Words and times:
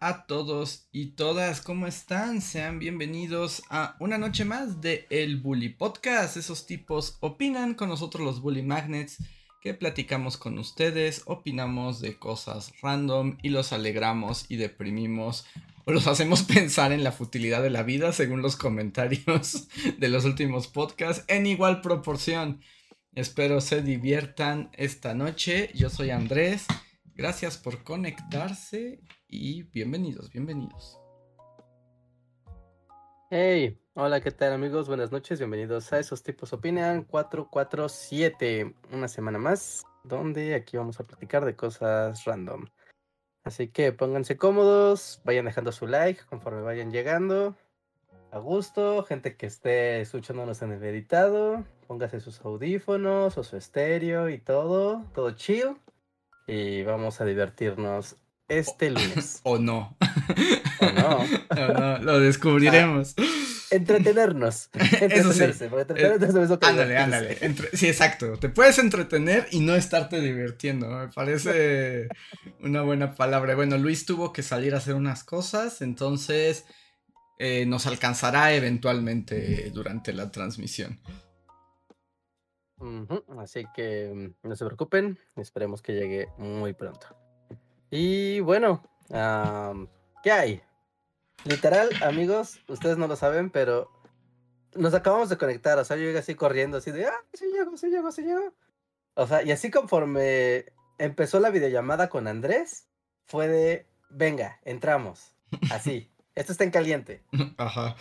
A 0.00 0.26
todos 0.26 0.88
y 0.92 1.12
todas, 1.12 1.60
¿cómo 1.60 1.86
están? 1.86 2.40
Sean 2.40 2.78
bienvenidos 2.78 3.62
a 3.70 3.96
una 4.00 4.18
noche 4.18 4.44
más 4.44 4.80
de 4.80 5.06
El 5.10 5.40
Bully 5.40 5.70
Podcast. 5.70 6.36
Esos 6.36 6.66
tipos 6.66 7.16
opinan 7.20 7.74
con 7.74 7.88
nosotros 7.88 8.24
los 8.24 8.40
Bully 8.40 8.62
Magnets 8.62 9.18
que 9.60 9.74
platicamos 9.74 10.36
con 10.36 10.58
ustedes, 10.58 11.22
opinamos 11.26 12.00
de 12.00 12.18
cosas 12.18 12.72
random 12.82 13.38
y 13.42 13.48
los 13.48 13.72
alegramos 13.72 14.46
y 14.48 14.56
deprimimos 14.56 15.46
o 15.84 15.92
los 15.92 16.06
hacemos 16.06 16.42
pensar 16.54 16.92
en 16.92 17.04
la 17.04 17.12
futilidad 17.12 17.62
de 17.62 17.70
la 17.70 17.82
vida 17.82 18.12
según 18.12 18.42
los 18.42 18.56
comentarios 18.56 19.68
de 19.98 20.08
los 20.08 20.24
últimos 20.24 20.68
podcasts 20.68 21.24
en 21.28 21.46
igual 21.46 21.80
proporción. 21.80 22.60
Espero 23.14 23.60
se 23.62 23.82
diviertan 23.82 24.70
esta 24.74 25.14
noche. 25.14 25.70
Yo 25.74 25.88
soy 25.88 26.10
Andrés. 26.10 26.66
Gracias 27.16 27.56
por 27.56 27.82
conectarse 27.82 29.00
y 29.26 29.62
bienvenidos, 29.62 30.30
bienvenidos. 30.30 31.00
Hey, 33.30 33.80
hola, 33.94 34.20
¿qué 34.20 34.30
tal 34.32 34.52
amigos? 34.52 34.86
Buenas 34.86 35.10
noches, 35.12 35.38
bienvenidos 35.38 35.90
a 35.94 35.98
Esos 35.98 36.22
Tipos 36.22 36.52
Opinan 36.52 37.04
447, 37.04 38.74
una 38.92 39.08
semana 39.08 39.38
más, 39.38 39.86
donde 40.04 40.54
aquí 40.54 40.76
vamos 40.76 41.00
a 41.00 41.06
platicar 41.06 41.46
de 41.46 41.56
cosas 41.56 42.22
random. 42.26 42.66
Así 43.44 43.68
que 43.68 43.92
pónganse 43.92 44.36
cómodos, 44.36 45.22
vayan 45.24 45.46
dejando 45.46 45.72
su 45.72 45.86
like 45.86 46.20
conforme 46.26 46.60
vayan 46.60 46.90
llegando. 46.90 47.56
A 48.30 48.38
gusto, 48.40 49.02
gente 49.04 49.38
que 49.38 49.46
esté 49.46 50.02
escuchándonos 50.02 50.60
en 50.60 50.72
el 50.72 50.84
editado, 50.84 51.64
póngase 51.86 52.20
sus 52.20 52.42
audífonos 52.42 53.38
o 53.38 53.42
su 53.42 53.56
estéreo 53.56 54.28
y 54.28 54.36
todo, 54.36 55.02
todo 55.14 55.30
chill 55.30 55.78
y 56.46 56.82
vamos 56.82 57.20
a 57.20 57.24
divertirnos 57.24 58.16
este 58.48 58.90
lunes. 58.90 59.40
O 59.44 59.58
no. 59.58 59.96
O 60.80 60.86
no. 60.92 61.18
o 61.50 61.72
no, 61.72 61.98
lo 61.98 62.20
descubriremos. 62.20 63.14
Ah, 63.18 63.22
entretenernos. 63.70 64.70
Eso 65.00 65.32
sí. 65.32 65.42
Entretenerse, 65.42 66.42
es 66.42 66.50
lo 66.50 66.58
que 66.58 66.66
Ándale, 66.66 66.96
ándale. 66.96 67.38
Entre- 67.40 67.76
Sí, 67.76 67.88
exacto. 67.88 68.36
Te 68.38 68.48
puedes 68.48 68.78
entretener 68.78 69.48
y 69.50 69.60
no 69.60 69.74
estarte 69.74 70.20
divirtiendo. 70.20 70.88
Me 70.88 71.08
parece 71.08 72.08
una 72.60 72.82
buena 72.82 73.14
palabra. 73.14 73.54
Bueno, 73.56 73.76
Luis 73.78 74.06
tuvo 74.06 74.32
que 74.32 74.42
salir 74.42 74.74
a 74.74 74.78
hacer 74.78 74.94
unas 74.94 75.24
cosas, 75.24 75.82
entonces 75.82 76.64
eh, 77.38 77.66
nos 77.66 77.86
alcanzará 77.86 78.54
eventualmente 78.54 79.70
durante 79.74 80.12
la 80.12 80.30
transmisión. 80.30 81.00
Así 83.38 83.64
que 83.74 84.12
mm, 84.42 84.48
no 84.48 84.56
se 84.56 84.64
preocupen, 84.64 85.18
esperemos 85.36 85.82
que 85.82 85.94
llegue 85.94 86.28
muy 86.38 86.72
pronto. 86.72 87.06
Y 87.90 88.40
bueno, 88.40 88.82
¿qué 90.22 90.30
hay? 90.30 90.62
Literal, 91.44 91.88
amigos, 92.02 92.60
ustedes 92.68 92.98
no 92.98 93.06
lo 93.06 93.16
saben, 93.16 93.50
pero 93.50 93.90
nos 94.74 94.94
acabamos 94.94 95.28
de 95.28 95.38
conectar. 95.38 95.78
O 95.78 95.84
sea, 95.84 95.96
yo 95.96 96.04
llegué 96.04 96.18
así 96.18 96.34
corriendo, 96.34 96.78
así 96.78 96.90
de, 96.90 97.06
ah, 97.06 97.24
sí 97.32 97.46
llego, 97.52 97.76
sí 97.76 97.88
llego, 97.88 98.10
sí 98.10 98.22
llego. 98.22 98.52
O 99.14 99.26
sea, 99.26 99.42
y 99.42 99.52
así 99.52 99.70
conforme 99.70 100.66
empezó 100.98 101.40
la 101.40 101.50
videollamada 101.50 102.08
con 102.08 102.26
Andrés, 102.26 102.88
fue 103.24 103.48
de, 103.48 103.86
venga, 104.10 104.60
entramos. 104.64 105.34
Así, 105.70 106.10
esto 106.34 106.52
está 106.52 106.64
en 106.64 106.70
caliente. 106.70 107.22
Ajá. 107.56 107.96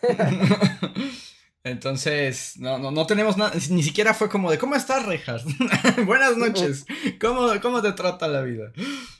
Entonces, 1.62 2.54
no, 2.58 2.78
no, 2.78 2.90
no 2.90 3.06
tenemos 3.06 3.36
nada, 3.36 3.52
ni 3.70 3.82
siquiera 3.82 4.14
fue 4.14 4.30
como 4.30 4.50
de, 4.50 4.58
¿cómo 4.58 4.74
estás, 4.76 5.04
Rejas? 5.04 5.44
Buenas 6.06 6.36
noches, 6.36 6.86
¿Cómo, 7.20 7.48
¿cómo 7.60 7.82
te 7.82 7.92
trata 7.92 8.28
la 8.28 8.40
vida? 8.42 8.72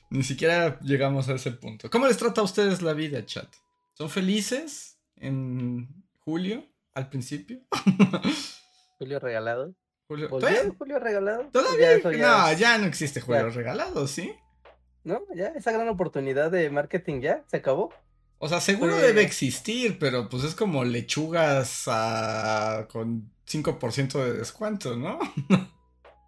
Ni 0.09 0.23
siquiera 0.23 0.79
llegamos 0.81 1.29
a 1.29 1.35
ese 1.35 1.51
punto. 1.53 1.91
¿Cómo 1.91 2.07
les 2.07 2.17
trata 2.17 2.41
a 2.41 2.45
ustedes 2.45 2.81
la 2.83 2.95
vida, 2.95 3.25
chat? 3.27 3.47
¿Son 3.93 4.09
felices 4.09 4.99
en 5.17 5.87
julio, 6.25 6.65
al 6.95 7.09
principio? 7.11 7.61
Julio 8.99 9.19
regalado. 9.19 9.75
Julio, 10.09 10.29
¿Volvió 10.29 10.49
¿Todavía? 10.49 10.71
el 10.71 10.77
Julio 10.77 10.99
regalado? 10.99 11.41
¿O 11.43 11.51
todavía- 11.51 11.99
ya 11.99 12.11
no, 12.53 12.53
ya 12.59 12.79
no 12.79 12.87
existe 12.87 13.21
julio 13.21 13.49
ya. 13.49 13.55
regalado, 13.55 14.07
¿sí? 14.07 14.33
¿No? 15.05 15.21
¿Ya? 15.35 15.49
¿Esa 15.49 15.73
gran 15.73 15.89
oportunidad 15.89 16.51
de 16.51 16.69
marketing 16.71 17.21
ya? 17.21 17.45
¿Se 17.47 17.59
acabó? 17.59 17.95
O 18.43 18.49
sea, 18.49 18.61
seguro 18.63 18.97
debe 18.97 19.21
existir, 19.23 19.99
pero 19.99 20.29
pues 20.31 20.45
es 20.45 20.55
como 20.55 20.83
lechugas 20.85 21.85
a- 21.87 22.87
con 22.91 23.31
5% 23.47 24.19
de 24.25 24.33
descuento, 24.33 24.97
¿no? 24.97 25.19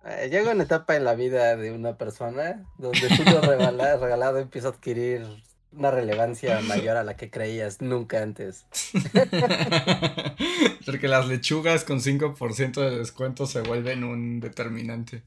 Eh, 0.04 0.28
llega 0.32 0.50
una 0.50 0.64
etapa 0.64 0.96
en 0.96 1.04
la 1.04 1.14
vida 1.14 1.54
de 1.56 1.70
una 1.70 1.96
persona 1.96 2.64
donde 2.76 3.08
Julio 3.08 3.40
regala- 3.40 3.96
regalado 4.00 4.40
empieza 4.40 4.66
a 4.66 4.70
adquirir 4.72 5.24
una 5.70 5.92
relevancia 5.92 6.60
mayor 6.62 6.96
a 6.96 7.04
la 7.04 7.16
que 7.16 7.30
creías 7.30 7.80
nunca 7.80 8.20
antes. 8.20 8.66
Porque 10.84 11.06
las 11.06 11.28
lechugas 11.28 11.84
con 11.84 12.00
5% 12.00 12.80
de 12.80 12.98
descuento 12.98 13.46
se 13.46 13.60
vuelven 13.62 14.02
un 14.02 14.40
determinante. 14.40 15.22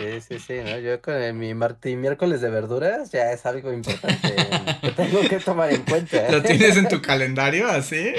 Sí, 0.00 0.20
sí, 0.22 0.38
sí, 0.38 0.54
¿no? 0.64 0.78
Yo 0.78 1.02
con 1.02 1.14
el- 1.14 1.34
mi 1.34 1.52
miércoles 1.54 2.40
de 2.40 2.48
verduras 2.48 3.12
ya 3.12 3.32
es 3.32 3.44
algo 3.44 3.70
importante 3.70 4.34
que 4.80 4.92
tengo 4.92 5.20
que 5.28 5.40
tomar 5.40 5.70
en 5.70 5.82
cuenta. 5.82 6.30
¿Lo 6.30 6.42
tienes 6.42 6.74
en 6.78 6.88
tu 6.88 7.02
calendario 7.02 7.68
así? 7.68 8.14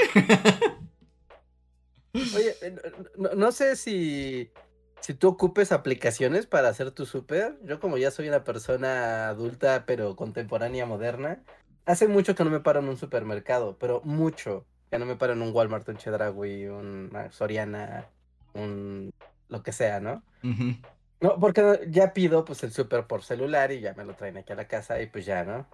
Oye, 2.36 2.56
eh, 2.62 2.76
no, 3.18 3.30
no- 3.36 3.52
sé 3.52 3.76
si, 3.76 4.52
si 5.00 5.16
tú 5.16 5.30
ocupes 5.30 5.72
aplicaciones 5.72 6.46
para 6.46 6.70
hacer 6.70 6.92
tu 6.92 7.08
súper. 7.08 7.58
Yo 7.64 7.80
como 7.80 7.98
ya 7.98 8.12
soy 8.12 8.28
una 8.28 8.44
persona 8.44 9.30
adulta 9.30 9.86
pero 9.88 10.16
contemporánea 10.16 10.86
moderna, 10.86 11.42
hace 11.88 12.08
mucho 12.08 12.36
que 12.36 12.44
no 12.44 12.52
me 12.52 12.60
paro 12.60 12.80
en 12.82 12.90
un 12.90 12.98
supermercado, 12.98 13.78
pero 13.80 14.02
mucho. 14.04 14.66
Que 14.92 15.00
no 15.00 15.06
me 15.08 15.16
paro 15.16 15.34
en 15.34 15.42
un 15.42 15.52
Walmart, 15.52 15.88
un 15.90 15.98
Chedraui, 15.98 16.68
un 16.68 17.10
ah, 17.16 17.32
Soriana, 17.32 18.06
un 18.54 19.10
lo 19.50 19.64
que 19.64 19.72
sea, 19.72 20.00
¿no? 20.00 20.22
Ujú. 20.44 20.76
No, 21.22 21.40
porque 21.40 21.88
ya 21.90 22.14
pido 22.14 22.44
pues 22.44 22.64
el 22.64 22.72
súper 22.72 23.06
por 23.06 23.24
celular 23.24 23.72
y 23.72 23.80
ya 23.80 23.94
me 23.94 24.04
lo 24.04 24.16
traen 24.16 24.38
aquí 24.38 24.54
a 24.54 24.56
la 24.56 24.68
casa 24.68 25.02
y 25.02 25.08
pues 25.08 25.26
ya, 25.26 25.44
¿no? 25.44 25.66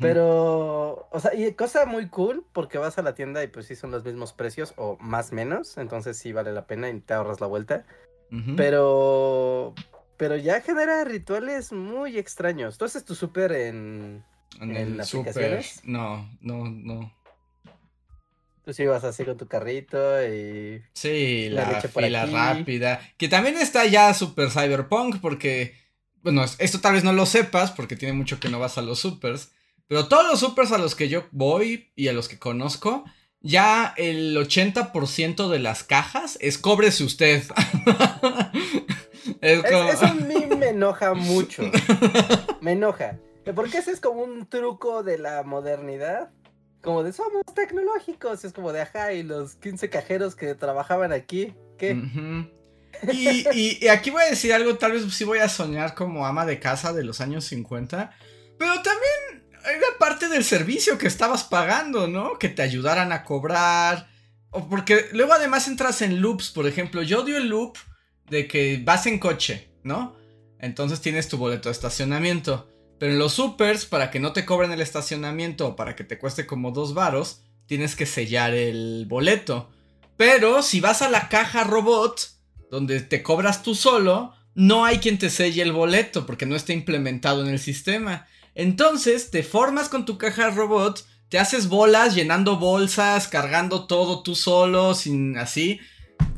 Pero, 0.00 1.08
o 1.10 1.20
sea, 1.20 1.34
y 1.34 1.52
cosa 1.52 1.84
muy 1.84 2.08
cool 2.08 2.42
porque 2.54 2.78
vas 2.78 2.96
a 2.96 3.02
la 3.02 3.14
tienda 3.14 3.44
y 3.44 3.48
pues 3.48 3.66
sí 3.66 3.76
son 3.76 3.90
los 3.90 4.02
mismos 4.02 4.32
precios 4.32 4.72
o 4.76 4.96
más 4.98 5.30
menos, 5.32 5.76
entonces 5.76 6.16
sí 6.16 6.32
vale 6.32 6.52
la 6.52 6.66
pena 6.66 6.88
y 6.88 7.00
te 7.00 7.12
ahorras 7.12 7.40
la 7.42 7.46
vuelta. 7.46 7.84
Pero, 8.56 9.74
pero 10.16 10.36
ya 10.36 10.60
genera 10.60 11.04
rituales 11.04 11.70
muy 11.72 12.18
extraños. 12.18 12.78
¿Tú 12.78 12.86
haces 12.86 13.04
tu 13.04 13.14
súper 13.14 13.52
en, 13.52 14.24
en 14.60 14.70
en 14.70 14.76
el 14.76 15.04
súper. 15.04 15.30
aplicaciones? 15.30 15.80
No, 15.84 16.28
no, 16.40 16.64
no. 16.64 17.12
Tú 18.64 18.72
sí 18.72 18.84
vas 18.86 19.04
así 19.04 19.24
con 19.24 19.36
tu 19.36 19.46
carrito 19.46 19.96
y 20.26 20.82
Sí, 20.92 21.48
La 21.50 21.70
la, 21.72 21.80
fila 21.82 22.22
aquí. 22.22 22.32
rápida. 22.32 23.00
Que 23.16 23.28
también 23.28 23.56
está 23.58 23.84
ya 23.86 24.12
super 24.14 24.50
cyberpunk 24.50 25.20
porque, 25.20 25.74
bueno, 26.22 26.42
es- 26.44 26.56
esto 26.58 26.80
tal 26.80 26.94
vez 26.94 27.04
no 27.04 27.12
lo 27.12 27.26
sepas 27.26 27.70
porque 27.72 27.96
tiene 27.96 28.14
mucho 28.14 28.40
que 28.40 28.48
no 28.48 28.58
vas 28.58 28.78
a 28.78 28.82
los 28.82 28.98
supers. 29.00 29.52
Pero 29.86 30.08
todos 30.08 30.26
los 30.26 30.40
supers 30.40 30.72
a 30.72 30.78
los 30.78 30.94
que 30.94 31.08
yo 31.10 31.24
voy 31.30 31.92
y 31.94 32.08
a 32.08 32.12
los 32.14 32.28
que 32.28 32.38
conozco, 32.38 33.04
ya 33.40 33.92
el 33.98 34.34
80% 34.36 35.50
de 35.50 35.58
las 35.58 35.84
cajas 35.84 36.38
es 36.40 36.56
cóbrese 36.56 37.04
usted. 37.04 37.42
es 39.40 39.62
Es- 39.64 39.70
como... 39.70 39.88
eso 39.90 40.06
a 40.06 40.14
mí 40.14 40.46
me 40.58 40.68
enoja 40.68 41.14
mucho. 41.14 41.62
Me 42.60 42.72
enoja. 42.72 43.18
Porque 43.54 43.78
ese 43.78 43.90
es 43.90 44.00
como 44.00 44.22
un 44.22 44.46
truco 44.48 45.02
de 45.02 45.18
la 45.18 45.42
modernidad. 45.42 46.30
Como 46.84 47.02
de 47.02 47.12
somos 47.12 47.42
tecnológicos. 47.54 48.44
Es 48.44 48.52
como 48.52 48.72
de 48.72 48.82
ajá, 48.82 49.12
y 49.12 49.22
los 49.22 49.54
15 49.56 49.88
cajeros 49.90 50.34
que 50.36 50.54
trabajaban 50.54 51.12
aquí. 51.12 51.54
¿Qué? 51.78 51.92
Y- 53.12 53.84
y 53.84 53.88
aquí 53.88 54.10
voy 54.10 54.22
a 54.22 54.30
decir 54.30 54.52
algo, 54.52 54.76
tal 54.76 54.92
vez 54.92 55.02
sí 55.12 55.24
voy 55.24 55.38
a 55.38 55.48
soñar 55.48 55.94
como 55.94 56.26
ama 56.26 56.46
de 56.46 56.60
casa 56.60 56.92
de 56.92 57.02
los 57.02 57.20
años 57.20 57.44
50, 57.46 58.12
pero 58.58 58.72
también 58.82 59.48
era 59.64 59.86
parte 59.98 60.28
del 60.28 60.44
servicio 60.44 60.96
que 60.98 61.08
estabas 61.08 61.42
pagando, 61.44 62.06
¿no? 62.06 62.38
Que 62.38 62.48
te 62.48 62.62
ayudaran 62.62 63.10
a 63.12 63.24
cobrar. 63.24 64.08
O 64.50 64.68
porque 64.68 65.06
luego 65.12 65.32
además 65.32 65.66
entras 65.66 66.02
en 66.02 66.20
loops, 66.20 66.50
por 66.50 66.68
ejemplo, 66.68 67.02
yo 67.02 67.22
odio 67.22 67.36
el 67.38 67.48
loop 67.48 67.76
de 68.30 68.46
que 68.46 68.80
vas 68.84 69.06
en 69.06 69.18
coche, 69.18 69.70
¿no? 69.82 70.14
Entonces 70.60 71.00
tienes 71.00 71.28
tu 71.28 71.36
boleto 71.36 71.68
de 71.68 71.72
estacionamiento. 71.72 72.68
Pero 72.98 73.12
en 73.12 73.18
los 73.18 73.34
supers, 73.34 73.86
para 73.86 74.10
que 74.10 74.20
no 74.20 74.32
te 74.32 74.44
cobren 74.44 74.72
el 74.72 74.80
estacionamiento 74.80 75.68
o 75.68 75.76
para 75.76 75.96
que 75.96 76.04
te 76.04 76.18
cueste 76.18 76.46
como 76.46 76.70
dos 76.70 76.94
varos, 76.94 77.42
tienes 77.66 77.96
que 77.96 78.06
sellar 78.06 78.54
el 78.54 79.06
boleto. 79.08 79.70
Pero 80.16 80.62
si 80.62 80.80
vas 80.80 81.02
a 81.02 81.10
la 81.10 81.28
caja 81.28 81.64
robot, 81.64 82.30
donde 82.70 83.00
te 83.00 83.22
cobras 83.22 83.62
tú 83.62 83.74
solo, 83.74 84.32
no 84.54 84.84
hay 84.84 84.98
quien 84.98 85.18
te 85.18 85.30
selle 85.30 85.62
el 85.62 85.72
boleto 85.72 86.26
porque 86.26 86.46
no 86.46 86.54
está 86.54 86.72
implementado 86.72 87.42
en 87.42 87.48
el 87.48 87.58
sistema. 87.58 88.26
Entonces 88.54 89.30
te 89.30 89.42
formas 89.42 89.88
con 89.88 90.04
tu 90.04 90.16
caja 90.16 90.50
robot, 90.50 91.04
te 91.28 91.38
haces 91.38 91.68
bolas 91.68 92.14
llenando 92.14 92.58
bolsas, 92.58 93.26
cargando 93.26 93.86
todo 93.86 94.22
tú 94.22 94.36
solo, 94.36 94.94
sin 94.94 95.36
así, 95.36 95.80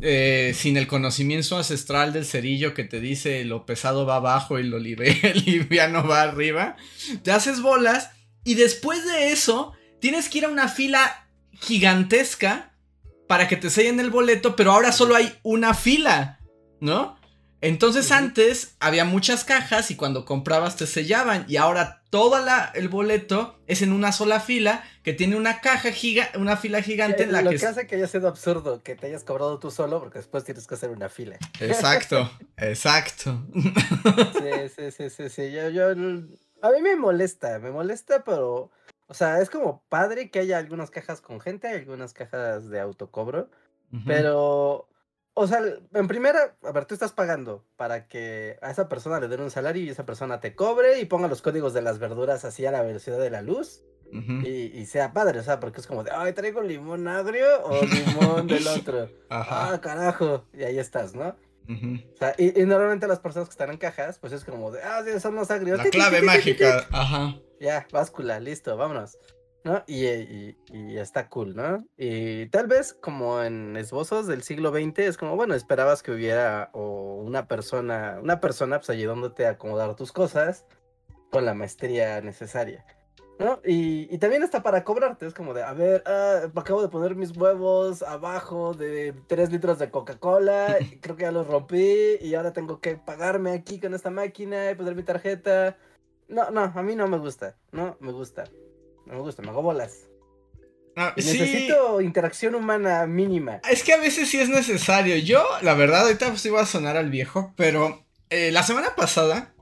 eh, 0.00 0.52
sin 0.54 0.76
el 0.76 0.86
conocimiento 0.86 1.56
ancestral 1.56 2.12
del 2.12 2.26
cerillo 2.26 2.74
que 2.74 2.84
te 2.84 3.00
dice 3.00 3.44
lo 3.44 3.64
pesado 3.64 4.04
va 4.04 4.16
abajo 4.16 4.58
y 4.58 4.62
lo 4.62 4.78
liviano 4.78 6.06
va 6.06 6.22
arriba. 6.22 6.76
Te 7.22 7.32
haces 7.32 7.60
bolas 7.60 8.10
y 8.44 8.54
después 8.54 9.06
de 9.06 9.32
eso 9.32 9.72
tienes 10.00 10.28
que 10.28 10.38
ir 10.38 10.44
a 10.44 10.50
una 10.50 10.68
fila 10.68 11.28
gigantesca 11.52 12.74
para 13.26 13.48
que 13.48 13.56
te 13.56 13.70
sellen 13.70 13.98
el 13.98 14.10
boleto, 14.10 14.54
pero 14.54 14.72
ahora 14.72 14.92
solo 14.92 15.16
hay 15.16 15.32
una 15.42 15.74
fila, 15.74 16.40
¿no? 16.80 17.16
Entonces 17.60 18.12
antes 18.12 18.76
había 18.78 19.04
muchas 19.04 19.44
cajas 19.44 19.90
y 19.90 19.96
cuando 19.96 20.24
comprabas 20.24 20.76
te 20.76 20.86
sellaban 20.86 21.46
y 21.48 21.56
ahora 21.56 22.04
todo 22.16 22.42
el 22.72 22.88
boleto 22.88 23.58
es 23.66 23.82
en 23.82 23.92
una 23.92 24.10
sola 24.10 24.40
fila 24.40 24.82
que 25.02 25.12
tiene 25.12 25.36
una 25.36 25.60
caja 25.60 25.92
giga, 25.92 26.30
una 26.36 26.56
fila 26.56 26.80
gigante 26.80 27.24
en 27.24 27.32
la 27.32 27.42
lo 27.42 27.50
que... 27.50 27.58
que 27.58 27.66
hace 27.66 27.86
que 27.86 27.96
haya 27.96 28.06
sido 28.06 28.26
absurdo 28.26 28.82
que 28.82 28.94
te 28.94 29.08
hayas 29.08 29.22
cobrado 29.22 29.58
tú 29.58 29.70
solo 29.70 30.00
porque 30.00 30.20
después 30.20 30.42
tienes 30.42 30.66
que 30.66 30.76
hacer 30.76 30.88
una 30.88 31.10
fila. 31.10 31.36
Exacto, 31.60 32.30
exacto. 32.56 33.44
Sí, 33.52 34.68
sí, 34.74 34.90
sí, 34.90 35.10
sí, 35.10 35.28
sí. 35.28 35.52
Yo, 35.52 35.68
yo, 35.68 35.90
a 35.90 36.70
mí 36.70 36.80
me 36.80 36.96
molesta, 36.96 37.58
me 37.58 37.70
molesta, 37.70 38.24
pero, 38.24 38.70
o 39.08 39.14
sea, 39.14 39.42
es 39.42 39.50
como 39.50 39.82
padre 39.90 40.30
que 40.30 40.38
haya 40.38 40.56
algunas 40.56 40.90
cajas 40.90 41.20
con 41.20 41.38
gente, 41.38 41.68
algunas 41.68 42.14
cajas 42.14 42.70
de 42.70 42.80
autocobro, 42.80 43.50
pero 44.06 44.88
o 45.38 45.46
sea, 45.46 45.60
en 45.92 46.08
primera, 46.08 46.56
a 46.62 46.72
ver, 46.72 46.86
tú 46.86 46.94
estás 46.94 47.12
pagando 47.12 47.62
para 47.76 48.08
que 48.08 48.58
a 48.62 48.70
esa 48.70 48.88
persona 48.88 49.20
le 49.20 49.28
den 49.28 49.42
un 49.42 49.50
salario 49.50 49.82
y 49.82 49.90
esa 49.90 50.06
persona 50.06 50.40
te 50.40 50.54
cobre 50.54 50.98
y 50.98 51.04
ponga 51.04 51.28
los 51.28 51.42
códigos 51.42 51.74
de 51.74 51.82
las 51.82 51.98
verduras 51.98 52.46
así 52.46 52.64
a 52.64 52.70
la 52.70 52.80
velocidad 52.80 53.18
de 53.18 53.28
la 53.28 53.42
luz. 53.42 53.82
y, 54.10 54.86
sea 54.86 55.12
padre, 55.12 55.40
o 55.40 55.42
sea, 55.42 55.60
porque 55.60 55.82
es 55.82 55.86
como 55.86 56.04
de, 56.04 56.10
ay, 56.10 56.32
traigo 56.32 56.62
limón 56.62 57.06
agrio 57.06 57.46
o 57.64 57.82
limón 57.84 58.46
del 58.46 58.66
otro. 58.66 59.10
Ah, 59.28 59.78
carajo. 59.82 60.46
Y 60.54 60.62
ahí 60.62 60.78
estás, 60.78 61.14
¿no? 61.14 61.36
O 61.68 62.16
sea, 62.16 62.34
y, 62.38 62.52
normalmente 62.64 63.06
las 63.06 63.18
personas 63.18 63.48
que 63.48 63.52
están 63.52 63.70
en 63.70 63.76
cajas, 63.76 64.18
pues 64.18 64.32
es 64.32 64.42
como 64.42 64.70
de, 64.70 64.82
ah, 64.82 65.02
sí, 65.04 65.20
son 65.20 65.34
los 65.34 65.50
agrios. 65.50 65.76
La 65.76 65.90
clave 65.90 66.22
mágica, 66.22 66.86
ajá. 66.90 67.36
Ya, 67.60 67.86
báscula, 67.92 68.40
listo, 68.40 68.74
vámonos. 68.78 69.18
¿No? 69.66 69.82
Y, 69.88 70.54
está 70.96 71.28
cool, 71.28 71.56
¿no? 71.56 71.84
Y 71.96 72.46
tal 72.50 72.68
vez 72.68 72.94
como 72.94 73.42
en 73.42 73.76
esbozos 73.76 74.28
del 74.28 74.42
siglo 74.42 74.70
XX 74.70 75.00
es 75.00 75.16
como, 75.16 75.34
bueno, 75.34 75.54
esperabas 75.54 76.04
que 76.04 76.12
hubiera 76.12 76.70
o 76.72 77.16
una 77.16 77.48
persona, 77.48 78.18
una 78.22 78.40
persona 78.40 78.78
pues 78.78 78.90
ayudándote 78.90 79.44
a 79.46 79.50
acomodar 79.50 79.96
tus 79.96 80.12
cosas 80.12 80.64
con 81.32 81.44
la 81.44 81.52
maestría 81.52 82.20
necesaria, 82.20 82.86
¿no? 83.40 83.60
Y, 83.64 84.16
también 84.18 84.44
está 84.44 84.62
para 84.62 84.84
cobrarte, 84.84 85.26
es 85.26 85.34
como 85.34 85.52
de, 85.52 85.64
a 85.64 85.72
ver, 85.72 86.04
ah, 86.06 86.48
acabo 86.54 86.80
de 86.80 86.88
poner 86.88 87.16
mis 87.16 87.36
huevos 87.36 88.02
abajo 88.04 88.72
de 88.72 89.14
3 89.26 89.50
litros 89.50 89.80
de 89.80 89.90
Coca-Cola, 89.90 90.76
creo 91.02 91.16
que 91.16 91.24
ya 91.24 91.32
los 91.32 91.46
rompí 91.48 92.18
y 92.20 92.34
ahora 92.36 92.52
tengo 92.52 92.80
que 92.80 92.96
pagarme 92.96 93.50
aquí 93.50 93.80
con 93.80 93.94
esta 93.94 94.10
máquina 94.10 94.70
y 94.70 94.76
poner 94.76 94.94
mi 94.94 95.02
tarjeta. 95.02 95.76
No, 96.28 96.50
no, 96.50 96.72
a 96.74 96.82
mí 96.82 96.94
no 96.94 97.08
me 97.08 97.18
gusta, 97.18 97.56
no 97.72 97.96
me 98.00 98.12
gusta. 98.12 98.44
No 99.06 99.14
me 99.14 99.20
gusta, 99.20 99.42
me 99.42 99.50
hago 99.50 99.62
bolas. 99.62 100.08
Ah, 100.96 101.12
Necesito 101.16 102.00
interacción 102.00 102.54
humana 102.54 103.06
mínima. 103.06 103.60
Es 103.70 103.82
que 103.82 103.92
a 103.92 103.98
veces 103.98 104.30
sí 104.30 104.38
es 104.40 104.48
necesario. 104.48 105.16
Yo, 105.16 105.44
la 105.60 105.74
verdad, 105.74 106.02
ahorita 106.02 106.28
pues 106.28 106.44
iba 106.46 106.60
a 106.60 106.66
sonar 106.66 106.96
al 106.96 107.10
viejo, 107.10 107.52
pero 107.54 108.06
eh, 108.30 108.50
la 108.50 108.62
semana 108.62 108.96
pasada 108.96 109.54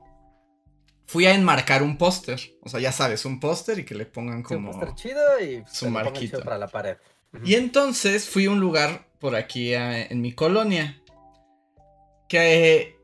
fui 1.07 1.25
a 1.25 1.35
enmarcar 1.35 1.83
un 1.83 1.97
póster. 1.97 2.39
O 2.61 2.69
sea, 2.69 2.79
ya 2.79 2.93
sabes, 2.93 3.25
un 3.25 3.41
póster 3.41 3.79
y 3.79 3.85
que 3.85 3.95
le 3.95 4.05
pongan 4.05 4.43
como. 4.43 4.71
un 4.71 4.79
póster 4.79 4.95
chido 4.95 5.39
y 5.41 5.63
su 5.69 5.89
marquito 5.89 6.41
para 6.41 6.57
la 6.57 6.67
pared. 6.67 6.97
Y 7.43 7.55
entonces 7.55 8.29
fui 8.29 8.45
a 8.45 8.51
un 8.51 8.61
lugar 8.61 9.09
por 9.19 9.35
aquí 9.35 9.73
en 9.73 10.21
mi 10.21 10.31
colonia. 10.31 11.01
Que 12.29 12.94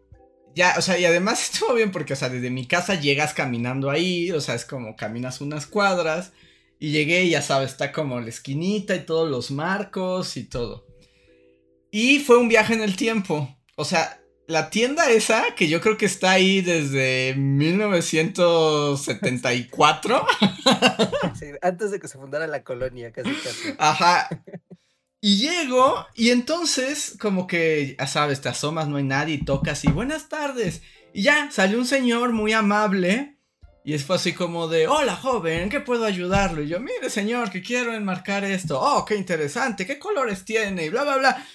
ya, 0.55 0.75
o 0.77 0.81
sea, 0.81 0.99
y 0.99 1.05
además 1.05 1.43
estuvo 1.51 1.73
bien 1.73 1.91
porque, 1.91 2.13
o 2.13 2.15
sea, 2.15 2.29
desde 2.29 2.49
mi 2.49 2.67
casa 2.67 2.99
llegas 2.99 3.33
caminando 3.33 3.89
ahí, 3.89 4.31
o 4.31 4.41
sea, 4.41 4.55
es 4.55 4.65
como 4.65 4.95
caminas 4.95 5.41
unas 5.41 5.65
cuadras. 5.65 6.33
Y 6.79 6.91
llegué, 6.91 7.29
ya 7.29 7.43
sabes, 7.43 7.71
está 7.71 7.91
como 7.91 8.19
la 8.19 8.29
esquinita 8.29 8.95
y 8.95 9.05
todos 9.05 9.29
los 9.29 9.51
marcos 9.51 10.35
y 10.35 10.45
todo. 10.45 10.87
Y 11.91 12.19
fue 12.19 12.39
un 12.39 12.47
viaje 12.47 12.73
en 12.73 12.81
el 12.81 12.95
tiempo. 12.95 13.55
O 13.75 13.85
sea, 13.85 14.19
la 14.47 14.69
tienda 14.69 15.09
esa, 15.09 15.55
que 15.55 15.67
yo 15.67 15.79
creo 15.79 15.97
que 15.97 16.05
está 16.05 16.31
ahí 16.31 16.61
desde 16.61 17.35
1974. 17.35 20.25
Sí, 21.39 21.45
antes 21.61 21.91
de 21.91 21.99
que 21.99 22.07
se 22.07 22.17
fundara 22.17 22.47
la 22.47 22.63
colonia, 22.63 23.11
casi 23.11 23.31
casi. 23.31 23.75
Ajá. 23.77 24.27
Y 25.23 25.37
llego 25.37 26.07
y 26.15 26.31
entonces 26.31 27.15
como 27.19 27.45
que, 27.45 27.95
ya 27.97 28.07
sabes, 28.07 28.41
te 28.41 28.49
asomas, 28.49 28.87
no 28.87 28.97
hay 28.97 29.03
nadie 29.03 29.35
y 29.35 29.45
tocas 29.45 29.85
y 29.85 29.91
buenas 29.91 30.29
tardes. 30.29 30.81
Y 31.13 31.21
ya, 31.21 31.51
salió 31.51 31.77
un 31.77 31.85
señor 31.85 32.33
muy 32.33 32.53
amable 32.53 33.37
y 33.85 33.95
fue 33.99 34.15
así 34.15 34.33
como 34.33 34.67
de, 34.67 34.87
hola 34.87 35.15
joven, 35.15 35.69
¿qué 35.69 35.79
puedo 35.79 36.05
ayudarlo? 36.05 36.63
Y 36.63 36.69
yo, 36.69 36.79
mire 36.79 37.11
señor, 37.11 37.51
que 37.51 37.61
quiero 37.61 37.93
enmarcar 37.93 38.43
esto. 38.43 38.81
Oh, 38.81 39.05
qué 39.05 39.15
interesante, 39.15 39.85
¿qué 39.85 39.99
colores 39.99 40.43
tiene? 40.43 40.85
Y 40.85 40.89
bla, 40.89 41.03
bla, 41.03 41.17
bla. 41.17 41.47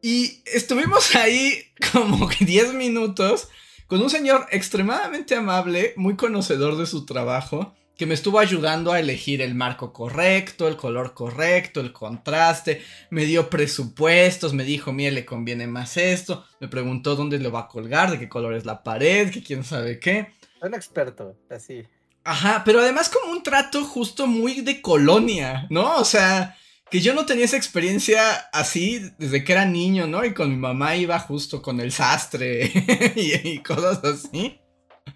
Y 0.00 0.42
estuvimos 0.46 1.14
ahí 1.16 1.64
como 1.92 2.26
que 2.28 2.46
10 2.46 2.72
minutos 2.72 3.48
con 3.88 4.00
un 4.00 4.08
señor 4.08 4.46
extremadamente 4.50 5.34
amable, 5.34 5.92
muy 5.96 6.16
conocedor 6.16 6.78
de 6.78 6.86
su 6.86 7.04
trabajo 7.04 7.74
que 7.96 8.06
me 8.06 8.14
estuvo 8.14 8.38
ayudando 8.38 8.92
a 8.92 9.00
elegir 9.00 9.40
el 9.40 9.54
marco 9.54 9.92
correcto, 9.92 10.68
el 10.68 10.76
color 10.76 11.14
correcto, 11.14 11.80
el 11.80 11.92
contraste, 11.92 12.82
me 13.10 13.24
dio 13.24 13.48
presupuestos, 13.48 14.52
me 14.52 14.64
dijo, 14.64 14.92
mire, 14.92 15.12
le 15.12 15.24
conviene 15.24 15.66
más 15.66 15.96
esto, 15.96 16.44
me 16.60 16.68
preguntó 16.68 17.16
dónde 17.16 17.38
lo 17.38 17.50
va 17.50 17.60
a 17.60 17.68
colgar, 17.68 18.10
de 18.10 18.18
qué 18.18 18.28
color 18.28 18.54
es 18.54 18.66
la 18.66 18.82
pared, 18.82 19.30
que 19.30 19.42
quién 19.42 19.64
sabe 19.64 19.98
qué. 19.98 20.32
Un 20.60 20.74
experto, 20.74 21.36
así. 21.48 21.84
Ajá, 22.24 22.62
pero 22.64 22.80
además 22.80 23.08
como 23.08 23.32
un 23.32 23.42
trato 23.42 23.84
justo 23.84 24.26
muy 24.26 24.60
de 24.60 24.82
colonia, 24.82 25.66
¿no? 25.70 25.96
O 25.96 26.04
sea, 26.04 26.56
que 26.90 27.00
yo 27.00 27.14
no 27.14 27.24
tenía 27.24 27.44
esa 27.46 27.56
experiencia 27.56 28.32
así 28.52 29.10
desde 29.18 29.42
que 29.42 29.52
era 29.52 29.64
niño, 29.64 30.06
¿no? 30.06 30.24
Y 30.24 30.34
con 30.34 30.50
mi 30.50 30.56
mamá 30.56 30.96
iba 30.96 31.18
justo 31.18 31.62
con 31.62 31.80
el 31.80 31.92
sastre 31.92 32.70
y 33.16 33.58
cosas 33.60 34.04
así. 34.04 34.60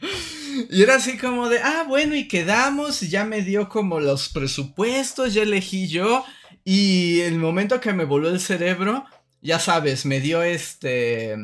Y 0.70 0.82
era 0.82 0.96
así 0.96 1.16
como 1.16 1.48
de, 1.48 1.60
ah, 1.60 1.84
bueno, 1.88 2.14
y 2.14 2.28
quedamos, 2.28 3.02
y 3.02 3.08
ya 3.08 3.24
me 3.24 3.42
dio 3.42 3.68
como 3.68 4.00
los 4.00 4.28
presupuestos, 4.28 5.32
ya 5.32 5.42
elegí 5.42 5.88
yo, 5.88 6.24
y 6.64 7.20
el 7.20 7.38
momento 7.38 7.80
que 7.80 7.92
me 7.92 8.04
voló 8.04 8.28
el 8.28 8.40
cerebro, 8.40 9.04
ya 9.40 9.58
sabes, 9.58 10.04
me 10.04 10.20
dio 10.20 10.42
este, 10.42 11.36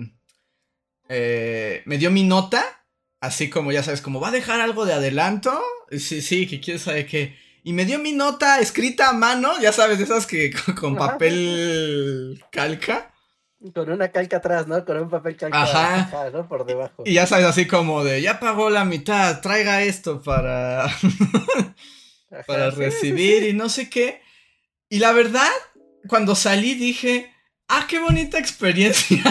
eh, 1.08 1.82
me 1.86 1.98
dio 1.98 2.10
mi 2.10 2.24
nota, 2.24 2.84
así 3.20 3.48
como, 3.48 3.72
ya 3.72 3.82
sabes, 3.82 4.02
como 4.02 4.20
va 4.20 4.28
a 4.28 4.32
dejar 4.32 4.60
algo 4.60 4.84
de 4.84 4.94
adelanto, 4.94 5.62
sí, 5.90 6.20
sí, 6.20 6.46
que 6.46 6.60
quién 6.60 6.78
sabe 6.78 7.06
qué, 7.06 7.36
y 7.66 7.72
me 7.72 7.84
dio 7.84 7.98
mi 7.98 8.12
nota 8.12 8.60
escrita 8.60 9.08
a 9.08 9.12
mano, 9.12 9.58
ya 9.60 9.72
sabes, 9.72 9.98
esas 9.98 10.24
que 10.26 10.52
con 10.80 10.94
papel 10.94 12.44
calca. 12.52 13.12
Con 13.74 13.90
una 13.90 14.08
calca 14.08 14.38
atrás, 14.38 14.66
¿no? 14.66 14.84
Con 14.84 14.98
un 14.98 15.10
papel 15.10 15.36
calca 15.36 15.62
Ajá. 15.62 16.30
¿no? 16.32 16.48
Por 16.48 16.66
debajo. 16.66 17.02
Y 17.06 17.14
ya 17.14 17.26
sabes, 17.26 17.46
así 17.46 17.66
como 17.66 18.04
de, 18.04 18.22
ya 18.22 18.40
pagó 18.40 18.70
la 18.70 18.84
mitad, 18.84 19.40
traiga 19.40 19.82
esto 19.82 20.22
para, 20.22 20.86
para 22.46 22.70
recibir 22.70 23.42
y 23.44 23.52
no 23.52 23.68
sé 23.68 23.88
qué. 23.90 24.22
Y 24.88 24.98
la 24.98 25.12
verdad, 25.12 25.50
cuando 26.08 26.34
salí 26.34 26.74
dije, 26.74 27.32
ah, 27.68 27.86
qué 27.88 27.98
bonita 27.98 28.38
experiencia. 28.38 29.22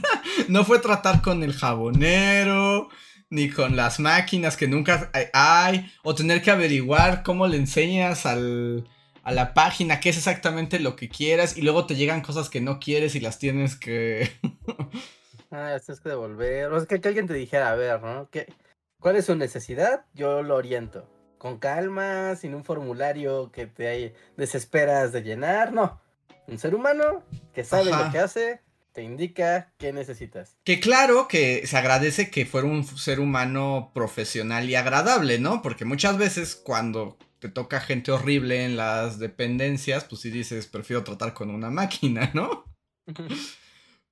no 0.48 0.64
fue 0.64 0.78
tratar 0.78 1.20
con 1.22 1.42
el 1.42 1.52
jabonero, 1.52 2.88
ni 3.30 3.50
con 3.50 3.76
las 3.76 4.00
máquinas 4.00 4.56
que 4.56 4.68
nunca 4.68 5.10
hay, 5.32 5.90
o 6.02 6.14
tener 6.14 6.42
que 6.42 6.50
averiguar 6.50 7.22
cómo 7.22 7.46
le 7.46 7.56
enseñas 7.56 8.26
al 8.26 8.88
a 9.24 9.32
la 9.32 9.54
página 9.54 10.00
qué 10.00 10.10
es 10.10 10.18
exactamente 10.18 10.78
lo 10.78 10.96
que 10.96 11.08
quieras 11.08 11.56
y 11.56 11.62
luego 11.62 11.86
te 11.86 11.96
llegan 11.96 12.20
cosas 12.20 12.50
que 12.50 12.60
no 12.60 12.78
quieres 12.78 13.14
y 13.14 13.20
las 13.20 13.38
tienes 13.38 13.74
que... 13.74 14.30
ah, 15.50 15.78
tienes 15.84 16.00
que 16.00 16.08
devolver. 16.10 16.70
O 16.72 16.78
sea, 16.78 16.86
que, 16.86 17.08
alguien 17.08 17.26
te 17.26 17.34
dijera, 17.34 17.70
a 17.70 17.74
ver, 17.74 18.02
¿no? 18.02 18.28
¿Qué, 18.30 18.52
¿Cuál 19.00 19.16
es 19.16 19.26
su 19.26 19.34
necesidad? 19.34 20.04
Yo 20.14 20.42
lo 20.42 20.54
oriento. 20.54 21.08
Con 21.38 21.58
calma, 21.58 22.36
sin 22.36 22.54
un 22.54 22.64
formulario 22.64 23.50
que 23.50 23.66
te 23.66 24.14
desesperas 24.36 25.12
de 25.12 25.22
llenar, 25.22 25.72
no. 25.72 26.00
Un 26.46 26.58
ser 26.58 26.74
humano 26.74 27.22
que 27.54 27.64
sabe 27.64 27.90
lo 27.90 28.10
que 28.10 28.18
hace, 28.18 28.60
te 28.92 29.02
indica 29.02 29.72
qué 29.78 29.92
necesitas. 29.92 30.56
Que 30.64 30.80
claro 30.80 31.28
que 31.28 31.66
se 31.66 31.76
agradece 31.76 32.30
que 32.30 32.46
fuera 32.46 32.66
un 32.66 32.84
ser 32.84 33.20
humano 33.20 33.90
profesional 33.92 34.70
y 34.70 34.74
agradable, 34.74 35.38
¿no? 35.38 35.62
Porque 35.62 35.84
muchas 35.84 36.16
veces 36.16 36.54
cuando 36.54 37.18
te 37.44 37.50
toca 37.50 37.78
gente 37.78 38.10
horrible 38.10 38.64
en 38.64 38.74
las 38.78 39.18
dependencias, 39.18 40.04
pues 40.04 40.22
sí 40.22 40.30
dices, 40.30 40.66
prefiero 40.66 41.04
tratar 41.04 41.34
con 41.34 41.50
una 41.50 41.68
máquina, 41.68 42.30
¿no? 42.32 42.64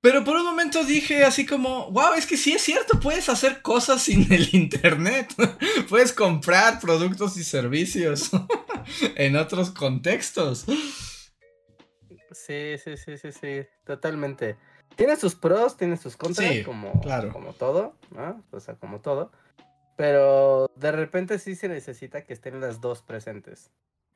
Pero 0.01 0.23
por 0.23 0.35
un 0.35 0.45
momento 0.45 0.83
dije 0.83 1.23
así 1.23 1.43
como, 1.43 1.89
wow, 1.89 2.13
es 2.15 2.27
que 2.27 2.37
sí 2.37 2.53
es 2.53 2.61
cierto, 2.61 2.99
puedes 2.99 3.29
hacer 3.29 3.63
cosas 3.63 4.03
sin 4.03 4.31
el 4.31 4.53
Internet. 4.53 5.33
puedes 5.89 6.13
comprar 6.13 6.79
productos 6.79 7.35
y 7.37 7.43
servicios 7.43 8.29
en 9.15 9.35
otros 9.35 9.71
contextos. 9.71 10.65
Sí, 12.29 12.77
sí, 12.77 12.97
sí, 12.97 13.17
sí, 13.17 13.31
sí, 13.31 13.67
totalmente. 13.83 14.57
Tiene 14.95 15.15
sus 15.15 15.33
pros, 15.33 15.75
tiene 15.75 15.97
sus 15.97 16.15
contras, 16.17 16.63
como, 16.63 17.01
como 17.31 17.53
todo, 17.53 17.97
¿no? 18.11 18.43
O 18.51 18.59
sea, 18.59 18.75
como 18.75 19.01
todo. 19.01 19.31
Pero 19.95 20.71
de 20.75 20.91
repente 20.91 21.39
sí 21.39 21.55
se 21.55 21.69
necesita 21.69 22.23
que 22.23 22.33
estén 22.33 22.59
las 22.59 22.81
dos 22.81 23.01
presentes. 23.01 23.71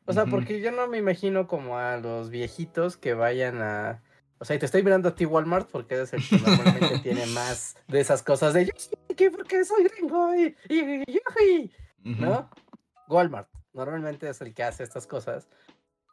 O 0.05 0.13
sea, 0.13 0.25
porque 0.25 0.61
yo 0.61 0.71
no 0.71 0.87
me 0.87 0.97
imagino 0.97 1.47
como 1.47 1.77
a 1.77 1.97
los 1.97 2.29
viejitos 2.29 2.95
que 2.95 3.13
vayan 3.13 3.61
a 3.61 4.01
o 4.39 4.45
sea, 4.45 4.55
y 4.55 4.59
te 4.59 4.65
estoy 4.65 4.83
mirando 4.83 5.09
a 5.09 5.15
ti, 5.15 5.25
Walmart, 5.25 5.69
porque 5.69 5.95
eres 5.95 6.13
el 6.13 6.27
que 6.27 6.37
normalmente 6.37 6.99
tiene 7.03 7.25
más 7.27 7.75
de 7.87 7.99
esas 7.99 8.21
cosas 8.21 8.53
de 8.53 8.65
yo 8.65 8.71
sí, 8.77 9.29
porque 9.29 9.65
soy 9.65 9.83
gringo 9.85 10.35
y, 10.35 10.55
y, 10.69 11.71
¿no? 12.03 12.49
Walmart, 13.07 13.49
normalmente 13.73 14.29
es 14.29 14.41
el 14.41 14.53
que 14.53 14.63
hace 14.63 14.83
estas 14.83 15.07
cosas. 15.07 15.47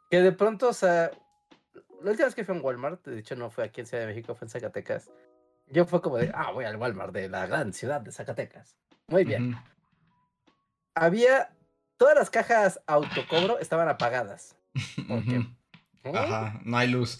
Que 0.09 0.21
de 0.21 0.31
pronto, 0.31 0.69
o 0.69 0.73
sea, 0.73 1.11
la 2.01 2.11
última 2.11 2.25
vez 2.25 2.35
que 2.35 2.43
fui 2.43 2.57
a 2.57 2.61
Walmart, 2.61 3.05
de 3.05 3.19
hecho 3.19 3.35
no 3.35 3.51
fue 3.51 3.63
aquí 3.63 3.81
en 3.81 3.87
Ciudad 3.87 4.03
de 4.03 4.07
México, 4.07 4.33
fue 4.33 4.45
en 4.45 4.49
Zacatecas. 4.49 5.11
Yo 5.67 5.85
fue 5.85 6.01
como 6.01 6.17
de, 6.17 6.31
ah, 6.33 6.51
voy 6.51 6.65
al 6.65 6.77
Walmart 6.77 7.13
de 7.13 7.29
la 7.29 7.45
gran 7.45 7.73
ciudad 7.73 8.01
de 8.01 8.11
Zacatecas. 8.11 8.75
Muy 9.07 9.23
bien. 9.23 9.55
Había, 10.95 11.53
todas 11.97 12.15
las 12.15 12.29
cajas 12.29 12.79
autocobro 12.87 13.59
estaban 13.59 13.87
apagadas. 13.87 14.55
Porque, 15.07 15.45
Ajá, 16.13 16.59
no 16.63 16.77
hay 16.77 16.89
luz. 16.89 17.19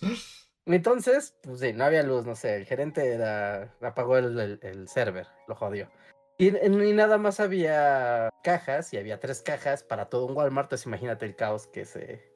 Entonces, 0.66 1.36
pues 1.44 1.60
sí, 1.60 1.74
no 1.74 1.84
había 1.84 2.04
luz, 2.04 2.26
no 2.26 2.36
sé, 2.36 2.56
el 2.56 2.66
gerente 2.66 3.14
era, 3.14 3.76
apagó 3.82 4.18
el, 4.18 4.60
el, 4.62 4.88
server, 4.88 5.28
lo 5.48 5.56
jodió. 5.56 5.90
Y, 6.38 6.58
y, 6.58 6.94
nada 6.94 7.18
más 7.18 7.40
había 7.40 8.30
cajas, 8.44 8.92
y 8.92 8.98
había 8.98 9.20
tres 9.20 9.42
cajas 9.42 9.84
para 9.84 10.10
todo 10.10 10.26
un 10.26 10.36
Walmart, 10.36 10.66
entonces 10.66 10.88
imagínate 10.88 11.26
el 11.26 11.36
caos 11.36 11.68
que 11.68 11.86
se, 11.86 12.32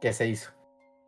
que 0.00 0.12
se 0.12 0.26
hizo. 0.26 0.50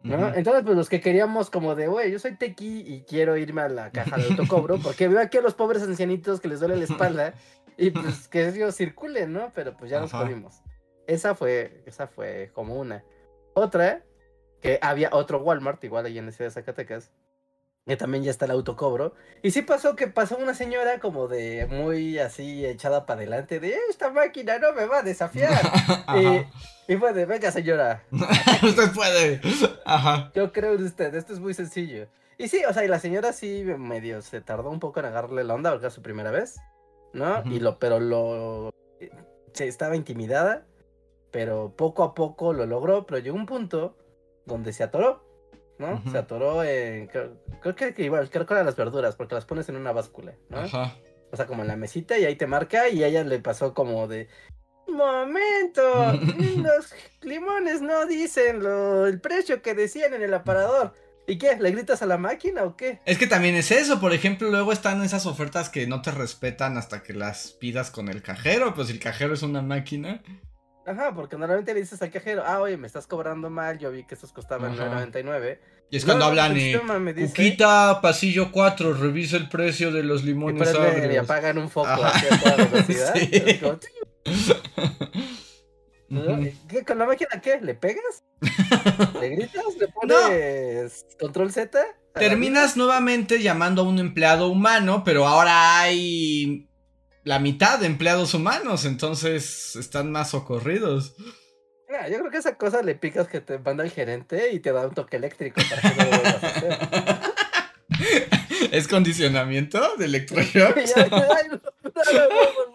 ¿no? 0.03 0.35
Entonces, 0.35 0.63
pues 0.65 0.77
los 0.77 0.89
que 0.89 1.01
queríamos 1.01 1.49
como 1.49 1.75
de, 1.75 1.87
güey, 1.87 2.11
yo 2.11 2.19
soy 2.19 2.37
tequi 2.37 2.85
y 2.87 3.03
quiero 3.05 3.37
irme 3.37 3.63
a 3.63 3.69
la 3.69 3.91
caja 3.91 4.17
de 4.17 4.25
autocobro, 4.25 4.79
porque 4.83 5.09
veo 5.09 5.21
aquí 5.21 5.39
a 5.39 5.43
los 5.43 5.55
pobres 5.55 5.83
ancianitos 5.83 6.41
que 6.41 6.49
les 6.49 6.61
duele 6.61 6.77
la 6.77 6.85
espalda, 6.85 7.35
y 7.77 7.91
pues 7.91 8.29
que 8.29 8.49
ellos 8.49 8.77
circulen, 8.77 9.33
¿no? 9.33 9.53
Pero 9.55 9.77
pues 9.77 9.91
ya 9.91 10.01
nos 10.01 10.13
jodimos. 10.13 10.63
Esa 11.07 11.35
fue, 11.35 11.83
esa 11.87 12.07
fue 12.07 12.51
como 12.55 12.75
una. 12.75 13.05
Otra 13.55 14.03
que 14.61 14.79
había 14.81 15.11
otro 15.13 15.41
Walmart, 15.41 15.83
igual 15.85 16.07
ahí 16.07 16.19
en 16.19 16.27
la 16.27 16.33
ciudad 16.33 16.51
de 16.51 16.55
Zacatecas, 16.55 17.11
que 17.87 17.97
también 17.97 18.23
ya 18.23 18.31
está 18.31 18.45
el 18.45 18.53
autocobro. 18.53 19.15
Y 19.43 19.51
sí 19.51 19.63
pasó 19.63 19.97
que 19.97 20.07
pasó 20.07 20.39
una 20.39 20.55
señora 20.55 21.01
como 21.01 21.27
de 21.27 21.67
muy 21.67 22.19
así 22.19 22.65
echada 22.65 23.05
para 23.05 23.19
adelante, 23.19 23.59
de 23.59 23.77
esta 23.91 24.11
máquina 24.11 24.59
no 24.59 24.73
me 24.73 24.87
va 24.87 25.01
a 25.01 25.03
desafiar. 25.03 25.61
y, 26.89 26.97
fue 26.97 27.13
de, 27.13 27.27
venga 27.27 27.51
señora. 27.51 28.05
usted 28.63 28.93
puede. 28.95 29.41
Ajá. 29.85 30.31
Yo 30.35 30.53
creo 30.53 30.75
en 30.75 30.85
usted, 30.85 31.15
esto 31.15 31.33
es 31.33 31.41
muy 31.41 31.55
sencillo. 31.55 32.07
Y 32.39 32.49
sí, 32.49 32.63
o 32.69 32.73
sea, 32.73 32.85
y 32.85 32.89
la 32.89 32.99
señora 32.99 33.33
sí 33.33 33.65
medio 33.65 34.23
se 34.23 34.41
tardó 34.41 34.71
un 34.71 34.81
poco 34.81 35.01
en 35.01 35.07
agarrarle 35.07 35.45
la 35.45 35.55
onda 35.55 35.71
porque 35.71 35.87
era 35.87 35.95
su 35.95 36.03
primera 36.03 36.31
vez, 36.31 36.61
¿no? 37.13 37.43
Y 37.47 37.61
lo, 37.61 37.79
pero 37.79 38.01
lo... 38.01 38.71
Se 39.53 39.69
estaba 39.69 39.97
intimidada, 39.97 40.67
pero 41.31 41.75
poco 41.77 42.05
a 42.05 42.15
poco 42.15 42.53
lo 42.53 42.67
logró, 42.67 43.07
pero 43.07 43.21
llegó 43.21 43.37
un 43.37 43.47
punto 43.47 43.97
donde 44.47 44.73
se 44.73 44.83
atoró, 44.83 45.25
¿no? 45.79 46.03
Se 46.11 46.19
atoró 46.19 46.63
en. 46.65 47.09
Creo, 47.09 47.75
que, 47.75 47.95
igual, 47.99 48.31
creo 48.31 48.47
que 48.47 48.55
eran 48.55 48.67
las 48.67 48.77
verduras, 48.77 49.17
porque 49.17 49.35
las 49.35 49.45
pones 49.45 49.69
en 49.69 49.77
una 49.77 49.93
báscula, 49.93 50.35
¿no? 50.49 50.59
Ajá. 50.59 50.95
O 51.33 51.37
sea, 51.37 51.47
como 51.47 51.63
en 51.63 51.69
la 51.69 51.77
mesita 51.77 52.19
y 52.19 52.25
ahí 52.25 52.37
te 52.37 52.47
marca 52.47 52.89
y 52.89 53.03
a 53.03 53.09
ella 53.09 53.25
le 53.25 53.39
pasó 53.41 53.75
como 53.75 54.07
de. 54.07 54.29
Momento, 54.87 55.83
los 56.57 56.95
limones 57.23 57.81
no 57.81 58.05
dicen 58.05 58.63
lo, 58.63 59.07
el 59.07 59.21
precio 59.21 59.63
que 59.63 59.75
decían 59.75 60.13
en 60.13 60.23
el 60.23 60.35
aparador. 60.35 60.95
¿Y 61.27 61.39
qué? 61.39 61.57
¿Le 61.59 61.71
gritas 61.71 62.03
a 62.03 62.07
la 62.07 62.19
máquina 62.19 62.65
o 62.65 62.77
qué? 62.77 63.01
Es 63.05 63.19
que 63.19 63.27
también 63.27 63.55
es 63.55 63.71
eso, 63.71 64.01
por 64.01 64.13
ejemplo, 64.13 64.51
luego 64.51 64.73
están 64.73 65.03
esas 65.03 65.27
ofertas 65.27 65.69
que 65.69 65.87
no 65.87 66.03
te 66.03 66.11
respetan 66.11 66.77
hasta 66.77 67.03
que 67.03 67.15
las 67.15 67.53
pidas 67.53 67.91
con 67.91 68.09
el 68.09 68.23
cajero, 68.23 68.75
pues 68.75 68.89
si 68.89 68.95
el 68.95 69.01
cajero 69.01 69.35
es 69.35 69.43
una 69.43 69.63
máquina. 69.63 70.23
Ajá, 70.85 71.15
porque 71.15 71.37
normalmente 71.37 71.75
le 71.75 71.81
dices 71.81 72.03
al 72.03 72.11
cajero, 72.11 72.43
ah, 72.45 72.61
oye, 72.61 72.77
me 72.77 72.89
estás 72.89 73.07
cobrando 73.07 73.51
mal, 73.51 73.79
yo 73.79 73.93
vi 73.93 74.03
que 74.05 74.15
estos 74.15 74.33
costaban 74.33 74.77
9.99. 74.77 75.59
Y 75.91 75.97
es 75.97 76.05
cuando 76.05 76.25
hablan 76.25 76.57
y 76.57 76.75
Cuquita, 77.27 78.01
pasillo 78.01 78.51
4, 78.51 78.95
revisa 78.95 79.37
el 79.37 79.49
precio 79.49 79.93
de 79.93 80.03
los 80.03 80.25
limones 80.25 80.73
y, 80.75 81.13
y 81.13 81.17
apagan 81.17 81.59
un 81.59 81.71
foco 81.71 81.89
a 81.89 82.13
toda 82.41 82.57
velocidad. 82.57 83.15
¿Qué, 86.69 86.85
¿Con 86.85 86.99
la 86.99 87.07
máquina 87.07 87.41
qué? 87.43 87.59
¿Le 87.61 87.75
pegas? 87.75 88.23
¿Le 89.21 89.29
gritas? 89.31 89.65
¿Le 89.79 89.89
pones 89.95 91.07
control 91.19 91.51
Z? 91.51 91.81
Terminas 92.15 92.77
nuevamente 92.77 93.43
llamando 93.43 93.83
a 93.83 93.85
un 93.87 93.99
empleado 93.99 94.49
humano, 94.49 95.03
pero 95.05 95.27
ahora 95.27 95.81
hay 95.81 96.69
la 97.25 97.39
mitad 97.39 97.79
de 97.79 97.87
empleados 97.87 98.35
humanos, 98.35 98.85
entonces 98.85 99.75
están 99.77 100.13
más 100.13 100.31
socorridos. 100.31 101.15
yo 101.17 102.19
creo 102.19 102.31
que 102.31 102.39
esa 102.39 102.57
cosa 102.57 102.83
le 102.83 102.95
picas 102.95 103.29
que 103.29 103.41
te 103.41 103.59
manda 103.59 103.83
el 103.83 103.91
gerente 103.91 104.53
y 104.53 104.61
te 104.61 104.73
da 104.73 104.87
un 104.87 104.95
toque 104.95 105.17
eléctrico 105.17 105.63
para 105.71 105.83
que 105.83 105.97
no 105.97 106.05
lo 106.05 106.11
vuelvas 106.11 106.45
a 106.45 106.47
hacer. 106.49 107.32
¿Es 108.73 108.89
condicionamiento 108.89 109.97
de 109.97 110.05
electroshock? 110.07 110.77
no, 111.11 111.19
no, 111.19 111.61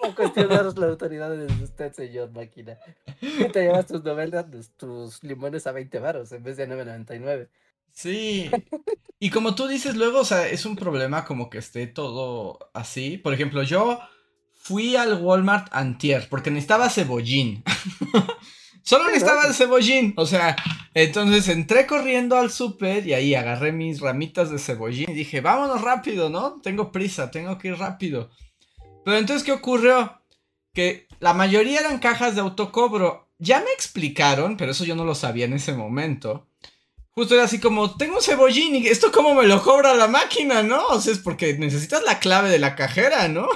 no, 0.03 0.15
cuestionar 0.15 0.65
la 0.77 0.87
autoridad 0.87 1.29
de 1.31 1.45
usted, 1.63 1.93
señor 1.93 2.31
máquina. 2.31 2.77
te 3.51 3.61
llevas 3.61 3.87
tus 3.87 4.03
novelas, 4.03 4.45
tus 4.77 5.23
limones 5.23 5.67
a 5.67 5.71
20 5.71 5.99
varos 5.99 6.31
en 6.31 6.43
vez 6.43 6.57
de 6.57 6.67
9.99. 6.67 7.47
Sí. 7.91 8.51
Y 9.19 9.31
como 9.31 9.55
tú 9.55 9.67
dices 9.67 9.95
luego, 9.95 10.19
o 10.19 10.25
sea, 10.25 10.47
es 10.47 10.65
un 10.65 10.75
problema 10.75 11.25
como 11.25 11.49
que 11.49 11.57
esté 11.57 11.87
todo 11.87 12.59
así. 12.73 13.17
Por 13.17 13.33
ejemplo, 13.33 13.63
yo 13.63 13.99
fui 14.53 14.95
al 14.95 15.21
Walmart 15.21 15.69
antier 15.71 16.27
porque 16.29 16.51
necesitaba 16.51 16.89
cebollín. 16.89 17.63
Solo 18.87 19.07
necesitaba 19.07 19.45
el 19.45 19.53
cebollín. 19.53 20.13
O 20.15 20.25
sea, 20.25 20.55
entonces 20.93 21.49
entré 21.49 21.85
corriendo 21.85 22.37
al 22.37 22.51
súper 22.51 23.05
y 23.05 23.13
ahí 23.13 23.35
agarré 23.35 23.73
mis 23.73 23.99
ramitas 23.99 24.49
de 24.49 24.59
cebollín 24.59 25.09
y 25.09 25.13
dije, 25.13 25.41
vámonos 25.41 25.81
rápido, 25.81 26.29
¿no? 26.29 26.61
Tengo 26.63 26.89
prisa, 26.89 27.29
tengo 27.29 27.57
que 27.57 27.67
ir 27.67 27.77
rápido. 27.77 28.29
Pero 29.03 29.17
entonces, 29.17 29.43
¿qué 29.43 29.51
ocurrió? 29.51 30.21
Que 30.73 31.05
la 31.19 31.33
mayoría 31.33 31.81
eran 31.81 31.99
cajas 31.99 32.35
de 32.35 32.39
autocobro. 32.39 33.27
Ya 33.39 33.59
me 33.59 33.71
explicaron, 33.73 34.55
pero 34.55 34.71
eso 34.71 34.85
yo 34.85 34.95
no 34.95 35.03
lo 35.03 35.15
sabía 35.15 35.43
en 35.43 35.53
ese 35.53 35.73
momento. 35.73 36.47
Justo 37.09 37.35
era 37.35 37.43
así 37.43 37.59
como, 37.59 37.97
tengo 37.97 38.15
un 38.15 38.21
cebollín 38.21 38.73
y 38.73 38.87
esto 38.87 39.11
cómo 39.11 39.35
me 39.35 39.47
lo 39.47 39.61
cobra 39.63 39.95
la 39.95 40.07
máquina, 40.07 40.63
¿no? 40.63 40.87
O 40.87 41.01
sea, 41.01 41.11
es 41.11 41.19
porque 41.19 41.57
necesitas 41.57 42.03
la 42.03 42.19
clave 42.19 42.49
de 42.49 42.59
la 42.59 42.77
cajera, 42.77 43.27
¿no? 43.27 43.49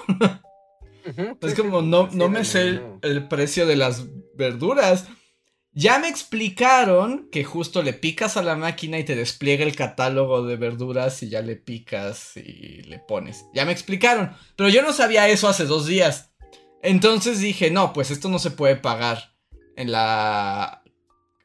Es 1.42 1.56
como, 1.56 1.82
no, 1.82 2.10
no 2.12 2.28
me 2.28 2.44
sé 2.44 2.82
el, 3.02 3.28
precio 3.30 3.66
de 3.66 3.78
las 3.78 4.08
verduras. 4.36 5.08
Ya 5.74 6.00
me 6.00 6.10
explicaron 6.10 7.30
que 7.32 7.46
justo 7.46 7.82
le 7.82 7.94
picas 7.94 8.36
a 8.36 8.44
la 8.44 8.56
máquina 8.56 9.00
y 9.00 9.06
te 9.06 9.16
despliega 9.16 9.64
el 9.64 9.76
catálogo 9.76 10.46
de 10.46 10.58
verduras 10.58 11.24
y 11.24 11.30
ya 11.30 11.42
le 11.42 11.56
picas 11.56 12.36
y 12.36 12.82
le 12.84 13.00
pones. 13.00 13.46
Ya 13.54 13.64
me 13.66 13.72
explicaron. 13.72 14.36
Pero 14.58 14.68
yo 14.68 14.82
no 14.82 14.92
sabía 14.92 15.30
eso 15.30 15.48
hace 15.48 15.66
dos 15.66 15.86
días. 15.86 16.32
Entonces 16.84 17.40
dije, 17.40 17.72
no, 17.72 17.94
pues 17.94 18.12
esto 18.12 18.28
no 18.28 18.38
se 18.38 18.52
puede 18.52 18.76
pagar 18.76 19.34
en 19.78 19.94
la 19.94 20.84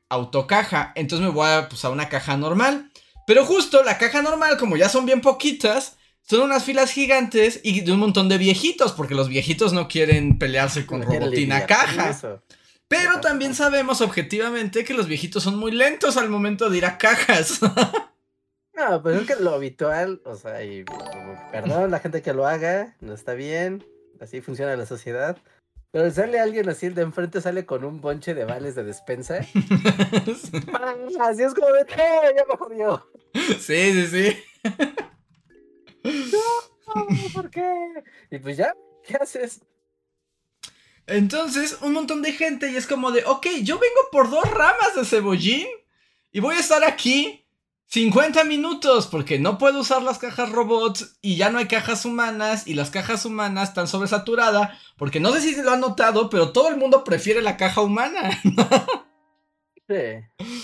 autocaja. 0.08 0.92
Entonces 0.96 1.24
me 1.24 1.32
voy 1.32 1.48
a, 1.48 1.68
pues, 1.68 1.84
a 1.84 1.90
una 1.90 2.08
caja 2.08 2.36
normal. 2.36 2.90
Pero 3.28 3.44
justo 3.44 3.84
la 3.84 3.96
caja 3.98 4.22
normal, 4.22 4.56
como 4.56 4.76
ya 4.76 4.88
son 4.88 5.06
bien 5.06 5.20
poquitas, 5.20 5.98
son 6.22 6.42
unas 6.42 6.64
filas 6.64 6.90
gigantes 6.90 7.60
y 7.62 7.82
de 7.82 7.92
un 7.92 8.00
montón 8.00 8.28
de 8.28 8.38
viejitos, 8.38 8.92
porque 8.92 9.14
los 9.14 9.28
viejitos 9.28 9.72
no 9.72 9.86
quieren 9.86 10.38
pelearse 10.38 10.84
con 10.84 11.02
Robotina 11.02 11.66
Caja. 11.66 12.40
Pero 12.88 13.20
también 13.20 13.54
sabemos 13.54 14.00
objetivamente 14.00 14.84
que 14.84 14.94
los 14.94 15.08
viejitos 15.08 15.42
son 15.42 15.56
muy 15.58 15.72
lentos 15.72 16.16
al 16.16 16.28
momento 16.28 16.70
de 16.70 16.78
ir 16.78 16.86
a 16.86 16.98
cajas. 16.98 17.60
no, 18.74 19.02
pues 19.02 19.22
es 19.22 19.26
que 19.26 19.42
lo 19.42 19.54
habitual, 19.54 20.22
o 20.24 20.36
sea, 20.36 20.62
y 20.62 20.84
perdón 21.50 21.90
la 21.90 21.98
gente 21.98 22.22
que 22.22 22.32
lo 22.32 22.46
haga, 22.46 22.96
no 23.00 23.12
está 23.12 23.34
bien, 23.34 23.84
así 24.20 24.40
funciona 24.40 24.76
la 24.76 24.86
sociedad. 24.86 25.36
Pero 25.90 26.10
sale 26.10 26.38
alguien 26.38 26.68
así, 26.68 26.86
el 26.86 26.94
de 26.94 27.02
enfrente 27.02 27.40
sale 27.40 27.64
con 27.64 27.84
un 27.84 28.00
bonche 28.00 28.34
de 28.34 28.44
vales 28.44 28.74
de 28.74 28.84
despensa. 28.84 29.38
así 31.20 31.42
es 31.42 31.54
como 31.54 31.68
de, 31.68 31.86
ya 31.88 32.44
me 32.48 32.56
jodió. 32.56 33.10
Sí, 33.58 33.92
sí, 33.92 34.06
sí. 34.06 34.36
No, 36.04 37.06
¿por 37.34 37.50
qué? 37.50 37.64
Y 38.30 38.38
pues 38.38 38.56
ya, 38.56 38.72
¿qué 39.02 39.16
haces? 39.16 39.60
Entonces, 41.06 41.78
un 41.82 41.92
montón 41.92 42.22
de 42.22 42.32
gente 42.32 42.70
y 42.70 42.76
es 42.76 42.86
como 42.86 43.12
de, 43.12 43.24
ok, 43.24 43.46
yo 43.62 43.78
vengo 43.78 44.00
por 44.10 44.30
dos 44.30 44.50
ramas 44.50 44.94
de 44.96 45.04
cebollín 45.04 45.66
y 46.32 46.40
voy 46.40 46.56
a 46.56 46.60
estar 46.60 46.84
aquí 46.84 47.46
50 47.86 48.42
minutos 48.44 49.06
porque 49.06 49.38
no 49.38 49.58
puedo 49.58 49.80
usar 49.80 50.02
las 50.02 50.18
cajas 50.18 50.50
robots 50.50 51.18
y 51.22 51.36
ya 51.36 51.50
no 51.50 51.58
hay 51.58 51.68
cajas 51.68 52.04
humanas 52.04 52.66
y 52.66 52.74
las 52.74 52.90
cajas 52.90 53.24
humanas 53.24 53.68
están 53.68 53.86
sobresaturadas 53.86 54.76
porque 54.96 55.20
no 55.20 55.32
sé 55.32 55.40
si 55.40 55.54
se 55.54 55.62
lo 55.62 55.70
han 55.70 55.80
notado, 55.80 56.28
pero 56.28 56.52
todo 56.52 56.68
el 56.68 56.76
mundo 56.76 57.04
prefiere 57.04 57.42
la 57.42 57.56
caja 57.56 57.80
humana. 57.80 58.30
Sí, 59.88 59.94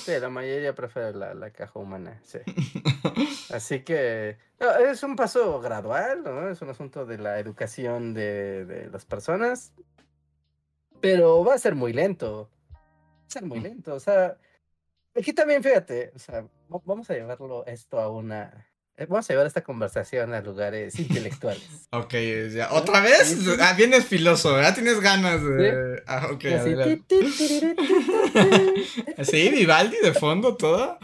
sí, 0.05 0.13
la 0.21 0.31
mayoría 0.31 0.75
prefiere 0.75 1.15
la, 1.15 1.51
caja 1.53 1.79
humana, 1.79 2.21
sí. 2.25 2.39
Así 3.55 3.85
que 3.85 4.37
es 4.91 5.03
un 5.05 5.15
paso 5.15 5.61
gradual, 5.61 6.25
¿no? 6.25 6.49
Es 6.49 6.61
un 6.61 6.71
asunto 6.71 7.07
de 7.07 7.19
la 7.19 7.39
educación 7.39 8.15
de, 8.15 8.65
de 8.65 8.91
las 8.91 9.05
personas, 9.05 9.73
pero 11.03 11.45
va 11.45 11.55
a 11.55 11.59
ser 11.59 11.75
muy 11.75 11.93
lento. 11.93 12.49
Va 12.73 12.79
a 13.27 13.31
ser 13.31 13.45
muy 13.45 13.61
mm. 13.61 13.63
lento, 13.63 13.95
o 13.95 14.01
sea, 14.01 14.39
aquí 15.15 15.35
también 15.35 15.63
fíjate, 15.63 16.13
o 16.15 16.19
sea, 16.19 16.47
vamos 16.69 17.11
a 17.11 17.15
llevarlo 17.15 17.67
esto 17.67 18.01
a 18.01 18.09
una 18.09 18.73
eh, 18.97 19.07
Vamos 19.07 19.29
a 19.29 19.33
llevar 19.33 19.47
esta 19.47 19.63
conversación 19.63 20.35
a 20.35 20.43
lugares 20.43 20.99
intelectuales. 20.99 21.63
ok, 21.93 22.15
ya. 22.53 22.73
¿Otra 22.73 23.01
vez? 23.01 23.39
Ah, 23.59 23.73
vienes 23.73 24.05
filoso, 24.05 24.53
¿verdad? 24.53 24.75
Tienes 24.75 25.01
ganas 25.01 25.43
de. 25.43 26.03
Ah, 26.07 26.29
ok. 26.31 26.45
¿Sí? 29.25 29.49
¿Vivaldi 29.49 29.97
de 30.03 30.13
fondo 30.13 30.57
todo? 30.57 30.99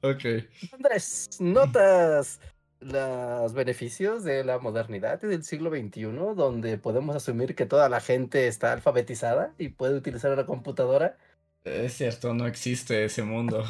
Ok. 0.00 0.24
Andrés, 0.72 1.28
¿notas 1.38 2.40
los 2.84 3.54
beneficios 3.54 4.24
de 4.24 4.44
la 4.44 4.58
modernidad 4.58 5.20
y 5.22 5.26
del 5.26 5.42
siglo 5.42 5.70
XXI, 5.70 6.02
donde 6.36 6.78
podemos 6.78 7.16
asumir 7.16 7.54
que 7.54 7.66
toda 7.66 7.88
la 7.88 8.00
gente 8.00 8.46
está 8.46 8.72
alfabetizada 8.72 9.54
y 9.58 9.68
puede 9.68 9.96
utilizar 9.96 10.32
una 10.32 10.46
computadora? 10.46 11.16
Es 11.64 11.94
cierto, 11.94 12.34
no 12.34 12.46
existe 12.46 13.04
ese 13.04 13.22
mundo. 13.22 13.64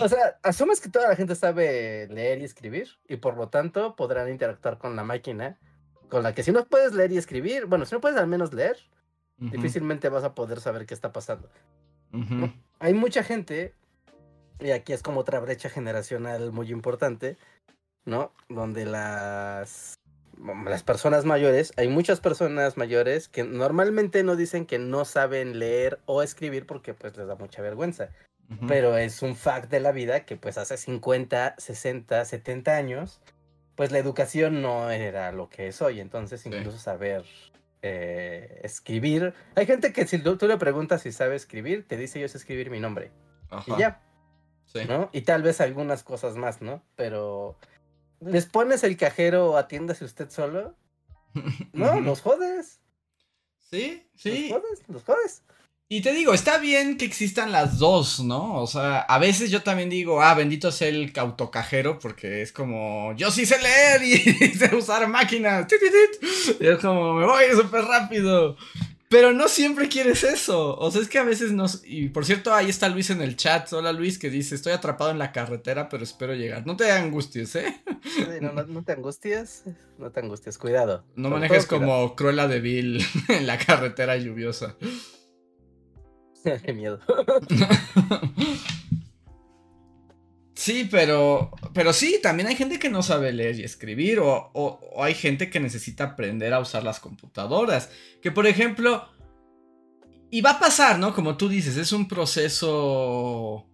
O 0.00 0.08
sea, 0.08 0.38
asumes 0.42 0.80
que 0.80 0.88
toda 0.88 1.08
la 1.08 1.16
gente 1.16 1.34
sabe 1.34 2.06
leer 2.08 2.40
y 2.40 2.44
escribir 2.44 2.88
y 3.08 3.16
por 3.16 3.36
lo 3.36 3.48
tanto 3.48 3.96
podrán 3.96 4.28
interactuar 4.28 4.78
con 4.78 4.94
la 4.94 5.02
máquina 5.02 5.58
con 6.08 6.22
la 6.22 6.34
que 6.34 6.42
si 6.42 6.52
no 6.52 6.64
puedes 6.66 6.94
leer 6.94 7.12
y 7.12 7.18
escribir, 7.18 7.66
bueno, 7.66 7.84
si 7.84 7.94
no 7.94 8.00
puedes 8.00 8.16
al 8.16 8.28
menos 8.28 8.52
leer, 8.52 8.76
difícilmente 9.38 10.08
vas 10.08 10.24
a 10.24 10.34
poder 10.34 10.60
saber 10.60 10.86
qué 10.86 10.94
está 10.94 11.12
pasando. 11.12 11.50
Hay 12.78 12.94
mucha 12.94 13.22
gente, 13.22 13.74
y 14.60 14.70
aquí 14.70 14.92
es 14.92 15.02
como 15.02 15.20
otra 15.20 15.40
brecha 15.40 15.68
generacional 15.68 16.52
muy 16.52 16.70
importante, 16.70 17.36
¿no? 18.04 18.32
Donde 18.48 18.86
las, 18.86 19.94
las 20.64 20.82
personas 20.82 21.24
mayores, 21.24 21.72
hay 21.76 21.88
muchas 21.88 22.20
personas 22.20 22.76
mayores 22.76 23.28
que 23.28 23.44
normalmente 23.44 24.22
no 24.22 24.36
dicen 24.36 24.66
que 24.66 24.78
no 24.78 25.04
saben 25.04 25.58
leer 25.58 26.00
o 26.06 26.22
escribir 26.22 26.66
porque 26.66 26.94
pues 26.94 27.16
les 27.16 27.26
da 27.26 27.34
mucha 27.34 27.62
vergüenza. 27.62 28.10
Pero 28.68 28.96
es 28.96 29.22
un 29.22 29.34
fact 29.34 29.68
de 29.72 29.80
la 29.80 29.90
vida 29.90 30.24
que 30.24 30.36
pues 30.36 30.56
hace 30.56 30.76
50, 30.76 31.56
60, 31.58 32.24
70 32.24 32.76
años, 32.76 33.20
pues 33.74 33.90
la 33.90 33.98
educación 33.98 34.62
no 34.62 34.88
era 34.88 35.32
lo 35.32 35.48
que 35.48 35.66
es 35.66 35.82
hoy. 35.82 35.98
Entonces 35.98 36.46
incluso 36.46 36.78
saber 36.78 37.24
eh, 37.82 38.60
escribir. 38.62 39.34
Hay 39.56 39.66
gente 39.66 39.92
que 39.92 40.06
si 40.06 40.18
tú, 40.18 40.38
le 40.46 40.56
preguntas 40.58 41.02
si 41.02 41.10
sabe 41.10 41.34
escribir, 41.34 41.88
te 41.88 41.96
dice 41.96 42.20
yo 42.20 42.28
sé 42.28 42.38
escribir 42.38 42.70
mi 42.70 42.78
nombre. 42.78 43.10
Y 43.66 43.80
ya. 43.80 44.00
¿No? 44.84 45.08
Y 45.12 45.22
tal 45.22 45.42
vez 45.42 45.60
algunas 45.60 46.02
cosas 46.02 46.36
más, 46.36 46.60
¿no? 46.60 46.82
Pero 46.94 47.56
les 48.20 48.46
pones 48.46 48.84
el 48.84 48.96
cajero 48.96 49.56
atiéndase 49.56 50.04
usted 50.04 50.30
solo. 50.30 50.74
No, 51.72 52.00
los 52.00 52.22
jodes. 52.22 52.80
Sí, 53.58 54.06
sí. 54.14 54.48
Los 54.48 54.62
jodes, 54.62 54.82
los 54.88 55.04
jodes. 55.04 55.42
Y 55.88 56.00
te 56.00 56.12
digo, 56.12 56.34
está 56.34 56.58
bien 56.58 56.96
que 56.96 57.04
existan 57.04 57.52
las 57.52 57.78
dos, 57.78 58.18
¿no? 58.18 58.60
O 58.60 58.66
sea, 58.66 58.98
a 59.00 59.18
veces 59.20 59.52
yo 59.52 59.62
también 59.62 59.88
digo, 59.88 60.20
ah, 60.20 60.34
bendito 60.34 60.72
sea 60.72 60.88
el 60.88 61.12
autocajero, 61.14 62.00
porque 62.00 62.42
es 62.42 62.50
como, 62.50 63.14
yo 63.14 63.30
sí 63.30 63.46
sé 63.46 63.62
leer 63.62 64.02
y 64.02 64.18
sé 64.58 64.74
usar 64.74 65.06
máquinas. 65.06 65.68
Y 66.58 66.66
es 66.66 66.78
como, 66.78 67.14
me 67.14 67.24
voy 67.24 67.44
súper 67.54 67.84
rápido. 67.84 68.56
Pero 69.08 69.32
no 69.32 69.48
siempre 69.48 69.88
quieres 69.88 70.24
eso. 70.24 70.76
O 70.78 70.90
sea, 70.90 71.00
es 71.00 71.08
que 71.08 71.18
a 71.18 71.24
veces 71.24 71.52
nos. 71.52 71.82
Y 71.84 72.08
por 72.08 72.24
cierto, 72.24 72.52
ahí 72.52 72.68
está 72.68 72.88
Luis 72.88 73.10
en 73.10 73.22
el 73.22 73.36
chat. 73.36 73.72
Hola 73.72 73.92
Luis, 73.92 74.18
que 74.18 74.30
dice: 74.30 74.54
Estoy 74.54 74.72
atrapado 74.72 75.10
en 75.10 75.18
la 75.18 75.32
carretera, 75.32 75.88
pero 75.88 76.02
espero 76.02 76.34
llegar. 76.34 76.66
No 76.66 76.76
te 76.76 76.90
angusties, 76.90 77.54
¿eh? 77.56 77.82
no, 78.40 78.84
te 78.84 78.92
angusties. 78.92 79.62
No 79.98 80.10
te 80.10 80.20
angusties, 80.20 80.58
cuidado. 80.58 81.04
No 81.14 81.30
manejes 81.30 81.66
como 81.66 82.16
Cruella 82.16 82.48
de 82.48 82.60
Vil 82.60 83.04
en 83.28 83.46
la 83.46 83.58
carretera 83.58 84.16
lluviosa. 84.16 84.76
Qué 86.64 86.72
miedo. 86.72 87.00
sí, 90.66 90.88
pero, 90.90 91.52
pero 91.72 91.92
sí, 91.92 92.18
también 92.20 92.48
hay 92.48 92.56
gente 92.56 92.80
que 92.80 92.88
no 92.88 93.00
sabe 93.02 93.32
leer 93.32 93.60
y 93.60 93.62
escribir 93.62 94.18
o, 94.20 94.80
hay 94.98 95.14
gente 95.14 95.48
que 95.48 95.60
necesita 95.60 96.04
aprender 96.04 96.52
a 96.52 96.58
usar 96.58 96.82
las 96.82 96.98
computadoras. 96.98 97.90
Que 98.20 98.32
por 98.32 98.48
ejemplo, 98.48 99.08
y 100.28 100.40
va 100.40 100.52
a 100.52 100.58
pasar, 100.58 100.98
¿no? 100.98 101.14
Como 101.14 101.36
tú 101.36 101.48
dices, 101.48 101.76
es 101.76 101.92
un 101.92 102.08
proceso 102.08 103.64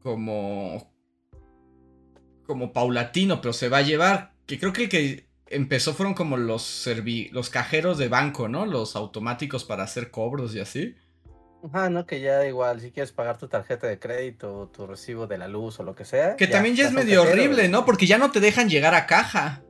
como 0.00 0.92
como 2.46 2.72
paulatino, 2.72 3.40
pero 3.40 3.52
se 3.52 3.68
va 3.68 3.78
a 3.78 3.82
llevar. 3.82 4.34
Que 4.46 4.58
creo 4.58 4.72
que 4.72 4.84
el 4.84 4.88
que 4.88 5.28
empezó 5.46 5.94
fueron 5.94 6.14
como 6.14 6.36
los 6.36 6.88
los 7.30 7.50
cajeros 7.50 7.96
de 7.96 8.08
banco, 8.08 8.48
¿no? 8.48 8.66
Los 8.66 8.96
automáticos 8.96 9.64
para 9.64 9.84
hacer 9.84 10.10
cobros 10.10 10.54
y 10.56 10.60
así. 10.60 10.96
Ajá, 11.64 11.90
no, 11.90 12.06
que 12.06 12.20
ya 12.20 12.46
igual, 12.46 12.80
si 12.80 12.92
quieres 12.92 13.12
pagar 13.12 13.36
tu 13.36 13.48
tarjeta 13.48 13.86
de 13.86 13.98
crédito 13.98 14.56
o 14.56 14.68
tu 14.68 14.86
recibo 14.86 15.26
de 15.26 15.38
la 15.38 15.48
luz 15.48 15.80
o 15.80 15.82
lo 15.82 15.94
que 15.94 16.04
sea. 16.04 16.36
Que 16.36 16.46
también 16.46 16.76
ya 16.76 16.86
es 16.86 16.92
medio 16.92 17.22
horrible, 17.22 17.68
¿no? 17.68 17.84
Porque 17.84 18.06
ya 18.06 18.18
no 18.18 18.30
te 18.30 18.40
dejan 18.40 18.68
llegar 18.68 18.94
a 18.94 19.06
caja. 19.06 19.62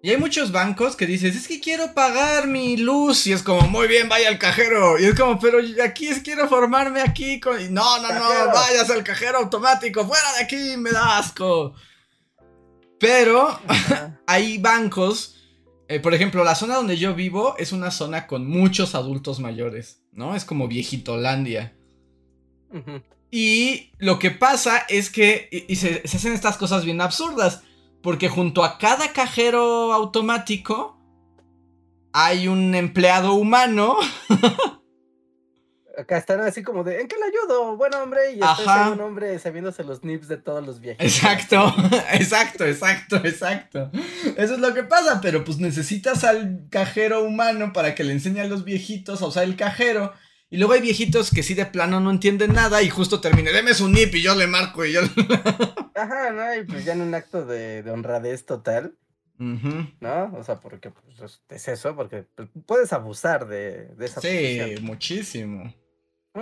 Y 0.00 0.10
hay 0.10 0.16
muchos 0.16 0.52
bancos 0.52 0.94
que 0.94 1.06
dices, 1.06 1.34
es 1.34 1.48
que 1.48 1.58
quiero 1.58 1.92
pagar 1.92 2.46
mi 2.46 2.76
luz. 2.76 3.26
Y 3.26 3.32
es 3.32 3.42
como, 3.42 3.62
muy 3.62 3.88
bien, 3.88 4.08
vaya 4.08 4.28
al 4.28 4.38
cajero. 4.38 4.98
Y 4.98 5.06
es 5.06 5.18
como, 5.18 5.40
pero 5.40 5.58
aquí 5.84 6.06
es, 6.06 6.20
quiero 6.20 6.48
formarme 6.48 7.00
aquí 7.00 7.40
con. 7.40 7.56
no, 7.74 8.00
no, 8.00 8.12
no, 8.12 8.52
vayas 8.52 8.88
al 8.90 9.02
cajero 9.02 9.38
automático, 9.38 10.06
fuera 10.06 10.32
de 10.34 10.44
aquí, 10.44 10.76
me 10.76 10.92
da 10.92 11.18
asco. 11.18 11.74
Pero 13.00 13.58
hay 14.26 14.58
bancos. 14.58 15.34
Eh, 15.88 16.00
por 16.00 16.12
ejemplo, 16.12 16.44
la 16.44 16.54
zona 16.54 16.76
donde 16.76 16.98
yo 16.98 17.14
vivo 17.14 17.56
es 17.58 17.72
una 17.72 17.90
zona 17.90 18.26
con 18.26 18.46
muchos 18.46 18.94
adultos 18.94 19.40
mayores. 19.40 20.02
¿no? 20.12 20.34
Es 20.34 20.44
como 20.44 20.68
viejitolandia. 20.68 21.74
Y 23.30 23.92
lo 23.98 24.18
que 24.18 24.30
pasa 24.30 24.78
es 24.88 25.10
que 25.10 25.48
y, 25.68 25.76
se, 25.76 26.02
hacen 26.04 26.32
estas 26.32 26.58
cosas 26.58 26.84
bien 26.84 27.00
absurdas. 27.00 27.62
Porque 28.02 28.28
junto 28.28 28.62
a 28.62 28.78
cada 28.78 29.12
cajero 29.12 29.92
automático 29.92 31.00
hay 32.12 32.48
un 32.48 32.74
empleado 32.74 33.34
humano 33.34 33.96
acá 35.98 36.16
están 36.16 36.40
así 36.40 36.62
como 36.62 36.84
de, 36.84 37.00
¿en 37.00 37.08
qué 37.08 37.16
le 37.16 37.24
ayudo? 37.24 37.76
Bueno, 37.76 38.02
hombre, 38.02 38.32
y 38.32 38.40
está 38.40 38.90
un 38.90 39.00
hombre 39.00 39.38
sabiéndose 39.38 39.82
los 39.84 40.04
nips 40.04 40.28
de 40.28 40.36
todos 40.36 40.64
los 40.64 40.80
viajes. 40.80 41.04
Exacto, 41.04 41.74
exacto, 42.12 42.64
exacto, 42.64 43.16
exacto. 43.16 43.90
Eso 44.36 44.54
es 44.54 44.60
lo 44.60 44.72
que 44.74 44.84
pasa, 44.84 45.20
pero 45.20 45.44
pues 45.44 45.58
necesitas 45.58 46.24
al 46.24 46.66
cajero 46.70 47.24
humano 47.24 47.72
para 47.72 47.94
que 47.94 48.04
le 48.04 48.12
enseñe 48.12 48.40
a 48.40 48.46
los 48.46 48.64
viejitos 48.64 49.20
a 49.22 49.26
usar 49.26 49.44
el 49.44 49.56
cajero. 49.56 50.12
Y 50.50 50.56
luego 50.56 50.72
hay 50.72 50.80
viejitos 50.80 51.30
que 51.30 51.42
sí 51.42 51.54
de 51.54 51.66
plano 51.66 52.00
no 52.00 52.10
entienden 52.10 52.54
nada 52.54 52.82
y 52.82 52.88
justo 52.88 53.20
termine, 53.20 53.52
deme 53.52 53.74
su 53.74 53.88
nip 53.88 54.14
y 54.14 54.22
yo 54.22 54.34
le 54.34 54.46
marco 54.46 54.84
y 54.84 54.92
yo... 54.92 55.00
Ajá, 55.94 56.30
¿no? 56.30 56.54
Y 56.54 56.64
pues 56.64 56.84
ya 56.84 56.92
en 56.92 57.02
un 57.02 57.14
acto 57.14 57.44
de, 57.44 57.84
honradez 57.90 58.46
total. 58.46 58.94
¿No? 59.36 60.32
O 60.36 60.42
sea, 60.42 60.58
porque 60.58 60.90
pues, 60.90 61.40
es 61.48 61.68
eso, 61.68 61.94
porque 61.94 62.24
pues, 62.34 62.48
puedes 62.66 62.92
abusar 62.92 63.46
de, 63.46 63.88
de 63.96 64.06
esa 64.06 64.20
Sí, 64.20 64.74
muchísimo. 64.80 65.72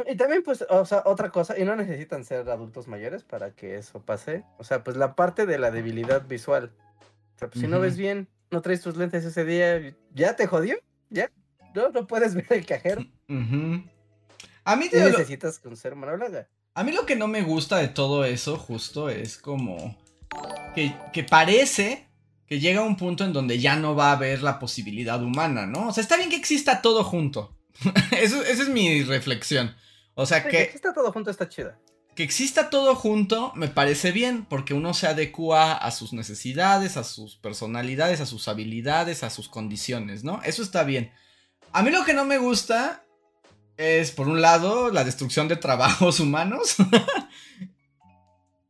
Y 0.06 0.16
también, 0.16 0.42
pues, 0.42 0.64
o 0.68 0.84
sea, 0.84 1.02
otra 1.06 1.30
cosa, 1.30 1.58
y 1.58 1.64
no 1.64 1.76
necesitan 1.76 2.24
ser 2.24 2.48
adultos 2.48 2.88
mayores 2.88 3.22
para 3.22 3.52
que 3.52 3.76
eso 3.76 4.00
pase. 4.00 4.44
O 4.58 4.64
sea, 4.64 4.82
pues 4.84 4.96
la 4.96 5.14
parte 5.14 5.46
de 5.46 5.58
la 5.58 5.70
debilidad 5.70 6.26
visual. 6.26 6.72
O 7.36 7.38
sea, 7.38 7.48
pues, 7.48 7.60
si 7.60 7.68
no 7.68 7.80
ves 7.80 7.96
bien, 7.96 8.28
no 8.50 8.62
traes 8.62 8.82
tus 8.82 8.96
lentes 8.96 9.24
ese 9.24 9.44
día, 9.44 9.94
ya 10.14 10.36
te 10.36 10.46
jodió, 10.46 10.76
ya. 11.10 11.30
No, 11.74 11.90
no 11.90 12.06
puedes 12.06 12.34
ver 12.36 12.46
el 12.50 12.66
cajero. 12.66 13.04
A 14.64 14.76
mí 14.76 14.88
te 14.88 15.00
necesitas 15.00 15.58
conocer 15.58 15.94
A 16.74 16.84
mí 16.84 16.92
lo 16.92 17.06
que 17.06 17.16
no 17.16 17.28
me 17.28 17.42
gusta 17.42 17.76
de 17.76 17.88
todo 17.88 18.24
eso, 18.24 18.56
justo, 18.56 19.08
es 19.08 19.38
como 19.38 19.96
que, 20.74 20.94
que 21.12 21.24
parece 21.24 22.06
que 22.46 22.60
llega 22.60 22.82
un 22.82 22.96
punto 22.96 23.24
en 23.24 23.32
donde 23.32 23.58
ya 23.58 23.76
no 23.76 23.94
va 23.94 24.10
a 24.10 24.12
haber 24.12 24.42
la 24.42 24.58
posibilidad 24.58 25.22
humana, 25.22 25.66
¿no? 25.66 25.88
O 25.88 25.92
sea, 25.92 26.02
está 26.02 26.16
bien 26.16 26.30
que 26.30 26.36
exista 26.36 26.80
todo 26.80 27.02
junto. 27.04 27.56
Eso, 28.12 28.42
esa 28.42 28.62
es 28.62 28.68
mi 28.68 29.02
reflexión. 29.02 29.74
O 30.18 30.24
sea 30.24 30.48
que. 30.48 30.62
está 30.62 30.94
todo 30.94 31.12
junto, 31.12 31.30
está 31.30 31.46
chida. 31.48 31.78
que 32.14 32.22
exista 32.22 32.70
todo 32.70 32.94
junto 32.94 33.52
me 33.54 33.68
parece 33.68 34.12
bien, 34.12 34.46
porque 34.46 34.72
uno 34.72 34.94
se 34.94 35.06
adecua 35.06 35.74
a 35.74 35.90
sus 35.90 36.14
necesidades, 36.14 36.96
a 36.96 37.04
sus 37.04 37.36
personalidades, 37.36 38.22
a 38.22 38.26
sus 38.26 38.48
habilidades, 38.48 39.22
a 39.22 39.30
sus 39.30 39.48
condiciones, 39.50 40.24
¿no? 40.24 40.40
Eso 40.42 40.62
está 40.62 40.84
bien. 40.84 41.12
A 41.72 41.82
mí 41.82 41.90
lo 41.90 42.04
que 42.06 42.14
no 42.14 42.24
me 42.24 42.38
gusta 42.38 43.04
es, 43.76 44.10
por 44.10 44.26
un 44.26 44.40
lado, 44.40 44.90
la 44.90 45.04
destrucción 45.04 45.48
de 45.48 45.56
trabajos 45.56 46.18
humanos. 46.20 46.76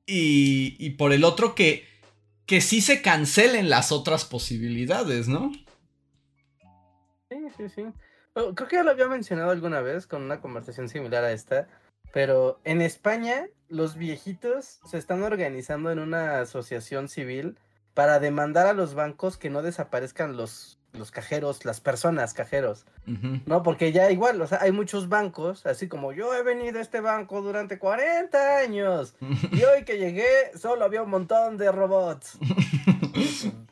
y, 0.05 0.77
y, 0.85 0.91
por 0.91 1.13
el 1.13 1.23
otro, 1.23 1.55
que, 1.55 1.87
que 2.45 2.61
sí 2.61 2.81
se 2.81 3.03
cancelen 3.03 3.71
las 3.71 3.93
otras 3.93 4.25
posibilidades, 4.25 5.29
¿no? 5.29 5.53
Sí, 7.31 7.37
sí, 7.57 7.69
sí. 7.73 7.83
Oh, 8.39 8.55
creo 8.55 8.69
que 8.69 8.77
ya 8.77 8.83
lo 8.83 8.91
había 8.91 9.09
mencionado 9.09 9.51
alguna 9.51 9.81
vez 9.81 10.07
con 10.07 10.23
una 10.23 10.43
conversación 10.43 10.91
similar 10.91 11.25
a 11.25 11.33
esta, 11.33 11.69
pero 12.13 12.61
en 12.65 12.83
España 12.83 13.47
los 13.69 13.97
viejitos 13.97 14.79
se 14.85 14.99
están 14.99 15.23
organizando 15.23 15.91
en 15.91 15.99
una 15.99 16.41
asociación 16.41 17.09
civil 17.09 17.57
para 17.95 18.21
demandar 18.21 18.67
a 18.67 18.75
los 18.75 18.93
bancos 18.93 19.39
que 19.39 19.49
no 19.49 19.63
desaparezcan 19.63 20.37
los, 20.37 20.79
los 20.93 21.11
cajeros, 21.11 21.65
las 21.65 21.81
personas 21.81 22.35
cajeros, 22.35 22.85
¿no? 23.47 23.63
Porque 23.63 23.91
ya 23.91 24.11
igual, 24.11 24.39
o 24.43 24.47
sea, 24.47 24.59
hay 24.61 24.71
muchos 24.71 25.09
bancos, 25.09 25.65
así 25.65 25.89
como 25.89 26.13
yo 26.13 26.35
he 26.35 26.43
venido 26.43 26.79
a 26.79 26.83
este 26.83 27.01
banco 27.01 27.41
durante 27.41 27.79
40 27.79 28.59
años 28.59 29.15
y 29.51 29.63
hoy 29.65 29.85
que 29.87 29.97
llegué 29.97 30.27
solo 30.59 30.85
había 30.85 31.03
un 31.03 31.09
montón 31.09 31.57
de 31.57 31.73
robots. 31.73 32.39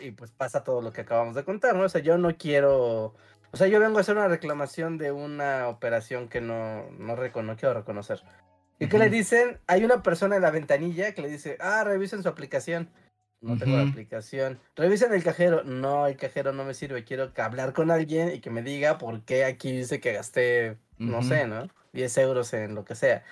y 0.00 0.10
pues 0.12 0.30
pasa 0.32 0.64
todo 0.64 0.80
lo 0.80 0.92
que 0.92 1.02
acabamos 1.02 1.34
de 1.34 1.44
contar, 1.44 1.76
¿no? 1.76 1.84
O 1.84 1.88
sea, 1.90 2.00
yo 2.00 2.16
no 2.18 2.34
quiero 2.36 3.14
o 3.52 3.56
sea, 3.58 3.66
yo 3.68 3.78
vengo 3.80 3.98
a 3.98 4.00
hacer 4.00 4.16
una 4.16 4.28
reclamación 4.28 4.96
de 4.96 5.12
una 5.12 5.68
operación 5.68 6.30
que 6.30 6.40
no, 6.40 6.90
no, 6.92 7.14
quiero 7.56 7.74
reconocer. 7.74 8.22
¿Y 8.78 8.88
qué 8.88 8.98
le 8.98 9.10
dicen? 9.10 9.60
Hay 9.66 9.84
una 9.84 10.02
persona 10.02 10.36
en 10.36 10.42
la 10.42 10.50
ventanilla 10.50 11.12
que 11.12 11.20
le 11.20 11.28
dice, 11.28 11.58
ah, 11.60 11.84
revisen 11.84 12.22
su 12.22 12.30
aplicación. 12.30 12.88
No 13.42 13.58
tengo 13.58 13.76
la 13.76 13.82
aplicación. 13.82 14.58
Revisen 14.74 15.12
el 15.12 15.22
cajero. 15.22 15.64
No, 15.64 16.06
el 16.06 16.16
cajero 16.16 16.54
no 16.54 16.64
me 16.64 16.72
sirve. 16.72 17.04
Quiero 17.04 17.30
hablar 17.36 17.74
con 17.74 17.90
alguien 17.90 18.34
y 18.34 18.40
que 18.40 18.48
me 18.48 18.62
diga 18.62 18.96
por 18.96 19.22
qué 19.24 19.44
aquí 19.44 19.70
dice 19.72 20.00
que 20.00 20.14
gasté, 20.14 20.78
no 20.96 21.22
sé, 21.22 21.46
¿no? 21.46 21.68
10 21.92 22.18
euros 22.18 22.54
en 22.54 22.74
lo 22.74 22.86
que 22.86 22.94
sea. 22.94 23.22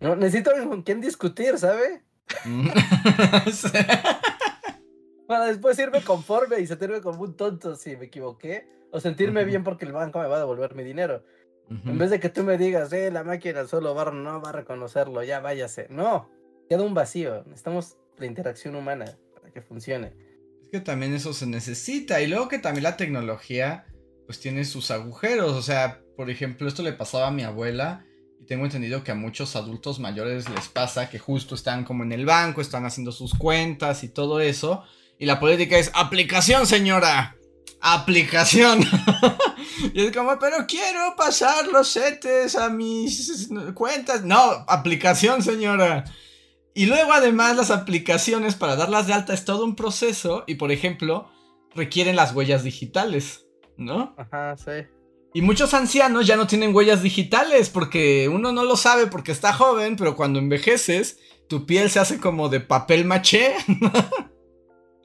No, 0.00 0.16
necesito 0.16 0.50
con 0.68 0.82
quién 0.82 1.00
discutir, 1.00 1.56
¿sabe? 1.56 2.02
Para 5.26 5.46
después 5.46 5.78
irme 5.78 6.02
conforme 6.02 6.60
y 6.60 6.66
sentirme 6.66 7.00
como 7.00 7.22
un 7.22 7.34
tonto 7.36 7.74
si 7.74 7.96
me 7.96 8.04
equivoqué 8.04 8.79
o 8.92 9.00
sentirme 9.00 9.44
bien 9.44 9.64
porque 9.64 9.84
el 9.84 9.92
banco 9.92 10.20
me 10.20 10.26
va 10.26 10.36
a 10.36 10.40
devolver 10.40 10.74
mi 10.74 10.84
dinero. 10.84 11.22
En 11.84 11.98
vez 11.98 12.10
de 12.10 12.18
que 12.18 12.28
tú 12.28 12.42
me 12.42 12.58
digas, 12.58 12.92
eh, 12.92 13.12
la 13.12 13.22
máquina 13.22 13.64
solo 13.64 13.94
va, 13.94 14.10
no 14.10 14.42
va 14.42 14.48
a 14.48 14.52
reconocerlo, 14.52 15.22
ya 15.22 15.38
váyase. 15.38 15.86
No, 15.88 16.28
queda 16.68 16.82
un 16.82 16.94
vacío. 16.94 17.44
Necesitamos 17.44 17.96
la 18.18 18.26
interacción 18.26 18.74
humana 18.74 19.04
para 19.34 19.52
que 19.52 19.62
funcione. 19.62 20.12
Es 20.62 20.68
que 20.68 20.80
también 20.80 21.14
eso 21.14 21.32
se 21.32 21.46
necesita. 21.46 22.20
Y 22.22 22.26
luego 22.26 22.48
que 22.48 22.58
también 22.58 22.82
la 22.82 22.96
tecnología, 22.96 23.86
pues 24.26 24.40
tiene 24.40 24.64
sus 24.64 24.90
agujeros. 24.90 25.52
O 25.52 25.62
sea, 25.62 26.00
por 26.16 26.28
ejemplo, 26.28 26.66
esto 26.66 26.82
le 26.82 26.92
pasaba 26.92 27.28
a 27.28 27.32
mi 27.32 27.44
abuela. 27.44 28.04
Y 28.40 28.46
tengo 28.46 28.64
entendido 28.64 29.04
que 29.04 29.12
a 29.12 29.14
muchos 29.14 29.54
adultos 29.54 30.00
mayores 30.00 30.48
les 30.50 30.66
pasa 30.66 31.08
que 31.08 31.20
justo 31.20 31.54
están 31.54 31.84
como 31.84 32.02
en 32.02 32.10
el 32.10 32.26
banco, 32.26 32.62
están 32.62 32.84
haciendo 32.84 33.12
sus 33.12 33.32
cuentas 33.32 34.02
y 34.02 34.08
todo 34.08 34.40
eso. 34.40 34.82
Y 35.20 35.26
la 35.26 35.38
política 35.38 35.78
es 35.78 35.92
aplicación, 35.94 36.66
señora 36.66 37.36
aplicación. 37.80 38.80
y 39.94 40.06
es 40.06 40.16
como, 40.16 40.38
pero 40.38 40.66
quiero 40.66 41.14
pasar 41.16 41.68
los 41.68 41.88
setes 41.88 42.56
a 42.56 42.68
mis 42.68 43.48
cuentas. 43.74 44.24
No, 44.24 44.64
aplicación, 44.68 45.42
señora. 45.42 46.04
Y 46.74 46.86
luego 46.86 47.12
además 47.12 47.56
las 47.56 47.70
aplicaciones 47.70 48.54
para 48.54 48.76
darlas 48.76 49.06
de 49.06 49.12
alta 49.14 49.34
es 49.34 49.44
todo 49.44 49.64
un 49.64 49.76
proceso 49.76 50.44
y 50.46 50.54
por 50.54 50.70
ejemplo 50.70 51.30
requieren 51.74 52.16
las 52.16 52.32
huellas 52.32 52.62
digitales, 52.62 53.46
¿no? 53.76 54.14
Ajá, 54.16 54.56
sí. 54.56 54.86
Y 55.32 55.42
muchos 55.42 55.74
ancianos 55.74 56.26
ya 56.26 56.36
no 56.36 56.46
tienen 56.46 56.74
huellas 56.74 57.02
digitales 57.02 57.70
porque 57.70 58.28
uno 58.28 58.52
no 58.52 58.64
lo 58.64 58.76
sabe 58.76 59.06
porque 59.06 59.32
está 59.32 59.52
joven, 59.52 59.96
pero 59.96 60.16
cuando 60.16 60.38
envejeces 60.38 61.18
tu 61.48 61.66
piel 61.66 61.90
se 61.90 62.00
hace 62.00 62.18
como 62.18 62.48
de 62.48 62.60
papel 62.60 63.04
maché. 63.04 63.54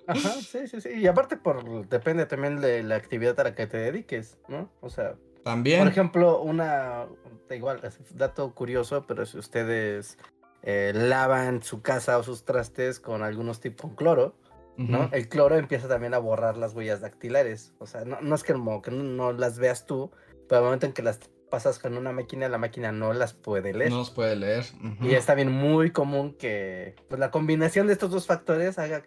Ajá, 0.07 0.29
sí, 0.41 0.67
sí, 0.67 0.81
sí. 0.81 0.89
Y 0.95 1.07
aparte 1.07 1.37
por 1.37 1.87
depende 1.87 2.25
también 2.25 2.61
de 2.61 2.83
la 2.83 2.95
actividad 2.95 3.39
a 3.39 3.45
la 3.45 3.55
que 3.55 3.67
te 3.67 3.77
dediques, 3.77 4.37
¿no? 4.47 4.69
O 4.81 4.89
sea, 4.89 5.15
también. 5.43 5.79
Por 5.79 5.87
ejemplo, 5.89 6.41
una 6.41 7.05
igual, 7.51 7.81
dato 8.11 8.53
curioso, 8.53 9.05
pero 9.07 9.25
si 9.25 9.37
ustedes 9.37 10.17
eh, 10.63 10.91
lavan 10.95 11.61
su 11.61 11.81
casa 11.81 12.17
o 12.17 12.23
sus 12.23 12.45
trastes 12.45 12.99
con 12.99 13.21
algunos 13.21 13.59
tipos 13.59 13.81
con 13.81 13.95
cloro, 13.95 14.35
¿no? 14.77 15.09
El 15.13 15.29
cloro 15.29 15.55
empieza 15.55 15.87
también 15.87 16.13
a 16.13 16.17
borrar 16.17 16.57
las 16.57 16.73
huellas 16.73 16.99
dactilares. 16.99 17.73
O 17.77 17.85
sea, 17.85 18.03
no, 18.03 18.35
es 18.35 18.43
que, 18.43 18.53
que 18.83 18.91
no, 18.91 19.31
las 19.31 19.59
veas 19.59 19.85
tú, 19.85 20.11
pero 20.49 20.59
al 20.59 20.65
momento 20.65 20.87
en 20.87 20.93
que 20.93 21.01
las 21.01 21.19
pasas 21.49 21.79
con 21.79 21.95
una 21.95 22.11
máquina, 22.11 22.49
la 22.49 22.57
máquina 22.57 22.91
no 22.91 23.13
las 23.13 23.33
puede 23.33 23.73
leer. 23.73 23.91
No 23.91 23.99
las 23.99 24.09
puede 24.09 24.35
leer. 24.35 24.65
Y 25.01 25.13
es 25.13 25.25
también 25.25 25.51
muy 25.51 25.91
común 25.91 26.33
que 26.33 26.95
pues, 27.07 27.19
la 27.19 27.31
combinación 27.31 27.87
de 27.87 27.93
estos 27.93 28.11
dos 28.11 28.25
factores 28.25 28.79
haga 28.79 29.03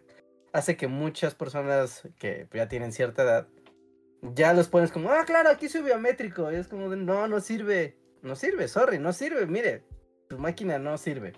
hace 0.52 0.76
que 0.76 0.88
muchas 0.88 1.34
personas 1.34 2.02
que 2.18 2.48
ya 2.52 2.68
tienen 2.68 2.92
cierta 2.92 3.22
edad 3.22 3.48
ya 4.22 4.52
los 4.52 4.68
pones 4.68 4.90
como, 4.90 5.10
ah, 5.10 5.24
claro, 5.24 5.50
aquí 5.50 5.68
soy 5.68 5.82
biométrico. 5.82 6.50
Y 6.52 6.56
es 6.56 6.68
como, 6.68 6.88
no, 6.88 7.28
no 7.28 7.40
sirve. 7.40 7.98
No 8.22 8.34
sirve, 8.34 8.68
sorry, 8.68 8.98
no 8.98 9.12
sirve. 9.12 9.46
Mire, 9.46 9.84
tu 10.28 10.38
máquina 10.38 10.78
no 10.78 10.98
sirve. 10.98 11.34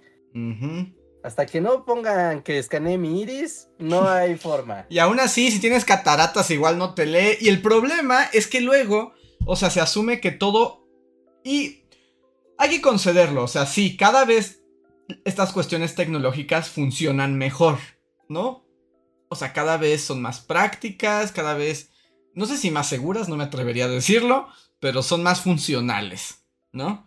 Hasta 1.22 1.44
que 1.44 1.60
no 1.60 1.84
pongan 1.84 2.42
que 2.42 2.58
escanee 2.58 2.96
mi 2.96 3.20
iris, 3.20 3.68
no 3.78 4.08
hay 4.08 4.36
forma. 4.36 4.86
y 4.88 4.98
aún 4.98 5.20
así, 5.20 5.50
si 5.50 5.60
tienes 5.60 5.84
cataratas, 5.84 6.50
igual 6.50 6.78
no 6.78 6.94
te 6.94 7.06
lee. 7.06 7.36
Y 7.40 7.48
el 7.48 7.60
problema 7.60 8.24
es 8.32 8.46
que 8.46 8.60
luego, 8.60 9.12
o 9.44 9.56
sea, 9.56 9.70
se 9.70 9.80
asume 9.80 10.20
que 10.20 10.30
todo. 10.30 10.86
Y 11.44 11.84
hay 12.58 12.70
que 12.70 12.80
concederlo. 12.80 13.44
O 13.44 13.48
sea, 13.48 13.66
sí, 13.66 13.96
cada 13.96 14.24
vez 14.24 14.62
estas 15.24 15.52
cuestiones 15.52 15.94
tecnológicas 15.94 16.70
funcionan 16.70 17.36
mejor, 17.36 17.78
¿no? 18.28 18.64
O 19.32 19.36
sea, 19.36 19.52
cada 19.52 19.76
vez 19.76 20.02
son 20.02 20.20
más 20.20 20.40
prácticas, 20.40 21.30
cada 21.30 21.54
vez, 21.54 21.90
no 22.34 22.46
sé 22.46 22.56
si 22.56 22.70
más 22.70 22.88
seguras, 22.88 23.28
no 23.28 23.36
me 23.36 23.44
atrevería 23.44 23.84
a 23.84 23.88
decirlo, 23.88 24.48
pero 24.80 25.04
son 25.04 25.22
más 25.22 25.40
funcionales, 25.40 26.42
¿no? 26.72 27.06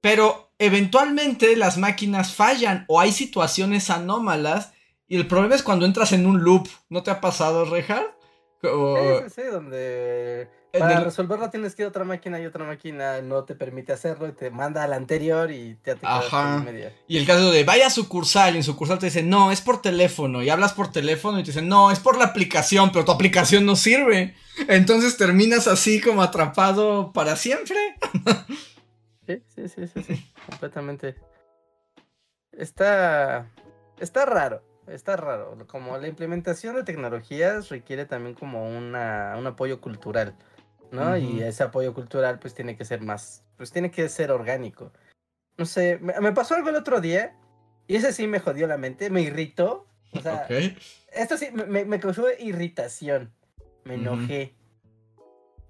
Pero 0.00 0.50
eventualmente 0.58 1.54
las 1.54 1.76
máquinas 1.76 2.34
fallan 2.34 2.86
o 2.88 3.00
hay 3.00 3.12
situaciones 3.12 3.90
anómalas 3.90 4.72
y 5.08 5.16
el 5.16 5.26
problema 5.26 5.54
es 5.54 5.62
cuando 5.62 5.84
entras 5.84 6.12
en 6.12 6.26
un 6.26 6.42
loop. 6.42 6.68
¿No 6.88 7.02
te 7.02 7.10
ha 7.10 7.20
pasado, 7.20 7.66
Rehard? 7.66 8.16
Sí, 8.62 8.68
sí, 8.68 9.34
sí, 9.34 9.42
donde 9.52 10.48
para 10.78 11.00
resolverlo 11.00 11.50
tienes 11.50 11.74
que 11.74 11.82
ir 11.82 11.86
a 11.86 11.88
otra 11.88 12.04
máquina 12.04 12.40
y 12.40 12.46
otra 12.46 12.64
máquina 12.64 13.20
no 13.22 13.44
te 13.44 13.54
permite 13.54 13.92
hacerlo 13.92 14.28
y 14.28 14.32
te 14.32 14.50
manda 14.50 14.82
a 14.82 14.88
la 14.88 14.96
anterior 14.96 15.50
y 15.50 15.76
te, 15.76 15.94
te 15.94 16.06
Ajá. 16.06 16.60
Media. 16.60 16.92
Y 17.08 17.18
el 17.18 17.26
caso 17.26 17.50
de 17.50 17.64
vaya 17.64 17.86
a 17.86 17.90
sucursal 17.90 18.54
y 18.54 18.58
en 18.58 18.64
sucursal 18.64 18.98
te 18.98 19.06
dice 19.06 19.22
no, 19.22 19.52
es 19.52 19.60
por 19.60 19.82
teléfono 19.82 20.42
y 20.42 20.50
hablas 20.50 20.72
por 20.72 20.92
teléfono 20.92 21.38
y 21.38 21.42
te 21.42 21.50
dicen 21.50 21.68
no, 21.68 21.90
es 21.90 22.00
por 22.00 22.18
la 22.18 22.26
aplicación, 22.26 22.92
pero 22.92 23.04
tu 23.04 23.12
aplicación 23.12 23.66
no 23.66 23.76
sirve. 23.76 24.34
Entonces 24.68 25.16
terminas 25.16 25.68
así 25.68 26.00
como 26.00 26.22
atrapado 26.22 27.12
para 27.12 27.36
siempre. 27.36 27.76
sí, 29.26 29.42
sí, 29.54 29.68
sí, 29.68 29.86
sí, 29.86 30.02
sí, 30.02 30.32
completamente. 30.48 31.16
Está, 32.52 33.50
está 34.00 34.24
raro. 34.24 34.62
Está 34.88 35.16
raro, 35.16 35.58
como 35.66 35.98
la 35.98 36.06
implementación 36.06 36.76
de 36.76 36.84
tecnologías 36.84 37.70
requiere 37.70 38.06
también 38.06 38.36
como 38.36 38.68
una, 38.68 39.34
un 39.36 39.46
apoyo 39.46 39.80
cultural. 39.80 40.36
¿No? 40.90 41.16
Y 41.16 41.42
ese 41.42 41.62
apoyo 41.62 41.94
cultural 41.94 42.38
pues 42.38 42.54
tiene 42.54 42.76
que 42.76 42.84
ser 42.84 43.02
más, 43.02 43.44
pues 43.56 43.70
tiene 43.70 43.90
que 43.90 44.08
ser 44.08 44.30
orgánico. 44.30 44.92
No 45.56 45.64
sé, 45.64 45.98
me, 45.98 46.32
pasó 46.32 46.54
algo 46.54 46.68
el 46.68 46.76
otro 46.76 47.00
día 47.00 47.36
y 47.86 47.96
ese 47.96 48.12
sí 48.12 48.26
me 48.26 48.40
jodió 48.40 48.66
la 48.66 48.76
mente, 48.76 49.10
me 49.10 49.22
irritó. 49.22 49.86
O 50.12 50.20
sea, 50.20 50.46
esto 51.12 51.36
sí 51.36 51.48
me, 51.52 51.84
me, 51.84 52.00
causó 52.00 52.26
irritación, 52.38 53.32
me 53.84 53.94
enojé, 53.94 54.54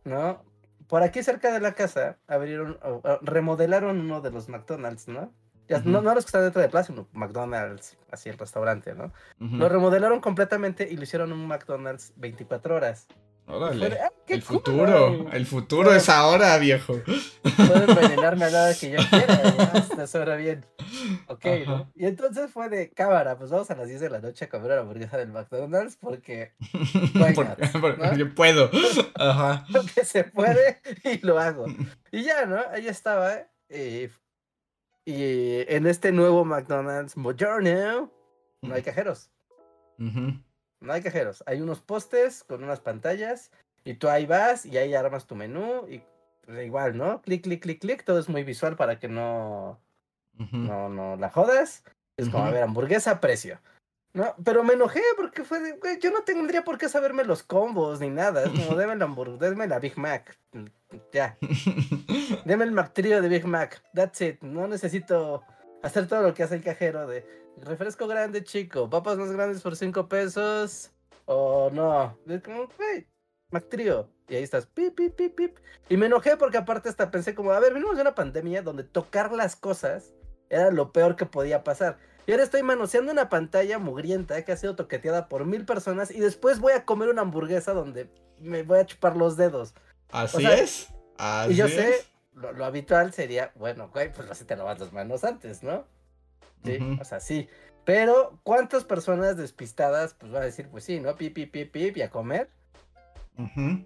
¿no? 0.04 0.44
Por 0.88 1.02
aquí 1.02 1.22
cerca 1.22 1.52
de 1.52 1.60
la 1.60 1.74
casa 1.74 2.18
abrieron, 2.28 2.78
remodelaron 3.22 4.00
uno 4.00 4.20
de 4.20 4.30
los 4.30 4.48
McDonald's, 4.48 5.08
¿no? 5.08 5.32
no, 5.84 6.00
no 6.00 6.14
los 6.14 6.24
que 6.24 6.28
están 6.28 6.42
dentro 6.42 6.62
de 6.62 6.68
Plaza, 6.68 6.92
sino 6.92 7.08
McDonald's, 7.12 7.96
así 8.10 8.28
el 8.28 8.38
restaurante, 8.38 8.94
¿no? 8.94 9.12
Lo 9.38 9.68
remodelaron 9.68 10.20
completamente 10.20 10.88
y 10.88 10.96
lo 10.96 11.02
hicieron 11.02 11.32
un 11.32 11.46
McDonald's 11.46 12.12
24 12.16 12.76
horas. 12.76 13.08
Órale. 13.48 13.98
Ah, 14.00 14.12
el 14.26 14.42
futuro, 14.42 15.30
el 15.30 15.46
futuro 15.46 15.94
es 15.94 16.08
ahora, 16.08 16.58
viejo. 16.58 17.00
Puedo 17.56 17.84
envenenarme 17.88 18.46
a 18.46 18.50
la 18.50 18.74
que 18.74 18.90
yo 18.90 18.98
quiera, 19.10 19.86
ya 19.96 20.06
sobra 20.08 20.34
bien. 20.34 20.66
Ok, 21.28 21.44
¿no? 21.64 21.90
Y 21.94 22.06
entonces 22.06 22.50
fue 22.50 22.68
de 22.68 22.90
cámara, 22.90 23.38
pues 23.38 23.50
vamos 23.50 23.70
a 23.70 23.76
las 23.76 23.86
10 23.86 24.00
de 24.00 24.10
la 24.10 24.18
noche 24.18 24.46
a 24.46 24.48
comer 24.48 24.70
la 24.70 24.80
hamburguesa 24.80 25.16
del 25.16 25.28
McDonald's 25.28 25.96
porque. 25.96 26.54
porque, 27.80 28.26
puedo. 28.26 28.68
Ajá. 29.14 29.64
porque 29.72 30.04
se 30.04 30.24
puede 30.24 30.80
y 31.04 31.24
lo 31.24 31.38
hago. 31.38 31.66
Y 32.10 32.24
ya, 32.24 32.46
¿no? 32.46 32.60
Ahí 32.72 32.88
estaba, 32.88 33.32
¿eh? 33.68 34.10
Y 35.04 35.72
en 35.72 35.86
este 35.86 36.10
nuevo 36.10 36.44
McDonald's 36.44 37.16
Moderno 37.16 38.12
no 38.60 38.74
hay 38.74 38.82
cajeros. 38.82 39.30
No 40.80 40.92
hay 40.92 41.02
cajeros. 41.02 41.42
Hay 41.46 41.60
unos 41.60 41.80
postes 41.80 42.44
con 42.44 42.62
unas 42.62 42.80
pantallas 42.80 43.50
y 43.84 43.94
tú 43.94 44.08
ahí 44.08 44.26
vas 44.26 44.66
y 44.66 44.76
ahí 44.78 44.94
armas 44.94 45.26
tu 45.26 45.34
menú 45.34 45.86
y 45.88 46.02
pues, 46.44 46.64
igual, 46.64 46.96
¿no? 46.96 47.22
Clic, 47.22 47.42
clic, 47.42 47.62
clic, 47.62 47.80
clic. 47.80 48.04
Todo 48.04 48.18
es 48.18 48.28
muy 48.28 48.44
visual 48.44 48.76
para 48.76 48.98
que 48.98 49.08
no, 49.08 49.80
no, 50.52 50.88
no 50.88 51.16
la 51.16 51.30
jodas. 51.30 51.84
Es 52.16 52.28
como, 52.28 52.44
a 52.44 52.50
ver, 52.50 52.62
hamburguesa, 52.62 53.20
precio. 53.20 53.60
No, 54.14 54.34
pero 54.42 54.64
me 54.64 54.72
enojé 54.72 55.02
porque 55.18 55.44
fue 55.44 55.60
de, 55.60 55.72
güey, 55.72 55.98
yo 56.00 56.10
no 56.10 56.22
tendría 56.22 56.64
por 56.64 56.78
qué 56.78 56.88
saberme 56.88 57.24
los 57.24 57.42
combos 57.42 58.00
ni 58.00 58.08
nada. 58.08 58.44
Es 58.44 58.50
como, 58.50 58.74
deme 58.76 58.96
la 58.96 59.04
hamburguesa, 59.04 59.50
deme 59.50 59.66
la 59.66 59.78
Big 59.78 59.98
Mac. 59.98 60.38
Ya. 61.12 61.36
deme 62.46 62.64
el 62.64 62.72
Mac 62.72 62.92
Trio 62.94 63.20
de 63.20 63.28
Big 63.28 63.44
Mac. 63.44 63.82
That's 63.92 64.20
it. 64.22 64.40
No 64.40 64.68
necesito 64.68 65.42
hacer 65.82 66.06
todo 66.08 66.22
lo 66.22 66.34
que 66.34 66.42
hace 66.42 66.56
el 66.56 66.62
cajero 66.62 67.06
de 67.06 67.24
refresco 67.62 68.06
grande, 68.06 68.44
chico, 68.44 68.90
papas 68.90 69.18
más 69.18 69.32
grandes 69.32 69.62
por 69.62 69.76
cinco 69.76 70.08
pesos. 70.08 70.90
O 71.24 71.70
no. 71.72 72.16
Es 72.26 72.42
como, 72.42 72.68
güey, 72.76 73.06
Mac 73.50 73.66
Trio. 73.68 74.08
Y 74.28 74.36
ahí 74.36 74.42
estás, 74.42 74.66
pip, 74.66 74.94
pip, 74.94 75.14
pip, 75.14 75.34
pip. 75.34 75.56
Y 75.88 75.96
me 75.96 76.06
enojé 76.06 76.36
porque 76.36 76.58
aparte 76.58 76.88
hasta 76.88 77.10
pensé 77.10 77.34
como, 77.34 77.52
a 77.52 77.60
ver, 77.60 77.72
venimos 77.72 77.96
de 77.96 78.02
una 78.02 78.14
pandemia 78.14 78.62
donde 78.62 78.82
tocar 78.82 79.32
las 79.32 79.54
cosas 79.54 80.14
era 80.50 80.70
lo 80.70 80.92
peor 80.92 81.16
que 81.16 81.26
podía 81.26 81.62
pasar. 81.62 81.98
Y 82.26 82.32
ahora 82.32 82.42
estoy 82.42 82.62
manoseando 82.64 83.12
una 83.12 83.28
pantalla 83.28 83.78
mugrienta 83.78 84.44
que 84.44 84.50
ha 84.50 84.56
sido 84.56 84.74
toqueteada 84.74 85.28
por 85.28 85.44
mil 85.44 85.64
personas 85.64 86.10
y 86.10 86.18
después 86.18 86.58
voy 86.58 86.72
a 86.72 86.84
comer 86.84 87.08
una 87.08 87.22
hamburguesa 87.22 87.72
donde 87.72 88.10
me 88.40 88.64
voy 88.64 88.80
a 88.80 88.86
chupar 88.86 89.16
los 89.16 89.36
dedos. 89.36 89.74
Así 90.10 90.44
es. 90.44 90.88
y 91.48 91.54
yo 91.54 91.68
sé, 91.68 92.04
lo, 92.36 92.64
habitual 92.64 93.12
sería, 93.12 93.50
bueno, 93.54 93.90
güey, 93.92 94.12
pues 94.12 94.30
así 94.30 94.44
te 94.44 94.56
lavas 94.56 94.78
las 94.78 94.92
manos 94.92 95.24
antes, 95.24 95.62
¿no? 95.62 95.84
Sí, 96.64 96.78
o 97.00 97.04
sea, 97.04 97.20
sí. 97.20 97.48
Pero, 97.84 98.38
¿cuántas 98.42 98.84
personas 98.84 99.36
despistadas, 99.36 100.14
pues 100.14 100.34
va 100.34 100.40
a 100.40 100.44
decir, 100.44 100.68
pues 100.68 100.84
sí, 100.84 101.00
¿no? 101.00 101.16
Pip, 101.16 101.34
pip, 101.34 101.52
pip, 101.52 101.72
pip, 101.72 101.96
y 101.96 102.02
a 102.02 102.10
comer? 102.10 102.50
Uh 103.38 103.82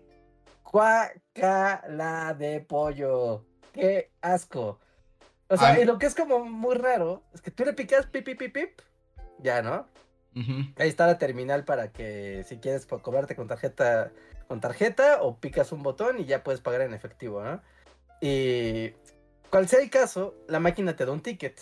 de 2.39 2.61
pollo. 2.61 3.45
¡Qué 3.73 4.11
asco! 4.21 4.79
O 5.49 5.57
sea, 5.57 5.81
y 5.81 5.85
lo 5.85 5.99
que 5.99 6.07
es 6.07 6.15
como 6.15 6.45
muy 6.45 6.77
raro 6.77 7.23
es 7.35 7.43
que 7.43 7.51
tú 7.51 7.65
le 7.65 7.73
picas 7.73 8.07
pip, 8.07 8.25
pip, 8.25 8.39
pip, 8.39 8.55
pip, 8.55 8.81
ya, 9.39 9.63
¿no? 9.63 9.87
Ahí 10.77 10.89
está 10.89 11.07
la 11.07 11.19
terminal 11.19 11.65
para 11.65 11.91
que 11.93 12.45
si 12.49 12.59
quieres 12.59 12.87
cobrarte 12.87 13.35
con 13.35 13.49
tarjeta, 13.49 14.13
con 14.47 14.61
tarjeta 14.61 15.23
o 15.23 15.37
picas 15.39 15.73
un 15.73 15.83
botón 15.83 16.21
y 16.21 16.25
ya 16.25 16.45
puedes 16.45 16.61
pagar 16.61 16.83
en 16.83 16.95
efectivo, 16.95 17.43
¿no? 17.43 17.61
Y 18.21 18.91
cual 19.51 19.69
sea 19.69 19.81
el 19.81 19.91
caso, 19.91 20.35
la 20.49 20.61
máquina 20.61 20.95
te 20.95 21.05
da 21.05 21.13
un 21.13 21.21
ticket. 21.21 21.61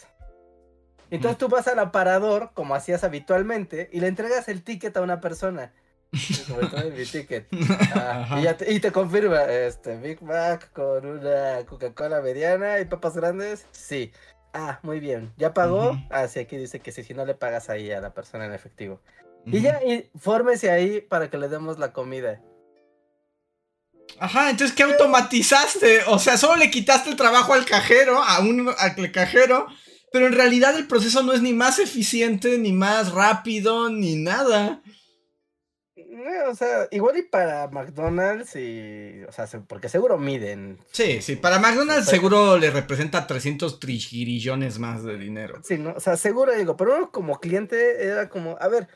Entonces 1.11 1.39
tú 1.39 1.49
vas 1.49 1.67
al 1.69 1.79
aparador, 1.79 2.51
como 2.53 2.75
hacías 2.75 3.03
habitualmente, 3.03 3.89
y 3.93 4.01
le 4.01 4.09
entregas 4.09 4.49
el 4.49 4.63
ticket 4.63 4.97
a 4.97 5.01
una 5.01 5.21
persona. 5.21 5.73
mi 6.13 7.05
ticket. 7.05 7.49
Ah, 7.95 8.41
y, 8.67 8.81
te, 8.81 8.93
confirma, 8.93 9.43
este, 9.45 9.97
Big 9.97 10.23
Mac 10.23 10.71
con 10.73 11.05
una 11.07 11.65
Coca-Cola 11.67 12.21
mediana 12.21 12.81
y 12.81 12.85
papas 12.85 13.17
grandes. 13.17 13.67
Sí. 13.73 14.13
Ah, 14.53 14.79
muy 14.83 15.01
bien. 15.01 15.33
¿Ya 15.37 15.55
pagó? 15.55 15.97
Ah, 16.11 16.27
sí, 16.29 16.41
aquí 16.41 16.57
dice 16.57 16.81
que 16.81 16.93
sí, 16.93 17.03
si 17.03 17.15
no 17.15 17.25
le 17.25 17.35
pagas 17.35 17.71
ahí 17.71 17.91
a 17.91 18.01
la 18.01 18.13
persona 18.13 18.47
en 18.47 18.53
efectivo. 18.53 19.01
Y 19.47 19.63
ya, 19.63 19.83
y 19.83 20.11
fórmese 20.19 20.71
ahí 20.71 21.01
para 21.01 21.31
que 21.31 21.39
le 21.39 21.49
demos 21.49 21.79
la 21.79 21.93
comida. 21.93 22.43
Ajá, 24.19 24.51
entonces 24.51 24.75
¿qué 24.77 24.83
automatizaste? 24.83 26.03
O 26.07 26.19
sea, 26.19 26.37
solo 26.37 26.57
le 26.57 26.71
quitaste 26.71 27.11
el 27.11 27.17
trabajo 27.17 27.55
al 27.55 27.65
cajero, 27.65 28.23
a 28.23 28.41
un 28.41 28.73
al 28.77 29.13
cajero, 29.13 29.67
pero 30.13 30.27
en 30.27 30.33
realidad 30.33 30.77
el 30.77 30.87
proceso 30.87 31.23
no 31.23 31.33
es 31.33 31.43
ni 31.43 31.53
más 31.53 31.79
eficiente, 31.79 32.59
ni 32.59 32.73
más 32.73 33.13
rápido, 33.13 33.91
ni 33.91 34.17
nada. 34.17 34.83
Eh, 36.19 36.43
o 36.49 36.55
sea, 36.55 36.89
igual 36.91 37.17
y 37.19 37.23
para 37.23 37.69
McDonald's 37.69 38.57
y, 38.57 39.23
o 39.29 39.33
sea, 39.33 39.47
porque 39.67 39.89
seguro 39.89 40.19
miden. 40.19 40.79
Sí, 40.91 41.23
sí, 41.23 41.37
para 41.37 41.59
McDonald's 41.59 42.09
seguro 42.09 42.59
le 42.59 42.71
representa 42.71 43.27
300 43.27 43.79
trillones 43.79 44.79
más 44.79 45.05
de 45.05 45.17
dinero. 45.17 45.61
Sí, 45.63 45.79
¿no? 45.79 45.93
O 45.93 46.01
sea, 46.01 46.17
seguro 46.17 46.55
digo, 46.55 46.77
pero 46.77 46.97
uno 46.97 47.11
como 47.13 47.39
cliente 47.41 48.05
era 48.05 48.29
como, 48.29 48.57
a 48.61 48.69
ver, 48.69 48.89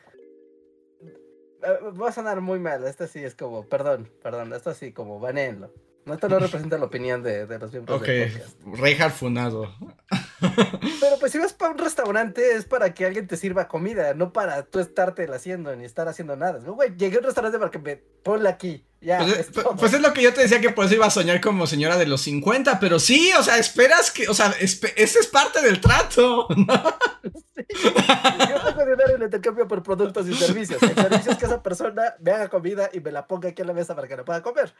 va 1.62 2.08
a 2.08 2.12
sonar 2.12 2.40
muy 2.40 2.58
mal, 2.58 2.84
esto 2.86 3.06
sí 3.06 3.22
es 3.22 3.34
como, 3.34 3.66
perdón, 3.66 4.10
perdón, 4.22 4.52
esto 4.52 4.74
sí 4.74 4.92
como, 4.92 5.20
baneenlo. 5.20 5.72
No, 6.04 6.14
esto 6.14 6.28
no 6.28 6.38
representa 6.40 6.78
la 6.78 6.86
opinión 6.86 7.22
de, 7.22 7.46
de 7.46 7.58
los 7.58 7.72
miembros 7.72 8.00
del 8.02 8.30
podcast. 8.32 9.12
Funado. 9.12 9.74
Pero 11.00 11.18
pues 11.18 11.32
si 11.32 11.38
vas 11.38 11.52
para 11.52 11.72
un 11.72 11.78
restaurante 11.78 12.56
es 12.56 12.64
para 12.64 12.92
que 12.94 13.06
alguien 13.06 13.26
te 13.26 13.36
sirva 13.36 13.68
comida, 13.68 14.14
no 14.14 14.32
para 14.32 14.64
tú 14.64 14.80
estarte 14.80 15.24
haciendo 15.32 15.74
ni 15.76 15.84
estar 15.84 16.08
haciendo 16.08 16.36
nada. 16.36 16.58
Güey, 16.58 16.96
llegué 16.96 17.16
a 17.16 17.18
un 17.20 17.24
restaurante 17.26 17.58
para 17.58 17.70
que 17.70 17.78
me 17.78 17.96
ponla 17.96 18.50
aquí. 18.50 18.84
Ya, 19.00 19.18
pues, 19.18 19.38
es, 19.38 19.46
pues, 19.50 19.92
es 19.94 20.00
lo 20.00 20.12
que 20.12 20.22
yo 20.22 20.32
te 20.32 20.42
decía 20.42 20.60
que 20.60 20.70
por 20.70 20.84
eso 20.84 20.94
iba 20.94 21.06
a 21.06 21.10
soñar 21.10 21.40
como 21.40 21.66
señora 21.66 21.96
de 21.96 22.06
los 22.06 22.20
50, 22.20 22.78
pero 22.78 23.00
sí, 23.00 23.32
o 23.36 23.42
sea, 23.42 23.58
esperas 23.58 24.12
que, 24.12 24.28
o 24.28 24.34
sea, 24.34 24.54
ese 24.60 24.94
es 24.96 25.26
parte 25.26 25.60
del 25.60 25.80
trato. 25.80 26.46
Sí. 27.54 27.64
Yo 27.84 28.60
tengo 28.64 28.80
dinero 28.80 29.16
en 29.16 29.22
intercambio 29.22 29.68
por 29.68 29.82
productos 29.82 30.26
y 30.26 30.34
servicios. 30.34 30.82
El 30.82 30.94
servicio 30.94 31.32
es 31.32 31.38
que 31.38 31.44
esa 31.44 31.62
persona 31.62 32.14
me 32.18 32.30
haga 32.32 32.48
comida 32.48 32.90
y 32.92 33.00
me 33.00 33.12
la 33.12 33.26
ponga 33.26 33.50
aquí 33.50 33.62
en 33.62 33.68
la 33.68 33.74
mesa 33.74 33.94
para 33.94 34.08
que 34.08 34.16
la 34.16 34.24
pueda 34.24 34.42
comer. 34.42 34.74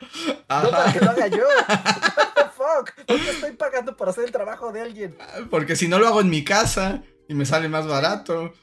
No 0.48 0.70
para 0.70 0.92
que 0.92 1.01
lo 1.01 1.11
haga 1.11 1.27
yo. 1.29 1.44
What 1.68 2.35
the 2.35 2.42
fuck? 2.55 3.07
¿Por 3.07 3.20
qué 3.20 3.31
estoy 3.31 3.53
pagando 3.53 3.96
por 3.96 4.09
hacer 4.09 4.25
el 4.25 4.33
trabajo 4.33 4.72
de 4.72 4.81
alguien? 4.81 5.16
Porque 5.52 5.76
si 5.76 5.86
no 5.86 5.98
lo 5.98 6.08
hago 6.08 6.22
en 6.22 6.30
mi 6.30 6.44
casa 6.44 7.02
y 7.28 7.34
me 7.34 7.44
sale 7.44 7.68
más 7.68 7.86
barato. 7.86 8.54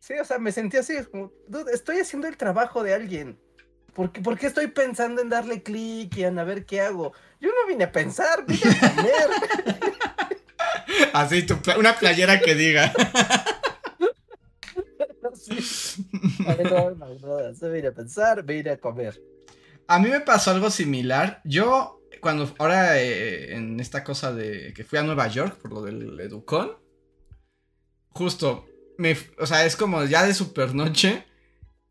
Sí, 0.00 0.14
o 0.14 0.24
sea, 0.24 0.40
me 0.40 0.50
sentí 0.50 0.76
así, 0.76 0.94
como, 1.04 1.30
dude, 1.46 1.72
estoy 1.72 2.00
haciendo 2.00 2.26
el 2.26 2.36
trabajo 2.36 2.82
de 2.82 2.92
alguien. 2.92 3.38
¿Por 3.92 4.10
qué, 4.36 4.48
estoy 4.48 4.66
pensando 4.66 5.22
en 5.22 5.28
darle 5.28 5.62
clic 5.62 6.16
y 6.16 6.24
en 6.24 6.40
a 6.40 6.42
ver 6.42 6.66
qué 6.66 6.80
hago? 6.80 7.12
Yo 7.40 7.50
no 7.50 7.68
vine 7.68 7.84
a 7.84 7.92
pensar, 7.92 8.44
vine 8.48 8.62
a 8.68 8.94
comer. 8.96 9.28
Así, 11.12 11.46
una 11.78 11.96
playera 11.96 12.40
que 12.40 12.56
diga. 12.56 12.92
sí. 15.34 16.04
no, 16.64 16.90
no, 16.90 17.14
no, 17.14 17.70
vine 17.70 17.86
a 17.86 17.92
pensar, 17.92 18.42
vine 18.42 18.70
a 18.70 18.76
comer. 18.76 19.22
A 19.86 20.00
mí 20.00 20.08
me 20.08 20.18
pasó 20.18 20.50
algo 20.50 20.68
similar. 20.72 21.40
Yo, 21.44 22.03
cuando 22.24 22.50
ahora 22.58 22.98
eh, 22.98 23.54
en 23.54 23.78
esta 23.80 24.02
cosa 24.02 24.32
de 24.32 24.72
que 24.72 24.82
fui 24.82 24.98
a 24.98 25.02
Nueva 25.02 25.28
York 25.28 25.58
por 25.60 25.74
lo 25.74 25.82
del 25.82 26.18
Educon, 26.18 26.72
justo, 28.08 28.64
me, 28.96 29.14
o 29.38 29.44
sea, 29.44 29.66
es 29.66 29.76
como 29.76 30.02
ya 30.04 30.24
de 30.24 30.32
supernoche 30.32 31.26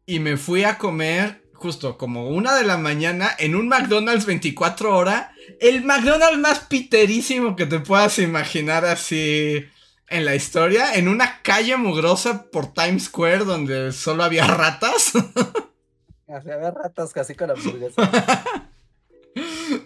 y 0.08 0.18
me 0.18 0.38
fui 0.38 0.64
a 0.64 0.80
comer 0.80 1.44
justo 1.54 2.00
como 2.00 2.30
una 2.30 2.56
de 2.56 2.64
la 2.64 2.78
mañana 2.78 3.30
en 3.38 3.54
un 3.54 3.68
McDonald's 3.68 4.26
24 4.26 4.98
horas. 4.98 5.28
El 5.60 5.84
McDonald's 5.84 6.40
más 6.40 6.62
piterísimo 6.62 7.56
que 7.56 7.68
te 7.68 7.80
puedas 7.80 8.18
imaginar 8.18 8.86
así 8.86 9.64
en 10.10 10.26
la 10.26 10.34
historia. 10.34 10.96
En 10.96 11.10
una 11.10 11.44
calle 11.44 11.78
mugrosa 11.78 12.50
por 12.50 12.74
Times 12.74 13.04
Square 13.04 13.46
donde 13.46 13.92
solo 13.92 14.24
había 14.24 14.48
ratas. 14.48 15.12
había 16.28 16.72
ratas 16.72 17.14
casi 17.14 17.36
con 17.36 17.52
hamburguesas. 17.52 18.10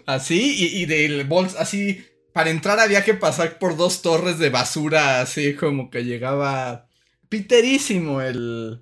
así, 0.06 0.54
y, 0.56 0.82
y 0.82 0.86
del 0.86 1.24
bols, 1.24 1.56
así. 1.56 2.04
Para 2.32 2.50
entrar 2.50 2.78
había 2.78 3.04
que 3.04 3.14
pasar 3.14 3.58
por 3.58 3.76
dos 3.76 4.02
torres 4.02 4.38
de 4.38 4.50
basura, 4.50 5.20
así 5.20 5.54
como 5.54 5.90
que 5.90 6.04
llegaba 6.04 6.86
piterísimo 7.28 8.20
el, 8.20 8.80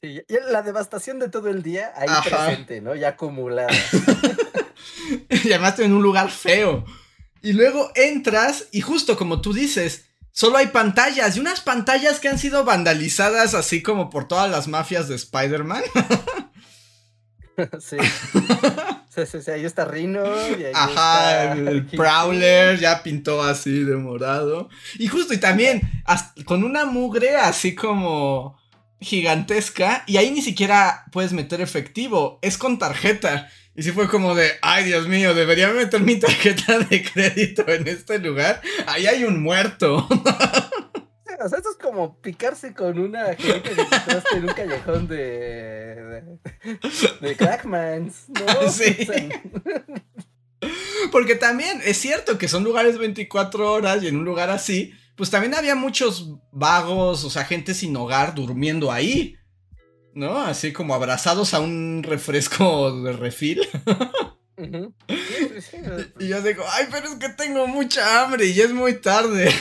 Sí, 0.00 0.22
y 0.28 0.34
la 0.52 0.62
devastación 0.62 1.18
de 1.18 1.28
todo 1.28 1.48
el 1.48 1.64
día 1.64 1.92
ahí 1.96 2.08
presente, 2.22 2.80
¿no? 2.80 2.94
Ya 2.94 3.08
acumulada. 3.08 3.68
y 5.28 5.50
además 5.50 5.78
en 5.80 5.92
un 5.92 6.02
lugar 6.02 6.30
feo. 6.30 6.84
Y 7.42 7.52
luego 7.52 7.90
entras 7.96 8.66
y 8.70 8.80
justo 8.80 9.16
como 9.16 9.40
tú 9.40 9.52
dices, 9.52 10.04
solo 10.30 10.58
hay 10.58 10.68
pantallas 10.68 11.36
y 11.36 11.40
unas 11.40 11.60
pantallas 11.60 12.20
que 12.20 12.28
han 12.28 12.38
sido 12.38 12.64
vandalizadas 12.64 13.54
así 13.54 13.82
como 13.82 14.08
por 14.08 14.28
todas 14.28 14.48
las 14.48 14.68
mafias 14.68 15.08
de 15.08 15.16
Spider-Man. 15.16 15.82
sí. 17.80 17.96
sí, 19.08 19.26
sí, 19.26 19.42
sí, 19.42 19.50
ahí 19.50 19.64
está 19.64 19.84
Rino. 19.84 20.24
Y 20.58 20.64
ahí 20.64 20.72
Ajá, 20.74 21.52
el, 21.52 21.86
Prowler 21.86 22.78
ya 22.78 23.02
pintó 23.02 23.42
así 23.42 23.84
de 23.84 23.96
morado. 23.96 24.68
Y 24.98 25.08
justo, 25.08 25.34
y 25.34 25.38
también 25.38 25.82
con 26.44 26.64
una 26.64 26.84
mugre 26.84 27.36
así 27.36 27.74
como 27.74 28.56
gigantesca 29.00 30.02
y 30.06 30.16
ahí 30.16 30.30
ni 30.30 30.42
siquiera 30.42 31.04
puedes 31.12 31.32
meter 31.32 31.60
efectivo, 31.60 32.38
es 32.42 32.58
con 32.58 32.78
tarjeta. 32.78 33.50
Y 33.74 33.84
si 33.84 33.92
fue 33.92 34.08
como 34.08 34.34
de, 34.34 34.50
ay 34.60 34.84
Dios 34.84 35.06
mío, 35.06 35.34
debería 35.34 35.68
meter 35.68 36.00
mi 36.00 36.16
tarjeta 36.16 36.80
de 36.80 37.02
crédito 37.12 37.64
en 37.68 37.86
este 37.86 38.18
lugar. 38.18 38.60
Ahí 38.86 39.06
hay 39.06 39.24
un 39.24 39.42
muerto. 39.42 40.08
O 41.40 41.48
sea, 41.48 41.58
esto 41.58 41.70
es 41.70 41.76
como 41.76 42.20
picarse 42.20 42.74
con 42.74 42.98
una 42.98 43.34
gente 43.34 43.70
que 43.70 44.36
en 44.36 44.44
un 44.44 44.54
callejón 44.54 45.06
de. 45.06 46.38
de, 47.20 47.36
Crackmans, 47.36 48.28
¿no? 48.28 48.68
Sí. 48.70 49.06
Porque 51.12 51.36
también 51.36 51.80
es 51.84 51.98
cierto 51.98 52.38
que 52.38 52.48
son 52.48 52.64
lugares 52.64 52.98
24 52.98 53.72
horas 53.72 54.02
y 54.02 54.08
en 54.08 54.16
un 54.16 54.24
lugar 54.24 54.50
así, 54.50 54.92
pues 55.16 55.30
también 55.30 55.54
había 55.54 55.76
muchos 55.76 56.34
vagos, 56.50 57.24
o 57.24 57.30
sea, 57.30 57.44
gente 57.44 57.72
sin 57.74 57.96
hogar 57.96 58.34
durmiendo 58.34 58.90
ahí. 58.90 59.36
¿No? 60.14 60.40
Así 60.40 60.72
como 60.72 60.94
abrazados 60.94 61.54
a 61.54 61.60
un 61.60 62.02
refresco 62.02 63.02
de 63.02 63.12
refil. 63.12 63.60
y 66.18 66.28
yo 66.28 66.42
digo, 66.42 66.64
ay, 66.72 66.88
pero 66.90 67.06
es 67.06 67.14
que 67.14 67.28
tengo 67.28 67.68
mucha 67.68 68.24
hambre 68.24 68.46
y 68.46 68.54
ya 68.54 68.64
es 68.64 68.72
muy 68.72 68.94
tarde. 68.94 69.54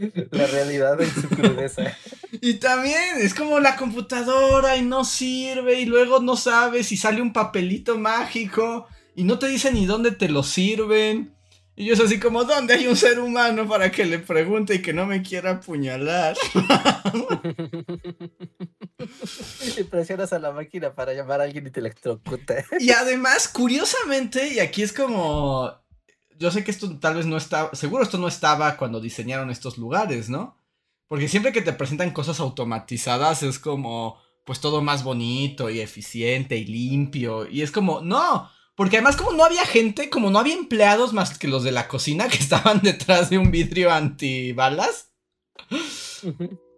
La 0.30 0.46
realidad 0.46 1.00
en 1.00 1.10
su 1.10 1.28
crudeza. 1.28 1.96
Y 2.42 2.54
también 2.54 3.18
es 3.18 3.34
como 3.34 3.58
la 3.58 3.74
computadora 3.74 4.76
y 4.76 4.82
no 4.82 5.04
sirve 5.04 5.80
y 5.80 5.84
luego 5.84 6.20
no 6.20 6.36
sabes 6.36 6.86
si 6.86 6.96
sale 6.96 7.20
un 7.20 7.32
papelito 7.32 7.98
mágico 7.98 8.86
y 9.16 9.24
no 9.24 9.40
te 9.40 9.48
dicen 9.48 9.74
ni 9.74 9.84
dónde 9.84 10.12
te 10.12 10.28
lo 10.28 10.44
sirven. 10.44 11.34
Y 11.74 11.86
yo 11.86 11.94
es 11.94 12.00
así 12.00 12.20
como, 12.20 12.44
¿dónde 12.44 12.74
hay 12.74 12.86
un 12.86 12.96
ser 12.96 13.18
humano 13.18 13.66
para 13.66 13.90
que 13.90 14.04
le 14.04 14.20
pregunte 14.20 14.76
y 14.76 14.82
que 14.82 14.92
no 14.92 15.06
me 15.06 15.22
quiera 15.22 15.52
apuñalar? 15.52 16.36
y 19.76 19.82
presionas 19.84 20.32
a 20.32 20.38
la 20.38 20.52
máquina 20.52 20.94
para 20.94 21.14
llamar 21.14 21.40
a 21.40 21.44
alguien 21.44 21.66
y 21.66 21.70
te 21.70 21.80
electrocuta. 21.80 22.64
y 22.78 22.90
además, 22.90 23.48
curiosamente, 23.48 24.52
y 24.52 24.60
aquí 24.60 24.82
es 24.82 24.92
como, 24.92 25.79
yo 26.40 26.50
sé 26.50 26.64
que 26.64 26.70
esto 26.70 26.98
tal 26.98 27.16
vez 27.16 27.26
no 27.26 27.36
estaba, 27.36 27.74
seguro 27.74 28.02
esto 28.02 28.16
no 28.18 28.26
estaba 28.26 28.78
cuando 28.78 28.98
diseñaron 28.98 29.50
estos 29.50 29.76
lugares, 29.76 30.30
¿no? 30.30 30.56
Porque 31.06 31.28
siempre 31.28 31.52
que 31.52 31.60
te 31.60 31.74
presentan 31.74 32.12
cosas 32.12 32.40
automatizadas 32.40 33.42
es 33.42 33.58
como, 33.58 34.18
pues 34.46 34.60
todo 34.60 34.80
más 34.80 35.04
bonito 35.04 35.68
y 35.68 35.80
eficiente 35.80 36.56
y 36.56 36.64
limpio. 36.64 37.46
Y 37.46 37.60
es 37.60 37.70
como, 37.70 38.00
no, 38.00 38.50
porque 38.74 38.96
además 38.96 39.16
como 39.16 39.32
no 39.32 39.44
había 39.44 39.66
gente, 39.66 40.08
como 40.08 40.30
no 40.30 40.38
había 40.38 40.54
empleados 40.54 41.12
más 41.12 41.38
que 41.38 41.46
los 41.46 41.62
de 41.62 41.72
la 41.72 41.88
cocina 41.88 42.28
que 42.28 42.38
estaban 42.38 42.80
detrás 42.80 43.28
de 43.28 43.36
un 43.36 43.50
vidrio 43.50 43.92
antibalas. 43.92 45.10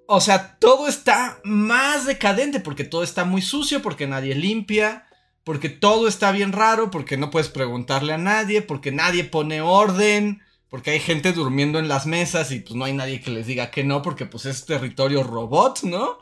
O 0.09 0.21
sea, 0.21 0.59
todo 0.59 0.89
está 0.89 1.41
más 1.45 2.05
decadente 2.07 2.59
porque 2.59 2.83
todo 2.83 3.05
está 3.05 3.25
muy 3.25 3.43
sucio, 3.43 3.81
porque 3.81 4.09
nadie 4.09 4.35
limpia, 4.35 5.07
porque 5.45 5.69
todo 5.69 6.09
está 6.09 6.33
bien 6.33 6.53
raro, 6.53 6.91
porque 6.91 7.17
no 7.17 7.31
puedes 7.31 7.49
preguntarle 7.49 8.13
a 8.13 8.19
nadie, 8.19 8.63
porque 8.63 8.93
nadie 8.93 9.25
pone 9.25 9.61
orden, 9.61 10.43
porque 10.69 10.91
hay 10.93 11.01
gente 11.01 11.33
durmiendo 11.33 11.79
en 11.79 11.89
las 11.89 12.07
mesas 12.07 12.53
y 12.53 12.61
pues 12.61 12.75
no 12.75 12.85
hay 12.85 12.93
nadie 12.93 13.21
que 13.21 13.31
les 13.31 13.47
diga 13.47 13.71
que 13.71 13.85
no, 13.85 14.03
porque 14.03 14.27
pues 14.27 14.47
es 14.47 14.65
territorio 14.65 15.23
robot, 15.23 15.83
¿no? 15.83 16.19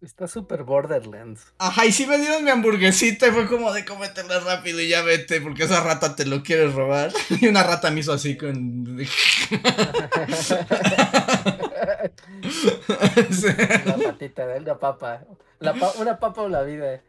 Está 0.00 0.28
súper 0.28 0.62
Borderlands. 0.62 1.52
Ajá, 1.58 1.84
y 1.84 1.90
sí 1.90 2.06
me 2.06 2.18
dieron 2.18 2.44
mi 2.44 2.50
hamburguesita 2.50 3.26
y 3.26 3.32
fue 3.32 3.48
como 3.48 3.72
de 3.72 3.84
cómetela 3.84 4.38
rápido 4.38 4.80
y 4.80 4.88
ya 4.88 5.02
vete, 5.02 5.40
porque 5.40 5.64
esa 5.64 5.82
rata 5.82 6.14
te 6.14 6.24
lo 6.24 6.42
quiere 6.44 6.68
robar. 6.68 7.12
Y 7.40 7.48
una 7.48 7.64
rata 7.64 7.90
me 7.90 8.00
hizo 8.00 8.12
así 8.12 8.36
con. 8.36 8.96
La 13.84 13.96
patita, 14.04 14.46
de 14.46 14.60
la 14.60 14.78
papa. 14.78 15.24
una 15.98 16.18
papa 16.18 16.42
o 16.42 16.48
la 16.48 16.62
vida. 16.62 17.02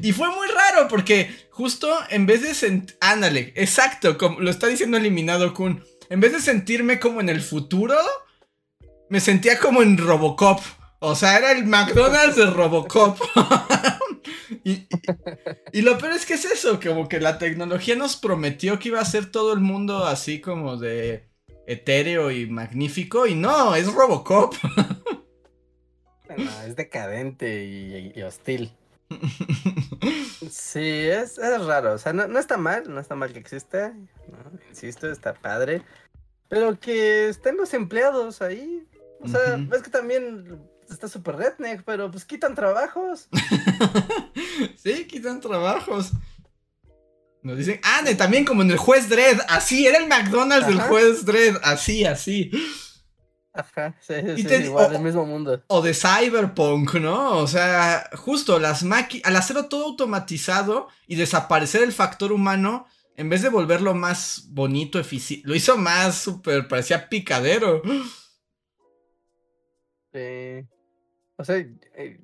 y 0.00 0.12
fue 0.12 0.28
muy 0.28 0.48
raro 0.48 0.88
porque 0.88 1.30
justo 1.50 1.94
en 2.08 2.26
vez 2.26 2.42
de 2.42 2.54
sentir. 2.54 2.96
Ándale, 3.00 3.52
exacto, 3.56 4.16
como 4.16 4.40
lo 4.40 4.50
está 4.50 4.66
diciendo 4.66 4.96
Eliminado 4.96 5.52
Kun. 5.52 5.84
En 6.08 6.20
vez 6.20 6.32
de 6.32 6.40
sentirme 6.40 6.98
como 6.98 7.20
en 7.20 7.28
el 7.28 7.40
futuro 7.40 7.96
me 9.12 9.20
sentía 9.20 9.58
como 9.58 9.82
en 9.82 9.98
Robocop. 9.98 10.58
O 10.98 11.14
sea, 11.14 11.36
era 11.36 11.52
el 11.52 11.66
McDonald's 11.66 12.34
de 12.34 12.46
Robocop. 12.46 13.18
y, 14.64 14.88
lo 15.82 15.98
peor 15.98 16.12
es 16.12 16.24
que 16.24 16.32
es 16.32 16.46
eso, 16.46 16.80
como 16.80 17.10
que 17.10 17.20
la 17.20 17.38
tecnología 17.38 17.94
nos 17.94 18.16
prometió 18.16 18.78
que 18.78 18.88
iba 18.88 19.00
a 19.00 19.04
ser 19.04 19.30
todo 19.30 19.52
el 19.52 19.60
mundo 19.60 20.06
así 20.06 20.40
como 20.40 20.78
de 20.78 21.28
etéreo 21.66 22.30
y 22.30 22.46
magnífico. 22.46 23.26
Y 23.26 23.34
no, 23.34 23.74
es 23.74 23.92
Robocop. 23.92 24.54
es 26.66 26.74
decadente 26.74 28.12
y, 28.16 28.22
hostil. 28.22 28.72
Sí, 30.50 30.80
es, 30.80 31.36
raro. 31.36 31.92
O 31.92 31.98
sea, 31.98 32.14
no, 32.14 32.38
está 32.38 32.56
mal, 32.56 32.84
no 32.88 32.98
está 32.98 33.14
mal 33.14 33.30
que 33.34 33.40
exista. 33.40 33.94
Insisto, 34.70 35.12
está 35.12 35.34
padre. 35.34 35.82
Pero 36.48 36.80
que 36.80 37.28
estén 37.28 37.58
los 37.58 37.74
empleados 37.74 38.40
ahí. 38.40 38.86
O 39.22 39.28
sea, 39.28 39.56
ves 39.56 39.82
que 39.82 39.90
también 39.90 40.60
está 40.90 41.08
súper 41.08 41.36
redneck, 41.36 41.82
pero 41.84 42.10
pues 42.10 42.24
quitan 42.24 42.54
trabajos. 42.54 43.28
sí, 44.76 45.06
quitan 45.06 45.40
trabajos. 45.40 46.12
Nos 47.42 47.58
dicen, 47.58 47.80
ah, 47.82 48.02
también 48.16 48.44
como 48.44 48.62
en 48.62 48.70
el 48.70 48.76
juez 48.76 49.08
Dredd, 49.08 49.40
así, 49.48 49.86
era 49.86 49.98
el 49.98 50.06
McDonald's 50.06 50.68
del 50.68 50.80
juez 50.80 51.24
Dredd, 51.24 51.56
así, 51.64 52.04
así. 52.04 52.50
Ajá, 53.52 53.94
sí, 54.00 54.14
sí, 54.36 54.54
igual, 54.62 54.94
el 54.94 55.02
mismo 55.02 55.26
mundo. 55.26 55.62
O 55.66 55.82
de 55.82 55.92
Cyberpunk, 55.92 56.94
¿no? 56.94 57.36
O 57.36 57.46
sea, 57.46 58.08
justo 58.14 58.58
las 58.58 58.82
máquinas, 58.82 59.28
al 59.28 59.36
hacerlo 59.36 59.66
todo 59.66 59.86
automatizado 59.86 60.88
y 61.06 61.16
desaparecer 61.16 61.82
el 61.82 61.92
factor 61.92 62.32
humano, 62.32 62.86
en 63.16 63.28
vez 63.28 63.42
de 63.42 63.50
volverlo 63.50 63.92
más 63.92 64.46
bonito, 64.50 64.98
eficiente, 64.98 65.46
lo 65.46 65.54
hizo 65.54 65.76
más 65.76 66.14
súper, 66.16 66.68
parecía 66.68 67.08
picadero. 67.08 67.82
Sí. 70.12 70.68
O 71.36 71.44
sea, 71.44 71.56
eh, 71.56 72.20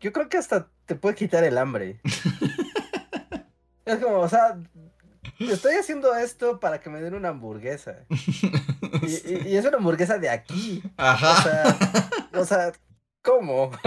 yo 0.00 0.12
creo 0.12 0.28
que 0.28 0.38
hasta 0.38 0.70
te 0.86 0.94
puede 0.94 1.14
quitar 1.14 1.44
el 1.44 1.58
hambre. 1.58 2.00
es 3.84 3.98
como, 3.98 4.18
o 4.18 4.28
sea, 4.28 4.58
estoy 5.38 5.74
haciendo 5.74 6.14
esto 6.14 6.60
para 6.60 6.80
que 6.80 6.90
me 6.90 7.00
den 7.00 7.14
una 7.14 7.30
hamburguesa. 7.30 8.06
Y, 9.02 9.56
es 9.56 9.64
una 9.66 9.76
hamburguesa 9.76 10.18
de 10.18 10.30
aquí. 10.30 10.82
Ajá. 10.96 11.32
O 11.32 11.42
sea, 11.42 12.40
o 12.40 12.44
sea 12.44 12.72
¿cómo? 13.22 13.70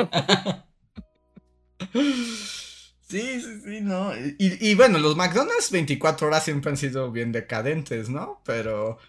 Sí, 3.09 3.41
sí, 3.41 3.61
sí, 3.63 3.81
no. 3.81 4.15
Y, 4.15 4.35
y, 4.37 4.75
bueno, 4.75 4.99
los 4.99 5.15
McDonald's 5.15 5.71
24 5.71 6.27
horas 6.27 6.43
siempre 6.43 6.69
han 6.69 6.77
sido 6.77 7.11
bien 7.11 7.31
decadentes, 7.31 8.07
¿no? 8.07 8.39
Pero 8.45 8.99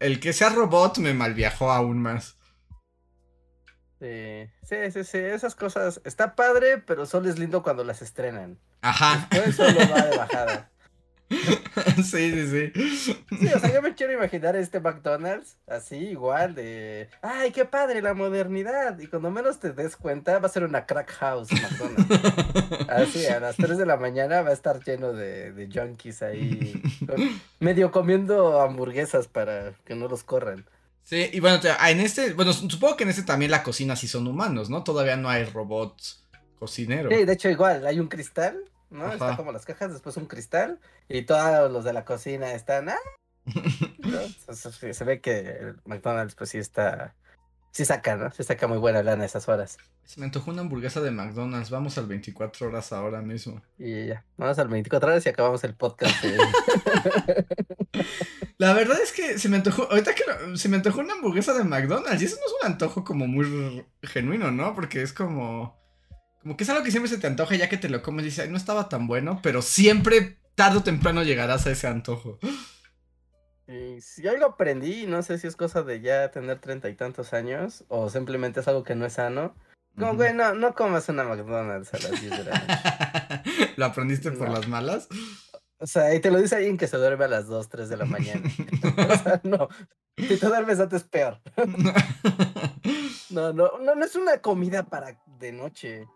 el 0.00 0.18
que 0.18 0.32
sea 0.32 0.48
robot 0.48 0.98
me 0.98 1.14
malviajó 1.14 1.70
aún 1.70 2.02
más. 2.02 2.39
Sí, 4.00 4.48
sí, 4.92 5.04
sí, 5.04 5.18
esas 5.18 5.54
cosas. 5.54 6.00
Está 6.04 6.34
padre, 6.34 6.78
pero 6.78 7.04
solo 7.04 7.28
es 7.28 7.38
lindo 7.38 7.62
cuando 7.62 7.84
las 7.84 8.00
estrenan. 8.00 8.58
Ajá. 8.80 9.28
Después 9.30 9.56
solo 9.56 9.78
va 9.90 10.02
de 10.06 10.16
bajada. 10.16 10.70
sí, 12.02 12.02
sí, 12.02 12.72
sí. 12.72 12.72
Sí, 13.38 13.46
o 13.54 13.58
sea, 13.60 13.72
yo 13.72 13.82
me 13.82 13.94
quiero 13.94 14.12
imaginar 14.12 14.56
este 14.56 14.80
McDonald's 14.80 15.58
así, 15.68 15.96
igual, 15.96 16.54
de. 16.54 17.08
¡Ay, 17.22 17.52
qué 17.52 17.64
padre 17.66 18.02
la 18.02 18.14
modernidad! 18.14 18.98
Y 18.98 19.06
cuando 19.06 19.30
menos 19.30 19.60
te 19.60 19.72
des 19.72 19.96
cuenta, 19.96 20.38
va 20.38 20.46
a 20.46 20.50
ser 20.50 20.64
una 20.64 20.86
crack 20.86 21.10
house 21.12 21.52
McDonald's. 21.52 22.88
Así, 22.88 23.26
a 23.26 23.38
las 23.38 23.56
3 23.56 23.78
de 23.78 23.86
la 23.86 23.96
mañana 23.96 24.42
va 24.42 24.50
a 24.50 24.54
estar 24.54 24.82
lleno 24.82 25.12
de, 25.12 25.52
de 25.52 25.68
junkies 25.72 26.22
ahí, 26.22 26.82
medio 27.60 27.92
comiendo 27.92 28.60
hamburguesas 28.60 29.28
para 29.28 29.74
que 29.84 29.94
no 29.94 30.08
los 30.08 30.24
corran. 30.24 30.64
Sí, 31.02 31.28
y 31.32 31.40
bueno, 31.40 31.60
en 31.88 32.00
este, 32.00 32.34
bueno, 32.34 32.52
supongo 32.52 32.96
que 32.96 33.04
en 33.04 33.10
este 33.10 33.22
también 33.22 33.50
la 33.50 33.62
cocina 33.62 33.96
sí 33.96 34.06
son 34.06 34.26
humanos, 34.26 34.70
¿no? 34.70 34.84
Todavía 34.84 35.16
no 35.16 35.28
hay 35.28 35.44
robots 35.44 36.24
cocineros. 36.58 37.12
Sí, 37.12 37.24
de 37.24 37.32
hecho 37.32 37.48
igual, 37.48 37.86
hay 37.86 37.98
un 37.98 38.08
cristal, 38.08 38.64
¿no? 38.90 39.12
Está 39.12 39.36
como 39.36 39.50
las 39.50 39.64
cajas, 39.64 39.92
después 39.92 40.16
un 40.16 40.26
cristal, 40.26 40.78
y 41.08 41.22
todos 41.22 41.70
los 41.72 41.84
de 41.84 41.92
la 41.92 42.04
cocina 42.04 42.52
están, 42.52 42.90
¡ah! 42.90 42.98
se, 44.52 45.04
ve 45.04 45.20
que 45.20 45.74
McDonald's 45.84 46.34
pues 46.34 46.50
sí 46.50 46.58
está 46.58 47.14
Sí 47.72 47.84
saca, 47.84 48.16
¿no? 48.16 48.30
Se 48.32 48.42
saca 48.42 48.66
muy 48.66 48.78
buena 48.78 49.02
lana 49.02 49.24
esas 49.24 49.48
horas. 49.48 49.78
Se 50.04 50.18
me 50.18 50.26
antojó 50.26 50.50
una 50.50 50.62
hamburguesa 50.62 51.00
de 51.00 51.12
McDonald's. 51.12 51.70
Vamos 51.70 51.96
al 51.98 52.06
24 52.06 52.66
horas 52.66 52.92
ahora 52.92 53.22
mismo. 53.22 53.62
Y 53.78 54.06
ya, 54.06 54.24
vamos 54.36 54.58
al 54.58 54.68
24 54.68 55.08
horas 55.08 55.26
y 55.26 55.28
acabamos 55.28 55.62
el 55.62 55.74
podcast. 55.74 56.16
La 58.58 58.74
verdad 58.74 58.98
es 59.00 59.12
que 59.12 59.38
se 59.38 59.48
me 59.48 59.56
antojó, 59.56 59.88
ahorita 59.90 60.14
que 60.14 60.24
se 60.56 60.68
me 60.68 60.76
antojó 60.76 61.00
una 61.00 61.14
hamburguesa 61.14 61.54
de 61.54 61.64
McDonald's. 61.64 62.20
Y 62.20 62.24
eso 62.24 62.36
no 62.36 62.46
es 62.46 62.54
un 62.60 62.72
antojo 62.72 63.04
como 63.04 63.26
muy 63.26 63.84
genuino, 64.02 64.50
¿no? 64.50 64.74
Porque 64.74 65.02
es 65.02 65.12
como... 65.12 65.78
Como 66.42 66.56
que 66.56 66.64
es 66.64 66.70
algo 66.70 66.82
que 66.82 66.90
siempre 66.90 67.10
se 67.10 67.18
te 67.18 67.26
antoja 67.26 67.54
ya 67.54 67.68
que 67.68 67.76
te 67.76 67.90
lo 67.90 68.02
comes 68.02 68.22
y 68.22 68.30
dices, 68.30 68.50
no 68.50 68.56
estaba 68.56 68.88
tan 68.88 69.06
bueno, 69.06 69.40
pero 69.42 69.60
siempre 69.60 70.38
tarde 70.54 70.78
o 70.78 70.82
temprano 70.82 71.22
llegarás 71.22 71.66
a 71.66 71.70
ese 71.70 71.86
antojo. 71.86 72.38
Y 73.70 74.00
si 74.00 74.26
algo 74.26 74.46
aprendí, 74.46 75.06
no 75.06 75.22
sé 75.22 75.38
si 75.38 75.46
es 75.46 75.54
cosa 75.54 75.84
de 75.84 76.00
ya 76.00 76.32
tener 76.32 76.58
treinta 76.58 76.88
y 76.88 76.94
tantos 76.94 77.32
años 77.32 77.84
o 77.86 78.10
simplemente 78.10 78.58
es 78.58 78.68
algo 78.68 78.82
que 78.82 78.96
no 78.96 79.06
es 79.06 79.12
sano. 79.12 79.54
Como, 79.96 80.16
güey, 80.16 80.34
no, 80.34 80.54
no 80.54 80.74
comas 80.74 81.08
una 81.08 81.22
McDonald's 81.22 81.94
a 81.94 81.98
las 81.98 82.20
10 82.20 82.30
de 82.30 82.44
la 82.44 82.58
noche. 82.58 83.72
¿Lo 83.76 83.84
aprendiste 83.84 84.32
por 84.32 84.48
las 84.48 84.66
malas? 84.66 85.08
O 85.78 85.86
sea, 85.86 86.12
y 86.14 86.20
te 86.20 86.32
lo 86.32 86.40
dice 86.40 86.56
alguien 86.56 86.76
que 86.76 86.88
se 86.88 86.96
duerme 86.96 87.26
a 87.26 87.28
las 87.28 87.46
2, 87.46 87.68
3 87.68 87.88
de 87.88 87.96
la 87.96 88.06
mañana. 88.06 88.42
o 89.08 89.16
sea, 89.22 89.40
no. 89.44 89.68
Si 90.16 90.36
te 90.36 90.46
duermes 90.46 90.80
antes, 90.80 91.04
peor. 91.04 91.40
no, 93.30 93.52
no, 93.52 93.78
no, 93.78 93.94
no 93.94 94.04
es 94.04 94.16
una 94.16 94.38
comida 94.38 94.82
para 94.82 95.22
de 95.38 95.52
noche. 95.52 96.08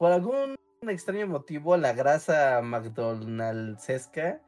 Por 0.00 0.10
algún 0.10 0.56
extraño 0.82 1.28
motivo, 1.28 1.76
la 1.76 1.92
grasa 1.92 2.60
McDonald'sesca 2.62 4.40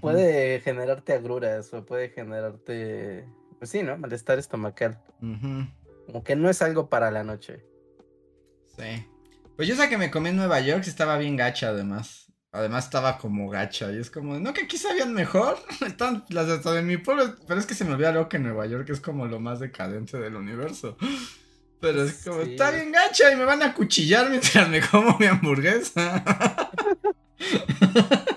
puede 0.00 0.60
generarte 0.60 1.12
agruras 1.12 1.72
o 1.74 1.84
puede 1.84 2.10
generarte, 2.10 3.26
pues 3.58 3.70
sí, 3.70 3.82
¿no? 3.82 3.96
Malestar 3.96 4.38
estomacal. 4.38 5.00
Como 5.20 6.24
que 6.24 6.36
no 6.36 6.48
es 6.48 6.62
algo 6.62 6.88
para 6.88 7.10
la 7.10 7.24
noche. 7.24 7.64
Sí. 8.76 9.06
Pues 9.56 9.68
yo 9.68 9.74
sé 9.74 9.88
que 9.88 9.98
me 9.98 10.10
comí 10.10 10.28
en 10.28 10.36
Nueva 10.36 10.60
York 10.60 10.84
estaba 10.86 11.18
bien 11.18 11.36
gacha 11.36 11.68
además. 11.68 12.32
Además 12.50 12.84
estaba 12.86 13.18
como 13.18 13.50
gacha 13.50 13.92
y 13.92 13.98
es 13.98 14.10
como, 14.10 14.38
no 14.38 14.54
que 14.54 14.62
aquí 14.62 14.78
sabían 14.78 15.12
mejor. 15.12 15.58
Están 15.86 16.24
las 16.30 16.64
de 16.64 16.82
mi 16.82 16.96
pueblo, 16.96 17.34
pero 17.46 17.60
es 17.60 17.66
que 17.66 17.74
se 17.74 17.84
me 17.84 17.92
olvidó 17.92 18.28
que 18.28 18.38
Nueva 18.38 18.66
York 18.66 18.88
es 18.90 19.00
como 19.00 19.26
lo 19.26 19.38
más 19.38 19.60
decadente 19.60 20.18
del 20.18 20.36
universo. 20.36 20.96
Pero 21.80 22.02
es 22.02 22.24
como, 22.24 22.40
está 22.40 22.72
bien 22.72 22.90
gacha 22.90 23.30
y 23.30 23.36
me 23.36 23.44
van 23.44 23.62
a 23.62 23.72
cuchillar 23.72 24.28
mientras 24.28 24.68
me 24.68 24.80
como 24.80 25.16
mi 25.16 25.26
hamburguesa. 25.26 26.24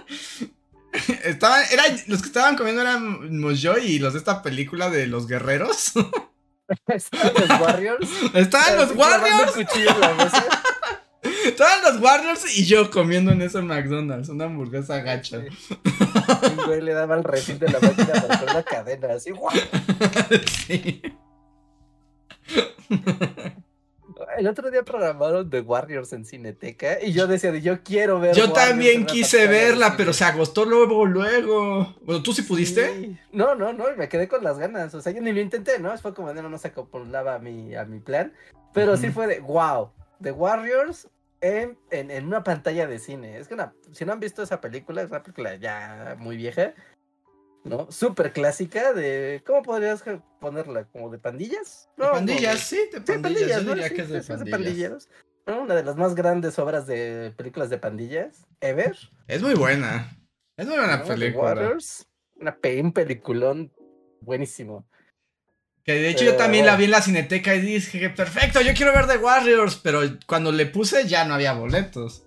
estaban, 1.24 1.64
los 2.08 2.22
que 2.22 2.28
estaban 2.28 2.56
comiendo 2.56 2.82
eran 2.82 3.56
yo 3.56 3.78
y 3.78 3.99
los 3.99 4.14
de 4.14 4.20
esta 4.20 4.41
película 4.41 4.89
de 4.89 5.08
los 5.08 5.28
guerreros. 5.28 5.93
¿Estaban 6.88 7.34
los 7.36 7.60
Warriors? 7.60 8.10
¿Estaban 8.34 8.78
los 8.78 8.95
Warriors? 8.95 9.54
Estaban 11.45 11.82
los 11.84 12.02
Warriors 12.02 12.58
y 12.58 12.66
yo 12.66 12.89
comiendo 12.89 13.32
en 13.32 13.41
ese 13.41 13.62
McDonald's, 13.62 14.30
una 14.30 14.45
hamburguesa 14.45 15.02
gacha. 15.02 15.41
Sí. 15.41 15.47
güey 16.66 16.82
le 16.82 16.93
daba 16.93 17.16
el 17.16 17.24
refil 17.24 17.60
de 17.60 17.70
la 17.70 17.80
máquina 17.80 18.14
para 18.14 18.34
hacer 18.36 18.49
una 18.49 18.64
cadena, 18.64 19.14
así, 19.14 19.32
¡guau! 19.32 19.52
Sí. 20.66 21.02
El 24.38 24.47
otro 24.47 24.71
día 24.71 24.84
programaron 24.84 25.49
The 25.49 25.61
Warriors 25.61 26.13
en 26.13 26.25
Cineteca 26.25 27.01
y 27.01 27.11
yo 27.11 27.27
decía, 27.27 27.55
yo 27.57 27.84
quiero 27.84 28.19
ver. 28.19 28.36
Yo 28.36 28.51
también 28.51 29.05
quise 29.05 29.47
verla, 29.47 29.95
pero 29.97 30.13
se 30.13 30.23
agostó 30.23 30.65
luego, 30.65 31.05
luego. 31.05 31.95
Bueno, 32.01 32.23
¿tú 32.23 32.34
sí 32.34 32.41
pudiste? 32.43 33.17
No, 33.32 33.55
no, 33.55 33.73
no, 33.73 33.86
me 33.97 34.09
quedé 34.09 34.27
con 34.27 34.43
las 34.43 34.57
ganas. 34.57 34.93
O 34.93 35.01
sea, 35.01 35.11
yo 35.11 35.21
ni 35.21 35.32
lo 35.32 35.41
intenté, 35.41 35.79
¿no? 35.79 35.95
Fue 35.97 36.13
como, 36.13 36.34
no, 36.34 36.49
no 36.49 36.57
se 36.57 36.69
acoplaba 36.69 37.36
a 37.36 37.39
mi, 37.39 37.75
a 37.75 37.86
mi 37.86 37.99
plan. 37.99 38.34
Pero 38.73 38.95
sí 38.97 39.09
fue 39.09 39.27
de, 39.27 39.39
wow, 39.39 39.91
The 40.21 40.32
Warriors 40.32 41.07
en, 41.41 41.77
en, 41.89 42.25
una 42.25 42.43
pantalla 42.43 42.88
de 42.88 42.99
cine. 42.99 43.38
Es 43.38 43.47
que 43.47 43.57
si 43.91 44.05
no 44.05 44.13
han 44.13 44.19
visto 44.19 44.43
esa 44.43 44.61
película, 44.61 45.01
es 45.01 45.09
una 45.09 45.23
película 45.23 45.55
ya 45.55 46.15
muy 46.19 46.38
vieja, 46.38 46.73
¿no? 47.64 47.91
Súper 47.91 48.34
clásica 48.34 48.93
de, 48.93 49.41
¿cómo 49.45 49.62
podrías 49.62 50.03
ponerla? 50.39 50.86
¿Como 50.86 51.09
de 51.09 51.20
pandillas? 51.20 51.89
de 51.97 52.07
pandillas, 52.07 52.59
sí, 52.59 52.80
de 52.91 53.01
pandillas. 53.01 53.64
yo 53.64 53.74
diría 53.74 53.89
que 53.89 54.01
es 54.01 54.28
de 54.28 54.45
pandillas. 54.45 55.09
Una 55.45 55.76
de 55.76 55.84
las 55.84 55.95
más 55.95 56.16
grandes 56.16 56.59
obras 56.59 56.86
de 56.88 57.34
películas 57.36 57.70
de 57.70 57.78
pandillas 57.78 58.45
ever. 58.59 58.97
Es 59.28 59.41
muy 59.41 59.55
buena. 59.55 60.18
Es 60.55 60.68
muy 60.68 60.78
buena 60.78 61.03
película. 61.03 61.78
Una 62.36 62.57
un 62.82 62.93
peliculón 62.93 63.72
buenísimo. 64.22 64.88
Que 65.84 65.93
de 65.93 66.09
hecho 66.09 66.26
yo 66.26 66.36
también 66.36 66.66
la 66.66 66.76
vi 66.76 66.86
en 66.86 66.91
la 66.91 67.01
cineteca 67.01 67.55
y 67.55 67.62
dije, 67.62 68.12
perfecto, 68.12 68.62
yo 68.62 68.74
quiero 68.76 68.93
ver 68.93 69.07
The 69.07 69.18
Warriors, 69.18 69.78
pero 69.78 70.01
cuando 70.28 70.51
le 70.51 70.68
puse 70.68 71.07
ya 71.07 71.26
no 71.26 71.34
había 71.34 71.53
boletos. 71.53 72.24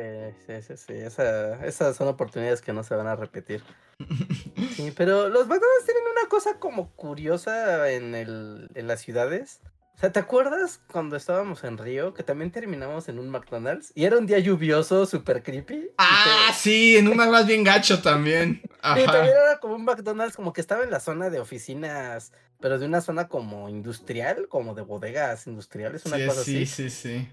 Eh, 0.00 0.32
sí, 0.46 0.62
sí, 0.62 0.76
sí, 0.76 0.92
esas 0.94 1.96
son 1.96 2.06
oportunidades 2.06 2.62
que 2.62 2.72
no 2.72 2.84
se 2.84 2.94
van 2.94 3.08
a 3.08 3.16
repetir. 3.16 3.62
Sí, 4.76 4.92
pero 4.96 5.28
los 5.28 5.48
McDonald's 5.48 5.86
tienen 5.86 6.04
una 6.04 6.28
cosa 6.28 6.60
como 6.60 6.92
curiosa 6.92 7.90
en, 7.90 8.14
el, 8.14 8.70
en 8.74 8.86
las 8.86 9.00
ciudades. 9.00 9.60
O 9.96 9.98
sea, 9.98 10.12
¿te 10.12 10.20
acuerdas 10.20 10.80
cuando 10.92 11.16
estábamos 11.16 11.64
en 11.64 11.78
Río 11.78 12.14
que 12.14 12.22
también 12.22 12.52
terminamos 12.52 13.08
en 13.08 13.18
un 13.18 13.28
McDonald's? 13.28 13.90
Y 13.96 14.04
era 14.04 14.16
un 14.16 14.26
día 14.26 14.38
lluvioso, 14.38 15.04
súper 15.04 15.42
creepy. 15.42 15.90
Ah, 15.98 16.52
sí, 16.56 16.96
en 16.96 17.08
un 17.08 17.16
McDonald's 17.16 17.48
bien 17.48 17.64
gacho 17.64 18.00
también. 18.00 18.62
Ajá. 18.82 19.00
Y 19.00 19.06
también 19.06 19.34
era 19.34 19.58
como 19.58 19.74
un 19.74 19.84
McDonald's 19.84 20.36
como 20.36 20.52
que 20.52 20.60
estaba 20.60 20.84
en 20.84 20.92
la 20.92 21.00
zona 21.00 21.28
de 21.28 21.40
oficinas, 21.40 22.32
pero 22.60 22.78
de 22.78 22.86
una 22.86 23.00
zona 23.00 23.26
como 23.26 23.68
industrial, 23.68 24.46
como 24.48 24.74
de 24.74 24.82
bodegas 24.82 25.48
industriales, 25.48 26.06
una 26.06 26.24
cosa 26.24 26.44
sí, 26.44 26.62
así. 26.62 26.66
Sí, 26.66 26.90
sí, 26.90 26.90
sí. 26.90 27.28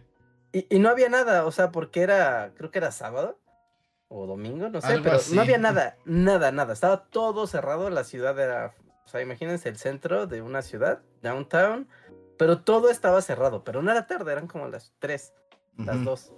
Y, 0.70 0.80
no 0.80 0.90
había 0.90 1.10
nada, 1.10 1.46
o 1.46 1.52
sea, 1.52 1.72
porque 1.72 2.02
era, 2.02 2.54
creo 2.56 2.72
que 2.72 2.80
era 2.80 2.92
sábado 2.92 3.40
o 4.08 4.26
domingo, 4.26 4.70
no 4.70 4.80
sé, 4.80 5.00
pero 5.04 5.18
no 5.34 5.42
había 5.42 5.58
nada, 5.58 5.98
nada, 6.06 6.52
nada. 6.52 6.72
Estaba 6.72 7.06
todo 7.08 7.46
cerrado, 7.46 7.90
la 7.90 8.06
ciudad 8.06 8.40
era, 8.40 8.74
o 9.06 9.08
sea, 9.10 9.22
imagínense 9.22 9.68
el 9.68 9.78
centro 9.78 10.28
de 10.28 10.42
una 10.42 10.62
ciudad, 10.62 11.02
downtown 11.22 11.90
pero 12.38 12.62
todo 12.62 12.90
estaba 12.90 13.22
cerrado, 13.22 13.64
pero 13.64 13.82
no 13.82 13.92
era 13.92 14.08
tarde, 14.08 14.32
eran 14.32 14.48
como 14.48 14.68
las 14.68 14.94
3, 15.00 15.34
las 15.78 16.04
2, 16.04 16.34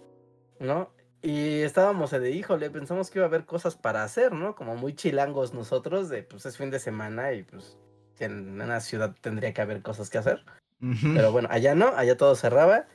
¿no? 0.59 0.91
Y 1.21 1.61
estábamos 1.61 2.11
de, 2.11 2.31
híjole, 2.31 2.69
pensamos 2.69 3.09
que 3.09 3.19
iba 3.19 3.25
a 3.25 3.27
haber 3.29 3.45
cosas 3.45 3.75
para 3.75 4.03
hacer, 4.03 4.31
¿no? 4.31 4.55
Como 4.55 4.75
muy 4.75 4.93
chilangos 4.93 5.53
nosotros, 5.53 6.09
de 6.09 6.23
pues 6.23 6.45
es 6.45 6.57
fin 6.57 6.69
de 6.69 6.79
semana 6.79 7.33
y 7.33 7.43
pues 7.43 7.77
en 8.19 8.61
una 8.61 8.79
ciudad 8.79 9.15
tendría 9.21 9.53
que 9.53 9.61
haber 9.61 9.81
cosas 9.81 10.09
que 10.09 10.19
hacer. 10.19 10.45
Pero 10.79 11.31
bueno, 11.31 11.49
allá 11.51 11.73
no, 11.73 11.87
allá 11.95 12.17
todo 12.17 12.35
cerraba. 12.35 12.85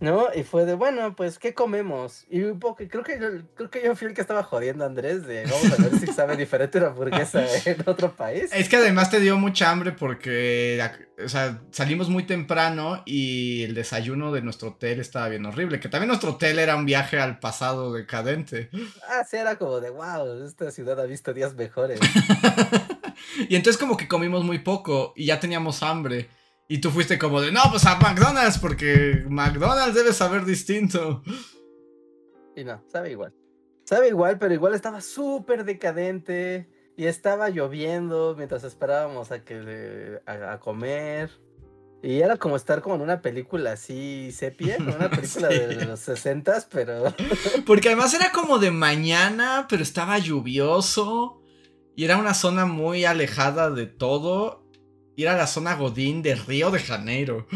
¿No? 0.00 0.28
Y 0.34 0.44
fue 0.44 0.64
de, 0.64 0.74
bueno, 0.74 1.14
pues, 1.16 1.38
¿qué 1.38 1.54
comemos? 1.54 2.24
Y 2.30 2.42
un 2.42 2.58
poco, 2.58 2.82
creo 2.88 3.02
que 3.02 3.18
yo, 3.20 3.28
creo 3.54 3.70
que 3.70 3.82
yo 3.82 3.96
fui 3.96 4.08
el 4.08 4.14
que 4.14 4.20
estaba 4.20 4.42
jodiendo 4.42 4.84
a 4.84 4.86
Andrés 4.86 5.26
de, 5.26 5.44
vamos 5.44 5.78
a 5.78 5.82
ver 5.82 5.98
si 5.98 6.06
sabe 6.06 6.36
diferente 6.36 6.80
la 6.80 6.88
hamburguesa 6.88 7.44
en 7.64 7.82
otro 7.86 8.14
país. 8.14 8.50
Es 8.52 8.68
que 8.68 8.76
además 8.76 9.10
te 9.10 9.20
dio 9.20 9.36
mucha 9.36 9.70
hambre 9.70 9.92
porque, 9.92 10.80
o 11.22 11.28
sea, 11.28 11.60
salimos 11.70 12.08
muy 12.08 12.24
temprano 12.24 13.02
y 13.06 13.64
el 13.64 13.74
desayuno 13.74 14.32
de 14.32 14.42
nuestro 14.42 14.68
hotel 14.68 15.00
estaba 15.00 15.28
bien 15.28 15.46
horrible, 15.46 15.80
que 15.80 15.88
también 15.88 16.08
nuestro 16.08 16.32
hotel 16.32 16.58
era 16.58 16.76
un 16.76 16.86
viaje 16.86 17.18
al 17.18 17.38
pasado 17.38 17.92
decadente. 17.92 18.70
Ah, 19.08 19.24
sí, 19.28 19.36
era 19.36 19.56
como 19.56 19.80
de, 19.80 19.90
wow, 19.90 20.44
esta 20.44 20.70
ciudad 20.70 21.00
ha 21.00 21.06
visto 21.06 21.34
días 21.34 21.54
mejores. 21.54 21.98
y 23.48 23.56
entonces 23.56 23.78
como 23.78 23.96
que 23.96 24.06
comimos 24.06 24.44
muy 24.44 24.60
poco 24.60 25.12
y 25.16 25.26
ya 25.26 25.40
teníamos 25.40 25.82
hambre. 25.82 26.28
Y 26.70 26.82
tú 26.82 26.90
fuiste 26.90 27.18
como 27.18 27.40
de, 27.40 27.50
no, 27.50 27.62
pues 27.70 27.86
a 27.86 27.98
McDonald's, 27.98 28.58
porque 28.58 29.24
McDonald's 29.26 29.94
debe 29.94 30.12
saber 30.12 30.44
distinto. 30.44 31.22
Y 32.54 32.62
no, 32.62 32.84
sabe 32.92 33.10
igual. 33.12 33.32
Sabe 33.84 34.08
igual, 34.08 34.38
pero 34.38 34.52
igual 34.52 34.74
estaba 34.74 35.00
súper 35.00 35.64
decadente. 35.64 36.68
Y 36.94 37.06
estaba 37.06 37.48
lloviendo 37.48 38.34
mientras 38.36 38.64
esperábamos 38.64 39.32
a 39.32 39.44
que 39.44 40.20
a, 40.26 40.58
comer. 40.60 41.30
Y 42.02 42.20
era 42.20 42.36
como 42.36 42.56
estar 42.56 42.82
como 42.82 42.96
en 42.96 43.00
una 43.00 43.22
película 43.22 43.72
así 43.72 44.30
sepia, 44.30 44.76
una 44.80 45.08
película 45.08 45.48
de 45.48 45.86
los 45.86 46.00
60 46.00 46.66
pero. 46.70 47.14
Porque 47.66 47.88
además 47.88 48.12
era 48.12 48.30
como 48.30 48.58
de 48.58 48.72
mañana, 48.72 49.66
pero 49.70 49.82
estaba 49.82 50.18
lluvioso. 50.18 51.40
Y 51.96 52.04
era 52.04 52.18
una 52.18 52.34
zona 52.34 52.66
muy 52.66 53.06
alejada 53.06 53.70
de 53.70 53.86
todo 53.86 54.67
ir 55.18 55.28
a 55.28 55.36
la 55.36 55.48
zona 55.48 55.74
Godín 55.74 56.22
de 56.22 56.36
Río 56.36 56.70
de 56.70 56.78
Janeiro, 56.78 57.48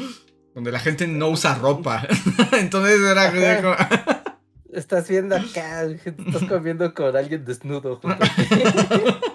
donde 0.52 0.72
la 0.72 0.80
gente 0.80 1.06
no 1.06 1.28
usa 1.28 1.54
ropa. 1.54 2.04
Entonces 2.58 3.00
era 3.00 3.62
como... 3.62 3.76
Estás 4.72 5.08
viendo 5.08 5.36
acá, 5.36 5.84
estás 5.84 6.42
comiendo 6.48 6.92
con 6.92 7.16
alguien 7.16 7.44
desnudo. 7.44 8.00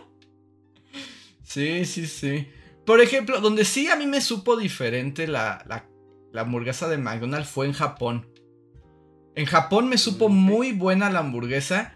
sí, 1.44 1.86
sí, 1.86 2.06
sí. 2.06 2.50
Por 2.86 3.00
ejemplo, 3.00 3.40
donde 3.40 3.64
sí 3.64 3.88
a 3.88 3.96
mí 3.96 4.08
me 4.08 4.20
supo 4.20 4.58
diferente 4.58 5.26
la, 5.26 5.64
la, 6.34 6.42
hamburguesa 6.42 6.90
de 6.90 6.98
McDonald's 6.98 7.50
fue 7.50 7.66
en 7.66 7.74
Japón. 7.74 8.30
En 9.36 9.46
Japón 9.46 9.88
me 9.88 9.98
supo 9.98 10.28
muy 10.28 10.74
buena 10.74 11.10
la 11.10 11.20
hamburguesa. 11.20 11.96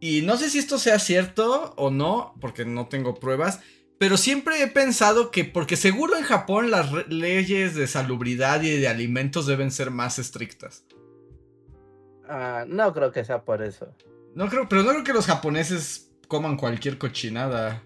Y 0.00 0.20
no 0.20 0.36
sé 0.36 0.50
si 0.50 0.58
esto 0.58 0.78
sea 0.78 0.98
cierto 0.98 1.72
o 1.78 1.90
no, 1.90 2.34
porque 2.42 2.66
no 2.66 2.88
tengo 2.88 3.14
pruebas. 3.14 3.60
Pero 4.02 4.16
siempre 4.16 4.60
he 4.60 4.66
pensado 4.66 5.30
que, 5.30 5.44
porque 5.44 5.76
seguro 5.76 6.16
en 6.16 6.24
Japón 6.24 6.72
las 6.72 6.90
leyes 7.06 7.76
de 7.76 7.86
salubridad 7.86 8.60
y 8.62 8.76
de 8.76 8.88
alimentos 8.88 9.46
deben 9.46 9.70
ser 9.70 9.92
más 9.92 10.18
estrictas. 10.18 10.84
Ah, 12.28 12.64
no 12.66 12.92
creo 12.92 13.12
que 13.12 13.24
sea 13.24 13.44
por 13.44 13.62
eso. 13.62 13.94
No 14.34 14.48
creo, 14.48 14.68
pero 14.68 14.82
no 14.82 14.90
creo 14.90 15.04
que 15.04 15.12
los 15.12 15.26
japoneses 15.26 16.10
coman 16.26 16.56
cualquier 16.56 16.98
cochinada. 16.98 17.84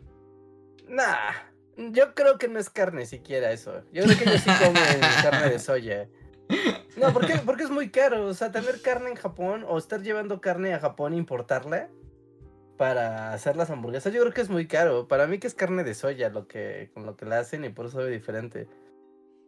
Nah, 0.89 1.35
yo 1.77 2.15
creo 2.15 2.39
que 2.39 2.49
no 2.49 2.59
es 2.61 2.71
carne 2.71 3.05
siquiera 3.05 3.53
eso. 3.53 3.83
Yo 3.93 4.05
creo 4.05 4.17
que 4.17 4.25
ellos 4.25 4.41
sí 4.41 4.51
comen 4.59 5.01
carne 5.23 5.51
de 5.51 5.59
soya. 5.59 6.09
No, 6.97 7.13
porque, 7.13 7.43
porque 7.45 7.65
es 7.65 7.71
muy 7.71 7.91
caro. 7.91 8.25
O 8.25 8.33
sea, 8.33 8.51
tener 8.51 8.81
carne 8.81 9.11
en 9.11 9.17
Japón 9.17 9.67
o 9.69 9.77
estar 9.77 10.01
llevando 10.01 10.41
carne 10.41 10.73
a 10.73 10.81
Japón 10.81 11.13
e 11.13 11.19
importarla 11.19 11.91
para 12.77 13.33
hacer 13.33 13.57
las 13.57 13.71
hamburguesas, 13.71 14.13
yo 14.13 14.21
creo 14.23 14.33
que 14.33 14.41
es 14.41 14.51
muy 14.51 14.67
caro. 14.67 15.09
Para 15.09 15.27
mí 15.27 15.39
que 15.39 15.47
es 15.47 15.55
carne 15.55 15.85
de 15.85 15.95
soya 15.95 16.29
lo 16.29 16.47
que, 16.47 16.91
con 16.95 17.07
lo 17.07 17.17
que 17.17 17.27
la 17.27 17.39
hacen 17.39 17.65
y 17.65 17.71
por 17.71 17.87
eso 17.87 17.99
sabe 17.99 18.11
diferente. 18.11 18.69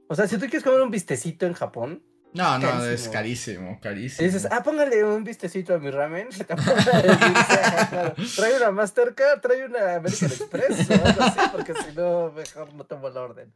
O 0.09 0.15
sea, 0.15 0.27
si 0.27 0.37
tú 0.37 0.47
quieres 0.47 0.65
comer 0.65 0.81
un 0.81 0.91
vistecito 0.91 1.47
en 1.47 1.53
Japón. 1.53 2.03
No, 2.35 2.59
no, 2.59 2.85
es 2.85 3.09
carísimo, 3.09 3.81
carísimo. 3.81 4.29
Y 4.29 4.31
dices, 4.31 4.49
ah, 4.51 4.63
póngale 4.63 5.03
un 5.03 5.25
vistecito 5.25 5.75
a 5.75 5.79
mi 5.79 5.91
ramen. 5.91 6.29
trae 8.37 8.57
una 8.57 8.71
Mastercard, 8.71 9.41
trae 9.41 9.65
una 9.65 9.97
American 9.97 10.31
Express 10.31 10.91
o 10.91 11.07
algo 11.07 11.23
así, 11.23 11.41
porque 11.53 11.75
si 11.75 11.97
no, 11.97 12.31
mejor 12.33 12.75
no 12.75 12.85
tomo 12.85 13.09
la 13.09 13.23
orden. 13.23 13.53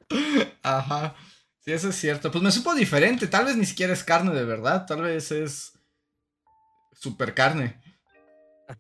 Ajá. 0.63 1.15
Sí, 1.61 1.73
eso 1.73 1.91
es 1.91 1.97
cierto. 1.97 2.31
Pues 2.31 2.43
me 2.43 2.51
supo 2.51 2.75
diferente. 2.75 3.27
Tal 3.27 3.45
vez 3.45 3.57
ni 3.57 3.67
siquiera 3.67 3.93
es 3.93 4.05
carne 4.05 4.35
de 4.35 4.45
verdad. 4.45 4.87
Tal 4.87 5.03
vez 5.03 5.31
es 5.31 5.75
super 6.93 7.35
carne. 7.35 7.79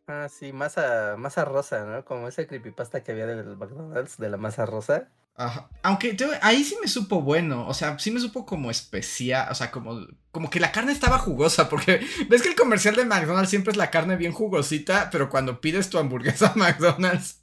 Ajá, 0.06 0.28
sí, 0.28 0.52
masa, 0.52 1.16
masa 1.18 1.44
rosa, 1.44 1.84
¿no? 1.84 2.04
Como 2.04 2.28
ese 2.28 2.46
creepypasta 2.46 3.02
que 3.02 3.12
había 3.12 3.26
del 3.26 3.56
McDonald's, 3.56 4.16
de 4.16 4.30
la 4.30 4.36
masa 4.36 4.64
rosa. 4.64 5.08
Ajá. 5.34 5.68
Aunque 5.82 6.16
ahí 6.42 6.62
sí 6.62 6.76
me 6.80 6.88
supo 6.88 7.22
bueno, 7.22 7.66
o 7.66 7.74
sea, 7.74 7.98
sí 7.98 8.10
me 8.10 8.20
supo 8.20 8.44
como 8.44 8.70
especial, 8.70 9.48
o 9.50 9.54
sea, 9.54 9.70
como, 9.70 10.06
como 10.30 10.50
que 10.50 10.60
la 10.60 10.72
carne 10.72 10.92
estaba 10.92 11.18
jugosa, 11.18 11.68
porque 11.68 12.06
ves 12.28 12.42
que 12.42 12.48
el 12.48 12.54
comercial 12.54 12.94
de 12.96 13.04
McDonald's 13.04 13.50
siempre 13.50 13.72
es 13.72 13.76
la 13.76 13.90
carne 13.90 14.16
bien 14.16 14.32
jugosita, 14.32 15.08
pero 15.10 15.28
cuando 15.28 15.60
pides 15.60 15.90
tu 15.90 15.98
hamburguesa 15.98 16.48
a 16.48 16.56
McDonald's 16.56 17.40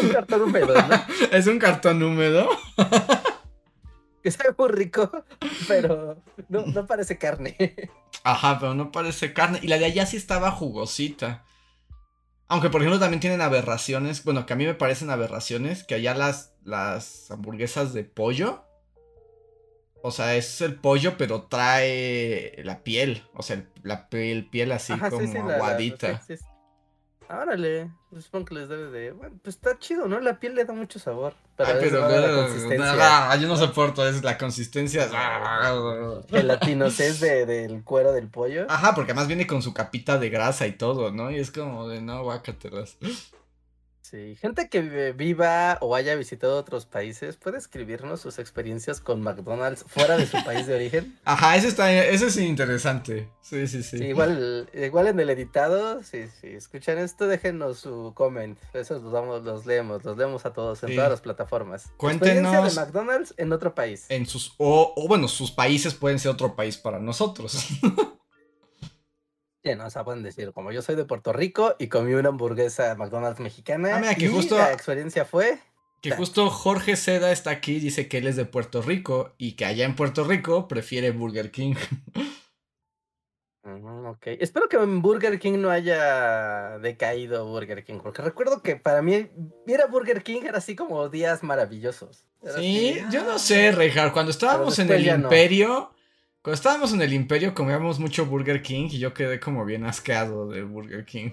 Un 0.00 0.08
cartón 0.10 0.42
húmedo, 0.42 0.74
¿no? 0.74 1.04
es 1.32 1.46
un 1.46 1.58
cartón 1.58 2.02
húmedo. 2.02 2.48
Que 4.22 4.30
sabe 4.30 4.54
muy 4.56 4.68
rico, 4.68 5.10
pero 5.68 6.16
no, 6.48 6.64
no 6.64 6.86
parece 6.86 7.18
carne. 7.18 7.58
Ajá, 8.22 8.58
pero 8.58 8.72
no 8.72 8.90
parece 8.90 9.34
carne. 9.34 9.58
Y 9.60 9.68
la 9.68 9.76
de 9.76 9.84
allá 9.84 10.06
sí 10.06 10.16
estaba 10.16 10.50
jugosita. 10.50 11.44
Aunque, 12.48 12.70
por 12.70 12.82
ejemplo, 12.82 13.00
también 13.00 13.20
tienen 13.20 13.40
aberraciones. 13.40 14.22
Bueno, 14.24 14.46
que 14.46 14.52
a 14.52 14.56
mí 14.56 14.64
me 14.66 14.74
parecen 14.74 15.10
aberraciones. 15.10 15.82
Que 15.84 15.94
allá 15.94 16.14
las, 16.14 16.54
las 16.62 17.30
hamburguesas 17.30 17.92
de 17.94 18.04
pollo. 18.04 18.64
O 20.02 20.10
sea, 20.10 20.36
es 20.36 20.60
el 20.60 20.74
pollo, 20.74 21.16
pero 21.16 21.44
trae 21.44 22.60
la 22.64 22.82
piel. 22.84 23.22
O 23.34 23.42
sea, 23.42 23.64
la 23.82 24.08
piel, 24.10 24.50
piel 24.50 24.72
así 24.72 24.92
Ajá, 24.92 25.08
como 25.10 25.22
sí, 25.22 25.28
sí, 25.28 25.38
la- 25.38 25.44
la- 25.46 25.54
aguadita. 25.54 26.22
sí, 26.26 26.36
sí. 26.36 26.44
Órale, 27.28 27.90
pues 28.10 28.24
supongo 28.24 28.46
que 28.46 28.54
les 28.54 28.68
debe 28.68 28.90
de. 28.90 29.12
Bueno, 29.12 29.36
pues 29.42 29.56
está 29.56 29.78
chido, 29.78 30.06
¿no? 30.06 30.20
La 30.20 30.38
piel 30.38 30.54
le 30.54 30.64
da 30.64 30.72
mucho 30.72 30.98
sabor. 30.98 31.34
Pero, 31.56 31.68
Ay, 31.70 31.76
es 31.76 31.82
pero 31.82 32.00
rara 32.02 32.20
la 32.20 32.26
ah, 32.28 32.46
consistencia. 32.46 33.30
ah, 33.30 33.36
yo 33.36 33.48
no 33.48 33.56
soporto, 33.56 34.06
es 34.06 34.22
la 34.22 34.36
consistencia. 34.36 35.08
El 36.30 36.48
latinocés 36.48 37.20
de, 37.20 37.46
del 37.46 37.82
cuero 37.82 38.12
del 38.12 38.28
pollo. 38.28 38.66
Ajá, 38.68 38.94
porque 38.94 39.12
además 39.12 39.28
viene 39.28 39.46
con 39.46 39.62
su 39.62 39.72
capita 39.72 40.18
de 40.18 40.30
grasa 40.30 40.66
y 40.66 40.72
todo, 40.72 41.12
¿no? 41.12 41.30
Y 41.30 41.38
es 41.38 41.50
como 41.50 41.88
de 41.88 42.00
no, 42.00 42.22
guácatelas. 42.22 42.98
Sí, 44.14 44.36
gente 44.36 44.68
que 44.68 45.10
viva 45.12 45.76
o 45.80 45.96
haya 45.96 46.14
visitado 46.14 46.56
otros 46.56 46.86
países, 46.86 47.36
¿puede 47.36 47.58
escribirnos 47.58 48.20
sus 48.20 48.38
experiencias 48.38 49.00
con 49.00 49.20
McDonald's 49.20 49.84
fuera 49.88 50.16
de 50.16 50.24
su 50.28 50.36
país 50.44 50.68
de 50.68 50.74
origen? 50.76 51.18
Ajá, 51.24 51.56
eso 51.56 51.66
está, 51.66 51.92
eso 51.92 52.28
es 52.28 52.36
interesante. 52.36 53.28
Sí, 53.40 53.66
sí, 53.66 53.82
sí. 53.82 53.98
Sí, 53.98 54.04
igual, 54.04 54.70
igual 54.72 55.08
en 55.08 55.18
el 55.18 55.30
editado, 55.30 56.00
si, 56.04 56.28
si 56.28 56.46
escuchan 56.46 56.98
esto, 56.98 57.26
déjenos 57.26 57.80
su 57.80 58.12
comment. 58.14 58.56
Esos 58.72 59.02
los, 59.02 59.10
vamos, 59.12 59.42
los 59.42 59.66
leemos, 59.66 60.04
los 60.04 60.16
leemos 60.16 60.46
a 60.46 60.52
todos 60.52 60.80
en 60.84 60.90
Sí. 60.90 60.94
todas 60.94 61.10
las 61.10 61.20
plataformas. 61.20 61.90
Cuéntenos- 61.96 62.36
Experiencia 62.52 62.62
de 62.82 62.86
McDonald's 62.86 63.34
en 63.36 63.52
otro 63.52 63.74
país. 63.74 64.06
En 64.10 64.26
sus, 64.26 64.54
o, 64.58 64.92
o 64.96 65.08
bueno, 65.08 65.26
sus 65.26 65.50
países 65.50 65.92
pueden 65.92 66.20
ser 66.20 66.30
otro 66.30 66.54
país 66.54 66.76
para 66.76 67.00
nosotros. 67.00 67.66
Sí, 69.64 69.74
no, 69.76 69.86
o 69.86 69.90
sea, 69.90 70.04
pueden 70.04 70.22
decir, 70.22 70.52
como 70.52 70.72
yo 70.72 70.82
soy 70.82 70.94
de 70.94 71.06
Puerto 71.06 71.32
Rico 71.32 71.74
y 71.78 71.88
comí 71.88 72.12
una 72.12 72.28
hamburguesa 72.28 72.94
McDonald's 72.96 73.40
mexicana. 73.40 73.96
Ah, 73.96 73.98
mira, 73.98 74.14
que 74.14 74.26
y 74.26 74.28
justo- 74.28 74.58
la 74.58 74.72
experiencia 74.72 75.24
fue. 75.24 75.58
que 76.02 76.10
justo 76.10 76.50
Jorge 76.50 76.96
Seda 76.96 77.32
está 77.32 77.48
aquí, 77.50 77.80
dice 77.80 78.06
que 78.06 78.18
él 78.18 78.26
es 78.26 78.36
de 78.36 78.44
Puerto 78.44 78.82
Rico 78.82 79.32
y 79.38 79.52
que 79.52 79.64
allá 79.64 79.86
en 79.86 79.96
Puerto 79.96 80.24
Rico 80.24 80.68
prefiere 80.68 81.12
Burger 81.12 81.50
King. 81.50 81.76
Ujú, 83.64 84.08
ok. 84.08 84.26
Espero 84.40 84.68
que 84.68 84.76
en 84.76 85.00
Burger 85.00 85.38
King 85.38 85.58
no 85.58 85.70
haya 85.70 86.78
decaído 86.80 87.46
Burger 87.46 87.82
King, 87.82 88.00
porque 88.02 88.20
recuerdo 88.20 88.60
que 88.60 88.76
para 88.76 89.00
mí 89.00 89.30
ir 89.66 89.80
a 89.80 89.86
Burger 89.86 90.22
King 90.22 90.42
era 90.44 90.58
así 90.58 90.76
como 90.76 91.08
días 91.08 91.42
maravillosos. 91.42 92.26
Era 92.42 92.58
Sí, 92.58 92.98
así, 93.00 93.06
yo 93.10 93.22
ah, 93.22 93.24
no 93.24 93.38
sé, 93.38 93.72
Rejar, 93.72 94.12
cuando 94.12 94.30
estábamos 94.30 94.78
en 94.78 94.90
el 94.92 95.06
no. 95.06 95.14
imperio, 95.14 95.93
cuando 96.44 96.56
estábamos 96.56 96.92
en 96.92 97.00
el 97.00 97.14
imperio 97.14 97.54
comíamos 97.54 97.98
mucho 97.98 98.26
Burger 98.26 98.60
King 98.60 98.88
y 98.90 98.98
yo 98.98 99.14
quedé 99.14 99.40
como 99.40 99.64
bien 99.64 99.86
asqueado 99.86 100.46
de 100.46 100.62
Burger 100.62 101.06
King. 101.06 101.30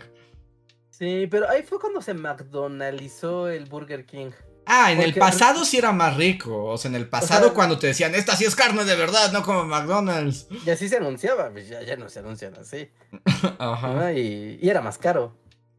Sí, 0.90 1.28
pero 1.30 1.50
ahí 1.50 1.64
fue 1.64 1.82
cuando 1.82 2.02
se 2.02 2.14
McDonaldizó 2.14 3.50
el 3.50 3.66
Burger 3.66 4.06
King. 4.06 4.32
Ah, 4.66 4.94
en 4.94 5.02
el 5.02 5.14
pasado 5.14 5.66
sí 5.66 5.78
era 5.78 5.92
más 5.92 6.16
rico. 6.16 6.64
O 6.64 6.78
sea, 6.78 6.88
en 6.88 6.96
el 6.96 7.10
pasado 7.10 7.48
sea- 7.48 7.54
cuando 7.54 7.78
te 7.78 7.88
decían, 7.88 8.16
esta 8.16 8.38
sí 8.38 8.46
es 8.46 8.56
carne 8.56 8.86
de 8.86 8.96
verdad, 8.96 9.34
no 9.34 9.44
como 9.44 9.66
McDonald's. 9.66 10.48
Y 10.66 10.70
así 10.70 10.88
se 10.88 10.96
anunciaba, 10.96 11.50
pues 11.52 11.68
ya, 11.68 11.82
ya 11.82 11.98
no 11.98 12.08
se 12.08 12.20
anuncian 12.20 12.54
así. 12.58 12.90
Ajá. 13.60 13.94
¿no? 13.94 14.12
Y, 14.14 14.60
y 14.62 14.70
era 14.70 14.80
más 14.80 14.98
caro. 14.98 15.36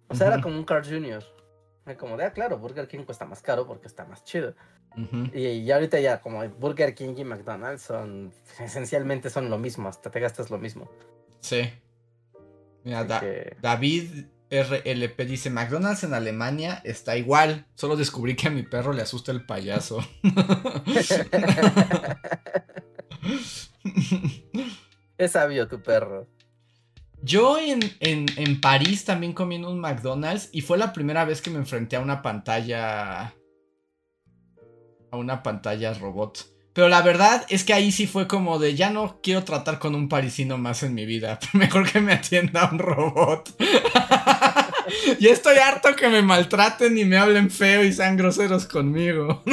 O 0.08 0.14
sea, 0.14 0.26
era 0.26 0.42
como 0.42 0.58
un 0.58 0.64
Carl 0.64 0.84
Jr. 0.84 1.24
Era 1.86 1.96
Como 1.96 2.18
de, 2.18 2.24
ah, 2.26 2.32
claro, 2.34 2.58
Burger 2.58 2.86
King 2.86 3.04
cuesta 3.04 3.24
más 3.24 3.40
caro 3.40 3.66
porque 3.66 3.86
está 3.88 4.04
más 4.04 4.24
chido. 4.24 4.54
Y, 5.32 5.70
ahorita 5.70 6.00
ya, 6.00 6.20
como 6.20 6.46
Burger 6.48 6.94
King 6.94 7.14
y 7.16 7.24
McDonald's 7.24 7.82
son, 7.82 8.32
esencialmente 8.60 9.30
son 9.30 9.48
lo 9.50 9.58
mismo, 9.58 9.88
hasta 9.88 10.10
te 10.10 10.20
gastas 10.20 10.50
lo 10.50 10.58
mismo. 10.58 10.90
Sí. 11.40 11.62
Mira, 12.84 13.00
Así 13.00 13.08
Da- 13.08 13.20
que- 13.20 13.56
David 13.60 14.26
RLP 14.50 15.24
dice, 15.24 15.50
McDonald's 15.50 16.04
en 16.04 16.14
Alemania 16.14 16.80
está 16.84 17.16
igual. 17.16 17.66
Solo 17.74 17.96
descubrí 17.96 18.36
que 18.36 18.48
a 18.48 18.50
mi 18.50 18.62
perro 18.64 18.92
le 18.92 19.02
asusta 19.02 19.32
el 19.32 19.46
payaso. 19.46 20.00
es 25.18 25.32
sabio 25.32 25.68
tu 25.68 25.80
perro. 25.82 26.26
Yo 27.22 27.58
en, 27.58 27.80
en, 28.00 28.26
en 28.36 28.60
París 28.60 29.04
también 29.04 29.32
comí 29.32 29.54
en 29.56 29.64
un 29.64 29.78
McDonald's 29.78 30.48
y 30.52 30.60
fue 30.60 30.76
la 30.76 30.92
primera 30.92 31.24
vez 31.24 31.40
que 31.40 31.50
me 31.50 31.58
enfrenté 31.58 31.96
a 31.96 32.00
una 32.00 32.20
pantalla. 32.20 33.32
A 35.12 35.18
una 35.18 35.42
pantalla 35.42 35.94
robot. 35.94 36.46
Pero 36.72 36.88
la 36.88 37.02
verdad 37.02 37.44
es 37.50 37.64
que 37.64 37.74
ahí 37.74 37.92
sí 37.92 38.06
fue 38.06 38.26
como 38.26 38.58
de 38.58 38.74
ya 38.74 38.88
no 38.88 39.20
quiero 39.22 39.44
tratar 39.44 39.78
con 39.78 39.94
un 39.94 40.08
parisino 40.08 40.56
más 40.56 40.82
en 40.82 40.94
mi 40.94 41.04
vida. 41.04 41.38
Mejor 41.52 41.90
que 41.90 42.00
me 42.00 42.14
atienda 42.14 42.70
un 42.72 42.78
robot. 42.78 43.54
y 45.20 45.28
estoy 45.28 45.58
harto 45.58 45.94
que 45.94 46.08
me 46.08 46.22
maltraten 46.22 46.96
y 46.96 47.04
me 47.04 47.18
hablen 47.18 47.50
feo 47.50 47.84
y 47.84 47.92
sean 47.92 48.16
groseros 48.16 48.66
conmigo. 48.66 49.42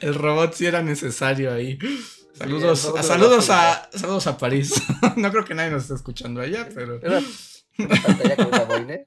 El 0.00 0.14
robot 0.14 0.54
sí 0.54 0.66
era 0.66 0.82
necesario 0.82 1.52
ahí. 1.52 1.78
Saludos, 2.32 2.84
robot 2.84 3.02
saludos, 3.02 3.50
a, 3.50 3.90
saludos 3.92 4.26
a 4.26 4.38
París. 4.38 4.72
no 5.16 5.30
creo 5.30 5.44
que 5.44 5.54
nadie 5.54 5.70
nos 5.70 5.82
esté 5.82 5.94
escuchando 5.94 6.40
allá, 6.40 6.66
pero. 6.74 6.98
Era 7.02 7.20
una 7.78 8.02
pantalla 8.02 8.36
con 8.36 8.46
una 8.46 8.64
boina. 8.64 8.98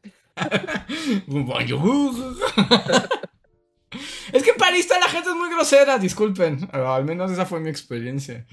Es 4.33 4.43
que 4.43 4.49
en 4.51 4.57
París 4.57 4.87
toda 4.87 4.99
la 4.99 5.07
gente 5.07 5.29
es 5.29 5.35
muy 5.35 5.49
grosera, 5.49 5.97
disculpen. 5.97 6.69
O 6.73 6.77
al 6.87 7.05
menos 7.05 7.31
esa 7.31 7.45
fue 7.45 7.59
mi 7.59 7.69
experiencia. 7.69 8.45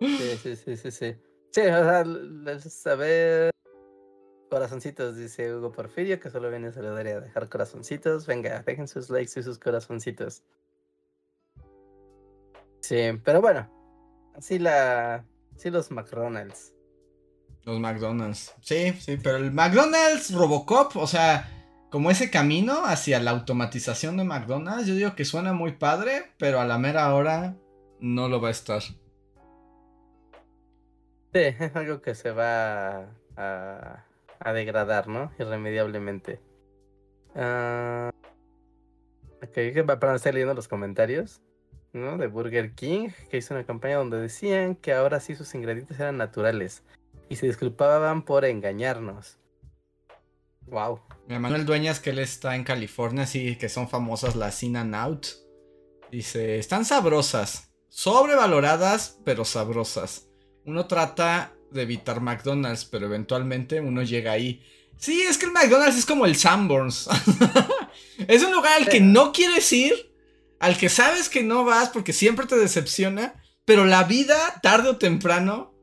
Sí, 0.00 0.36
sí, 0.42 0.56
sí, 0.56 0.76
sí, 0.76 0.90
sí. 0.90 1.16
Sí, 1.52 1.60
o 1.60 1.64
sea, 1.84 2.00
l- 2.00 2.60
saber 2.60 3.50
corazoncitos, 4.50 5.16
dice 5.16 5.54
Hugo 5.54 5.72
Porfirio, 5.72 6.20
que 6.20 6.30
solo 6.30 6.50
viene 6.50 6.68
a 6.68 6.72
saludar 6.72 7.06
y 7.06 7.10
a 7.10 7.20
dejar 7.20 7.48
corazoncitos. 7.48 8.26
Venga, 8.26 8.62
dejen 8.62 8.88
sus 8.88 9.08
likes 9.10 9.38
y 9.38 9.42
sus 9.42 9.58
corazoncitos. 9.58 10.42
Sí, 12.80 12.96
pero 13.24 13.40
bueno, 13.40 13.70
así 14.34 14.58
la, 14.58 15.24
así 15.56 15.70
los 15.70 15.90
McDonald's. 15.90 16.73
Los 17.64 17.80
McDonald's. 17.80 18.54
Sí, 18.60 18.92
sí, 19.00 19.16
pero 19.22 19.38
el 19.38 19.50
McDonald's 19.50 20.32
Robocop, 20.34 20.96
o 20.96 21.06
sea, 21.06 21.48
como 21.90 22.10
ese 22.10 22.30
camino 22.30 22.84
hacia 22.84 23.20
la 23.20 23.30
automatización 23.30 24.16
de 24.18 24.24
McDonald's, 24.24 24.86
yo 24.86 24.94
digo 24.94 25.14
que 25.14 25.24
suena 25.24 25.54
muy 25.54 25.72
padre, 25.72 26.32
pero 26.38 26.60
a 26.60 26.66
la 26.66 26.76
mera 26.76 27.14
hora 27.14 27.56
no 28.00 28.28
lo 28.28 28.40
va 28.40 28.48
a 28.48 28.50
estar. 28.50 28.82
Sí, 28.82 28.94
es 31.32 31.56
algo 31.74 32.02
que 32.02 32.14
se 32.14 32.32
va 32.32 33.08
a, 33.36 34.04
a 34.38 34.52
degradar, 34.52 35.08
¿no? 35.08 35.32
Irremediablemente. 35.38 36.40
Ah, 37.34 38.10
ok, 39.42 39.86
para 39.86 40.16
estar 40.16 40.34
leyendo 40.34 40.54
los 40.54 40.68
comentarios, 40.68 41.40
¿no? 41.94 42.18
De 42.18 42.26
Burger 42.26 42.74
King, 42.74 43.08
que 43.30 43.38
hizo 43.38 43.54
una 43.54 43.64
campaña 43.64 43.96
donde 43.96 44.20
decían 44.20 44.76
que 44.76 44.92
ahora 44.92 45.18
sí 45.18 45.34
sus 45.34 45.54
ingredientes 45.54 45.98
eran 45.98 46.18
naturales 46.18 46.82
y 47.34 47.36
se 47.36 47.46
disculpaban 47.48 48.24
por 48.24 48.44
engañarnos. 48.44 49.38
Wow. 50.66 51.00
Mi 51.26 51.36
Manuel 51.36 51.66
Dueñas, 51.66 51.98
que 51.98 52.10
él 52.10 52.20
está 52.20 52.54
en 52.54 52.62
California, 52.62 53.26
sí, 53.26 53.56
que 53.56 53.68
son 53.68 53.88
famosas 53.88 54.36
las 54.36 54.62
In 54.62 54.76
and 54.76 54.94
Out. 54.94 55.26
Dice, 56.12 56.60
están 56.60 56.84
sabrosas, 56.84 57.72
sobrevaloradas, 57.88 59.18
pero 59.24 59.44
sabrosas. 59.44 60.28
Uno 60.64 60.86
trata 60.86 61.52
de 61.72 61.82
evitar 61.82 62.20
McDonald's, 62.20 62.84
pero 62.84 63.06
eventualmente 63.06 63.80
uno 63.80 64.02
llega 64.04 64.30
ahí. 64.30 64.62
Sí, 64.96 65.22
es 65.22 65.36
que 65.36 65.46
el 65.46 65.52
McDonald's 65.52 65.98
es 65.98 66.06
como 66.06 66.26
el 66.26 66.36
Sanborns. 66.36 67.08
es 68.28 68.44
un 68.44 68.52
lugar 68.52 68.74
al 68.80 68.88
que 68.88 69.00
no 69.00 69.32
quieres 69.32 69.72
ir, 69.72 70.14
al 70.60 70.78
que 70.78 70.88
sabes 70.88 71.28
que 71.28 71.42
no 71.42 71.64
vas 71.64 71.88
porque 71.88 72.12
siempre 72.12 72.46
te 72.46 72.56
decepciona, 72.56 73.42
pero 73.64 73.86
la 73.86 74.04
vida, 74.04 74.60
tarde 74.62 74.90
o 74.90 74.98
temprano, 74.98 75.73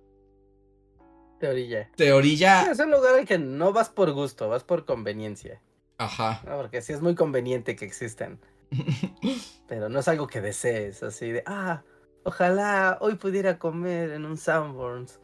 De 1.42 1.50
orilla. 1.50 1.90
te 1.96 2.14
orilla... 2.14 2.72
Es 2.72 2.80
un 2.80 2.92
lugar 2.92 3.16
al 3.16 3.26
que 3.26 3.38
no 3.38 3.74
vas 3.74 3.90
por 3.90 4.12
gusto, 4.12 4.48
vas 4.48 4.64
por 4.64 4.86
conveniencia. 4.86 5.62
Ajá. 5.98 6.42
¿no? 6.46 6.58
Porque 6.58 6.82
sí 6.82 6.94
es 6.94 7.02
muy 7.02 7.16
conveniente 7.16 7.76
que 7.76 7.86
existan. 7.86 8.40
Pero 9.68 9.90
no 9.90 10.00
es 10.00 10.08
algo 10.08 10.28
que 10.28 10.42
desees, 10.42 11.04
así 11.04 11.32
de, 11.32 11.44
ah, 11.46 11.84
Ojalá 12.24 13.00
hoy 13.02 13.16
pudiera 13.16 13.58
comer 13.58 14.12
en 14.12 14.26
un 14.26 14.38
Sanborns. 14.38 15.20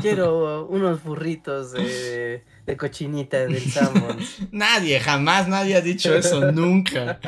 Quiero 0.00 0.66
unos 0.70 1.02
burritos 1.02 1.72
de, 1.72 2.44
de 2.64 2.76
cochinita 2.76 3.38
del 3.38 3.60
Sanborns. 3.60 4.38
Nadie, 4.52 5.00
jamás 5.00 5.48
nadie 5.48 5.74
ha 5.74 5.80
dicho 5.80 6.14
eso, 6.14 6.52
nunca. 6.52 7.18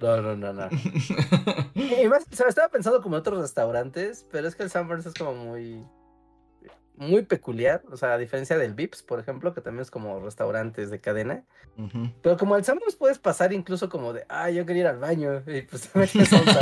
No, 0.00 0.22
no, 0.22 0.36
no, 0.36 0.52
no. 0.52 0.68
Y 1.74 2.08
más, 2.08 2.24
o 2.30 2.36
sea, 2.36 2.46
estaba 2.48 2.68
pensando 2.68 3.02
como 3.02 3.16
en 3.16 3.20
otros 3.20 3.40
restaurantes, 3.40 4.26
pero 4.30 4.46
es 4.48 4.54
que 4.54 4.62
el 4.62 4.70
Sanborns 4.70 5.06
es 5.06 5.14
como 5.14 5.34
muy, 5.34 5.84
muy 6.96 7.22
peculiar. 7.22 7.82
O 7.90 7.96
sea, 7.96 8.12
a 8.14 8.18
diferencia 8.18 8.56
del 8.58 8.74
Vips, 8.74 9.02
por 9.02 9.18
ejemplo, 9.20 9.54
que 9.54 9.60
también 9.60 9.82
es 9.82 9.90
como 9.90 10.20
restaurantes 10.20 10.90
de 10.90 11.00
cadena. 11.00 11.44
Pero 12.22 12.36
como 12.36 12.56
el 12.56 12.64
Sanborns 12.64 12.96
puedes 12.96 13.18
pasar 13.18 13.52
incluso 13.52 13.88
como 13.88 14.12
de, 14.12 14.24
ah, 14.28 14.50
yo 14.50 14.64
quería 14.66 14.82
ir 14.82 14.88
al 14.88 14.98
baño. 14.98 15.42
Y 15.46 15.62
pues 15.62 15.88
te 15.88 15.98
metes 15.98 16.32
a 16.32 16.40
un. 16.40 16.48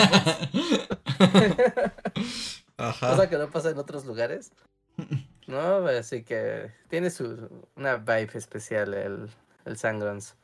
Ajá. 2.78 3.10
Cosa 3.10 3.28
que 3.28 3.36
no 3.36 3.50
pasa 3.50 3.70
en 3.70 3.78
otros 3.78 4.04
lugares. 4.06 4.52
No, 5.48 5.86
así 5.88 6.22
que 6.22 6.70
tiene 6.88 7.10
su 7.10 7.66
una 7.74 7.96
vibe 7.96 8.30
especial 8.34 8.94
el, 8.94 9.28
el 9.64 9.76
Sangrons. 9.76 10.36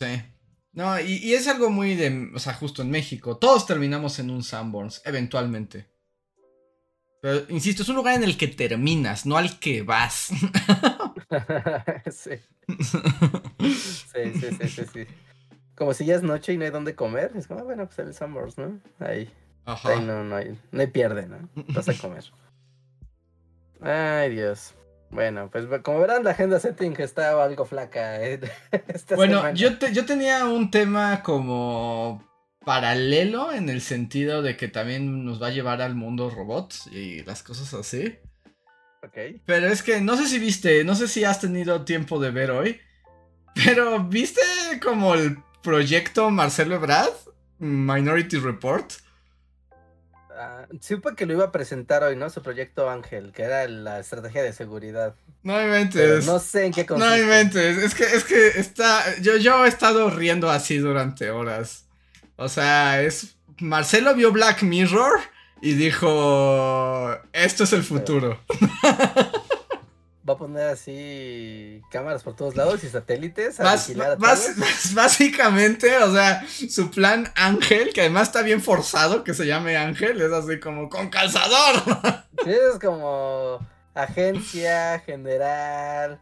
Sí. 0.00 0.22
No, 0.72 0.98
y, 0.98 1.18
y 1.18 1.34
es 1.34 1.46
algo 1.46 1.68
muy 1.68 1.94
de. 1.94 2.30
O 2.34 2.38
sea, 2.38 2.54
justo 2.54 2.80
en 2.82 2.90
México. 2.90 3.36
Todos 3.36 3.66
terminamos 3.66 4.18
en 4.18 4.30
un 4.30 4.42
Sanborns, 4.42 5.02
eventualmente. 5.04 5.90
Pero, 7.20 7.44
insisto, 7.50 7.82
es 7.82 7.88
un 7.90 7.96
lugar 7.96 8.16
en 8.16 8.24
el 8.24 8.38
que 8.38 8.48
terminas, 8.48 9.26
no 9.26 9.36
al 9.36 9.58
que 9.58 9.82
vas. 9.82 10.28
sí. 12.10 12.30
sí, 12.78 14.32
sí, 14.32 14.56
sí, 14.58 14.68
sí, 14.68 14.82
sí. 14.90 15.06
Como 15.74 15.92
si 15.92 16.06
ya 16.06 16.14
es 16.14 16.22
noche 16.22 16.54
y 16.54 16.56
no 16.56 16.64
hay 16.64 16.70
dónde 16.70 16.94
comer. 16.94 17.32
Es 17.34 17.46
como, 17.46 17.60
ah, 17.60 17.64
bueno, 17.64 17.86
pues 17.86 17.98
el 17.98 18.14
Sanborns, 18.14 18.56
¿no? 18.56 18.80
Ahí, 19.00 19.30
Ajá. 19.66 19.90
ahí 19.90 20.00
no, 20.04 20.24
no 20.24 20.36
hay, 20.36 20.58
no 20.72 20.80
hay 20.80 20.86
pierde, 20.86 21.26
¿no? 21.26 21.46
Vas 21.74 21.90
a 21.90 21.94
comer. 21.94 22.24
Ay, 23.82 24.30
Dios. 24.30 24.74
Bueno, 25.10 25.50
pues 25.50 25.66
como 25.82 26.00
verán, 26.00 26.22
la 26.24 26.30
agenda 26.30 26.60
setting 26.60 26.94
está 26.98 27.42
algo 27.42 27.64
flaca. 27.64 28.22
¿eh? 28.24 28.40
esta 28.88 29.16
Bueno, 29.16 29.38
semana. 29.38 29.54
yo, 29.56 29.78
te- 29.78 29.92
yo 29.92 30.04
tenía 30.06 30.44
un 30.46 30.70
tema 30.70 31.22
como 31.22 32.24
paralelo 32.64 33.52
en 33.52 33.68
el 33.68 33.80
sentido 33.80 34.42
de 34.42 34.56
que 34.56 34.68
también 34.68 35.24
nos 35.24 35.42
va 35.42 35.48
a 35.48 35.50
llevar 35.50 35.82
al 35.82 35.94
mundo 35.94 36.30
robots 36.30 36.86
y 36.92 37.22
las 37.24 37.42
cosas 37.42 37.72
así. 37.74 38.18
Ok. 39.02 39.40
Pero 39.46 39.66
es 39.66 39.82
que 39.82 40.00
no 40.00 40.16
sé 40.16 40.26
si 40.26 40.38
viste, 40.38 40.84
no 40.84 40.94
sé 40.94 41.08
si 41.08 41.24
has 41.24 41.40
tenido 41.40 41.84
tiempo 41.84 42.20
de 42.20 42.30
ver 42.30 42.50
hoy, 42.50 42.80
pero 43.54 44.04
¿viste 44.04 44.40
como 44.82 45.14
el 45.14 45.38
proyecto 45.62 46.30
Marcelo 46.30 46.76
Ebrard? 46.76 47.10
Minority 47.58 48.38
Report. 48.38 48.92
Ah, 50.42 50.66
supe 50.80 51.14
que 51.14 51.26
lo 51.26 51.34
iba 51.34 51.44
a 51.44 51.52
presentar 51.52 52.02
hoy, 52.02 52.16
¿no? 52.16 52.30
Su 52.30 52.40
proyecto 52.42 52.88
Ángel, 52.88 53.30
que 53.32 53.42
era 53.42 53.68
la 53.68 53.98
estrategia 54.00 54.42
de 54.42 54.54
seguridad. 54.54 55.14
No 55.42 55.52
Pero 55.54 55.66
inventes. 55.66 56.26
no 56.26 56.38
sé 56.38 56.64
en 56.64 56.72
qué 56.72 56.82
No 56.82 56.86
consiste. 56.96 57.22
inventes. 57.22 57.76
Es 57.78 57.94
que, 57.94 58.04
es 58.04 58.24
que 58.24 58.48
está. 58.58 59.02
Yo, 59.20 59.36
yo 59.36 59.66
he 59.66 59.68
estado 59.68 60.08
riendo 60.08 60.48
así 60.50 60.78
durante 60.78 61.30
horas. 61.30 61.84
O 62.36 62.48
sea, 62.48 63.02
es. 63.02 63.36
Marcelo 63.58 64.14
vio 64.14 64.32
Black 64.32 64.62
Mirror 64.62 65.20
y 65.60 65.74
dijo. 65.74 67.10
Esto 67.34 67.64
es 67.64 67.72
el 67.74 67.82
futuro. 67.84 68.40
Va 70.30 70.34
a 70.34 70.38
poner 70.38 70.68
así 70.68 71.82
cámaras 71.90 72.22
por 72.22 72.36
todos 72.36 72.54
lados 72.54 72.84
y 72.84 72.88
satélites 72.88 73.58
a 73.58 73.74
vigilar 73.74 74.12
a 74.12 74.16
todos. 74.16 74.28
bas- 74.56 74.94
básicamente, 74.94 75.96
o 75.98 76.12
sea, 76.12 76.46
su 76.46 76.88
plan 76.88 77.32
Ángel, 77.34 77.92
que 77.92 78.02
además 78.02 78.28
está 78.28 78.42
bien 78.42 78.62
forzado 78.62 79.24
que 79.24 79.34
se 79.34 79.44
llame 79.44 79.76
Ángel, 79.76 80.20
es 80.22 80.30
así 80.32 80.60
como 80.60 80.88
con 80.88 81.08
calzador. 81.10 81.82
Sí, 82.44 82.50
es 82.50 82.78
como 82.80 83.58
agencia 83.92 85.00
general 85.00 86.20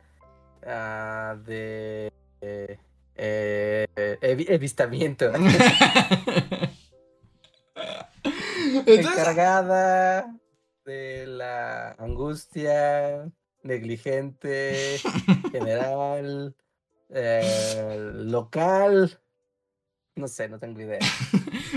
ah, 0.67 1.37
de 1.45 2.11
eh, 2.41 2.79
eh, 3.15 4.19
evi- 4.23 4.55
avistamiento. 4.55 5.31
Entonces, 8.87 9.07
Encargada 9.07 10.35
de 10.85 11.27
la 11.27 11.93
angustia, 11.99 13.29
negligente, 13.63 15.01
general, 15.53 16.55
eh, 17.11 18.13
local. 18.15 19.21
No 20.15 20.27
sé, 20.27 20.49
no 20.49 20.59
tengo 20.59 20.81
idea. 20.81 20.99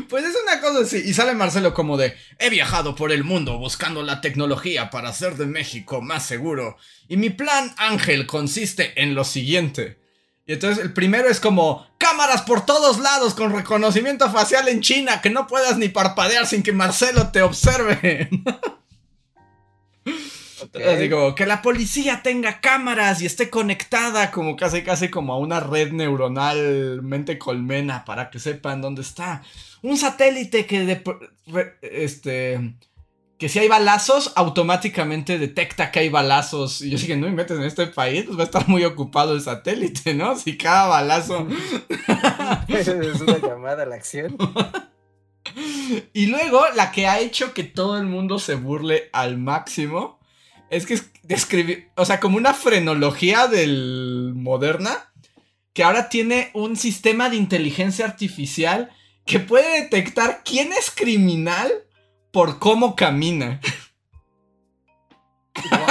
Pues 0.10 0.26
es 0.26 0.36
una 0.44 0.60
cosa 0.60 0.82
así. 0.82 0.98
Y 0.98 1.14
sale 1.14 1.34
Marcelo 1.34 1.74
como 1.74 1.96
de, 1.96 2.16
he 2.38 2.50
viajado 2.50 2.96
por 2.96 3.14
el 3.14 3.24
mundo 3.24 3.58
buscando 3.58 4.04
la 4.04 4.20
tecnología 4.20 4.90
para 4.90 5.10
hacer 5.10 5.36
de 5.38 5.46
México 5.46 6.02
más 6.02 6.26
seguro. 6.26 6.76
Y 7.08 7.16
mi 7.16 7.30
plan 7.30 7.74
Ángel 7.78 8.28
consiste 8.28 9.02
en 9.02 9.16
lo 9.16 9.24
siguiente. 9.24 10.00
Y 10.46 10.54
entonces 10.54 10.84
el 10.84 10.92
primero 10.94 11.30
es 11.30 11.40
como, 11.40 11.88
cámaras 11.98 12.42
por 12.42 12.66
todos 12.66 13.00
lados 13.00 13.34
con 13.34 13.54
reconocimiento 13.54 14.30
facial 14.32 14.68
en 14.68 14.82
China, 14.82 15.22
que 15.22 15.30
no 15.30 15.48
puedas 15.48 15.78
ni 15.78 15.88
parpadear 15.88 16.46
sin 16.46 16.64
que 16.64 16.74
Marcelo 16.74 17.32
te 17.32 17.42
observe. 17.42 18.30
Ok. 20.62 20.76
Así 20.82 21.10
como, 21.10 21.36
que 21.36 21.46
la 21.46 21.62
policía 21.62 22.22
tenga 22.24 22.60
cámaras 22.62 23.22
y 23.22 23.26
esté 23.26 23.50
conectada 23.50 24.32
como 24.32 24.56
casi 24.56 24.84
casi 24.84 25.10
como 25.10 25.34
a 25.34 25.38
una 25.38 25.60
red 25.60 25.92
neuronal 25.92 27.02
mente 27.02 27.38
colmena 27.38 28.06
para 28.06 28.30
que 28.30 28.40
sepan 28.40 28.82
dónde 28.82 29.02
está. 29.02 29.44
Un 29.82 29.98
satélite 29.98 30.66
que 30.66 30.86
de, 30.86 31.04
re- 31.48 31.78
este 31.82 32.76
que 33.38 33.50
si 33.50 33.58
hay 33.58 33.68
balazos 33.68 34.34
automáticamente 34.36 35.40
detecta 35.40 35.90
que 35.92 35.98
hay 35.98 36.10
balazos 36.10 36.84
y 36.84 36.92
yo 36.92 36.98
dije, 37.00 37.18
no 37.18 37.28
inventes 37.28 37.58
en 37.58 37.64
este 37.64 37.88
país, 37.88 38.26
pues 38.26 38.38
va 38.38 38.44
a 38.44 38.46
estar 38.46 38.68
muy 38.68 38.86
ocupado 38.86 39.34
el 39.34 39.42
satélite, 39.42 40.14
¿no? 40.14 40.36
Si 40.38 40.58
cada 40.58 40.86
balazo 40.88 41.48
es 42.68 42.88
una 42.88 43.40
llamada 43.40 43.82
a 43.82 43.86
la 43.88 43.96
acción. 43.96 44.38
Y 46.14 46.28
luego, 46.28 46.62
la 46.76 46.92
que 46.92 47.08
ha 47.08 47.20
hecho 47.20 47.54
que 47.54 47.64
todo 47.64 47.98
el 47.98 48.06
mundo 48.06 48.38
se 48.40 48.54
burle 48.56 49.10
al 49.12 49.38
máximo 49.40 50.20
es 50.72 50.86
que 50.88 50.96
es- 50.96 51.12
describí, 51.24 51.86
o 51.96 52.06
sea, 52.06 52.20
como 52.20 52.38
una 52.38 52.54
frenología 52.56 53.48
del 53.48 54.34
Moderna, 54.36 55.14
que 55.74 55.84
ahora 55.84 56.10
tiene 56.10 56.50
un 56.54 56.76
sistema 56.76 57.30
de 57.30 57.36
inteligencia 57.36 58.06
artificial 58.06 58.90
que 59.26 59.40
puede 59.40 59.82
detectar 59.84 60.42
quién 60.44 60.74
es 60.74 60.90
criminal 60.90 61.72
por 62.32 62.58
cómo 62.60 62.96
camina. 62.96 63.62
Wow. 65.70 65.91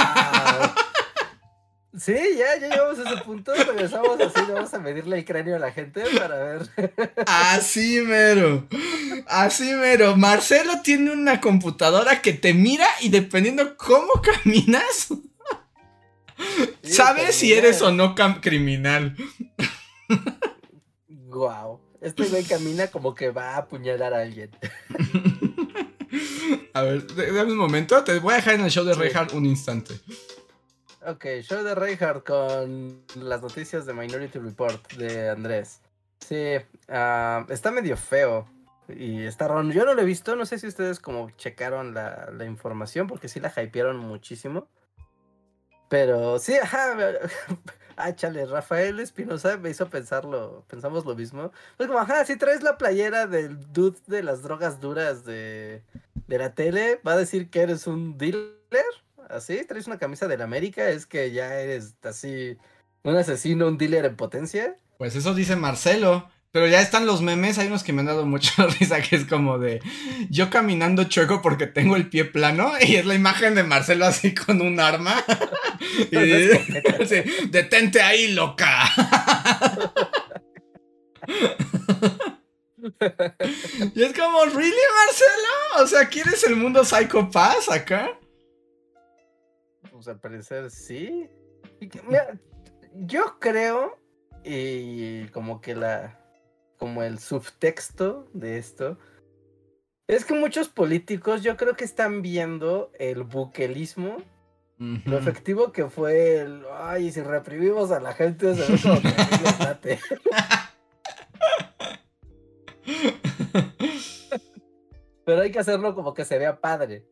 Sí, 1.97 2.15
ya, 2.37 2.57
ya 2.59 2.69
llegamos 2.69 2.99
a 2.99 3.11
ese 3.11 3.21
punto. 3.23 3.53
Regresamos 3.53 4.19
así, 4.21 4.39
vamos 4.51 4.73
a 4.73 4.79
medirle 4.79 5.17
el 5.17 5.25
cráneo 5.25 5.57
a 5.57 5.59
la 5.59 5.71
gente 5.71 6.03
para 6.17 6.37
ver. 6.37 6.69
Así 7.27 8.01
mero. 8.01 8.67
Así 9.27 9.73
mero. 9.73 10.15
Marcelo 10.15 10.81
tiene 10.83 11.11
una 11.11 11.41
computadora 11.41 12.21
que 12.21 12.31
te 12.31 12.53
mira 12.53 12.87
y 13.01 13.09
dependiendo 13.09 13.75
cómo 13.75 14.13
caminas, 14.21 15.09
Sí, 16.81 16.93
sabes 16.93 17.35
si 17.35 17.53
eres 17.53 17.81
o 17.81 17.91
no 17.91 18.15
criminal. 18.41 19.15
Wow. 21.07 21.79
Este 22.01 22.23
güey 22.23 22.43
camina 22.43 22.87
como 22.87 23.13
que 23.13 23.29
va 23.29 23.51
a 23.51 23.57
apuñalar 23.57 24.13
a 24.13 24.21
alguien. 24.21 24.49
A 26.73 26.81
ver, 26.81 27.05
dame 27.15 27.51
un 27.51 27.57
momento. 27.57 28.03
Te 28.03 28.17
voy 28.19 28.33
a 28.33 28.37
dejar 28.37 28.55
en 28.55 28.61
el 28.61 28.71
show 28.71 28.83
de 28.83 28.93
Sí. 28.93 28.99
Reinhardt 28.99 29.33
un 29.33 29.45
instante. 29.45 29.93
Ok, 31.03 31.25
show 31.41 31.63
de 31.63 31.73
Reinhardt 31.73 32.23
con 32.23 33.03
las 33.15 33.41
noticias 33.41 33.87
de 33.87 33.93
Minority 33.93 34.37
Report 34.37 34.93
de 34.93 35.29
Andrés. 35.29 35.81
Sí, 36.19 36.57
ah, 36.89 37.43
está 37.49 37.71
medio 37.71 37.97
feo. 37.97 38.47
Y 38.87 39.23
está 39.23 39.47
raro. 39.47 39.67
Yo 39.71 39.85
no 39.85 39.95
lo 39.95 40.01
he 40.01 40.05
visto, 40.05 40.35
no 40.35 40.45
sé 40.45 40.59
si 40.59 40.67
ustedes 40.67 40.99
como 40.99 41.31
checaron 41.31 41.95
la, 41.95 42.29
la 42.31 42.45
información, 42.45 43.07
porque 43.07 43.29
sí 43.29 43.39
la 43.39 43.51
hypearon 43.55 43.97
muchísimo. 43.97 44.67
Pero 45.89 46.39
sí, 46.39 46.55
ajá. 46.55 46.95
Ah, 47.97 48.15
chale, 48.15 48.45
Rafael 48.45 48.99
Espinosa 48.99 49.57
me 49.57 49.69
hizo 49.69 49.89
pensarlo, 49.89 50.63
pensamos 50.67 51.05
lo 51.05 51.13
mismo. 51.13 51.51
Pues 51.77 51.87
como, 51.87 51.99
ajá, 51.99 52.25
si 52.25 52.35
traes 52.35 52.63
la 52.63 52.77
playera 52.77 53.27
del 53.27 53.71
dude 53.73 53.99
de 54.07 54.23
las 54.23 54.41
drogas 54.41 54.79
duras 54.79 55.23
de, 55.23 55.83
de 56.25 56.37
la 56.37 56.55
tele, 56.55 56.99
va 57.05 57.13
a 57.13 57.17
decir 57.17 57.49
que 57.51 57.61
eres 57.61 57.85
un 57.85 58.17
dealer. 58.17 58.55
Así, 59.31 59.65
traes 59.65 59.87
una 59.87 59.97
camisa 59.97 60.27
del 60.27 60.41
América, 60.41 60.89
es 60.89 61.05
que 61.05 61.31
ya 61.31 61.59
eres 61.59 61.95
así 62.03 62.57
un 63.03 63.15
asesino, 63.15 63.67
un 63.67 63.77
dealer 63.77 64.05
en 64.05 64.15
potencia. 64.15 64.75
Pues 64.97 65.15
eso 65.15 65.33
dice 65.33 65.55
Marcelo. 65.55 66.29
Pero 66.51 66.67
ya 66.67 66.81
están 66.81 67.05
los 67.05 67.21
memes, 67.21 67.57
hay 67.57 67.67
unos 67.67 67.81
que 67.81 67.93
me 67.93 68.01
han 68.01 68.07
dado 68.07 68.25
mucha 68.25 68.65
risa, 68.79 69.01
que 69.01 69.15
es 69.15 69.25
como 69.25 69.57
de 69.57 69.81
yo 70.29 70.49
caminando 70.49 71.05
chueco 71.05 71.41
porque 71.41 71.65
tengo 71.65 71.95
el 71.95 72.09
pie 72.09 72.25
plano 72.25 72.73
y 72.81 72.97
es 72.97 73.05
la 73.05 73.15
imagen 73.15 73.55
de 73.55 73.63
Marcelo 73.63 74.05
así 74.05 74.35
con 74.35 74.61
un 74.61 74.79
arma. 74.79 75.23
y 76.11 76.15
sí, 77.05 77.23
detente 77.49 78.01
ahí, 78.01 78.33
loca. 78.33 78.83
y 83.95 84.03
es 84.03 84.13
como, 84.13 84.43
¿really, 84.45 84.75
Marcelo? 85.05 85.83
O 85.83 85.87
sea, 85.87 86.09
¿quieres 86.09 86.43
el 86.43 86.57
mundo 86.57 86.83
Psycho 86.83 87.31
Pass 87.31 87.69
acá? 87.71 88.11
Pues 90.01 90.07
al 90.07 90.19
parecer 90.19 90.71
sí. 90.71 91.29
mira, 92.07 92.39
yo 92.95 93.37
creo, 93.39 93.99
y 94.43 95.27
como 95.27 95.61
que 95.61 95.75
la. 95.75 96.19
como 96.79 97.03
el 97.03 97.19
subtexto 97.19 98.27
de 98.33 98.57
esto. 98.57 98.97
Es 100.07 100.25
que 100.25 100.33
muchos 100.33 100.69
políticos 100.69 101.43
yo 101.43 101.55
creo 101.55 101.75
que 101.75 101.83
están 101.83 102.23
viendo 102.23 102.91
el 102.97 103.21
buquelismo 103.21 104.17
lo 105.05 105.19
efectivo 105.19 105.71
que 105.71 105.87
fue 105.87 106.39
el, 106.39 106.63
ay, 106.73 107.11
si 107.11 107.21
reprimimos 107.21 107.91
a 107.91 107.99
la 107.99 108.13
gente, 108.13 108.55
se 108.55 108.71
ve 108.71 108.79
como 108.81 108.99
que 108.99 109.99
Pero 115.25 115.41
hay 115.41 115.51
que 115.51 115.59
hacerlo 115.59 115.93
como 115.93 116.15
que 116.15 116.25
se 116.25 116.39
vea 116.39 116.59
padre. 116.59 117.05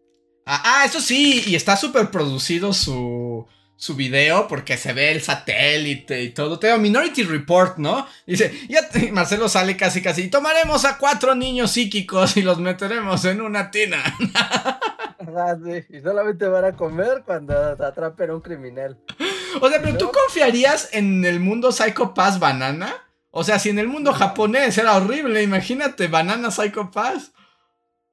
Ah, 0.51 0.63
ah 0.63 0.85
eso 0.85 0.99
sí, 0.99 1.43
y 1.45 1.53
está 1.53 1.77
súper 1.77 2.09
producido 2.09 2.73
su, 2.73 3.45
su 3.75 3.95
video 3.95 4.47
porque 4.47 4.77
se 4.77 4.93
ve 4.93 5.11
el 5.11 5.21
satélite 5.21 6.23
y 6.23 6.31
todo. 6.31 6.57
Tengo 6.57 6.79
Minority 6.79 7.21
Report, 7.21 7.77
¿no? 7.77 8.07
Dice, 8.25 8.51
ya 8.67 8.79
Marcelo 9.11 9.47
sale 9.47 9.77
casi 9.77 10.01
casi, 10.01 10.23
y 10.23 10.29
tomaremos 10.29 10.85
a 10.85 10.97
cuatro 10.97 11.35
niños 11.35 11.69
psíquicos 11.71 12.35
y 12.35 12.41
los 12.41 12.57
meteremos 12.57 13.23
en 13.25 13.41
una 13.41 13.71
tina. 13.71 14.03
Ah, 15.35 15.55
y 15.89 16.01
solamente 16.01 16.47
van 16.47 16.65
a 16.65 16.75
comer 16.75 17.21
cuando 17.23 17.53
atrapen 17.53 18.31
a 18.31 18.35
un 18.35 18.41
criminal. 18.41 18.97
O 19.61 19.69
sea, 19.69 19.79
pero 19.79 19.95
¿tú 19.95 20.11
confiarías 20.11 20.89
en 20.91 21.23
el 21.23 21.39
mundo 21.39 21.71
Psycho 21.71 22.15
Pass 22.15 22.39
Banana? 22.39 22.95
O 23.29 23.43
sea, 23.43 23.59
si 23.59 23.69
en 23.69 23.77
el 23.77 23.87
mundo 23.87 24.11
japonés 24.13 24.77
era 24.77 24.95
horrible, 24.95 25.43
imagínate, 25.43 26.07
Banana 26.07 26.49
Psycho 26.49 26.89
Pass. 26.89 27.31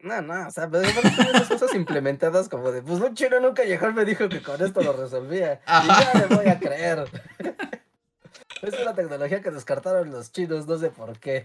No, 0.06 0.22
no, 0.22 0.46
o 0.46 0.50
sea, 0.52 0.68
pero 0.70 0.84
las 1.32 1.48
cosas 1.48 1.74
implementadas 1.74 2.48
como 2.48 2.70
de, 2.70 2.80
pues 2.80 3.00
un 3.00 3.14
chino 3.14 3.40
nunca 3.40 3.64
llegó 3.64 3.92
me 3.92 4.04
dijo 4.04 4.28
que 4.28 4.40
con 4.40 4.62
esto 4.62 4.80
lo 4.82 4.92
resolvía. 4.92 5.60
Y 5.66 5.86
ya 5.88 6.26
le 6.28 6.34
voy 6.34 6.46
a 6.46 6.58
creer. 6.58 7.04
Es 8.62 8.72
una 8.80 8.94
tecnología 8.94 9.42
que 9.42 9.50
descartaron 9.50 10.10
los 10.10 10.32
chinos, 10.32 10.66
no 10.66 10.78
sé 10.78 10.88
por 10.90 11.18
qué. 11.18 11.44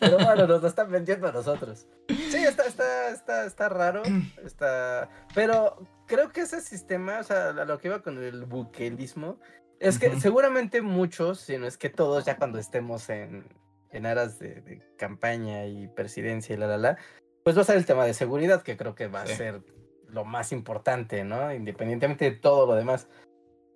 Pero 0.00 0.18
bueno, 0.18 0.46
nos 0.48 0.62
lo 0.62 0.68
están 0.68 0.90
vendiendo 0.90 1.28
a 1.28 1.32
nosotros. 1.32 1.86
Sí, 2.08 2.44
está, 2.44 2.64
está, 2.64 3.10
está, 3.10 3.46
está 3.46 3.68
raro. 3.68 4.02
Está... 4.44 5.08
Pero 5.32 5.86
creo 6.06 6.30
que 6.30 6.40
ese 6.40 6.60
sistema, 6.60 7.20
o 7.20 7.22
sea, 7.22 7.52
lo 7.52 7.78
que 7.78 7.88
iba 7.88 8.02
con 8.02 8.22
el 8.22 8.44
buquelismo, 8.44 9.38
es 9.78 9.98
que 9.98 10.18
seguramente 10.20 10.82
muchos, 10.82 11.40
si 11.40 11.56
no 11.56 11.66
es 11.66 11.78
que 11.78 11.88
todos, 11.88 12.24
ya 12.24 12.36
cuando 12.36 12.58
estemos 12.58 13.08
en, 13.10 13.46
en 13.90 14.06
aras 14.06 14.38
de, 14.38 14.82
campaña 14.98 15.66
y 15.66 15.88
presidencia 15.88 16.54
y 16.54 16.58
la 16.58 16.66
la 16.66 16.78
la, 16.78 16.98
pues 17.44 17.56
va 17.56 17.62
a 17.62 17.64
ser 17.64 17.76
el 17.76 17.86
tema 17.86 18.04
de 18.06 18.14
seguridad, 18.14 18.62
que 18.62 18.76
creo 18.76 18.94
que 18.94 19.06
va 19.06 19.22
a 19.22 19.26
ser 19.26 19.60
lo 20.08 20.24
más 20.24 20.50
importante, 20.50 21.24
¿no? 21.24 21.52
Independientemente 21.52 22.24
de 22.24 22.36
todo 22.36 22.66
lo 22.66 22.74
demás. 22.74 23.06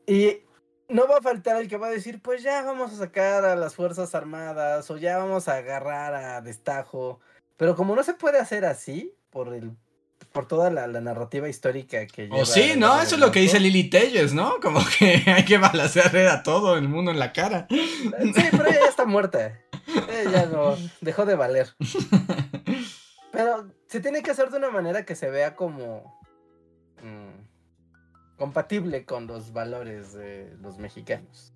Y 0.06 0.38
no 0.88 1.06
va 1.06 1.18
a 1.18 1.22
faltar 1.22 1.60
el 1.60 1.68
que 1.68 1.76
va 1.76 1.88
a 1.88 1.90
decir, 1.90 2.22
pues 2.22 2.42
ya 2.42 2.62
vamos 2.62 2.92
a 2.92 2.96
sacar 2.96 3.44
a 3.44 3.56
las 3.56 3.74
Fuerzas 3.74 4.14
Armadas 4.14 4.90
o 4.90 4.96
ya 4.96 5.18
vamos 5.18 5.48
a 5.48 5.56
agarrar 5.56 6.14
a 6.14 6.40
destajo. 6.40 7.20
Pero 7.58 7.76
como 7.76 7.94
no 7.94 8.02
se 8.02 8.14
puede 8.14 8.38
hacer 8.38 8.64
así, 8.64 9.14
por 9.30 9.52
el 9.52 9.72
por 10.32 10.46
toda 10.46 10.70
la, 10.70 10.86
narrativa 10.86 11.48
histórica 11.48 12.06
que 12.06 12.24
lleva... 12.24 12.36
O 12.42 12.44
sí, 12.44 12.74
¿no? 12.76 13.00
Eso 13.00 13.14
es 13.14 13.20
lo 13.20 13.30
que 13.30 13.40
dice 13.40 13.60
Lily 13.60 13.90
Telles, 13.90 14.34
¿no? 14.34 14.60
Como 14.60 14.80
que 14.98 15.22
hay 15.26 15.44
que 15.44 15.58
balancear 15.58 16.16
a 16.16 16.42
todo 16.42 16.76
el 16.76 16.88
mundo 16.88 17.10
en 17.10 17.18
la 17.18 17.32
cara. 17.32 17.66
Sí, 17.70 18.44
pero 18.50 18.66
ella 18.66 18.80
ya 18.80 18.88
está 18.88 19.04
muerta. 19.04 19.58
Ella 20.10 20.46
no, 20.46 20.76
dejó 21.00 21.24
de 21.24 21.34
valer. 21.34 21.68
Pero 23.38 23.70
se 23.86 24.00
tiene 24.00 24.20
que 24.20 24.32
hacer 24.32 24.50
de 24.50 24.56
una 24.56 24.68
manera 24.68 25.04
que 25.04 25.14
se 25.14 25.30
vea 25.30 25.54
como... 25.54 26.20
Mm, 27.04 27.46
compatible 28.36 29.04
con 29.04 29.28
los 29.28 29.52
valores 29.52 30.12
de 30.12 30.56
los 30.60 30.78
mexicanos. 30.78 31.52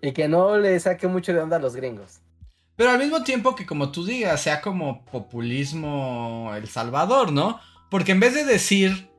Y 0.00 0.12
que 0.12 0.28
no 0.28 0.56
le 0.56 0.78
saque 0.78 1.08
mucho 1.08 1.32
de 1.32 1.40
onda 1.40 1.56
a 1.56 1.58
los 1.58 1.74
gringos. 1.74 2.20
Pero 2.76 2.90
al 2.90 2.98
mismo 3.00 3.24
tiempo 3.24 3.56
que 3.56 3.66
como 3.66 3.90
tú 3.90 4.04
digas, 4.04 4.40
sea 4.40 4.60
como 4.60 5.04
populismo 5.06 6.52
El 6.54 6.68
Salvador, 6.68 7.32
¿no? 7.32 7.58
Porque 7.90 8.12
en 8.12 8.20
vez 8.20 8.34
de 8.34 8.44
decir, 8.44 9.10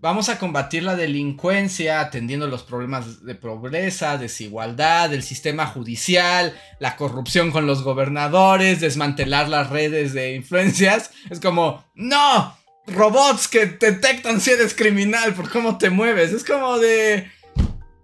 vamos 0.00 0.28
a 0.28 0.38
combatir 0.38 0.82
la 0.82 0.96
delincuencia 0.96 2.00
atendiendo 2.00 2.46
los 2.46 2.62
problemas 2.62 3.24
de 3.24 3.34
pobreza, 3.34 4.18
desigualdad, 4.18 5.12
el 5.12 5.22
sistema 5.22 5.66
judicial, 5.66 6.56
la 6.78 6.96
corrupción 6.96 7.50
con 7.50 7.66
los 7.66 7.82
gobernadores, 7.82 8.80
desmantelar 8.80 9.48
las 9.48 9.70
redes 9.70 10.12
de 10.12 10.34
influencias, 10.34 11.10
es 11.30 11.40
como, 11.40 11.84
no, 11.94 12.56
robots 12.94 13.48
que 13.48 13.66
detectan 13.66 14.40
si 14.40 14.50
eres 14.50 14.74
criminal 14.74 15.34
por 15.34 15.50
cómo 15.50 15.78
te 15.78 15.90
mueves. 15.90 16.32
Es 16.32 16.44
como 16.44 16.78
de. 16.78 17.30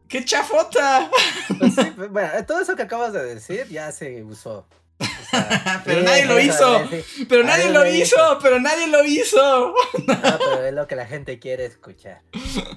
¡Qué 0.09 0.25
chafota! 0.25 1.11
Pues 1.59 1.75
pues, 1.97 2.11
bueno, 2.11 2.31
todo 2.47 2.61
eso 2.61 2.77
que 2.77 2.83
acabas 2.83 3.13
de 3.13 3.25
decir 3.25 3.67
ya 3.69 3.91
se 3.91 4.23
usó. 4.23 4.67
pero 5.85 6.03
nadie 6.03 6.27
lo 6.27 6.41
hizo. 6.41 6.89
Pero 7.29 7.45
nadie 7.45 7.71
lo 7.71 7.87
hizo. 7.87 8.39
Pero 8.43 8.61
nadie 8.61 8.87
lo 8.87 9.05
hizo. 9.05 9.75
No, 10.07 10.39
pero 10.39 10.67
es 10.67 10.75
lo 10.75 10.87
que 10.87 10.97
la 10.97 11.07
gente 11.07 11.39
quiere 11.39 11.65
escuchar. 11.65 12.23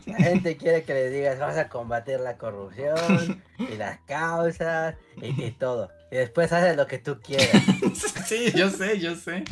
La 0.06 0.18
gente 0.18 0.58
quiere 0.58 0.84
que 0.84 0.94
le 0.94 1.10
digas, 1.10 1.40
vas 1.40 1.58
a 1.58 1.70
combatir 1.70 2.20
la 2.20 2.38
corrupción 2.38 3.44
y 3.60 3.76
las 3.78 4.00
causas 4.02 4.96
y, 5.22 5.44
y 5.44 5.52
todo. 5.52 5.92
Y 6.12 6.16
después 6.16 6.52
haces 6.52 6.76
lo 6.76 6.88
que 6.88 7.00
tú 7.00 7.20
quieras. 7.22 7.50
sí, 8.26 8.52
yo 8.56 8.70
sé, 8.70 9.00
yo 9.00 9.16
sé. 9.16 9.44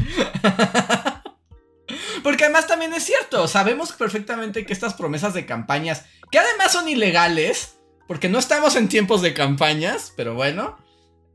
Porque 2.23 2.45
además 2.45 2.65
también 2.65 2.93
es 2.93 3.03
cierto, 3.03 3.47
sabemos 3.47 3.91
perfectamente 3.93 4.65
que 4.65 4.73
estas 4.73 4.95
promesas 4.95 5.33
de 5.33 5.45
campañas, 5.45 6.05
que 6.31 6.39
además 6.39 6.71
son 6.71 6.87
ilegales, 6.87 7.77
porque 8.07 8.29
no 8.29 8.39
estamos 8.39 8.75
en 8.75 8.87
tiempos 8.87 9.21
de 9.21 9.33
campañas, 9.33 10.11
pero 10.15 10.33
bueno, 10.33 10.77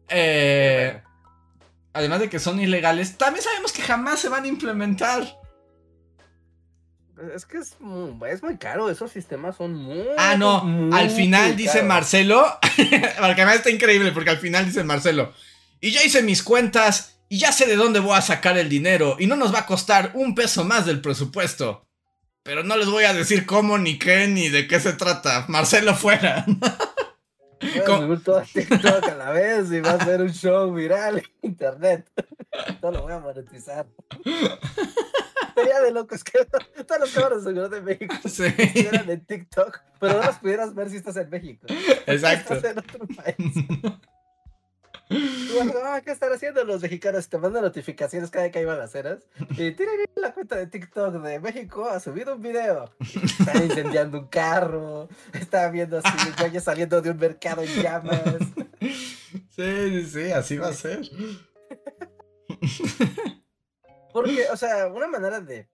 eh, 0.09 1.03
además 1.93 2.21
de 2.21 2.29
que 2.29 2.39
son 2.39 2.61
ilegales, 2.61 3.19
también 3.19 3.45
sabemos 3.45 3.73
que 3.73 3.83
jamás 3.83 4.21
se 4.21 4.29
van 4.29 4.45
a 4.45 4.49
implementar. 4.49 5.39
Es 7.35 7.45
que 7.45 7.59
es 7.59 7.79
muy, 7.81 8.31
es 8.31 8.43
muy 8.43 8.57
caro, 8.57 8.89
esos 8.89 9.13
sistemas 9.13 9.57
son 9.57 9.75
muy... 9.75 10.05
Ah, 10.17 10.37
no, 10.39 10.91
al 10.93 11.11
final 11.11 11.55
dice 11.55 11.83
Marcelo, 11.83 12.47
porque 12.77 13.43
además 13.43 13.57
está 13.57 13.71
increíble, 13.71 14.13
porque 14.13 14.31
al 14.31 14.39
final 14.39 14.65
dice 14.65 14.85
Marcelo, 14.85 15.35
y 15.81 15.91
ya 15.91 16.03
hice 16.03 16.23
mis 16.23 16.43
cuentas 16.43 17.21
y 17.29 17.39
ya 17.39 17.53
sé 17.53 17.67
de 17.67 17.77
dónde 17.77 18.01
voy 18.01 18.17
a 18.17 18.23
sacar 18.23 18.57
el 18.57 18.69
dinero 18.69 19.17
y 19.19 19.27
no 19.27 19.37
nos 19.37 19.55
va 19.55 19.61
a 19.61 19.67
costar 19.67 20.13
un 20.15 20.35
peso 20.35 20.65
más 20.65 20.87
del 20.87 21.01
presupuesto. 21.01 21.87
Pero 22.43 22.65
no 22.65 22.77
les 22.77 22.89
voy 22.89 23.05
a 23.05 23.13
decir 23.13 23.45
cómo, 23.45 23.77
ni 23.77 23.99
qué, 23.99 24.27
ni 24.27 24.49
de 24.49 24.67
qué 24.67 24.81
se 24.81 24.95
trata. 24.95 25.45
Marcelo 25.49 25.95
fuera. 25.95 26.47
Voy 27.61 28.17
a 28.17 28.21
todo 28.21 28.43
TikTok 28.43 29.09
a 29.09 29.15
la 29.17 29.31
vez 29.31 29.71
y 29.71 29.81
va 29.81 29.93
a 29.93 30.05
ser 30.05 30.23
un 30.23 30.33
show 30.33 30.73
viral 30.73 31.19
en 31.19 31.25
internet. 31.43 32.11
No 32.83 32.91
lo 32.91 33.03
voy 33.03 33.13
a 33.13 33.19
monetizar. 33.19 33.87
Sería 35.55 35.81
de 35.81 35.91
locos 35.93 36.25
que 36.25 36.45
todos 36.45 37.01
los 37.01 37.11
cámaras 37.13 37.45
de 37.45 37.51
seguridad 37.51 37.71
de 37.71 37.81
México 37.83 38.15
sí. 38.29 38.45
estuvieran 38.47 39.11
en 39.11 39.25
TikTok, 39.27 39.79
pero 39.99 40.15
no 40.15 40.25
los 40.25 40.39
pudieras 40.39 40.75
ver 40.75 40.91
si 40.91 40.97
estás 40.97 41.17
en 41.17 41.29
México. 41.29 41.67
Exacto. 42.07 42.55
estás 42.55 42.73
en 42.73 42.79
otro 42.79 43.07
país. 43.09 43.55
Ah, 45.85 46.01
¿Qué 46.05 46.13
están 46.13 46.33
haciendo 46.33 46.65
los 46.65 46.83
mexicanos? 46.83 47.29
Te 47.29 47.37
mandan 47.37 47.63
notificaciones 47.63 48.31
cada 48.31 48.45
vez 48.45 48.53
que 48.53 48.61
hay 48.61 48.65
balaceras. 48.65 49.27
Y 49.51 49.73
tienen 49.73 50.07
la 50.15 50.33
cuenta 50.33 50.57
de 50.57 50.69
TikTok 50.69 51.15
de 51.15 51.41
México 51.41 51.89
ha 51.89 51.99
subido 51.99 52.37
un 52.37 52.43
video. 52.43 52.95
Están 53.01 53.65
incendiando 53.65 54.21
un 54.21 54.29
carro. 54.29 55.09
Están 55.33 55.73
viendo 55.73 55.99
así 55.99 56.31
güeyes 56.39 56.63
saliendo 56.63 57.03
de 57.03 57.11
un 57.11 57.19
mercado 57.19 57.63
en 57.63 57.83
llamas. 57.83 58.23
Sí, 58.81 59.47
sí, 59.57 60.07
sí, 60.07 60.33
así 60.33 60.57
va 60.57 60.69
a 60.69 60.73
ser. 60.73 61.01
Porque, 64.13 64.49
o 64.51 64.57
sea, 64.57 64.87
una 64.89 65.07
manera 65.07 65.41
de, 65.41 65.69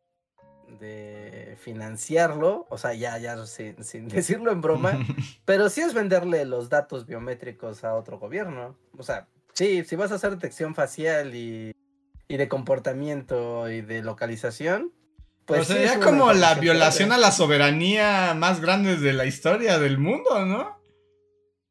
de 0.79 1.57
financiarlo, 1.61 2.67
o 2.71 2.79
sea, 2.79 2.95
ya, 2.95 3.19
ya 3.19 3.45
sin, 3.47 3.83
sin 3.85 4.09
decirlo 4.09 4.53
en 4.53 4.61
broma, 4.61 4.99
pero 5.45 5.69
sí 5.69 5.81
es 5.81 5.95
venderle 5.95 6.45
los 6.45 6.69
datos 6.69 7.07
biométricos 7.07 7.85
a 7.85 7.95
otro 7.95 8.19
gobierno. 8.19 8.77
O 8.97 9.03
sea, 9.03 9.29
sí, 9.53 9.85
si 9.85 9.97
vas 9.97 10.13
a 10.13 10.17
hacer 10.17 10.31
detección 10.31 10.75
facial 10.75 11.35
y, 11.35 11.73
y 12.29 12.37
de 12.37 12.49
comportamiento 12.49 13.71
y 13.71 13.83
de 13.83 14.03
localización, 14.03 14.93
pues. 15.45 15.69
sería 15.69 16.01
como 16.01 16.33
la 16.33 16.55
violación 16.55 17.13
a 17.13 17.19
la 17.19 17.31
soberanía 17.31 18.35
más 18.35 18.61
grande 18.61 18.97
de 18.97 19.13
la 19.13 19.27
historia 19.27 19.79
del 19.79 19.99
mundo, 19.99 20.45
¿no? 20.45 20.77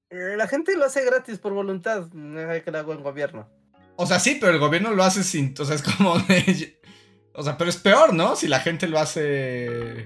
Eh, 0.09 0.35
la 0.37 0.47
gente 0.47 0.77
lo 0.77 0.85
hace 0.85 1.03
gratis 1.03 1.39
por 1.39 1.53
voluntad, 1.53 2.07
no 2.13 2.49
hay 2.49 2.61
que 2.61 2.71
lo 2.71 2.79
haga 2.79 2.93
en 2.93 3.03
gobierno. 3.03 3.49
O 3.97 4.05
sea, 4.05 4.19
sí, 4.19 4.37
pero 4.39 4.53
el 4.53 4.59
gobierno 4.59 4.91
lo 4.91 5.03
hace 5.03 5.23
sin. 5.23 5.53
O 5.59 5.65
sea, 5.65 5.75
es 5.75 5.81
como. 5.81 6.15
O 7.35 7.43
sea, 7.43 7.57
pero 7.57 7.69
es 7.69 7.77
peor, 7.77 8.13
¿no? 8.13 8.35
Si 8.35 8.47
la 8.47 8.59
gente 8.59 8.87
lo 8.87 8.99
hace. 8.99 10.05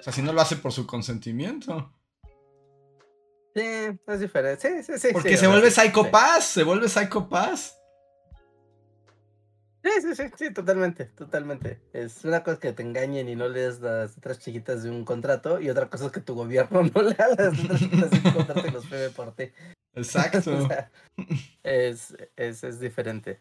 O 0.00 0.02
sea, 0.02 0.12
si 0.12 0.22
no 0.22 0.32
lo 0.32 0.40
hace 0.40 0.56
por 0.56 0.72
su 0.72 0.86
consentimiento. 0.86 1.92
Sí, 3.54 3.62
es 4.06 4.20
diferente. 4.20 4.82
Sí, 4.82 4.92
sí, 4.92 4.98
sí. 4.98 5.08
Porque 5.12 5.36
se 5.36 5.46
vuelve 5.46 5.70
Psycho 5.70 6.10
se 6.40 6.64
vuelve 6.64 6.88
Psycho 6.88 7.28
Sí, 9.84 9.90
sí, 10.00 10.14
sí, 10.16 10.22
sí, 10.36 10.50
totalmente, 10.50 11.04
totalmente. 11.04 11.78
Es 11.92 12.24
una 12.24 12.42
cosa 12.42 12.58
que 12.58 12.72
te 12.72 12.82
engañen 12.82 13.28
y 13.28 13.36
no 13.36 13.48
lees 13.48 13.80
las 13.80 14.16
letras 14.16 14.38
chiquitas 14.38 14.82
de 14.82 14.90
un 14.90 15.04
contrato 15.04 15.60
y 15.60 15.68
otra 15.68 15.90
cosa 15.90 16.06
es 16.06 16.12
que 16.12 16.22
tu 16.22 16.34
gobierno 16.34 16.82
no 16.94 17.02
lea 17.02 17.28
las 17.36 17.58
letras 17.58 17.80
chiquitas 17.80 18.10
de 18.10 18.16
un 18.16 18.34
contrato 18.34 18.66
y 18.66 18.70
los 18.70 18.86
pebe 18.86 19.10
por 19.10 19.34
ti. 19.34 19.52
Exacto. 19.94 20.56
O 20.58 20.66
sea, 20.66 20.90
es, 21.62 22.16
es, 22.36 22.64
es 22.64 22.80
diferente. 22.80 23.40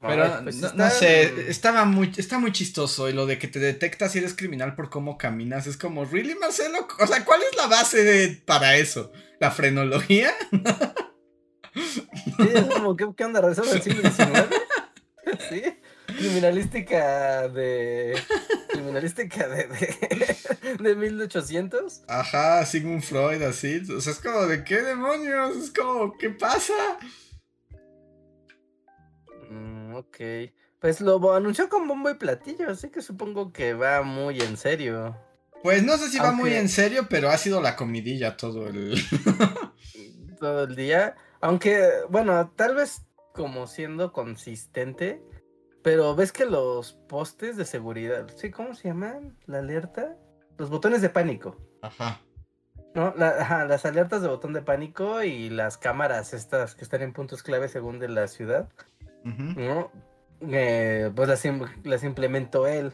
Pero 0.00 0.42
pues 0.44 0.56
no, 0.56 0.66
está- 0.68 0.76
no 0.84 0.90
sé, 0.90 1.50
estaba 1.50 1.84
muy, 1.84 2.12
está 2.16 2.38
muy 2.38 2.52
chistoso 2.52 3.08
y 3.08 3.12
lo 3.14 3.24
de 3.26 3.38
que 3.38 3.48
te 3.48 3.58
detectas 3.58 4.12
si 4.12 4.18
eres 4.18 4.34
criminal 4.34 4.74
por 4.74 4.90
cómo 4.90 5.16
caminas 5.16 5.66
es 5.66 5.76
como, 5.76 6.04
¿really, 6.04 6.34
Marcelo? 6.34 6.86
O 7.00 7.06
sea, 7.06 7.24
¿cuál 7.24 7.40
es 7.50 7.56
la 7.56 7.66
base 7.66 8.04
de, 8.04 8.28
para 8.44 8.76
eso? 8.76 9.10
¿La 9.40 9.50
frenología? 9.50 10.32
Sí, 11.74 12.02
es 12.54 12.64
como, 12.74 12.96
¿qué, 12.96 13.06
qué 13.16 13.24
onda? 13.24 13.40
¿Regresamos 13.40 13.72
al 13.72 13.82
siglo 13.82 14.02
XIX? 14.10 14.30
Sí, 15.50 15.60
criminalística 16.06 17.48
de... 17.48 18.16
Criminalística 18.70 19.48
de, 19.48 19.66
de, 19.66 20.76
de 20.78 20.94
1800. 20.94 22.02
Ajá, 22.06 22.64
Sigmund 22.64 23.02
Freud, 23.02 23.42
así. 23.42 23.82
O 23.94 24.00
sea, 24.00 24.12
es 24.12 24.20
como, 24.20 24.42
¿de 24.46 24.62
qué 24.62 24.82
demonios? 24.82 25.56
Es 25.56 25.70
como, 25.72 26.16
¿qué 26.16 26.30
pasa? 26.30 26.72
Ok. 29.98 30.16
Pues 30.80 31.00
lo 31.00 31.32
anunció 31.34 31.68
con 31.68 31.88
bombo 31.88 32.10
y 32.10 32.14
platillo, 32.14 32.70
así 32.70 32.90
que 32.90 33.00
supongo 33.02 33.52
que 33.52 33.74
va 33.74 34.02
muy 34.02 34.40
en 34.40 34.56
serio. 34.56 35.16
Pues 35.62 35.82
no 35.82 35.96
sé 35.96 36.08
si 36.10 36.18
va 36.18 36.32
muy 36.32 36.52
en 36.52 36.68
serio, 36.68 37.06
pero 37.08 37.30
ha 37.30 37.38
sido 37.38 37.60
la 37.60 37.76
comidilla 37.76 38.36
todo 38.36 38.68
el... 38.68 38.94
todo 40.38 40.64
el 40.64 40.76
día. 40.76 41.16
Aunque, 41.40 41.88
bueno, 42.10 42.52
tal 42.56 42.74
vez 42.74 43.06
como 43.32 43.66
siendo 43.66 44.12
consistente, 44.12 45.22
pero 45.82 46.14
ves 46.14 46.32
que 46.32 46.44
los 46.44 46.92
postes 47.08 47.56
de 47.56 47.64
seguridad, 47.64 48.28
¿sí? 48.36 48.50
¿Cómo 48.50 48.74
se 48.74 48.88
llaman? 48.88 49.36
¿La 49.46 49.58
alerta? 49.58 50.16
Los 50.58 50.70
botones 50.70 51.02
de 51.02 51.10
pánico, 51.10 51.56
Ajá. 51.82 52.20
¿no? 52.94 53.12
La- 53.16 53.40
ajá, 53.42 53.64
las 53.66 53.84
alertas 53.84 54.22
de 54.22 54.28
botón 54.28 54.52
de 54.52 54.62
pánico 54.62 55.22
y 55.22 55.50
las 55.50 55.76
cámaras 55.78 56.32
estas 56.32 56.74
que 56.74 56.82
están 56.84 57.02
en 57.02 57.12
puntos 57.12 57.42
clave 57.42 57.68
según 57.68 57.98
de 57.98 58.08
la 58.08 58.26
ciudad, 58.28 58.68
¿no? 59.26 59.90
Eh, 60.40 61.10
pues 61.14 61.28
las, 61.28 61.42
las 61.84 62.04
implementó 62.04 62.66
él, 62.66 62.92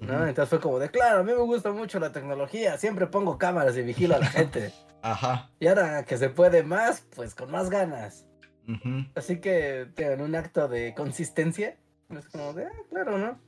¿no? 0.00 0.26
Entonces 0.26 0.48
fue 0.48 0.60
como 0.60 0.78
de, 0.78 0.90
claro, 0.90 1.20
a 1.20 1.22
mí 1.22 1.32
me 1.32 1.38
gusta 1.38 1.72
mucho 1.72 1.98
la 1.98 2.12
tecnología, 2.12 2.78
siempre 2.78 3.06
pongo 3.06 3.38
cámaras 3.38 3.76
y 3.76 3.82
vigilo 3.82 4.16
a 4.16 4.20
la 4.20 4.26
gente. 4.26 4.72
Ajá. 5.02 5.50
Y 5.60 5.66
ahora 5.68 6.04
que 6.04 6.16
se 6.18 6.30
puede 6.30 6.62
más, 6.62 7.04
pues 7.14 7.34
con 7.34 7.50
más 7.50 7.70
ganas. 7.70 8.26
ujú. 8.68 9.06
Así 9.14 9.38
que 9.40 9.88
en 9.96 10.20
un 10.20 10.34
acto 10.34 10.68
de 10.68 10.94
consistencia, 10.94 11.76
es 12.10 12.28
como 12.28 12.52
de, 12.54 12.66
ah, 12.66 12.70
claro, 12.90 13.18
¿no? 13.18 13.40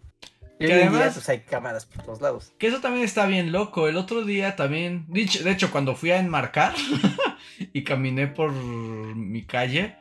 Y 0.60 0.66
Que 0.66 0.72
en 0.82 0.90
día, 0.90 0.98
además- 0.98 1.14
pues 1.14 1.28
hay 1.28 1.40
cámaras 1.40 1.86
por 1.86 2.04
todos 2.04 2.20
lados. 2.20 2.52
Que 2.58 2.66
eso 2.66 2.80
también 2.80 3.04
está 3.04 3.26
bien 3.26 3.52
loco. 3.52 3.86
El 3.86 3.96
otro 3.96 4.24
día 4.24 4.56
también. 4.56 5.04
dicho- 5.08 5.44
De 5.44 5.52
hecho, 5.52 5.70
cuando 5.70 5.94
fui 5.94 6.10
a 6.10 6.18
enmarcar 6.18 6.74
y 7.72 7.84
caminé 7.84 8.26
por 8.26 8.50
mi 8.52 9.44
calle. 9.46 9.96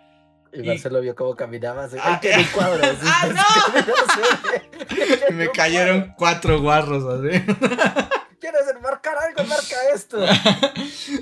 Y, 0.53 0.61
Y- 0.61 0.67
Marcelo 0.67 1.01
vio 1.01 1.15
cómo 1.15 1.35
caminaba, 1.35 1.85
así, 1.85 1.97
Ah, 1.99 2.19
¡ay, 2.23 2.45
cuadro! 2.45 2.83
así, 2.83 2.97
¡Ah, 3.05 3.29
así, 4.07 5.23
y 5.29 5.33
me 5.33 5.51
cayeron 5.51 6.13
cuatro 6.17 6.61
guarros 6.61 7.03
así. 7.05 7.39
¿Quieres 8.39 8.67
enmarcar 8.75 9.17
algo? 9.17 9.43
Marca 9.45 9.75
esto. 9.93 10.19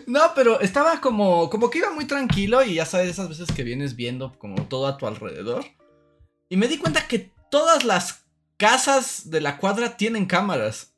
No, 0.06 0.34
pero 0.36 0.60
estaba 0.60 1.00
como. 1.00 1.50
Como 1.50 1.70
que 1.70 1.78
iba 1.80 1.90
muy 1.92 2.06
tranquilo. 2.06 2.62
Y 2.64 2.76
ya 2.76 2.86
sabes, 2.86 3.10
esas 3.10 3.30
veces 3.30 3.48
que 3.56 3.64
vienes 3.64 3.96
viendo 3.96 4.38
como 4.38 4.68
todo 4.68 4.86
a 4.86 4.98
tu 4.98 5.08
alrededor. 5.08 5.64
Y 6.50 6.58
me 6.58 6.68
di 6.68 6.78
cuenta 6.78 7.08
que 7.08 7.32
todas 7.50 7.86
las 7.86 8.26
casas 8.58 9.30
de 9.32 9.40
la 9.40 9.58
cuadra 9.58 9.96
tienen 9.96 10.26
cámaras. 10.26 10.94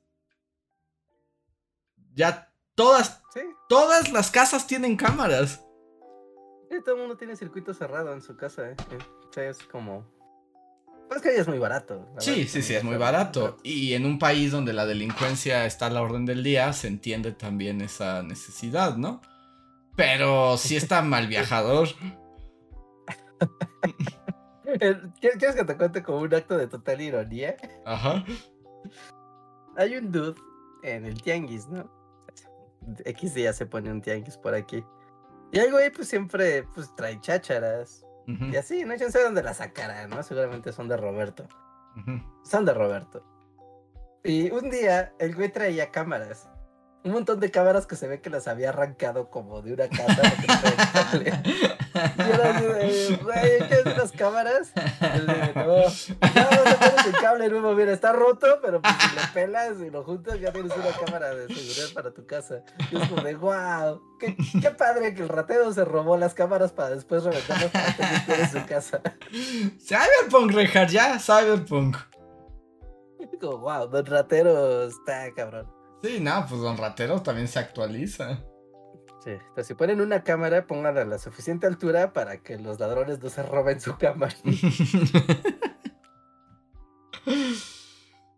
Ya 2.16 2.52
todas, 2.76 3.22
Sí, 3.34 3.42
todas 3.70 4.12
las 4.12 4.32
casas 4.32 4.66
tienen 4.66 4.98
cámaras. 4.98 5.62
Todo 6.84 6.96
el 6.96 7.02
mundo 7.02 7.18
tiene 7.18 7.36
circuito 7.36 7.74
cerrado 7.74 8.14
en 8.14 8.22
su 8.22 8.36
casa, 8.36 8.70
¿eh? 8.70 8.76
Eh, 8.92 8.98
Sí, 9.34 9.42
es 9.42 9.64
como... 9.64 10.06
Pues 11.10 11.22
que 11.22 11.36
es 11.36 11.48
muy 11.48 11.60
barato. 11.60 12.06
Sí, 12.18 12.32
verdad, 12.32 12.48
sí, 12.50 12.62
sí, 12.62 12.76
es 12.76 12.84
muy 12.84 12.98
barato. 12.98 13.58
Y 13.64 13.94
en 13.94 14.06
un 14.06 14.20
país 14.20 14.52
donde 14.52 14.74
la 14.74 14.86
delincuencia 14.86 15.66
está 15.66 15.86
a 15.86 15.90
la 15.90 16.02
orden 16.02 16.26
del 16.26 16.44
día, 16.44 16.74
se 16.74 16.88
entiende 16.88 17.32
también 17.32 17.80
esa 17.82 18.24
necesidad, 18.24 18.98
¿no? 18.98 19.22
Pero 19.96 20.58
sí 20.58 20.76
está 20.76 21.02
mal 21.04 21.28
viajador. 21.28 21.88
Eh, 24.66 25.00
¿Quieres 25.22 25.38
quieres 25.38 25.56
que 25.56 25.64
te 25.64 25.78
cuente 25.78 26.04
como 26.04 26.20
un 26.20 26.34
acto 26.34 26.58
de 26.58 26.68
total 26.68 27.00
ironía? 27.00 27.56
Ajá. 27.86 28.26
Hay 29.78 29.96
un 29.96 30.12
dude 30.12 30.36
en 30.84 31.06
el 31.06 31.22
tianguis, 31.22 31.68
¿no? 31.68 31.90
X 33.06 33.34
día 33.34 33.54
se 33.54 33.66
pone 33.66 33.92
un 33.92 34.02
tianguis 34.02 34.38
por 34.38 34.54
aquí. 34.54 34.84
Y 35.52 35.60
el 35.60 35.72
güey 35.72 35.90
pues 35.92 36.08
siempre 36.08 36.64
pues 36.76 36.94
trae 36.96 37.20
chácharas. 37.22 38.04
Y 38.28 38.58
así, 38.58 38.84
¿no? 38.84 38.94
Yo 38.96 39.10
sé 39.10 39.24
dónde 39.24 39.42
las 39.42 39.58
sacará, 39.58 40.06
¿no? 40.08 40.22
Seguramente 40.22 40.74
son 40.74 40.90
de 40.90 40.98
Roberto. 40.98 41.48
Son 42.44 42.66
de 42.66 42.74
Roberto. 42.74 43.26
Y 44.24 44.52
un 44.52 44.70
día 44.70 45.14
el 45.20 45.34
güey 45.34 45.50
traía 45.50 45.92
cámaras. 45.92 46.50
Un 47.08 47.14
montón 47.14 47.40
de 47.40 47.50
cámaras 47.50 47.88
que 47.88 47.96
se 47.96 48.06
ve 48.06 48.20
que 48.20 48.30
las 48.30 48.50
había 48.50 48.70
arrancado 48.70 49.30
como 49.30 49.62
de 49.62 49.74
una 49.74 49.88
casa. 49.88 50.22
Y 52.18 52.22
era 52.22 52.56
así 52.56 52.66
de, 52.66 53.20
güey, 53.24 53.68
¿qué 53.70 53.82
es 53.86 53.98
las 53.98 54.12
cámaras? 54.12 54.74
No, 54.76 55.66
no, 55.66 55.76
no 55.76 57.06
el 57.06 57.14
cable 57.22 57.50
nuevo, 57.50 57.74
mira, 57.74 57.94
está 57.94 58.12
roto, 58.12 58.60
pero 58.62 58.82
pues 58.82 58.94
si 59.00 59.16
lo 59.16 59.22
pelas 59.34 59.80
y 59.80 59.90
lo 59.90 60.04
juntas 60.04 60.38
ya 60.40 60.52
tienes 60.52 60.74
una 60.76 60.92
cámara 61.06 61.34
de 61.34 61.48
seguridad 61.48 61.94
para 61.94 62.14
tu 62.14 62.26
casa. 62.28 62.64
Y 62.92 63.02
es 63.02 63.08
como 63.08 63.22
de, 63.22 63.36
wow, 63.36 64.02
qué, 64.20 64.36
qué 64.62 64.72
padre 64.72 65.14
que 65.14 65.24
el 65.24 65.30
ratero 65.30 65.72
se 65.74 65.86
robó 65.86 66.18
las 66.18 66.34
cámaras 66.34 66.74
para 66.74 66.90
después 66.90 67.24
reventarlas 67.24 67.72
para 67.72 67.96
tener 67.96 68.40
en 68.42 68.50
su 68.52 68.66
casa. 68.66 69.02
Cyberpunk, 69.80 70.52
Reinhardt, 70.52 70.92
ya, 70.92 71.18
Cyberpunk. 71.20 71.96
Como, 73.40 73.60
wow, 73.60 73.88
don 73.88 74.06
ratero 74.06 74.84
está 74.84 75.32
cabrón. 75.34 75.77
Sí, 76.02 76.20
no, 76.20 76.46
pues 76.48 76.62
Don 76.62 76.78
Ratero 76.78 77.22
también 77.22 77.48
se 77.48 77.60
actualiza. 77.60 78.44
Sí, 79.24 79.32
entonces 79.32 79.68
si 79.68 79.74
ponen 79.74 80.00
una 80.00 80.24
cámara, 80.24 80.68
pónganla 80.68 81.02
a 81.02 81.06
la 81.06 81.18
suficiente 81.18 81.68
altura 81.68 82.14
para 82.14 82.38
que 82.44 82.58
los 82.58 82.80
ladrones 82.80 83.22
no 83.22 83.30
se 83.30 83.44
roben 83.44 83.82
su 83.82 83.98
cámara. 83.98 84.36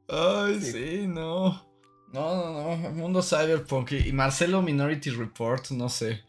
Ay, 0.07 0.59
Sí. 0.61 0.71
sí, 0.71 1.07
no. 1.07 1.67
No, 2.11 2.35
no, 2.35 2.75
no. 2.77 2.89
Mundo 2.91 3.21
Cyberpunk. 3.21 3.91
Y 3.91 4.09
y 4.09 4.13
Marcelo 4.13 4.61
Minority 4.61 5.11
Report, 5.11 5.69
no 5.71 5.89
sé. 5.89 6.23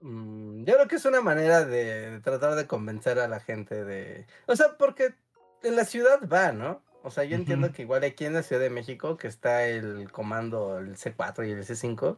Mm, 0.00 0.64
Yo 0.64 0.74
creo 0.74 0.88
que 0.88 0.96
es 0.96 1.04
una 1.04 1.20
manera 1.20 1.64
de, 1.64 2.10
de 2.12 2.20
tratar 2.20 2.54
de 2.54 2.66
convencer 2.66 3.18
a 3.18 3.28
la 3.28 3.40
gente 3.40 3.84
de... 3.84 4.26
O 4.46 4.56
sea, 4.56 4.76
porque 4.78 5.14
en 5.62 5.76
la 5.76 5.84
ciudad 5.84 6.20
va, 6.28 6.52
¿no? 6.52 6.82
O 7.04 7.10
sea, 7.10 7.24
yo 7.24 7.36
entiendo 7.36 7.66
Ujú. 7.66 7.76
que 7.76 7.82
igual 7.82 8.04
aquí 8.04 8.24
en 8.24 8.34
la 8.34 8.42
Ciudad 8.42 8.62
de 8.62 8.70
México, 8.70 9.16
que 9.16 9.28
está 9.28 9.64
el 9.64 10.10
comando, 10.12 10.78
el 10.78 10.96
C4 10.96 11.46
y 11.46 11.50
el 11.50 11.64
C5, 11.64 12.16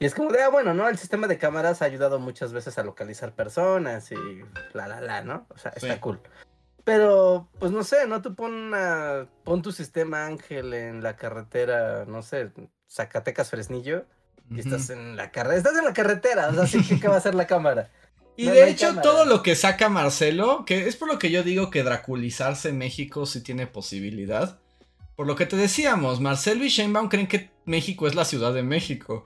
y 0.00 0.06
es 0.06 0.14
como 0.14 0.30
de, 0.30 0.42
ah, 0.42 0.48
bueno, 0.48 0.74
¿no? 0.74 0.88
El 0.88 0.98
sistema 0.98 1.26
de 1.26 1.38
cámaras 1.38 1.80
ha 1.80 1.84
ayudado 1.84 2.18
muchas 2.18 2.52
veces 2.52 2.78
a 2.78 2.82
localizar 2.82 3.34
personas 3.34 4.10
y 4.12 4.16
la, 4.72 4.88
la, 4.88 5.00
la, 5.00 5.22
¿no? 5.22 5.46
O 5.50 5.58
sea, 5.58 5.72
está 5.74 5.94
Sí. 5.94 6.00
cool. 6.00 6.20
Pero, 6.84 7.48
pues 7.58 7.72
no 7.72 7.82
sé, 7.82 8.06
¿no? 8.06 8.20
Tú 8.20 8.34
pon, 8.34 8.52
una, 8.52 9.26
pon 9.44 9.62
tu 9.62 9.72
sistema 9.72 10.26
Ángel 10.26 10.74
en 10.74 11.02
la 11.02 11.16
carretera, 11.16 12.04
no 12.04 12.22
sé, 12.22 12.50
Zacatecas 12.90 13.48
Fresnillo, 13.50 14.04
y 14.50 14.60
estás 14.60 14.90
en 14.90 15.16
la 15.16 15.30
carretera, 15.30 15.56
estás 15.56 15.78
en 15.78 15.84
la 15.86 15.94
carretera, 15.94 16.48
o 16.48 16.54
sea, 16.54 16.66
sí 16.66 17.00
¿qué 17.00 17.08
va 17.08 17.14
a 17.14 17.18
hacer 17.18 17.34
la 17.34 17.46
cámara? 17.46 17.88
Y 18.36 18.46
No, 18.46 18.52
de 18.52 18.60
no 18.62 18.66
hecho, 18.66 18.86
cámara. 18.88 19.02
todo 19.02 19.24
lo 19.26 19.42
que 19.42 19.54
saca 19.54 19.88
Marcelo, 19.88 20.64
que 20.64 20.88
es 20.88 20.96
por 20.96 21.08
lo 21.08 21.18
que 21.18 21.30
yo 21.30 21.42
digo 21.42 21.70
que 21.70 21.82
draculizarse 21.84 22.70
en 22.70 22.78
México 22.78 23.26
sí 23.26 23.42
tiene 23.42 23.66
posibilidad. 23.66 24.58
Por 25.16 25.26
lo 25.28 25.36
que 25.36 25.46
te 25.46 25.56
decíamos, 25.56 26.20
Marcelo 26.20 26.64
y 26.64 26.68
Sheinbaum 26.68 27.08
creen 27.08 27.28
que 27.28 27.50
México 27.64 28.08
es 28.08 28.16
la 28.16 28.24
Ciudad 28.24 28.52
de 28.52 28.64
México. 28.64 29.24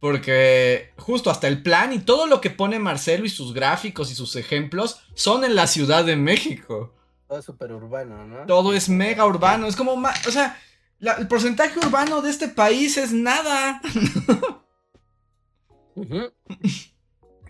Porque 0.00 0.92
justo 0.96 1.30
hasta 1.30 1.48
el 1.48 1.62
plan 1.62 1.92
y 1.92 1.98
todo 1.98 2.26
lo 2.26 2.40
que 2.40 2.50
pone 2.50 2.78
Marcelo 2.78 3.24
y 3.26 3.30
sus 3.30 3.52
gráficos 3.54 4.10
y 4.10 4.14
sus 4.14 4.36
ejemplos 4.36 5.00
son 5.14 5.44
en 5.44 5.54
la 5.54 5.66
Ciudad 5.66 6.04
de 6.04 6.16
México. 6.16 6.94
Todo 7.28 7.42
súper 7.42 7.72
urbano, 7.72 8.24
¿no? 8.26 8.46
Todo 8.46 8.72
es 8.72 8.88
mega 8.88 9.26
urbano. 9.26 9.66
Es 9.66 9.76
como, 9.76 9.92
o 9.94 10.30
sea, 10.30 10.58
la- 10.98 11.14
el 11.14 11.28
porcentaje 11.28 11.78
urbano 11.78 12.22
de 12.22 12.30
este 12.30 12.48
país 12.48 12.96
es 12.96 13.12
nada. 13.12 13.80
Ujú. 15.94 16.32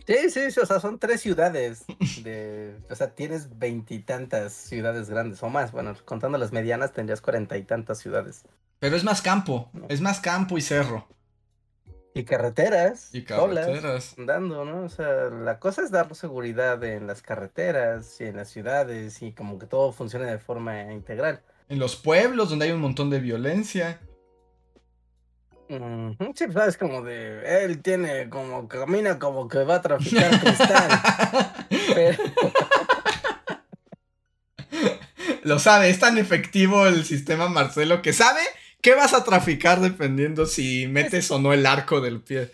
Sí, 0.06 0.30
sí, 0.30 0.50
sí, 0.52 0.60
o 0.60 0.66
sea, 0.66 0.78
son 0.78 0.98
tres 0.98 1.20
ciudades. 1.20 1.84
De, 2.22 2.76
o 2.88 2.94
sea, 2.94 3.14
tienes 3.14 3.58
veintitantas 3.58 4.52
ciudades 4.52 5.10
grandes 5.10 5.42
o 5.42 5.48
más. 5.48 5.72
Bueno, 5.72 5.94
contando 6.04 6.38
las 6.38 6.52
medianas 6.52 6.92
tendrías 6.92 7.20
cuarenta 7.20 7.56
y 7.56 7.64
tantas 7.64 7.98
ciudades. 7.98 8.44
Pero 8.78 8.96
es 8.96 9.04
más 9.04 9.20
campo. 9.20 9.70
Es 9.88 10.00
más 10.00 10.20
campo 10.20 10.56
y 10.58 10.60
cerro. 10.60 11.08
Y 12.14 12.24
carreteras. 12.24 13.14
Y 13.14 13.24
carreteras. 13.24 14.14
andando, 14.16 14.64
¿no? 14.64 14.84
O 14.84 14.88
sea, 14.88 15.24
la 15.24 15.58
cosa 15.58 15.82
es 15.82 15.90
dar 15.90 16.14
seguridad 16.14 16.82
en 16.84 17.06
las 17.06 17.20
carreteras 17.20 18.20
y 18.20 18.24
en 18.24 18.36
las 18.36 18.48
ciudades 18.48 19.20
y 19.22 19.32
como 19.32 19.58
que 19.58 19.66
todo 19.66 19.92
funcione 19.92 20.26
de 20.26 20.38
forma 20.38 20.92
integral. 20.92 21.42
En 21.68 21.78
los 21.78 21.96
pueblos 21.96 22.48
donde 22.48 22.66
hay 22.66 22.70
un 22.70 22.80
montón 22.80 23.10
de 23.10 23.18
violencia. 23.18 24.00
Sí, 25.68 26.46
pues 26.52 26.68
es 26.68 26.76
como 26.76 27.02
de. 27.02 27.64
Él 27.64 27.82
tiene 27.82 28.28
como. 28.28 28.68
Camina 28.68 29.18
como 29.18 29.48
que 29.48 29.64
va 29.64 29.76
a 29.76 29.82
traficar 29.82 30.40
cristal. 30.40 30.88
Lo 35.42 35.58
sabe, 35.58 35.90
es 35.90 35.98
tan 35.98 36.18
efectivo 36.18 36.86
el 36.86 37.04
sistema 37.04 37.48
Marcelo 37.48 38.02
que 38.02 38.12
sabe 38.12 38.40
¿Qué 38.86 38.94
vas 38.94 39.14
a 39.14 39.24
traficar 39.24 39.80
dependiendo 39.80 40.46
si 40.46 40.86
metes 40.86 41.28
o 41.32 41.40
no 41.40 41.52
el 41.52 41.66
arco 41.66 42.00
del 42.00 42.20
pie? 42.20 42.50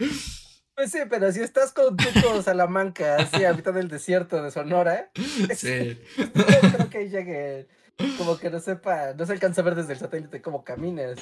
Pues 0.75 0.91
sí, 0.91 1.01
pero 1.11 1.31
si 1.31 1.41
estás 1.41 1.73
con 1.73 1.95
Tuco 1.95 2.41
Salamanca, 2.41 3.17
así 3.17 3.45
a 3.45 3.53
mitad 3.53 3.75
del 3.75 3.89
desierto 3.89 4.43
de 4.43 4.51
Sonora, 4.51 5.11
sí. 5.55 6.01
creo 6.17 6.89
que 6.91 7.11
llegue, 7.11 7.69
como 8.17 8.39
que 8.39 8.49
no 8.49 8.61
sepa, 8.61 9.13
no 9.13 9.27
se 9.27 9.33
alcanza 9.33 9.61
a 9.61 9.65
ver 9.65 9.75
desde 9.75 9.93
el 9.93 9.99
satélite 9.99 10.41
cómo 10.41 10.65
caminas. 10.65 11.19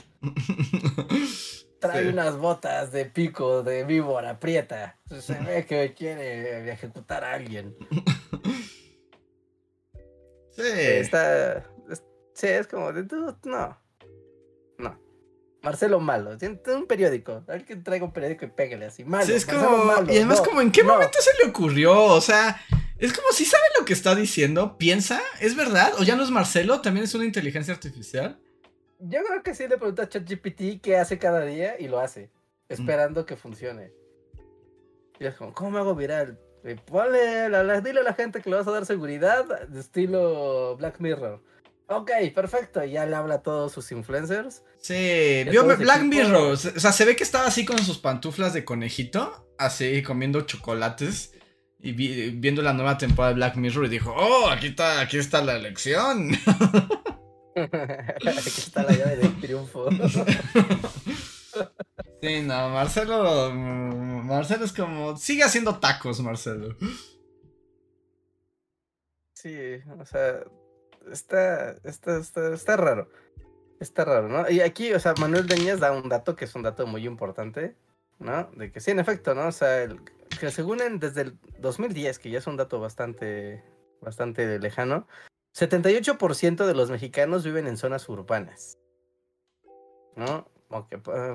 Trae 1.81 2.09
unas 2.09 2.37
botas 2.37 2.93
de 2.93 3.07
pico 3.07 3.63
de 3.63 3.85
víbora 3.85 4.39
prieta. 4.39 4.99
Se 5.21 5.35
ve 5.35 5.65
que 5.67 5.95
quiere 5.95 6.71
ejecutar 6.71 7.25
a 7.25 7.35
alguien. 7.35 7.77
Sí. 10.53 10.67
Está. 10.67 11.65
Sí, 12.35 12.49
es 12.49 12.67
como 12.67 12.93
de 12.93 13.07
no. 13.45 13.81
Marcelo 15.63 16.01
Malo, 16.01 16.39
tiene 16.39 16.59
un 16.75 16.87
periódico. 16.87 17.45
Alguien 17.49 17.83
traiga 17.83 18.05
un 18.05 18.13
periódico 18.13 18.47
y 18.47 18.49
pégale 18.49 18.87
así. 18.87 19.05
Malo. 19.05 19.27
Sí, 19.27 19.33
es 19.33 19.45
como. 19.45 19.93
y 20.09 20.17
además, 20.17 20.41
como, 20.41 20.61
¿en 20.61 20.73
qué 20.73 20.83
momento 20.83 21.19
se 21.21 21.31
le 21.43 21.51
ocurrió? 21.51 22.05
O 22.05 22.21
sea, 22.21 22.61
es 22.99 23.13
como 23.13 23.31
si 23.33 23.45
sabe 23.45 23.65
lo 23.79 23.85
que 23.85 23.93
está 23.93 24.15
diciendo, 24.15 24.79
piensa, 24.79 25.21
¿es 25.41 25.57
verdad? 25.57 25.93
¿O 25.99 26.03
ya 26.03 26.17
no 26.17 26.23
es 26.23 26.31
Marcelo? 26.31 26.81
¿También 26.81 27.05
es 27.05 27.15
una 27.15 27.27
inteligencia 27.27 27.75
artificial? 27.75 28.41
Yo 29.01 29.25
creo 29.25 29.43
que 29.43 29.55
sí 29.55 29.67
le 29.67 29.79
pregunta 29.79 30.03
a 30.03 30.09
ChatGPT 30.09 30.81
qué 30.83 30.97
hace 30.97 31.19
cada 31.19 31.45
día 31.45 31.79
y 31.79 31.89
lo 31.89 32.01
hace, 32.01 32.31
esperando 32.69 33.25
que 33.25 33.37
funcione. 33.37 33.93
Y 35.19 35.27
es 35.27 35.35
como, 35.35 35.53
¿cómo 35.53 35.71
me 35.71 35.79
hago 35.79 35.95
viral? 35.95 36.39
ponle, 36.85 37.49
dile 37.83 38.01
a 38.01 38.03
la 38.03 38.15
gente 38.15 38.43
que 38.43 38.51
le 38.51 38.57
vas 38.57 38.69
a 38.69 38.73
dar 38.73 38.85
seguridad 38.85 39.67
de 39.69 39.81
estilo 39.81 40.77
Black 40.77 41.01
Mirror. 41.01 41.43
Ok, 41.87 42.11
perfecto. 42.35 42.85
Ya 42.85 43.05
le 43.07 43.17
habla 43.17 43.37
a 43.37 43.43
todos 43.43 43.73
sus 43.73 43.91
influencers. 43.91 44.63
Sí, 44.79 45.45
vio 45.51 45.65
Black 45.65 46.03
Mirror. 46.03 46.53
O 46.53 46.57
sea, 46.57 46.93
se 46.93 47.05
ve 47.05 47.17
que 47.17 47.25
estaba 47.25 47.47
así 47.47 47.65
con 47.65 47.79
sus 47.79 47.99
pantuflas 47.99 48.53
de 48.53 48.65
conejito, 48.65 49.49
así 49.59 50.03
comiendo 50.03 50.43
chocolates 50.43 51.33
y 51.81 51.93
viendo 51.93 52.63
la 52.63 52.75
nueva 52.75 52.99
temporada 52.99 53.33
de 53.33 53.37
Black 53.37 53.57
Mirror 53.57 53.87
y 53.87 53.89
dijo, 53.89 54.15
oh, 54.17 54.51
aquí 54.51 54.69
está, 54.69 55.01
aquí 55.01 55.19
está 55.19 55.43
la 55.43 55.57
elección. 55.57 56.31
aquí 57.65 58.59
está 58.59 58.83
la 58.83 58.93
llave 58.93 59.17
del 59.17 59.41
triunfo. 59.41 59.89
sí, 62.21 62.43
no, 62.43 62.71
Marcelo, 62.71 63.51
Marcelo 63.53 64.65
es 64.65 64.73
como, 64.73 65.17
sigue 65.17 65.43
haciendo 65.43 65.79
tacos, 65.79 66.21
Marcelo. 66.21 66.77
Sí, 69.35 69.79
o 69.99 70.05
sea, 70.05 70.41
está, 71.11 71.73
está, 71.85 72.19
está, 72.19 72.55
está 72.55 72.77
raro. 72.77 73.09
Está 73.81 74.05
raro, 74.05 74.29
¿no? 74.29 74.51
Y 74.51 74.61
aquí, 74.61 74.93
o 74.93 75.01
sea, 75.01 75.15
Manuel 75.19 75.47
Deñas 75.47 75.81
da 75.81 75.93
un 75.93 76.11
dato 76.11 76.37
que 76.37 76.45
es 76.45 76.55
un 76.55 76.63
dato 76.63 76.87
muy 76.87 77.07
importante, 77.07 77.77
¿no? 78.19 78.51
De 78.55 78.71
que 78.71 78.81
sí, 78.81 78.91
en 78.91 79.01
efecto, 79.01 79.35
¿no? 79.35 79.49
O 79.49 79.53
sea, 79.53 79.89
que 80.39 80.51
según 80.51 80.83
en, 80.83 80.99
desde 80.99 81.23
el 81.23 81.39
2010, 81.59 82.19
que 82.19 82.31
ya 82.31 82.39
es 82.39 82.47
un 82.47 82.59
dato 82.59 82.79
bastante, 82.79 83.65
bastante 84.03 84.59
lejano, 84.59 85.09
78% 85.55 86.67
de 86.67 86.75
los 86.75 86.91
mexicanos 86.91 87.45
viven 87.45 87.67
en 87.67 87.77
zonas 87.77 88.09
urbanas, 88.09 88.79
¿no? 90.17 90.49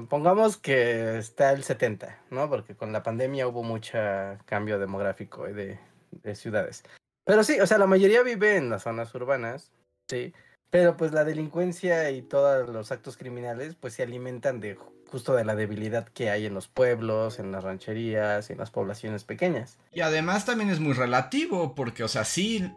pongamos 0.09 0.57
que 0.57 1.17
está 1.17 1.51
el 1.51 1.63
70, 1.63 2.23
¿no? 2.31 2.49
Porque 2.49 2.75
con 2.75 2.93
la 2.93 3.03
pandemia 3.03 3.47
hubo 3.47 3.63
mucho 3.63 3.97
cambio 4.45 4.79
demográfico 4.79 5.43
de, 5.43 5.77
de 6.11 6.35
ciudades. 6.35 6.83
Pero 7.25 7.43
sí, 7.43 7.59
o 7.59 7.67
sea, 7.67 7.77
la 7.77 7.87
mayoría 7.87 8.23
vive 8.23 8.55
en 8.55 8.69
las 8.69 8.83
zonas 8.83 9.13
urbanas, 9.13 9.71
sí. 10.07 10.33
Pero 10.69 10.95
pues 10.97 11.11
la 11.11 11.25
delincuencia 11.25 12.09
y 12.11 12.21
todos 12.21 12.69
los 12.69 12.91
actos 12.91 13.17
criminales 13.17 13.75
pues 13.75 13.93
se 13.93 14.03
alimentan 14.03 14.59
de 14.59 14.77
justo 15.09 15.33
de 15.33 15.45
la 15.45 15.55
debilidad 15.55 16.07
que 16.07 16.29
hay 16.29 16.45
en 16.45 16.53
los 16.53 16.67
pueblos, 16.67 17.39
en 17.39 17.51
las 17.51 17.63
rancherías, 17.63 18.49
en 18.49 18.57
las 18.57 18.71
poblaciones 18.71 19.23
pequeñas. 19.23 19.77
Y 19.91 20.01
además 20.01 20.45
también 20.45 20.69
es 20.69 20.79
muy 20.79 20.93
relativo 20.93 21.75
porque, 21.75 22.03
o 22.03 22.07
sea, 22.07 22.25
sí 22.25 22.73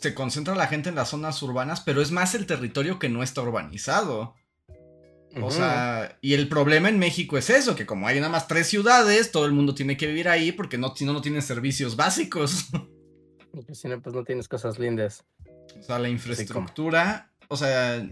se 0.00 0.14
concentra 0.14 0.54
la 0.54 0.66
gente 0.66 0.88
en 0.88 0.94
las 0.94 1.10
zonas 1.10 1.42
urbanas, 1.42 1.80
pero 1.80 2.00
es 2.00 2.10
más 2.10 2.34
el 2.34 2.46
territorio 2.46 2.98
que 2.98 3.08
no 3.08 3.22
está 3.22 3.42
urbanizado. 3.42 4.34
O 5.40 5.50
sea, 5.50 6.18
y 6.20 6.34
el 6.34 6.48
problema 6.48 6.88
en 6.88 6.98
México 6.98 7.38
es 7.38 7.50
eso, 7.50 7.76
que 7.76 7.86
como 7.86 8.08
hay 8.08 8.16
nada 8.16 8.32
más 8.32 8.48
tres 8.48 8.66
ciudades, 8.66 9.30
todo 9.30 9.46
el 9.46 9.52
mundo 9.52 9.74
tiene 9.74 9.96
que 9.96 10.08
vivir 10.08 10.28
ahí 10.28 10.50
porque 10.50 10.76
no, 10.76 10.94
si 10.96 11.04
no, 11.04 11.12
no 11.12 11.20
tiene 11.20 11.40
servicios 11.40 11.94
básicos. 11.94 12.66
si 13.72 13.88
no, 13.88 14.02
pues 14.02 14.14
no 14.14 14.24
tienes 14.24 14.48
cosas 14.48 14.78
lindas. 14.78 15.24
O 15.78 15.82
sea, 15.82 16.00
la 16.00 16.08
infraestructura. 16.08 17.32
O 17.48 17.56
sea, 17.56 18.04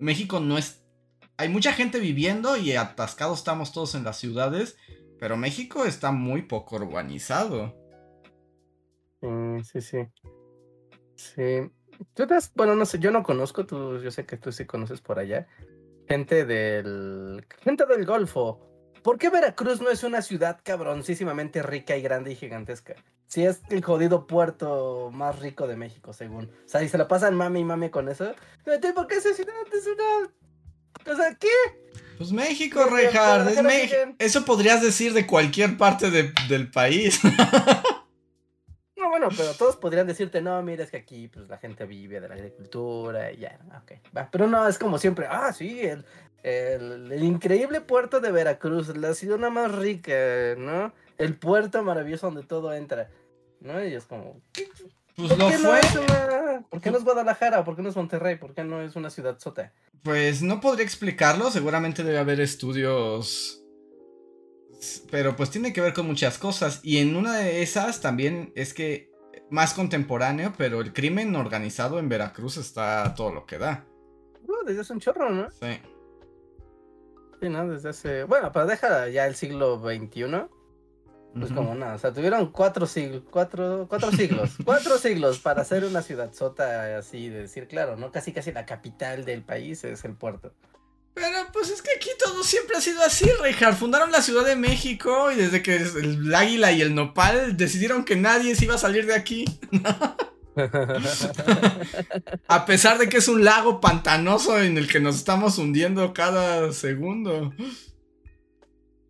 México 0.00 0.40
no 0.40 0.58
es. 0.58 0.82
Hay 1.38 1.48
mucha 1.48 1.72
gente 1.72 1.98
viviendo 1.98 2.56
y 2.56 2.72
atascados 2.72 3.38
estamos 3.38 3.72
todos 3.72 3.94
en 3.94 4.04
las 4.04 4.18
ciudades. 4.18 4.76
Pero 5.18 5.38
México 5.38 5.86
está 5.86 6.12
muy 6.12 6.42
poco 6.42 6.76
urbanizado. 6.76 7.74
Sí, 9.22 9.30
sí, 9.64 9.80
sí. 9.80 9.98
Sí. 11.16 11.70
Tú 12.14 12.26
bueno, 12.54 12.76
no 12.76 12.84
sé, 12.84 12.98
yo 12.98 13.10
no 13.10 13.22
conozco, 13.22 13.66
tú, 13.66 14.00
yo 14.00 14.10
sé 14.10 14.26
que 14.26 14.36
tú 14.36 14.52
sí 14.52 14.66
conoces 14.66 15.00
por 15.00 15.18
allá. 15.18 15.46
Gente 16.08 16.44
del. 16.44 17.44
Gente 17.62 17.84
del 17.86 18.04
Golfo. 18.06 18.60
¿Por 19.02 19.18
qué 19.18 19.30
Veracruz 19.30 19.80
no 19.80 19.90
es 19.90 20.02
una 20.02 20.20
ciudad 20.20 20.60
cabroncísimamente 20.62 21.62
rica 21.62 21.96
y 21.96 22.02
grande 22.02 22.32
y 22.32 22.36
gigantesca? 22.36 22.94
Si 23.28 23.44
es 23.44 23.60
el 23.70 23.82
jodido 23.82 24.26
puerto 24.26 25.10
más 25.12 25.38
rico 25.38 25.66
de 25.66 25.76
México, 25.76 26.12
según. 26.12 26.46
O 26.46 26.68
sea, 26.68 26.82
y 26.82 26.88
se 26.88 26.98
la 26.98 27.08
pasan 27.08 27.34
mami 27.34 27.60
y 27.60 27.64
mami 27.64 27.90
con 27.90 28.08
eso. 28.08 28.34
¿Por 28.64 29.06
qué 29.06 29.16
esa 29.16 29.32
ciudad 29.32 29.54
es 29.72 29.86
una. 29.86 31.12
O 31.12 31.16
sea, 31.16 31.34
¿qué? 31.34 31.48
Pues 32.18 32.32
México, 32.32 32.84
Reinhard. 32.84 33.48
Es 33.48 33.62
México. 33.62 33.96
Eso 34.18 34.44
podrías 34.44 34.82
decir 34.82 35.12
de 35.12 35.26
cualquier 35.26 35.76
parte 35.76 36.10
del 36.10 36.70
país. 36.70 37.20
no, 39.18 39.26
bueno, 39.26 39.36
pero 39.36 39.54
todos 39.54 39.76
podrían 39.76 40.06
decirte, 40.06 40.40
no, 40.40 40.62
mira, 40.62 40.84
es 40.84 40.90
que 40.90 40.98
aquí 40.98 41.28
pues 41.28 41.48
la 41.48 41.58
gente 41.58 41.86
vive 41.86 42.20
de 42.20 42.28
la 42.28 42.34
agricultura 42.34 43.32
y 43.32 43.38
ya, 43.38 43.58
ok. 43.82 43.92
Va. 44.16 44.28
Pero 44.30 44.46
no, 44.46 44.66
es 44.68 44.78
como 44.78 44.98
siempre, 44.98 45.26
ah, 45.28 45.52
sí, 45.52 45.80
el, 45.80 46.04
el, 46.42 47.12
el 47.12 47.24
increíble 47.24 47.80
puerto 47.80 48.20
de 48.20 48.30
Veracruz, 48.32 48.96
la 48.96 49.14
ciudad 49.14 49.38
más 49.50 49.72
rica, 49.72 50.12
¿no? 50.56 50.92
el 51.18 51.34
puerto 51.34 51.82
maravilloso 51.82 52.26
donde 52.26 52.42
todo 52.42 52.72
entra. 52.72 53.10
¿No? 53.60 53.84
Y 53.84 53.94
es 53.94 54.04
como. 54.04 54.40
Pues 55.16 55.32
¿por 55.32 55.50
qué 55.50 55.58
No 55.58 55.76
es 55.76 55.86
¿Por 56.68 56.80
qué 56.80 56.90
no 56.90 56.98
es 56.98 57.04
Guadalajara? 57.04 57.64
¿Por 57.64 57.74
qué 57.74 57.82
no 57.82 57.88
es 57.88 57.96
Monterrey? 57.96 58.36
¿Por 58.36 58.54
qué 58.54 58.64
no 58.64 58.82
es 58.82 58.96
una 58.96 59.10
ciudad 59.10 59.38
sota? 59.38 59.72
Pues 60.02 60.42
no 60.42 60.60
podría 60.60 60.84
explicarlo. 60.84 61.50
Seguramente 61.50 62.04
debe 62.04 62.18
haber 62.18 62.40
estudios. 62.40 63.62
Pero 65.10 65.36
pues 65.36 65.50
tiene 65.50 65.72
que 65.72 65.80
ver 65.80 65.92
con 65.92 66.06
muchas 66.06 66.38
cosas. 66.38 66.80
Y 66.82 66.98
en 66.98 67.16
una 67.16 67.36
de 67.38 67.62
esas 67.62 68.00
también 68.00 68.52
es 68.54 68.74
que. 68.74 69.14
Más 69.48 69.74
contemporáneo, 69.74 70.52
pero 70.58 70.80
el 70.80 70.92
crimen 70.92 71.36
organizado 71.36 72.00
en 72.00 72.08
Veracruz 72.08 72.56
está 72.56 73.14
todo 73.14 73.32
lo 73.32 73.46
que 73.46 73.58
da. 73.58 73.86
Uh, 74.42 74.64
desde 74.66 74.80
hace 74.80 74.92
un 74.92 74.98
chorro, 74.98 75.30
¿no? 75.30 75.48
Sí. 75.52 75.78
Sí, 77.40 77.48
¿no? 77.48 77.68
Desde 77.68 77.90
hace. 77.90 78.24
Bueno, 78.24 78.50
pero 78.50 78.66
deja 78.66 79.08
ya 79.08 79.24
el 79.24 79.36
siglo 79.36 79.78
XXI. 79.78 80.48
Pues 81.38 81.52
como 81.52 81.74
nada, 81.74 81.96
o 81.96 81.98
sea, 81.98 82.12
tuvieron 82.12 82.50
cuatro 82.50 82.86
siglos, 82.86 83.22
cuatro, 83.30 83.86
cuatro 83.88 84.10
siglos, 84.10 84.56
cuatro 84.64 84.96
siglos 84.96 85.38
para 85.38 85.60
hacer 85.60 85.84
una 85.84 86.00
ciudad 86.00 86.32
sota 86.32 86.96
así, 86.96 87.28
de 87.28 87.42
decir, 87.42 87.68
claro, 87.68 87.96
¿no? 87.96 88.10
Casi 88.10 88.32
casi 88.32 88.52
la 88.52 88.64
capital 88.64 89.26
del 89.26 89.42
país 89.42 89.84
es 89.84 90.04
el 90.06 90.14
puerto. 90.14 90.54
Pero 91.16 91.38
pues 91.52 91.70
es 91.70 91.82
que 91.82 91.90
aquí 91.96 92.10
todo 92.22 92.44
siempre 92.44 92.76
ha 92.76 92.80
sido 92.80 93.02
así, 93.02 93.28
Richard. 93.42 93.74
Fundaron 93.74 94.12
la 94.12 94.22
Ciudad 94.22 94.44
de 94.44 94.54
México 94.54 95.32
y 95.32 95.36
desde 95.36 95.62
que 95.62 95.76
el 95.76 96.32
águila 96.34 96.72
y 96.72 96.82
el 96.82 96.94
nopal 96.94 97.56
decidieron 97.56 98.04
que 98.04 98.16
nadie 98.16 98.54
se 98.54 98.66
iba 98.66 98.74
a 98.74 98.78
salir 98.78 99.06
de 99.06 99.14
aquí. 99.14 99.46
a 102.48 102.66
pesar 102.66 102.98
de 102.98 103.08
que 103.08 103.16
es 103.16 103.28
un 103.28 103.44
lago 103.44 103.80
pantanoso 103.80 104.60
en 104.60 104.78
el 104.78 104.88
que 104.88 105.00
nos 105.00 105.16
estamos 105.16 105.58
hundiendo 105.58 106.12
cada 106.12 106.72
segundo. 106.72 107.52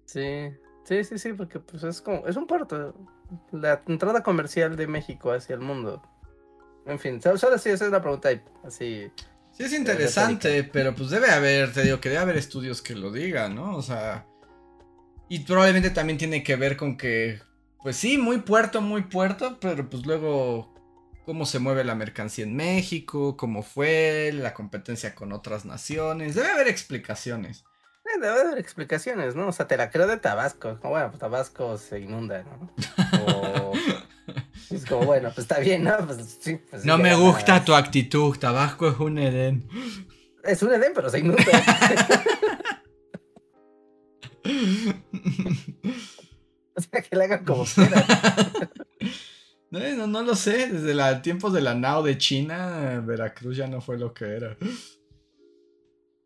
Sí, 0.05 0.53
Sí, 0.87 1.03
sí, 1.03 1.19
sí, 1.19 1.33
porque 1.33 1.59
pues 1.59 1.83
es 1.83 2.01
como, 2.01 2.25
es 2.29 2.37
un 2.37 2.47
puerto, 2.47 2.95
la 3.51 3.83
entrada 3.89 4.23
comercial 4.23 4.77
de 4.77 4.87
México 4.87 5.33
hacia 5.33 5.55
el 5.55 5.61
mundo. 5.61 6.01
En 6.87 7.01
fin, 7.01 7.21
solo 7.21 7.59
sí, 7.59 7.71
esa 7.71 7.87
es 7.87 7.91
la 7.91 8.01
pregunta 8.01 8.29
así. 8.63 9.11
Sí, 9.57 9.65
es 9.65 9.73
interesante, 9.73 10.65
pero 10.65 10.95
pues 10.95 11.09
debe 11.09 11.31
haber, 11.31 11.73
te 11.73 11.83
digo 11.83 11.99
que 11.99 12.11
debe 12.11 12.21
haber 12.21 12.37
estudios 12.37 12.83
que 12.83 12.95
lo 12.95 13.11
digan, 13.11 13.55
¿no? 13.55 13.75
O 13.77 13.83
sea, 13.83 14.27
Y 15.29 15.41
probablemente 15.41 15.91
también 15.91 16.19
tiene 16.19 16.43
que 16.43 16.57
ver 16.57 16.77
con 16.77 16.97
que, 16.97 17.41
pues 17.83 17.97
sí, 17.97 18.19
muy 18.19 18.39
puerto, 18.39 18.81
muy 18.83 19.03
puerto, 19.05 19.59
pero 19.61 19.89
pues 19.89 20.05
luego 20.07 20.75
cómo 21.25 21.47
se 21.47 21.59
mueve 21.59 21.85
la 21.85 21.95
mercancía 21.95 22.45
en 22.45 22.55
México, 22.55 23.37
cómo 23.37 23.63
fue 23.63 24.31
la 24.35 24.55
competencia 24.55 25.15
con 25.15 25.33
otras 25.33 25.65
naciones. 25.65 26.35
Debe 26.35 26.51
haber 26.51 26.69
explicaciones. 26.69 27.65
Eh, 28.05 28.21
debe 28.21 28.41
haber 28.41 28.59
explicaciones, 28.59 29.35
¿no? 29.35 29.49
O 29.49 29.53
sea, 29.53 29.67
te 29.67 29.77
la 29.77 29.91
creo 29.91 30.07
de 30.07 30.19
Tabasco. 30.19 30.79
Bueno, 30.83 31.09
pues 31.09 31.19
Tabasco 31.19 31.79
se 31.79 31.99
inunda, 32.01 32.45
¿no? 32.45 32.73
O... 33.27 33.73
Es 34.71 34.85
como, 34.85 35.05
bueno, 35.07 35.31
pues 35.35 35.45
está 35.45 35.61
bien, 35.61 35.85
¿no? 35.85 35.97
Pues, 36.07 36.39
sí, 36.41 36.57
pues, 36.71 36.85
no 36.85 36.99
me 36.99 37.15
gusta 37.15 37.65
tu 37.65 37.75
actitud. 37.75 38.37
Tabasco 38.37 38.89
es 38.89 38.99
un 38.99 39.19
Edén. 39.19 39.69
Es 40.45 40.63
un 40.63 40.73
Edén, 40.73 40.93
pero 40.95 41.09
se 41.11 41.21
inunda. 41.21 41.43
o 46.75 46.81
sea, 46.81 47.03
que 47.03 47.17
le 47.17 47.25
hagan 47.25 47.45
como 47.45 47.65
quieran. 47.65 48.05
No, 49.69 50.07
no, 50.07 50.23
lo 50.23 50.37
sé. 50.37 50.69
Desde 50.69 50.95
los 50.95 51.21
tiempos 51.23 51.53
de 51.53 51.61
la 51.61 51.75
NAO 51.75 52.03
de 52.03 52.17
China, 52.17 53.03
Veracruz 53.05 53.57
ya 53.59 53.67
no 53.67 53.83
fue 53.83 53.99
lo 53.99 54.15
que 54.15 54.25
era. 54.25 54.57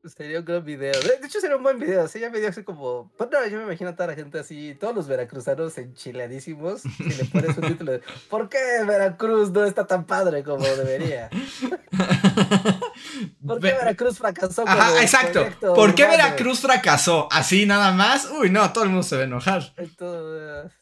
Sería 0.05 0.39
un 0.39 0.47
gran 0.47 0.65
video. 0.65 0.93
De 0.93 1.27
hecho, 1.27 1.41
sería 1.41 1.57
un 1.57 1.63
buen 1.63 1.79
video. 1.79 2.09
Sí, 2.09 2.21
ya 2.21 2.31
me 2.31 2.39
dio 2.39 2.49
así 2.49 2.63
como. 2.63 3.13
Pues 3.19 3.29
no, 3.31 3.47
yo 3.47 3.59
me 3.59 3.65
imagino 3.65 3.91
a 3.91 3.95
toda 3.95 4.07
la 4.07 4.15
gente 4.15 4.39
así, 4.39 4.75
todos 4.75 4.95
los 4.95 5.07
veracruzanos 5.07 5.77
enchiladísimos. 5.77 6.81
Si 6.81 7.05
le 7.05 7.25
pones 7.27 7.59
un 7.59 7.69
título 7.69 7.93
de 7.93 8.01
¿Por 8.31 8.49
qué 8.49 8.59
Veracruz 8.87 9.51
no 9.51 9.65
está 9.65 9.87
tan 9.87 10.07
padre 10.07 10.43
como 10.43 10.65
debería? 10.65 11.29
¿Por 13.47 13.61
qué 13.61 13.73
Veracruz 13.73 14.19
fracasó? 14.19 14.65
Ajá, 14.67 15.03
exacto. 15.03 15.47
¿Por 15.75 15.95
qué 15.95 16.07
Veracruz 16.07 16.61
fracasó? 16.61 17.29
Así 17.31 17.67
nada 17.67 17.93
más. 17.93 18.31
Uy, 18.31 18.49
no, 18.49 18.73
todo 18.73 18.85
el 18.85 18.91
mundo 18.91 19.03
se 19.03 19.17
va 19.17 19.23
a 19.23 19.27
enojar. 19.27 19.75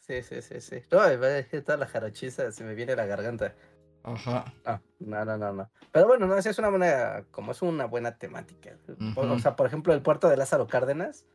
sí, 0.07 0.23
sí, 0.23 0.41
sí, 0.41 0.61
sí. 0.61 0.83
No, 0.91 1.01
toda 1.65 1.77
la 1.77 1.87
jarochiza 1.87 2.53
se 2.53 2.63
me 2.63 2.73
viene 2.73 2.95
la 2.95 3.05
garganta. 3.05 3.53
Ajá. 4.03 4.45
Ah, 4.65 4.79
no, 4.99 5.25
no, 5.25 5.37
no, 5.37 5.53
no. 5.53 5.69
Pero 5.91 6.07
bueno, 6.07 6.27
no, 6.27 6.37
es 6.37 6.59
una 6.59 6.69
buena, 6.69 7.25
como 7.31 7.51
es 7.51 7.61
una 7.61 7.85
buena 7.85 8.17
temática. 8.17 8.75
O 9.15 9.39
sea, 9.39 9.55
por 9.55 9.67
ejemplo, 9.67 9.93
el 9.93 10.01
puerto 10.01 10.29
de 10.29 10.37
Lázaro 10.37 10.67
Cárdenas, 10.67 11.25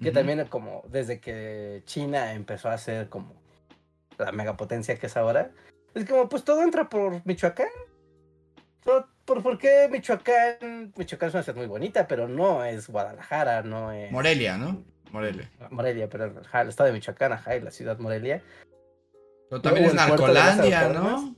que 0.00 0.10
también 0.10 0.44
como 0.48 0.82
desde 0.88 1.20
que 1.20 1.82
China 1.86 2.32
empezó 2.34 2.68
a 2.68 2.78
ser 2.78 3.08
como 3.08 3.34
la 4.18 4.32
megapotencia 4.32 4.98
que 4.98 5.06
es 5.06 5.16
ahora, 5.16 5.50
es 5.94 6.04
como 6.08 6.28
pues 6.28 6.44
todo 6.44 6.62
entra 6.62 6.88
por 6.88 7.24
Michoacán. 7.26 7.68
¿Por, 8.82 9.42
por, 9.42 9.58
qué 9.58 9.88
Michoacán? 9.90 10.92
Michoacán 10.96 11.28
es 11.28 11.34
una 11.34 11.42
ciudad 11.42 11.56
muy 11.56 11.66
bonita, 11.66 12.06
pero 12.06 12.28
no 12.28 12.64
es 12.64 12.88
Guadalajara, 12.88 13.62
no 13.62 13.90
es... 13.92 14.12
Morelia, 14.12 14.58
¿no? 14.58 14.84
Morelia. 15.10 15.50
Morelia, 15.70 16.08
pero 16.10 16.24
el 16.26 16.68
estado 16.68 16.88
de 16.88 16.92
Michoacán, 16.92 17.32
ajá, 17.32 17.56
y 17.56 17.60
la 17.60 17.70
ciudad 17.70 17.98
Morelia. 17.98 18.42
Pero 19.48 19.62
también 19.62 19.86
es 19.86 19.94
Narcolandia, 19.94 20.88
¿no? 20.90 21.34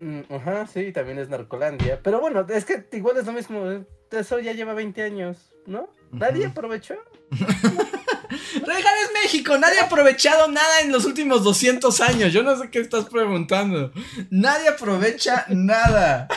Mm, 0.00 0.20
ajá, 0.30 0.66
sí, 0.66 0.92
también 0.92 1.18
es 1.18 1.28
Narcolandia. 1.28 2.00
Pero 2.02 2.20
bueno, 2.20 2.46
es 2.48 2.64
que 2.64 2.88
igual 2.92 3.18
es 3.18 3.26
lo 3.26 3.32
mismo. 3.32 3.70
¿eh? 3.70 3.86
Eso 4.10 4.38
ya 4.38 4.52
lleva 4.52 4.74
20 4.74 5.02
años, 5.02 5.52
¿no? 5.66 5.90
Nadie 6.10 6.46
aprovechó. 6.46 6.96
Regal 7.30 8.94
es 9.04 9.12
México, 9.22 9.58
nadie 9.58 9.80
ha 9.80 9.84
aprovechado 9.84 10.48
nada 10.48 10.80
en 10.82 10.90
los 10.90 11.04
últimos 11.04 11.44
200 11.44 12.00
años. 12.00 12.32
Yo 12.32 12.42
no 12.42 12.56
sé 12.56 12.70
qué 12.70 12.80
estás 12.80 13.06
preguntando. 13.06 13.92
Nadie 14.30 14.68
aprovecha 14.68 15.44
nada. 15.48 16.28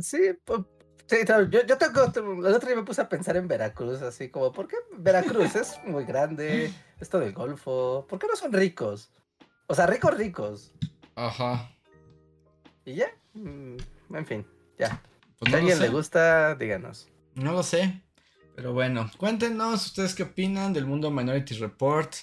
sí, 0.00 0.18
sí 1.06 1.16
yo, 1.50 1.66
yo 1.66 1.78
tengo, 1.78 2.04
el 2.46 2.54
otro 2.54 2.68
día 2.68 2.76
me 2.76 2.82
puse 2.82 3.00
a 3.00 3.08
pensar 3.08 3.36
en 3.36 3.48
Veracruz, 3.48 4.02
así 4.02 4.28
como, 4.28 4.52
¿por 4.52 4.66
qué 4.66 4.76
Veracruz 4.98 5.54
es 5.54 5.80
muy 5.84 6.04
grande? 6.04 6.72
Esto 7.00 7.20
del 7.20 7.32
Golfo, 7.32 8.06
¿por 8.08 8.18
qué 8.18 8.26
no 8.26 8.36
son 8.36 8.52
ricos? 8.52 9.10
O 9.66 9.74
sea, 9.74 9.86
ricos, 9.86 10.16
ricos. 10.16 10.72
Ajá. 11.14 11.70
¿Y 12.84 12.94
ya? 12.94 13.06
Mm, 13.34 13.76
en 14.14 14.26
fin, 14.26 14.46
ya. 14.78 15.02
Pues 15.38 15.50
si 15.50 15.54
a 15.54 15.58
alguien 15.58 15.80
le 15.80 15.88
gusta, 15.88 16.54
díganos. 16.54 17.08
No 17.34 17.52
lo 17.52 17.62
sé. 17.62 18.02
Pero 18.54 18.72
bueno, 18.72 19.10
cuéntenos 19.18 19.86
ustedes 19.86 20.14
qué 20.14 20.22
opinan 20.22 20.72
del 20.72 20.86
mundo 20.86 21.10
Minority 21.10 21.54
Report 21.56 22.14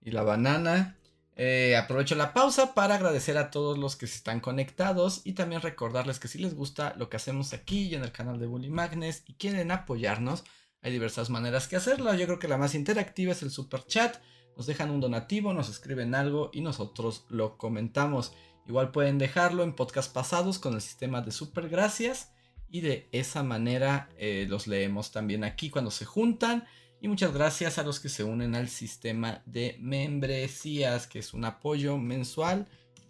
y 0.00 0.10
la 0.12 0.22
banana. 0.22 0.96
Eh, 1.34 1.76
aprovecho 1.76 2.14
la 2.14 2.32
pausa 2.32 2.74
para 2.74 2.94
agradecer 2.94 3.36
a 3.36 3.50
todos 3.50 3.78
los 3.78 3.96
que 3.96 4.06
se 4.06 4.16
están 4.16 4.40
conectados 4.40 5.22
y 5.24 5.32
también 5.32 5.60
recordarles 5.60 6.18
que 6.18 6.28
si 6.28 6.38
les 6.38 6.54
gusta 6.54 6.94
lo 6.96 7.08
que 7.08 7.16
hacemos 7.16 7.52
aquí 7.52 7.88
y 7.88 7.94
en 7.94 8.04
el 8.04 8.12
canal 8.12 8.38
de 8.38 8.46
Bully 8.46 8.70
Magnes 8.70 9.24
y 9.26 9.34
quieren 9.34 9.70
apoyarnos, 9.70 10.44
hay 10.82 10.92
diversas 10.92 11.30
maneras 11.30 11.68
que 11.68 11.76
hacerlo. 11.76 12.14
Yo 12.14 12.26
creo 12.26 12.38
que 12.38 12.48
la 12.48 12.58
más 12.58 12.74
interactiva 12.74 13.32
es 13.32 13.42
el 13.42 13.50
super 13.50 13.84
chat 13.86 14.16
nos 14.56 14.66
dejan 14.66 14.90
un 14.90 15.00
donativo, 15.00 15.52
nos 15.52 15.68
escriben 15.68 16.14
algo 16.14 16.50
y 16.52 16.60
nosotros 16.60 17.24
lo 17.28 17.56
comentamos. 17.56 18.32
Igual 18.66 18.92
pueden 18.92 19.18
dejarlo 19.18 19.62
en 19.62 19.74
podcast 19.74 20.12
pasados 20.12 20.58
con 20.58 20.74
el 20.74 20.80
sistema 20.80 21.20
de 21.20 21.32
super 21.32 21.68
gracias 21.68 22.32
y 22.70 22.80
de 22.80 23.08
esa 23.12 23.42
manera 23.42 24.08
eh, 24.16 24.46
los 24.48 24.66
leemos 24.66 25.12
también 25.12 25.44
aquí 25.44 25.70
cuando 25.70 25.90
se 25.90 26.04
juntan. 26.04 26.64
Y 27.00 27.08
muchas 27.08 27.34
gracias 27.34 27.78
a 27.78 27.82
los 27.82 27.98
que 27.98 28.08
se 28.08 28.22
unen 28.22 28.54
al 28.54 28.68
sistema 28.68 29.42
de 29.44 29.76
membresías, 29.80 31.08
que 31.08 31.18
es 31.18 31.34
un 31.34 31.44
apoyo 31.44 31.98
mensual, 31.98 32.68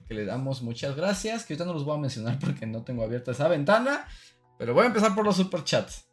que 0.09 0.15
le 0.15 0.25
damos 0.25 0.63
muchas 0.63 0.97
gracias, 0.97 1.45
que 1.45 1.53
ahorita 1.53 1.67
no 1.67 1.75
los 1.75 1.85
voy 1.85 1.99
a 1.99 2.01
mencionar 2.01 2.39
porque 2.39 2.67
no 2.67 2.83
tengo 2.83 3.05
abierta 3.05 3.33
esa 3.33 3.49
ventana, 3.49 4.07
pero 4.59 4.73
voy 4.73 4.85
a 4.85 4.87
empezar 4.87 5.15
por 5.15 5.27
los 5.27 5.37
superchats. 5.37 6.07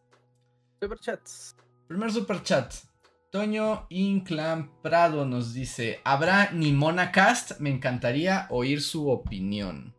Superchats. 0.82 1.56
Primer 1.88 2.12
superchat. 2.12 2.89
Toño 3.32 3.86
Inclan 3.90 4.72
Prado 4.82 5.24
nos 5.24 5.54
dice: 5.54 6.00
¿Habrá 6.04 6.52
Nimona 6.52 7.12
Cast? 7.12 7.60
Me 7.60 7.70
encantaría 7.70 8.48
oír 8.50 8.82
su 8.82 9.10
opinión. 9.10 9.96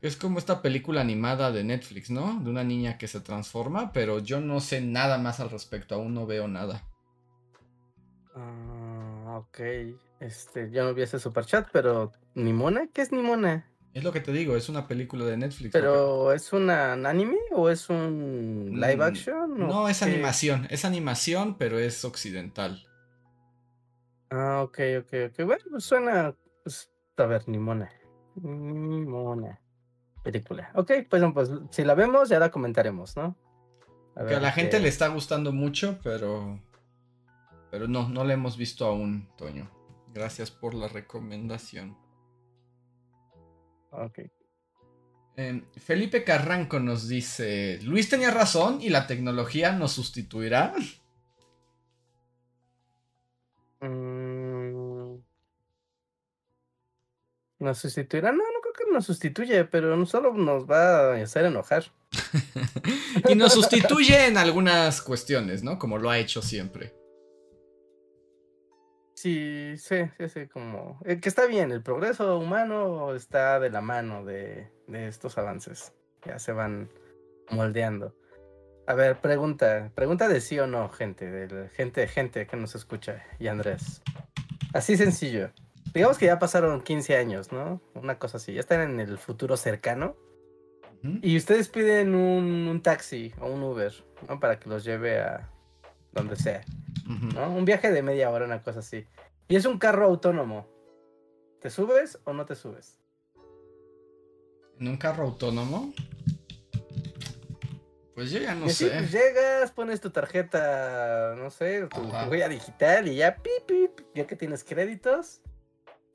Es 0.00 0.16
como 0.16 0.38
esta 0.38 0.62
película 0.62 1.00
animada 1.00 1.50
de 1.50 1.64
Netflix, 1.64 2.10
¿no? 2.10 2.38
De 2.40 2.50
una 2.50 2.62
niña 2.62 2.96
que 2.96 3.08
se 3.08 3.20
transforma, 3.20 3.90
pero 3.92 4.20
yo 4.20 4.40
no 4.40 4.60
sé 4.60 4.82
nada 4.82 5.18
más 5.18 5.40
al 5.40 5.50
respecto, 5.50 5.96
aún 5.96 6.14
no 6.14 6.26
veo 6.26 6.46
nada. 6.46 6.84
Ah, 8.36 9.38
ok. 9.38 9.60
Este, 10.20 10.70
ya 10.70 10.84
no 10.84 10.94
vi 10.94 11.02
ese 11.02 11.18
superchat, 11.18 11.68
pero 11.72 12.12
¿Nimona? 12.34 12.86
¿Qué 12.92 13.02
es 13.02 13.10
Nimona? 13.10 13.66
Es 13.94 14.02
lo 14.02 14.10
que 14.10 14.20
te 14.20 14.32
digo, 14.32 14.56
es 14.56 14.68
una 14.68 14.88
película 14.88 15.24
de 15.24 15.36
Netflix. 15.36 15.70
¿Pero 15.72 16.32
es 16.32 16.52
un 16.52 16.68
anime 16.68 17.38
o 17.52 17.70
es 17.70 17.88
un 17.88 18.72
live 18.74 18.96
mm, 18.96 19.02
action? 19.02 19.56
no, 19.56 19.88
es 19.88 20.02
animación. 20.02 20.66
Es 20.68 20.84
animación, 20.84 21.56
pero 21.56 21.78
es 21.78 22.04
occidental. 22.04 22.84
Ah, 24.30 24.62
ok, 24.64 24.78
ok, 24.98 25.12
ok. 25.30 25.46
Bueno, 25.46 25.64
pues 25.70 25.84
suena. 25.84 26.34
Pues, 26.64 26.90
a 27.16 27.26
ver, 27.26 27.48
Nimona. 27.48 27.88
Nimona. 28.34 29.60
Película. 30.24 30.72
Ok, 30.74 30.90
pues, 31.08 31.22
pues 31.32 31.50
si 31.70 31.84
la 31.84 31.94
vemos, 31.94 32.28
ya 32.28 32.40
la 32.40 32.50
comentaremos, 32.50 33.16
¿no? 33.16 33.36
A, 34.16 34.26
que 34.26 34.34
a 34.34 34.40
la 34.40 34.50
gente 34.50 34.80
le 34.80 34.88
está 34.88 35.06
gustando 35.06 35.52
mucho, 35.52 36.00
pero. 36.02 36.60
Pero 37.70 37.86
no, 37.86 38.08
no 38.08 38.24
la 38.24 38.34
hemos 38.34 38.56
visto 38.56 38.86
aún, 38.86 39.28
Toño. 39.36 39.70
Gracias 40.12 40.50
por 40.50 40.74
la 40.74 40.88
recomendación. 40.88 41.96
Ok. 43.96 44.20
Em, 45.36 45.64
Felipe 45.76 46.24
Carranco 46.24 46.78
nos 46.80 47.08
dice: 47.08 47.78
Luis 47.82 48.08
tenía 48.08 48.30
razón 48.30 48.80
y 48.80 48.88
la 48.90 49.06
tecnología 49.06 49.72
nos 49.72 49.92
sustituirá. 49.92 50.74
Mm. 53.80 55.16
¿Nos 57.58 57.78
sustituirá? 57.78 58.30
No, 58.30 58.38
no 58.38 58.60
creo 58.60 58.72
que 58.74 58.92
nos 58.92 59.06
sustituye, 59.06 59.64
pero 59.64 59.96
no 59.96 60.06
solo 60.06 60.34
nos 60.34 60.64
va 60.70 61.12
a 61.12 61.22
hacer 61.22 61.46
enojar. 61.46 61.84
y 63.28 63.34
nos 63.34 63.52
sustituye 63.54 64.26
en 64.26 64.36
algunas 64.36 65.00
cuestiones, 65.02 65.62
¿no? 65.62 65.78
Como 65.78 65.98
lo 65.98 66.10
ha 66.10 66.18
hecho 66.18 66.42
siempre. 66.42 66.94
Sí, 69.24 69.78
sí, 69.78 69.96
sí, 70.18 70.28
sí, 70.28 70.46
como 70.48 71.00
eh, 71.06 71.18
que 71.18 71.30
está 71.30 71.46
bien, 71.46 71.72
el 71.72 71.82
progreso 71.82 72.38
humano 72.38 73.14
está 73.14 73.58
de 73.58 73.70
la 73.70 73.80
mano 73.80 74.22
de, 74.22 74.68
estos 74.92 75.38
avances, 75.38 75.94
ya 76.26 76.38
se 76.38 76.52
van 76.52 76.90
moldeando. 77.48 78.14
A 78.86 78.92
ver, 78.92 79.22
pregunta, 79.22 79.90
pregunta 79.94 80.28
de 80.28 80.42
sí 80.42 80.58
o 80.58 80.66
no, 80.66 80.90
gente, 80.90 81.30
de 81.30 81.70
gente, 81.70 82.06
gente 82.06 82.46
que 82.46 82.58
nos 82.58 82.74
escucha, 82.74 83.24
y 83.38 83.46
Andrés. 83.46 84.02
Así 84.74 84.98
sencillo. 84.98 85.52
Digamos 85.94 86.18
que 86.18 86.26
ya 86.26 86.38
pasaron 86.38 86.82
15 86.82 87.16
años, 87.16 87.50
¿no? 87.50 87.80
Una 87.94 88.18
cosa 88.18 88.36
así, 88.36 88.52
ya 88.52 88.60
están 88.60 88.82
en 88.82 89.00
el 89.00 89.16
futuro 89.16 89.56
cercano. 89.56 90.18
Y 91.22 91.38
ustedes 91.38 91.70
piden 91.70 92.14
un, 92.14 92.68
un, 92.68 92.82
taxi 92.82 93.32
o 93.40 93.46
un 93.46 93.62
Uber, 93.62 93.94
¿no? 94.28 94.38
Para 94.38 94.58
que 94.58 94.68
los 94.68 94.84
lleve 94.84 95.22
a 95.22 95.50
donde 96.14 96.36
sea. 96.36 96.62
¿no? 97.34 97.50
Un 97.54 97.64
viaje 97.64 97.90
de 97.90 98.02
media 98.02 98.30
hora, 98.30 98.46
una 98.46 98.62
cosa 98.62 98.78
así. 98.78 99.06
Y 99.48 99.56
es 99.56 99.66
un 99.66 99.78
carro 99.78 100.06
autónomo. 100.06 100.66
¿Te 101.60 101.70
subes 101.70 102.18
o 102.24 102.32
no 102.32 102.46
te 102.46 102.54
subes? 102.54 102.98
¿En 104.78 104.88
un 104.88 104.96
carro 104.96 105.24
autónomo? 105.24 105.92
Pues 108.14 108.30
yo 108.30 108.38
ya 108.38 108.54
no 108.54 108.66
Y 108.66 108.70
así, 108.70 108.84
sé. 108.84 108.90
pues, 108.90 109.12
llegas, 109.12 109.72
pones 109.72 110.00
tu 110.00 110.10
tarjeta, 110.10 111.34
no 111.36 111.50
sé, 111.50 111.86
tu, 111.88 112.00
huella 112.30 112.48
digital 112.48 113.08
y 113.08 113.16
ya, 113.16 113.36
pip, 113.36 113.66
pip, 113.66 114.00
ya 114.14 114.26
que 114.26 114.36
tienes 114.36 114.62
créditos. 114.62 115.40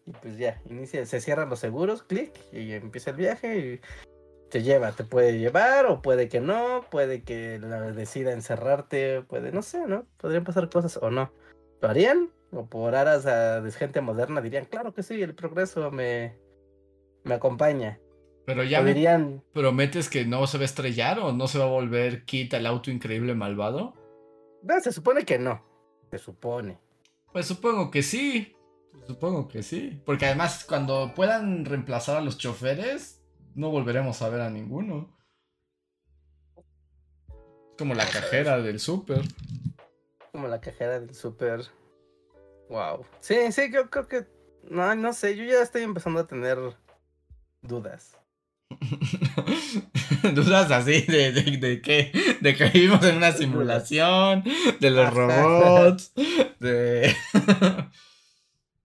Y 0.05 0.11
pues 0.13 0.37
ya, 0.37 0.61
inicia, 0.69 1.05
se 1.05 1.19
cierran 1.19 1.49
los 1.49 1.59
seguros, 1.59 2.03
clic, 2.03 2.31
y 2.53 2.71
empieza 2.71 3.11
el 3.11 3.17
viaje 3.17 3.57
y 3.59 3.81
te 4.49 4.63
lleva, 4.63 4.91
te 4.91 5.03
puede 5.03 5.37
llevar 5.39 5.85
o 5.85 6.01
puede 6.01 6.27
que 6.27 6.39
no, 6.41 6.85
puede 6.89 7.23
que 7.23 7.59
la 7.59 7.91
decida 7.91 8.31
encerrarte, 8.33 9.21
puede, 9.21 9.51
no 9.51 9.61
sé, 9.61 9.85
¿no? 9.87 10.05
Podrían 10.17 10.43
pasar 10.43 10.69
cosas 10.69 10.97
o 11.01 11.09
no. 11.09 11.31
¿Lo 11.81 11.89
harían? 11.89 12.29
O 12.51 12.65
por 12.65 12.95
aras 12.95 13.25
a 13.25 13.61
de 13.61 13.71
gente 13.71 14.01
moderna 14.01 14.41
dirían, 14.41 14.65
claro 14.65 14.93
que 14.93 15.03
sí, 15.03 15.21
el 15.21 15.35
progreso 15.35 15.91
me, 15.91 16.37
me 17.23 17.35
acompaña. 17.35 17.99
Pero 18.45 18.63
ya 18.63 18.83
dirían, 18.83 19.43
prometes 19.53 20.09
que 20.09 20.25
no 20.25 20.47
se 20.47 20.57
va 20.57 20.63
a 20.63 20.65
estrellar 20.65 21.19
o 21.19 21.31
no 21.31 21.47
se 21.47 21.59
va 21.59 21.65
a 21.65 21.69
volver 21.69 22.25
Kit 22.25 22.53
el 22.53 22.65
auto 22.65 22.89
increíble 22.89 23.35
malvado. 23.35 23.93
no, 24.63 24.79
se 24.79 24.91
supone 24.91 25.23
que 25.23 25.37
no. 25.37 25.63
Se 26.09 26.17
supone. 26.17 26.79
Pues 27.31 27.45
supongo 27.45 27.91
que 27.91 28.01
sí. 28.01 28.55
Supongo 29.05 29.47
que 29.47 29.61
sí. 29.61 30.01
Porque 30.03 30.25
además, 30.25 30.65
cuando 30.67 31.13
puedan 31.15 31.65
reemplazar 31.65 32.17
a 32.17 32.21
los 32.21 32.39
choferes, 32.39 33.18
no 33.55 33.69
volveremos 33.69 34.21
a 34.21 34.29
ver 34.29 34.41
a 34.41 34.49
ninguno. 34.49 35.15
Como 37.77 37.93
la 37.93 38.05
cajera 38.05 38.59
del 38.59 38.79
súper. 38.79 39.21
Como 40.31 40.47
la 40.47 40.59
cajera 40.59 40.99
del 40.99 41.15
súper. 41.15 41.61
Wow. 42.69 43.05
Sí, 43.19 43.51
sí, 43.51 43.71
yo 43.71 43.89
creo 43.89 44.07
que. 44.07 44.27
No, 44.69 44.93
no 44.95 45.13
sé, 45.13 45.35
yo 45.35 45.43
ya 45.43 45.61
estoy 45.61 45.83
empezando 45.83 46.19
a 46.19 46.27
tener 46.27 46.57
dudas. 47.61 48.17
Dudas 50.35 50.69
así 50.71 51.01
de, 51.01 51.31
de, 51.31 51.57
de 51.57 52.55
que 52.55 52.65
vivimos 52.73 53.03
en 53.03 53.17
una 53.17 53.31
simulación, 53.31 54.43
de 54.79 54.89
los 54.91 55.13
robots, 55.13 56.13
de... 56.59 57.15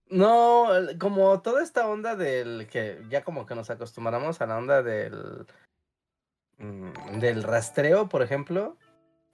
No, 0.09 0.67
como 0.99 1.41
toda 1.41 1.63
esta 1.63 1.87
onda 1.87 2.15
del 2.15 2.67
que 2.67 3.03
ya 3.09 3.23
como 3.23 3.45
que 3.45 3.55
nos 3.55 3.69
acostumbramos 3.69 4.39
a 4.41 4.45
la 4.45 4.57
onda 4.57 4.83
del. 4.83 5.45
mm, 6.57 7.19
del 7.19 7.43
rastreo, 7.43 8.07
por 8.09 8.21
ejemplo. 8.21 8.77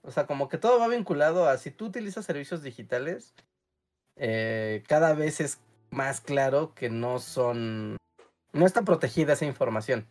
O 0.02 0.10
sea, 0.10 0.26
como 0.26 0.48
que 0.48 0.58
todo 0.58 0.80
va 0.80 0.88
vinculado 0.88 1.48
a 1.48 1.58
si 1.58 1.70
tú 1.70 1.86
utilizas 1.86 2.24
servicios 2.24 2.62
digitales, 2.62 3.34
eh, 4.16 4.82
cada 4.88 5.14
vez 5.14 5.40
es 5.40 5.60
más 5.90 6.20
claro 6.20 6.74
que 6.74 6.90
no 6.90 7.18
son. 7.20 7.96
No 8.52 8.66
está 8.66 8.82
protegida 8.82 9.34
esa 9.34 9.44
información. 9.46 10.06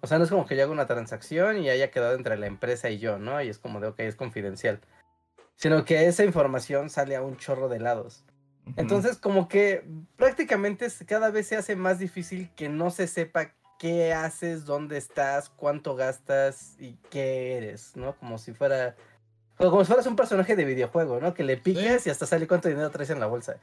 O 0.00 0.06
sea, 0.06 0.18
no 0.18 0.24
es 0.24 0.30
como 0.30 0.46
que 0.46 0.56
yo 0.56 0.64
haga 0.64 0.72
una 0.72 0.86
transacción 0.86 1.58
y 1.58 1.70
haya 1.70 1.90
quedado 1.90 2.14
entre 2.14 2.36
la 2.36 2.46
empresa 2.46 2.90
y 2.90 2.98
yo, 2.98 3.18
¿no? 3.18 3.40
Y 3.42 3.48
es 3.48 3.58
como 3.58 3.80
de, 3.80 3.88
ok, 3.88 4.00
es 4.00 4.16
confidencial. 4.16 4.80
Sino 5.56 5.84
que 5.84 6.06
esa 6.06 6.24
información 6.24 6.90
sale 6.90 7.16
a 7.16 7.22
un 7.22 7.36
chorro 7.36 7.68
de 7.68 7.80
lados. 7.80 8.24
Entonces, 8.76 9.18
como 9.18 9.48
que 9.48 9.84
prácticamente 10.16 10.88
cada 11.06 11.30
vez 11.30 11.48
se 11.48 11.56
hace 11.56 11.76
más 11.76 11.98
difícil 11.98 12.50
que 12.56 12.68
no 12.68 12.90
se 12.90 13.06
sepa 13.06 13.52
qué 13.78 14.12
haces, 14.12 14.64
dónde 14.64 14.96
estás, 14.96 15.50
cuánto 15.50 15.96
gastas 15.96 16.76
y 16.78 16.94
qué 17.10 17.56
eres, 17.56 17.96
¿no? 17.96 18.16
Como 18.16 18.38
si 18.38 18.52
fuera. 18.52 18.96
Como 19.56 19.84
si 19.84 19.88
fueras 19.88 20.06
un 20.06 20.16
personaje 20.16 20.56
de 20.56 20.64
videojuego, 20.64 21.20
¿no? 21.20 21.34
Que 21.34 21.44
le 21.44 21.56
piques 21.56 22.06
y 22.06 22.10
hasta 22.10 22.26
sale 22.26 22.48
cuánto 22.48 22.68
dinero 22.68 22.90
traes 22.90 23.10
en 23.10 23.20
la 23.20 23.26
bolsa. 23.26 23.56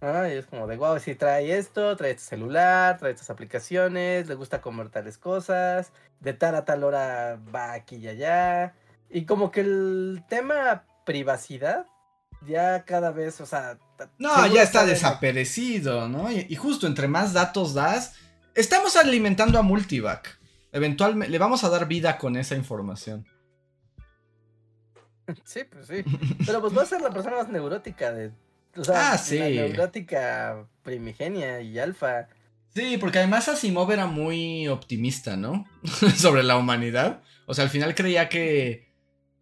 Ah, 0.00 0.28
y 0.28 0.32
es 0.32 0.46
como 0.46 0.66
de, 0.66 0.76
wow, 0.76 0.98
si 0.98 1.14
trae 1.14 1.56
esto, 1.56 1.96
trae 1.96 2.10
este 2.10 2.24
celular, 2.24 2.98
trae 2.98 3.12
estas 3.12 3.30
aplicaciones, 3.30 4.26
le 4.26 4.34
gusta 4.34 4.60
comer 4.60 4.88
tales 4.88 5.16
cosas, 5.16 5.92
de 6.18 6.32
tal 6.32 6.56
a 6.56 6.64
tal 6.64 6.82
hora 6.82 7.38
va 7.54 7.72
aquí 7.72 7.96
y 7.96 8.08
allá. 8.08 8.74
Y 9.10 9.26
como 9.26 9.52
que 9.52 9.60
el 9.60 10.24
tema 10.28 10.84
privacidad 11.04 11.86
ya 12.46 12.84
cada 12.84 13.10
vez, 13.10 13.40
o 13.40 13.46
sea... 13.46 13.78
No, 14.18 14.46
ya 14.48 14.62
está 14.62 14.84
desaparecido, 14.84 16.08
¿no? 16.08 16.30
Y, 16.30 16.46
y 16.48 16.56
justo 16.56 16.86
entre 16.86 17.06
más 17.08 17.32
datos 17.32 17.74
das, 17.74 18.14
estamos 18.54 18.96
alimentando 18.96 19.58
a 19.58 19.62
Multivac. 19.62 20.38
Eventualmente 20.72 21.30
le 21.30 21.38
vamos 21.38 21.62
a 21.64 21.68
dar 21.68 21.86
vida 21.86 22.18
con 22.18 22.36
esa 22.36 22.56
información. 22.56 23.26
Sí, 25.44 25.60
pues 25.70 25.86
sí. 25.86 26.02
Pero 26.44 26.60
pues 26.60 26.76
va 26.76 26.82
a 26.82 26.86
ser 26.86 27.00
la 27.00 27.10
persona 27.10 27.36
más 27.36 27.48
neurótica 27.48 28.12
de... 28.12 28.32
O 28.76 28.84
sea, 28.84 29.12
Ah, 29.12 29.18
sí. 29.18 29.38
la 29.38 29.48
neurótica 29.48 30.66
primigenia 30.82 31.60
y 31.60 31.78
alfa. 31.78 32.28
Sí, 32.74 32.96
porque 32.98 33.18
además 33.18 33.48
Asimov 33.48 33.92
era 33.92 34.06
muy 34.06 34.66
optimista, 34.68 35.36
¿no? 35.36 35.66
Sobre 36.16 36.42
la 36.42 36.56
humanidad. 36.56 37.22
O 37.46 37.52
sea, 37.54 37.64
al 37.64 37.70
final 37.70 37.94
creía 37.94 38.30
que. 38.30 38.90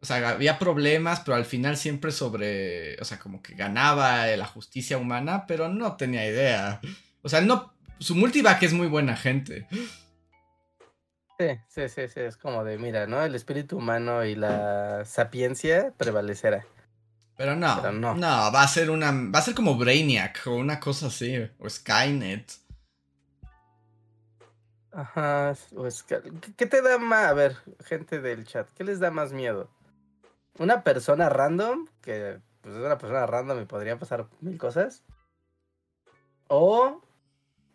O 0.03 0.07
sea, 0.07 0.31
había 0.31 0.59
problemas, 0.59 1.21
pero 1.21 1.37
al 1.37 1.45
final 1.45 1.77
siempre 1.77 2.11
sobre. 2.13 2.97
O 3.01 3.05
sea, 3.05 3.19
como 3.19 3.43
que 3.43 3.55
ganaba 3.55 4.27
la 4.29 4.47
justicia 4.47 4.97
humana, 4.99 5.45
pero 5.47 5.69
no 5.69 5.97
tenía 5.97 6.27
idea. 6.27 6.81
O 7.23 7.29
sea, 7.29 7.41
no. 7.43 7.75
Su 7.99 8.15
multivac 8.15 8.63
es 8.63 8.73
muy 8.73 8.87
buena 8.87 9.15
gente. 9.17 9.67
Sí, 11.39 11.47
sí, 11.69 11.89
sí, 11.89 12.09
sí, 12.09 12.21
es 12.21 12.37
como 12.37 12.65
de, 12.65 12.79
mira, 12.79 13.07
¿no? 13.07 13.23
El 13.23 13.35
espíritu 13.35 13.77
humano 13.79 14.25
y 14.25 14.35
la 14.35 15.05
sapiencia 15.05 15.93
prevalecerá. 15.99 16.65
Pero 17.37 17.57
no, 17.57 17.79
Pero 17.81 17.93
no. 17.93 18.15
no. 18.15 18.27
va 18.53 18.63
a 18.63 18.69
ser 18.69 18.91
una. 18.91 19.11
Va 19.13 19.39
a 19.39 19.43
ser 19.43 19.55
como 19.55 19.77
Brainiac 19.77 20.43
o 20.47 20.55
una 20.57 20.81
cosa 20.81 21.07
así. 21.09 21.37
O 21.59 21.69
Skynet. 21.69 22.53
Ajá, 24.93 25.55
o 25.77 25.87
es 25.87 26.03
que- 26.03 26.21
¿qué- 26.41 26.53
¿qué 26.57 26.67
te 26.67 26.83
da 26.83 26.99
más? 26.99 27.27
A 27.27 27.33
ver, 27.33 27.57
gente 27.85 28.21
del 28.21 28.45
chat, 28.47 28.69
¿qué 28.77 28.83
les 28.85 28.99
da 28.99 29.11
más 29.11 29.33
miedo? 29.33 29.71
¿Una 30.61 30.85
persona 30.85 31.29
random? 31.31 31.87
Que 32.03 32.39
pues 32.61 32.75
es 32.75 32.81
una 32.83 32.99
persona 32.99 33.25
random 33.27 33.63
y 33.63 33.65
podría 33.65 33.99
pasar 33.99 34.27
mil 34.41 34.59
cosas. 34.59 35.03
O 36.49 37.01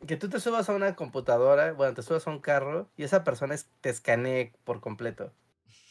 que 0.05 0.17
tú 0.17 0.29
te 0.29 0.39
subas 0.39 0.69
a 0.69 0.73
una 0.73 0.95
computadora, 0.95 1.73
bueno, 1.73 1.95
te 1.95 2.03
subas 2.03 2.27
a 2.27 2.29
un 2.29 2.39
carro 2.39 2.87
y 2.95 3.03
esa 3.03 3.23
persona 3.23 3.55
te 3.81 3.89
escanee 3.89 4.53
por 4.63 4.81
completo. 4.81 5.33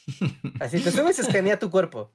Así, 0.60 0.80
te 0.80 0.92
subes 0.92 1.18
y 1.18 1.22
escanea 1.22 1.58
tu 1.58 1.68
cuerpo. 1.70 2.12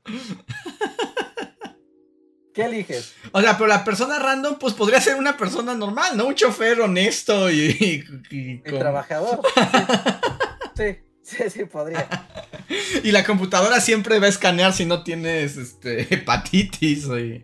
¿Qué 2.53 2.63
eliges? 2.65 3.15
O 3.31 3.41
sea, 3.41 3.57
pero 3.57 3.67
la 3.67 3.83
persona 3.83 4.17
random, 4.19 4.57
pues 4.59 4.73
podría 4.73 5.01
ser 5.01 5.15
una 5.15 5.35
persona 5.37 5.75
normal, 5.75 6.15
¿no? 6.17 6.27
Un 6.27 6.35
chofer 6.35 6.79
honesto 6.81 7.49
y. 7.51 8.05
y- 8.31 8.35
y 8.35 8.51
El 8.63 8.71
con- 8.71 8.79
trabajador. 8.79 9.41
Sí, 10.75 10.85
sí, 10.85 10.99
sí, 11.29 11.49
sí, 11.49 11.65
podría. 11.65 12.07
Y 13.03 13.11
la 13.11 13.23
computadora 13.23 13.81
siempre 13.81 14.19
va 14.19 14.27
a 14.27 14.29
escanear 14.29 14.73
si 14.73 14.85
no 14.85 15.03
tienes 15.03 15.57
este 15.57 16.01
hepatitis 16.13 17.05
Sí, 17.05 17.43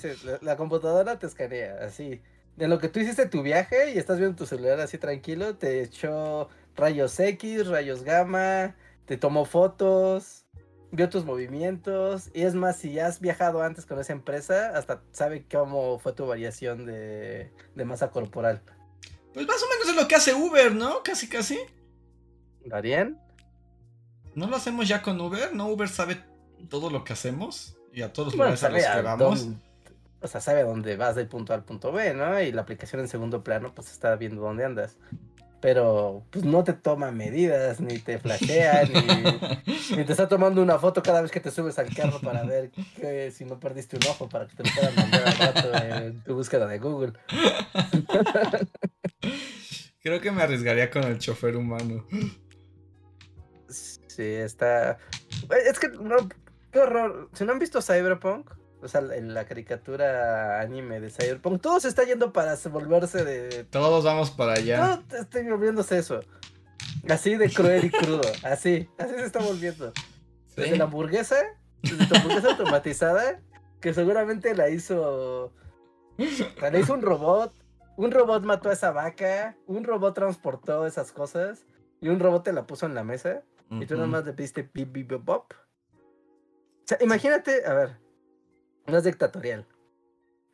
sí, 0.00 0.08
la, 0.24 0.38
la 0.42 0.56
computadora 0.56 1.18
te 1.18 1.26
escanea, 1.26 1.76
así. 1.82 2.20
De 2.56 2.66
lo 2.66 2.78
que 2.78 2.88
tú 2.88 2.98
hiciste 2.98 3.26
tu 3.26 3.42
viaje 3.42 3.92
y 3.92 3.98
estás 3.98 4.18
viendo 4.18 4.36
tu 4.36 4.46
celular 4.46 4.80
así 4.80 4.98
tranquilo, 4.98 5.56
te 5.56 5.82
echó 5.82 6.48
rayos 6.74 7.18
X, 7.20 7.68
rayos 7.68 8.02
gamma, 8.02 8.74
te 9.04 9.16
tomó 9.16 9.44
fotos, 9.44 10.46
vio 10.90 11.08
tus 11.08 11.24
movimientos. 11.24 12.30
Y 12.34 12.42
es 12.42 12.54
más, 12.54 12.78
si 12.78 12.98
has 12.98 13.20
viajado 13.20 13.62
antes 13.62 13.86
con 13.86 14.00
esa 14.00 14.12
empresa, 14.12 14.76
hasta 14.76 15.02
sabe 15.12 15.44
cómo 15.50 15.98
fue 15.98 16.12
tu 16.12 16.26
variación 16.26 16.86
de, 16.86 17.52
de 17.74 17.84
masa 17.84 18.10
corporal. 18.10 18.62
Pues 19.34 19.46
más 19.46 19.62
o 19.62 19.68
menos 19.68 19.88
es 19.88 19.96
lo 19.96 20.08
que 20.08 20.14
hace 20.14 20.34
Uber, 20.34 20.74
¿no? 20.74 21.02
Casi, 21.02 21.28
casi. 21.28 21.58
¿Lo 22.66 22.76
harían? 22.76 23.20
¿No 24.34 24.46
lo 24.48 24.56
hacemos 24.56 24.88
ya 24.88 25.02
con 25.02 25.20
Uber? 25.20 25.54
¿No? 25.54 25.68
Uber 25.68 25.88
sabe 25.88 26.18
todo 26.68 26.90
lo 26.90 27.04
que 27.04 27.12
hacemos 27.12 27.76
y 27.92 28.02
a 28.02 28.12
todos 28.12 28.28
los 28.28 28.36
Bueno, 28.36 28.54
lugares 28.54 28.64
a 28.64 28.68
los 28.90 28.96
que 28.96 29.02
vamos. 29.02 29.44
dónde- 29.44 29.60
o 30.22 30.28
sea, 30.28 30.40
sabe 30.40 30.62
dónde 30.64 30.96
vas 30.96 31.14
del 31.14 31.28
punto 31.28 31.52
A 31.52 31.56
al 31.56 31.64
punto 31.64 31.92
B, 31.92 32.12
¿no? 32.14 32.40
Y 32.40 32.50
la 32.52 32.62
aplicación 32.62 33.00
en 33.00 33.08
segundo 33.08 33.44
plano, 33.44 33.72
pues 33.74 33.90
está 33.92 34.16
viendo 34.16 34.42
dónde 34.42 34.64
andas. 34.64 34.96
Pero, 35.60 36.24
pues 36.30 36.44
no 36.44 36.64
te 36.64 36.72
toma 36.74 37.10
medidas, 37.12 37.80
ni 37.80 37.98
te 37.98 38.18
flashea, 38.18 38.82
ni, 39.90 39.96
ni 39.96 40.04
te 40.04 40.12
está 40.12 40.28
tomando 40.28 40.62
una 40.62 40.78
foto 40.78 41.02
cada 41.02 41.22
vez 41.22 41.30
que 41.30 41.40
te 41.40 41.50
subes 41.50 41.78
al 41.78 41.94
carro 41.94 42.20
para 42.20 42.42
ver 42.44 42.70
que, 42.96 43.30
si 43.30 43.44
no 43.44 43.58
perdiste 43.60 43.96
un 43.96 44.06
ojo, 44.08 44.28
para 44.28 44.46
que 44.46 44.56
te 44.56 44.64
lo 44.64 44.70
puedan 44.74 44.94
mandar 44.96 45.26
al 45.28 45.36
rato 45.38 45.74
en 45.84 46.22
tu 46.24 46.34
búsqueda 46.34 46.66
de 46.66 46.78
Google. 46.78 47.12
Creo 50.02 50.20
que 50.20 50.30
me 50.30 50.42
arriesgaría 50.42 50.90
con 50.90 51.04
el 51.04 51.18
chofer 51.18 51.56
humano. 51.56 52.06
Sí, 54.16 54.22
está... 54.22 54.96
Es 55.66 55.78
que, 55.78 55.88
no, 55.88 56.16
qué 56.72 56.78
horror. 56.78 57.28
Si 57.34 57.44
no 57.44 57.52
han 57.52 57.58
visto 57.58 57.82
Cyberpunk, 57.82 58.50
o 58.80 58.88
sea, 58.88 59.02
en 59.02 59.34
la 59.34 59.44
caricatura 59.44 60.58
anime 60.60 61.00
de 61.00 61.10
Cyberpunk, 61.10 61.60
todo 61.60 61.80
se 61.80 61.88
está 61.88 62.04
yendo 62.04 62.32
para 62.32 62.56
volverse 62.70 63.26
de 63.26 63.64
Todos 63.64 64.04
vamos 64.04 64.30
para 64.30 64.54
allá. 64.54 65.02
Te 65.06 65.18
estoy 65.18 65.46
volviéndose 65.50 65.98
eso. 65.98 66.20
Así 67.10 67.36
de 67.36 67.50
cruel 67.50 67.84
y 67.84 67.90
crudo. 67.90 68.22
Así, 68.42 68.88
así 68.96 69.14
se 69.16 69.26
está 69.26 69.40
volviendo. 69.40 69.92
Sí. 70.46 70.62
Desde 70.62 70.78
la 70.78 70.84
hamburguesa, 70.84 71.36
desde 71.82 72.06
tu 72.06 72.16
hamburguesa 72.16 72.48
automatizada, 72.48 73.40
que 73.80 73.92
seguramente 73.92 74.54
la 74.54 74.70
hizo. 74.70 75.52
la 76.16 76.78
hizo 76.78 76.94
un 76.94 77.02
robot. 77.02 77.52
Un 77.98 78.10
robot 78.10 78.44
mató 78.44 78.70
a 78.70 78.72
esa 78.72 78.92
vaca. 78.92 79.56
Un 79.66 79.84
robot 79.84 80.14
transportó 80.14 80.86
esas 80.86 81.12
cosas. 81.12 81.66
Y 82.00 82.08
un 82.08 82.18
robot 82.18 82.44
te 82.44 82.52
la 82.54 82.66
puso 82.66 82.86
en 82.86 82.94
la 82.94 83.04
mesa. 83.04 83.42
Y 83.70 83.86
tú 83.86 83.96
nomás 83.96 84.24
le 84.24 84.32
pediste 84.32 84.62
bip, 84.62 84.92
bip, 84.92 85.08
bip, 85.08 85.24
bop. 85.24 85.52
O 85.52 86.86
sea, 86.86 86.98
imagínate, 87.00 87.66
a 87.66 87.74
ver, 87.74 87.96
no 88.86 88.98
es 88.98 89.04
dictatorial. 89.04 89.66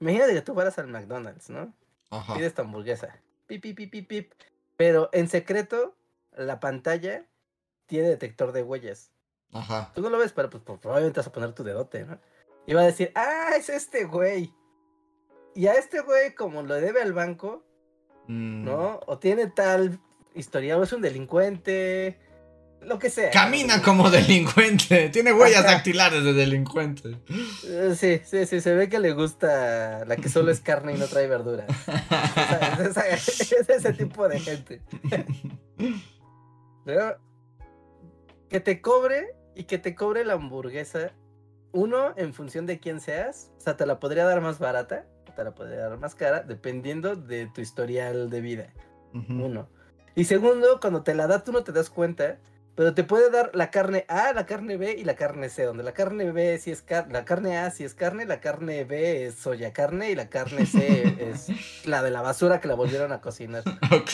Imagínate 0.01 0.33
que 0.33 0.43
tú 0.43 0.55
fueras 0.55 0.79
al 0.79 0.89
McDonald's, 0.89 1.51
¿no? 1.51 1.75
Ajá. 2.11 2.35
Pides 2.35 2.55
tu 2.55 2.63
hamburguesa. 2.63 3.21
Pip, 3.47 3.63
pip, 3.63 3.77
pip, 3.77 3.91
pip, 3.91 4.09
pip. 4.09 4.33
Pero 4.77 5.11
en 5.13 5.29
secreto, 5.29 5.95
la 6.33 6.59
pantalla 6.59 7.27
tiene 7.87 8.09
detector 8.09 8.53
de 8.53 8.63
huellas. 8.63 9.13
Ajá. 9.53 9.93
Tú 9.95 10.01
no 10.01 10.09
lo 10.09 10.19
ves, 10.19 10.33
pero 10.33 10.49
pues, 10.49 10.63
pues, 10.65 10.79
probablemente 10.81 11.21
vas 11.21 11.27
a 11.27 11.33
poner 11.33 11.53
tu 11.53 11.63
dedote, 11.63 12.05
¿no? 12.05 12.19
Y 12.67 12.73
va 12.75 12.81
a 12.83 12.87
decir, 12.87 13.13
ah, 13.15 13.51
es 13.57 13.69
este 13.69 14.05
güey. 14.05 14.55
Y 15.55 15.67
a 15.67 15.75
este 15.75 16.01
güey, 16.01 16.35
como 16.35 16.63
lo 16.63 16.75
debe 16.75 17.03
al 17.03 17.13
banco, 17.13 17.63
Mm. 18.27 18.65
¿no? 18.65 19.01
O 19.07 19.19
tiene 19.19 19.49
tal 19.49 19.99
historial, 20.35 20.81
o 20.81 20.85
es 20.85 20.93
un 20.93 21.03
delincuente, 21.03 22.19
lo 22.87 22.99
que 22.99 23.11
sea. 23.11 23.31
Camina 23.31 23.81
como 23.83 24.11
delincuente. 24.11 25.09
Tiene 25.13 25.33
huellas 25.33 25.65
Ajá. 25.65 25.75
dactilares 25.75 26.25
de 26.25 26.33
delincuente. 26.33 27.17
Eh, 27.65 27.95
Sí, 27.97 28.21
sí, 28.25 28.47
sí, 28.47 28.61
se 28.61 28.75
ve 28.75 28.89
que 28.89 28.99
le 28.99 29.13
gusta 29.13 30.05
la 30.05 30.17
que 30.17 30.29
solo 30.29 30.51
es 30.51 30.61
carne 30.61 30.95
y 30.95 30.99
no 30.99 31.07
trae 31.07 31.27
verdura. 31.29 31.67
Esa- 32.81 33.09
es, 33.09 33.41
esa- 33.41 33.57
es 33.61 33.69
ese 33.69 33.93
tipo 33.93 34.29
de 34.29 34.41
gente. 34.41 34.83
Pero 36.85 37.17
que 38.49 38.61
te 38.61 38.81
cobre 38.81 39.35
y 39.55 39.65
que 39.65 39.79
te 39.79 39.95
cobre 39.95 40.25
la 40.25 40.35
hamburguesa, 40.35 41.13
uno, 41.73 42.13
en 42.17 42.35
función 42.35 42.67
de 42.67 42.81
quién 42.81 43.01
seas, 43.01 43.51
o 43.57 43.61
sea, 43.61 43.77
te 43.77 43.87
la 43.87 43.99
podría 44.01 44.25
dar 44.25 44.41
más 44.41 44.59
barata, 44.59 45.07
te 45.35 45.45
la 45.45 45.55
podría 45.55 45.89
dar 45.89 45.99
más 45.99 46.15
cara, 46.15 46.41
dependiendo 46.43 47.17
de 47.17 47.47
tu 47.47 47.61
historial 47.61 48.29
de 48.29 48.41
vida. 48.41 48.73
Uno. 49.29 49.69
Y 50.15 50.25
segundo, 50.25 50.79
cuando 50.81 51.03
te 51.03 51.15
la 51.15 51.27
da, 51.27 51.43
tú 51.43 51.53
no 51.53 51.65
te 51.65 51.73
das 51.73 51.89
cuenta, 51.89 52.39
pero 52.75 52.95
te 52.95 53.05
puede 53.05 53.31
dar 53.31 53.51
la 53.55 53.71
carne 53.71 54.05
A, 54.09 54.33
la 54.33 54.47
carne 54.47 54.77
B 54.77 54.97
y 54.99 55.05
la 55.05 55.15
carne 55.15 55.49
C, 55.51 55.65
donde 55.65 55.83
la 55.83 55.93
carne 55.93 56.33
B 56.33 56.59
sí 56.59 56.71
es 56.71 56.81
carne, 56.83 57.13
la 57.13 57.25
carne 57.25 57.59
A 57.59 57.71
sí 57.71 57.85
es 57.85 57.95
carne, 57.95 58.25
la 58.25 58.41
carne 58.41 58.85
B 58.85 59.27
es 59.27 59.35
soya 59.35 59.73
carne 59.73 60.11
y 60.11 60.15
la 60.15 60.29
carne 60.29 60.65
C 60.65 61.17
es 61.31 61.49
la 61.87 62.03
de 62.03 62.11
la 62.11 62.23
basura 62.23 62.61
que 62.61 62.69
la 62.69 62.75
volvieron 62.75 63.13
a 63.13 63.21
cocinar. 63.21 63.63
Ok. 63.93 64.13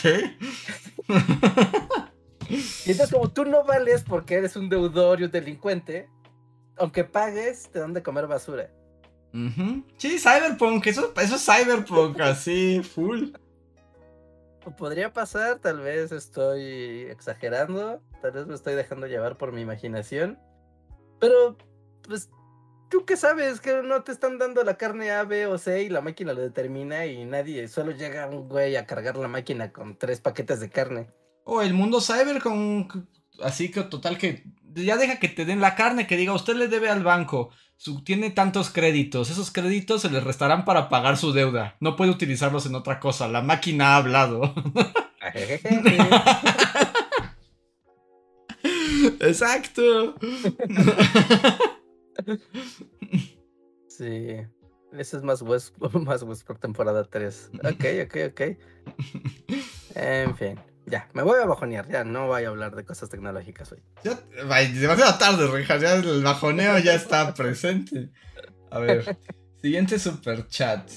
Y 2.49 2.91
entonces 2.91 3.11
como 3.11 3.29
tú 3.31 3.45
no 3.45 3.63
vales 3.63 4.03
porque 4.03 4.35
eres 4.35 4.55
un 4.55 4.69
deudor 4.69 5.21
y 5.21 5.25
un 5.25 5.31
delincuente, 5.31 6.09
aunque 6.77 7.03
pagues, 7.03 7.69
te 7.71 7.79
dan 7.79 7.93
de 7.93 8.01
comer 8.01 8.27
basura. 8.27 8.71
Ujú. 9.33 9.83
Sí, 9.97 10.17
Cyberpunk. 10.17 10.87
Eso, 10.87 11.13
eso 11.15 11.35
es 11.35 11.45
Cyberpunk, 11.45 12.19
así, 12.19 12.81
full. 12.81 13.29
Podría 14.77 15.13
pasar, 15.13 15.59
tal 15.59 15.79
vez 15.79 16.11
estoy 16.11 17.07
exagerando, 17.09 18.01
tal 18.21 18.31
vez 18.31 18.45
me 18.45 18.55
estoy 18.55 18.75
dejando 18.75 19.07
llevar 19.07 19.37
por 19.37 19.51
mi 19.51 19.61
imaginación, 19.61 20.37
pero 21.19 21.57
pues 22.03 22.29
tú 22.89 23.05
qué 23.05 23.17
sabes 23.17 23.61
que 23.61 23.81
no 23.81 24.03
te 24.03 24.11
están 24.11 24.37
dando 24.37 24.63
la 24.63 24.77
carne 24.77 25.11
A, 25.11 25.23
B 25.23 25.47
o 25.47 25.57
C 25.57 25.83
y 25.83 25.89
la 25.89 26.01
máquina 26.01 26.33
lo 26.33 26.41
determina 26.41 27.05
y 27.05 27.25
nadie, 27.25 27.67
solo 27.67 27.91
llega 27.91 28.27
un 28.27 28.49
güey 28.49 28.75
a 28.75 28.85
cargar 28.85 29.17
la 29.17 29.27
máquina 29.27 29.71
con 29.71 29.97
tres 29.97 30.19
paquetes 30.21 30.59
de 30.59 30.69
carne. 30.69 31.09
O 31.45 31.61
el 31.61 31.73
mundo 31.73 32.01
cyber 32.01 32.41
con... 32.41 33.09
Así 33.41 33.71
que 33.71 33.83
total 33.83 34.17
que... 34.17 34.43
Ya 34.73 34.97
deja 34.97 35.19
que 35.19 35.29
te 35.29 35.45
den 35.45 35.61
la 35.61 35.75
carne, 35.75 36.05
que 36.05 36.15
diga, 36.15 36.33
usted 36.33 36.55
le 36.55 36.67
debe 36.67 36.89
al 36.89 37.03
banco. 37.03 37.49
Su, 37.79 38.03
tiene 38.03 38.29
tantos 38.29 38.69
créditos. 38.71 39.29
Esos 39.29 39.51
créditos 39.51 40.01
se 40.01 40.09
le 40.09 40.19
restarán 40.19 40.65
para 40.65 40.89
pagar 40.89 41.15
su 41.15 41.31
deuda. 41.31 41.77
No 41.79 41.95
puede 41.95 42.11
utilizarlos 42.11 42.65
en 42.65 42.75
otra 42.75 42.99
cosa. 42.99 43.29
La 43.29 43.41
máquina 43.41 43.93
ha 43.93 43.95
hablado. 43.95 44.53
Exacto. 49.21 50.15
Sí, 53.87 54.27
eso 54.91 55.17
es 55.17 55.23
más 55.23 55.41
West, 55.41 55.73
más 55.93 56.23
West 56.23 56.45
por 56.45 56.57
temporada 56.57 57.05
3. 57.05 57.51
Ok, 57.63 57.85
ok, 58.03 58.17
ok. 58.31 58.41
En 59.95 60.35
fin, 60.35 60.59
ya, 60.89 61.07
me 61.13 61.23
voy 61.23 61.39
a 61.39 61.45
bajonear, 61.45 61.87
ya 61.87 62.03
no 62.03 62.27
voy 62.27 62.43
a 62.43 62.49
hablar 62.49 62.75
de 62.75 62.83
cosas 62.83 63.09
tecnológicas 63.09 63.71
hoy. 63.71 63.83
Ya, 64.03 64.19
demasiado 64.35 65.17
tarde, 65.17 65.47
Rijas. 65.47 65.81
Ya 65.81 65.95
el 65.95 66.23
bajoneo 66.23 66.79
ya 66.79 66.95
está 66.95 67.33
presente. 67.33 68.09
A 68.71 68.79
ver, 68.79 69.17
siguiente 69.61 69.99
super 69.99 70.47
chat. 70.47 70.89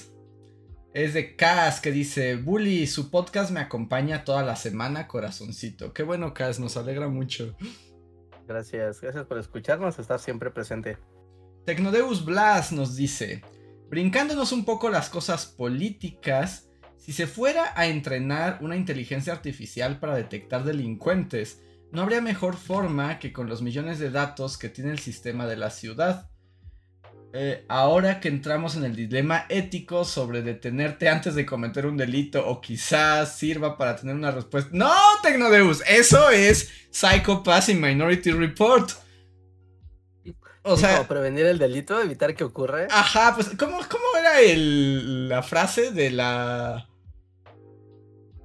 Es 0.93 1.13
de 1.13 1.35
Cas 1.35 1.79
que 1.79 1.91
dice: 1.91 2.35
Bully, 2.35 2.85
su 2.87 3.09
podcast 3.09 3.51
me 3.51 3.59
acompaña 3.59 4.23
toda 4.23 4.43
la 4.43 4.55
semana, 4.55 5.07
corazoncito. 5.07 5.93
Qué 5.93 6.03
bueno, 6.03 6.33
Cas, 6.33 6.59
nos 6.59 6.77
alegra 6.77 7.07
mucho. 7.07 7.55
Gracias, 8.47 9.01
gracias 9.01 9.25
por 9.25 9.39
escucharnos, 9.39 9.97
estar 9.97 10.19
siempre 10.19 10.51
presente. 10.51 10.97
Tecnodeus 11.65 12.25
Blas 12.25 12.71
nos 12.71 12.95
dice: 12.95 13.43
Brincándonos 13.89 14.51
un 14.51 14.65
poco 14.65 14.89
las 14.89 15.09
cosas 15.09 15.45
políticas, 15.45 16.69
si 17.03 17.11
se 17.11 17.27
fuera 17.27 17.73
a 17.75 17.87
entrenar 17.87 18.59
una 18.61 18.77
inteligencia 18.77 19.33
artificial 19.33 19.99
para 19.99 20.15
detectar 20.15 20.63
delincuentes, 20.63 21.59
no 21.91 22.01
habría 22.01 22.21
mejor 22.21 22.55
forma 22.55 23.19
que 23.19 23.33
con 23.33 23.49
los 23.49 23.61
millones 23.61 23.99
de 23.99 24.09
datos 24.09 24.57
que 24.57 24.69
tiene 24.69 24.91
el 24.91 24.99
sistema 24.99 25.45
de 25.45 25.57
la 25.57 25.69
ciudad. 25.69 26.29
Eh, 27.33 27.65
ahora 27.67 28.21
que 28.21 28.29
entramos 28.29 28.77
en 28.77 28.85
el 28.85 28.95
dilema 28.95 29.45
ético 29.49 30.05
sobre 30.05 30.43
detenerte 30.43 31.09
antes 31.09 31.35
de 31.35 31.45
cometer 31.45 31.87
un 31.87 31.97
delito 31.97 32.47
o 32.47 32.61
quizás 32.61 33.35
sirva 33.37 33.77
para 33.77 33.97
tener 33.97 34.15
una 34.15 34.31
respuesta. 34.31 34.69
No, 34.71 34.93
Tecnodeus, 35.21 35.83
eso 35.85 36.29
es 36.29 36.71
Psychopath 36.89 37.67
y 37.67 37.73
Minority 37.73 38.31
Report. 38.31 38.91
O 40.61 40.77
sea, 40.77 40.95
Como 40.95 41.09
prevenir 41.09 41.47
el 41.47 41.59
delito, 41.59 42.01
evitar 42.01 42.33
que 42.33 42.45
ocurra. 42.45 42.87
Ajá, 42.89 43.35
pues, 43.35 43.49
¿cómo, 43.59 43.79
cómo 43.89 44.05
era 44.17 44.39
el, 44.39 45.27
la 45.27 45.43
frase 45.43 45.91
de 45.91 46.11
la... 46.11 46.87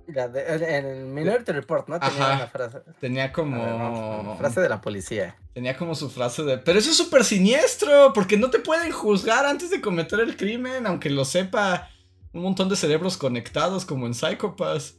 De- 0.09 0.55
en 0.55 0.63
en 0.65 0.87
el 0.87 1.05
Minority 1.07 1.53
Report, 1.53 1.87
¿no? 1.89 2.01
Tenía 2.01 2.25
Ajá. 2.25 2.37
una 2.37 2.47
frase. 2.47 2.79
Tenía 2.99 3.25
ver, 3.25 3.33
como... 3.33 3.59
vamos, 3.63 4.39
frase 4.39 4.61
de 4.63 4.69
la 4.71 4.81
policía. 4.81 5.37
Tenía 5.53 5.77
como 5.77 5.95
su 5.95 6.09
frase 6.09 6.43
de... 6.45 6.57
Pero 6.59 6.79
eso 6.79 6.91
es 6.91 6.97
súper 6.97 7.25
siniestro, 7.25 8.13
porque 8.15 8.39
no 8.39 8.49
te 8.51 8.59
pueden 8.59 8.91
juzgar 8.91 9.45
antes 9.45 9.69
de 9.71 9.81
cometer 9.83 10.21
el 10.21 10.37
crimen, 10.37 10.87
aunque 10.87 11.11
lo 11.11 11.27
sepa 11.27 11.91
un 12.33 12.43
montón 12.43 12.69
de 12.71 12.77
cerebros 12.77 13.19
conectados 13.19 13.85
como 13.85 14.07
en 14.07 14.15
Psychopath. 14.15 14.95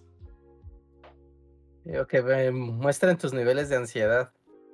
Digo 1.86 2.06
que 2.08 2.22
ve- 2.22 2.52
muestren 2.52 3.18
tus 3.18 3.34
niveles 3.34 3.70
de 3.70 3.78
ansiedad. 3.78 4.32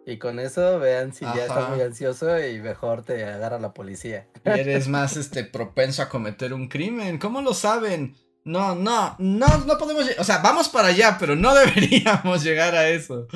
Y 0.08 0.18
con 0.20 0.40
eso 0.40 0.78
vean 0.78 1.14
si 1.14 1.26
ya 1.26 1.46
estás 1.46 1.70
muy 1.70 1.82
ansioso 1.82 2.40
y 2.40 2.60
mejor 2.60 3.02
te 3.04 3.26
agarra 3.26 3.58
la 3.58 3.74
policía. 3.74 4.28
Y 4.46 4.50
eres 4.50 4.88
más 4.88 5.18
este 5.18 5.44
propenso 5.44 6.04
a 6.04 6.10
cometer 6.10 6.54
un 6.54 6.68
crimen. 6.68 7.18
¿Cómo 7.18 7.42
lo 7.42 7.56
saben? 7.56 8.16
No, 8.46 8.76
no, 8.76 9.16
no, 9.20 9.58
no 9.66 9.78
podemos... 9.78 10.10
O 10.18 10.24
sea, 10.24 10.38
vamos 10.38 10.70
para 10.70 10.88
allá, 10.90 11.18
pero 11.20 11.36
no 11.36 11.54
deberíamos 11.56 12.44
llegar 12.44 12.74
a 12.76 12.88
eso. 12.90 13.28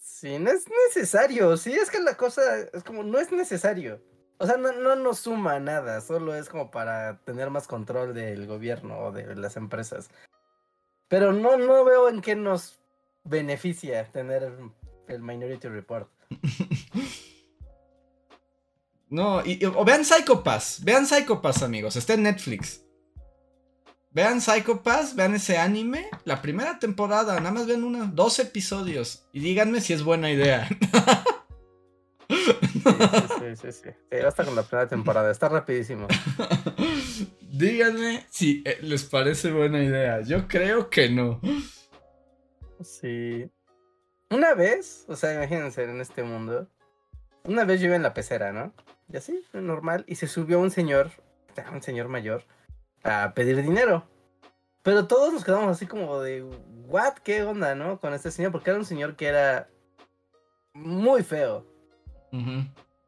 Sí, 0.00 0.38
no 0.38 0.50
es 0.50 0.64
necesario. 0.88 1.56
Sí, 1.56 1.72
es 1.72 1.90
que 1.90 1.98
la 2.00 2.16
cosa 2.16 2.42
es 2.72 2.84
como, 2.84 3.02
no 3.02 3.18
es 3.18 3.32
necesario. 3.32 4.00
O 4.38 4.46
sea, 4.46 4.56
no, 4.56 4.72
no 4.72 4.94
nos 4.96 5.20
suma 5.20 5.58
nada. 5.58 6.00
Solo 6.00 6.34
es 6.34 6.48
como 6.48 6.70
para 6.70 7.18
tener 7.24 7.50
más 7.50 7.66
control 7.66 8.14
del 8.14 8.46
gobierno 8.46 8.98
o 8.98 9.12
de 9.12 9.34
las 9.36 9.56
empresas. 9.56 10.10
Pero 11.08 11.32
no, 11.32 11.56
no 11.56 11.84
veo 11.84 12.08
en 12.08 12.20
qué 12.20 12.36
nos 12.36 12.78
beneficia 13.24 14.10
tener 14.12 14.52
el 15.08 15.22
Minority 15.22 15.68
Report. 15.68 16.08
No, 19.10 19.44
y, 19.44 19.62
y- 19.62 19.66
o 19.66 19.84
vean 19.84 20.04
Psychopass, 20.04 20.82
vean 20.82 21.06
Psychopass 21.06 21.62
amigos, 21.62 21.94
está 21.96 22.14
en 22.14 22.24
Netflix. 22.24 22.80
Vean 24.14 24.40
Psychopass, 24.40 25.16
vean 25.16 25.34
ese 25.34 25.58
anime, 25.58 26.08
la 26.24 26.40
primera 26.40 26.78
temporada, 26.78 27.34
nada 27.40 27.50
más 27.50 27.66
vean 27.66 27.82
una, 27.82 28.04
dos 28.06 28.38
episodios 28.38 29.26
y 29.32 29.40
díganme 29.40 29.80
si 29.80 29.92
es 29.92 30.04
buena 30.04 30.30
idea. 30.30 30.68
Sí, 32.84 33.56
sí, 33.56 33.72
sí, 33.72 33.90
sí. 34.10 34.16
basta 34.22 34.44
con 34.44 34.54
la 34.54 34.62
primera 34.62 34.88
temporada. 34.88 35.30
Está 35.30 35.48
rapidísimo. 35.48 36.06
díganme 37.40 38.26
si 38.30 38.62
eh, 38.64 38.78
les 38.82 39.04
parece 39.04 39.52
buena 39.52 39.82
idea. 39.82 40.20
Yo 40.20 40.48
creo 40.48 40.90
que 40.90 41.08
no. 41.08 41.40
Sí. 42.82 43.50
Una 44.30 44.54
vez, 44.54 45.04
o 45.08 45.16
sea, 45.16 45.34
imagínense 45.34 45.84
en 45.84 46.00
este 46.00 46.22
mundo. 46.22 46.68
Una 47.44 47.64
vez 47.64 47.80
yo 47.80 47.86
iba 47.86 47.96
en 47.96 48.02
la 48.02 48.14
pecera, 48.14 48.52
¿no? 48.52 48.72
Y 49.12 49.16
así, 49.16 49.44
normal. 49.52 50.04
Y 50.06 50.16
se 50.16 50.26
subió 50.26 50.60
un 50.60 50.70
señor, 50.70 51.10
un 51.72 51.82
señor 51.82 52.08
mayor, 52.08 52.44
a 53.04 53.32
pedir 53.34 53.62
dinero. 53.62 54.04
Pero 54.82 55.06
todos 55.06 55.32
nos 55.32 55.44
quedamos 55.44 55.68
así 55.68 55.86
como 55.86 56.20
de, 56.20 56.42
¿what? 56.86 57.14
¿Qué 57.22 57.42
onda, 57.42 57.74
no? 57.74 58.00
Con 58.00 58.12
este 58.12 58.30
señor, 58.30 58.52
porque 58.52 58.70
era 58.70 58.78
un 58.78 58.84
señor 58.84 59.16
que 59.16 59.26
era 59.26 59.68
muy 60.74 61.22
feo. 61.22 61.64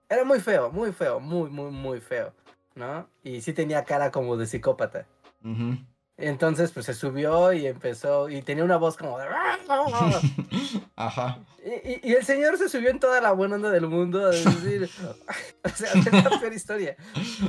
Era 0.09 0.25
muy 0.25 0.41
feo, 0.41 0.71
muy 0.71 0.93
feo, 0.93 1.19
muy, 1.19 1.51
muy, 1.51 1.71
muy 1.73 2.01
feo, 2.01 2.33
¿no? 2.77 3.09
Y 3.25 3.41
sí 3.41 3.53
tenía 3.53 3.85
cara 3.85 4.13
como 4.13 4.37
de 4.37 4.47
psicópata. 4.47 5.07
Ujú. 5.43 5.77
Entonces, 6.19 6.73
pues 6.73 6.87
se 6.87 6.95
subió 6.95 7.53
y 7.53 7.67
empezó, 7.67 8.31
y 8.31 8.41
tenía 8.41 8.65
una 8.65 8.79
voz 8.79 8.97
como 8.97 9.19
de... 9.19 9.27
Ajá. 10.97 11.39
Y, 11.63 12.09
y, 12.09 12.15
el 12.15 12.25
señor 12.25 12.57
se 12.57 12.71
subió 12.71 12.89
en 12.91 13.01
toda 13.01 13.21
la 13.21 13.33
buena 13.33 13.57
onda 13.57 13.71
del 13.71 13.87
mundo, 13.87 14.31
es 14.31 14.45
decir, 14.45 14.89
o 15.65 15.69
sea, 15.69 15.91
la 15.95 16.41
peor 16.41 16.53
historia. 16.55 16.97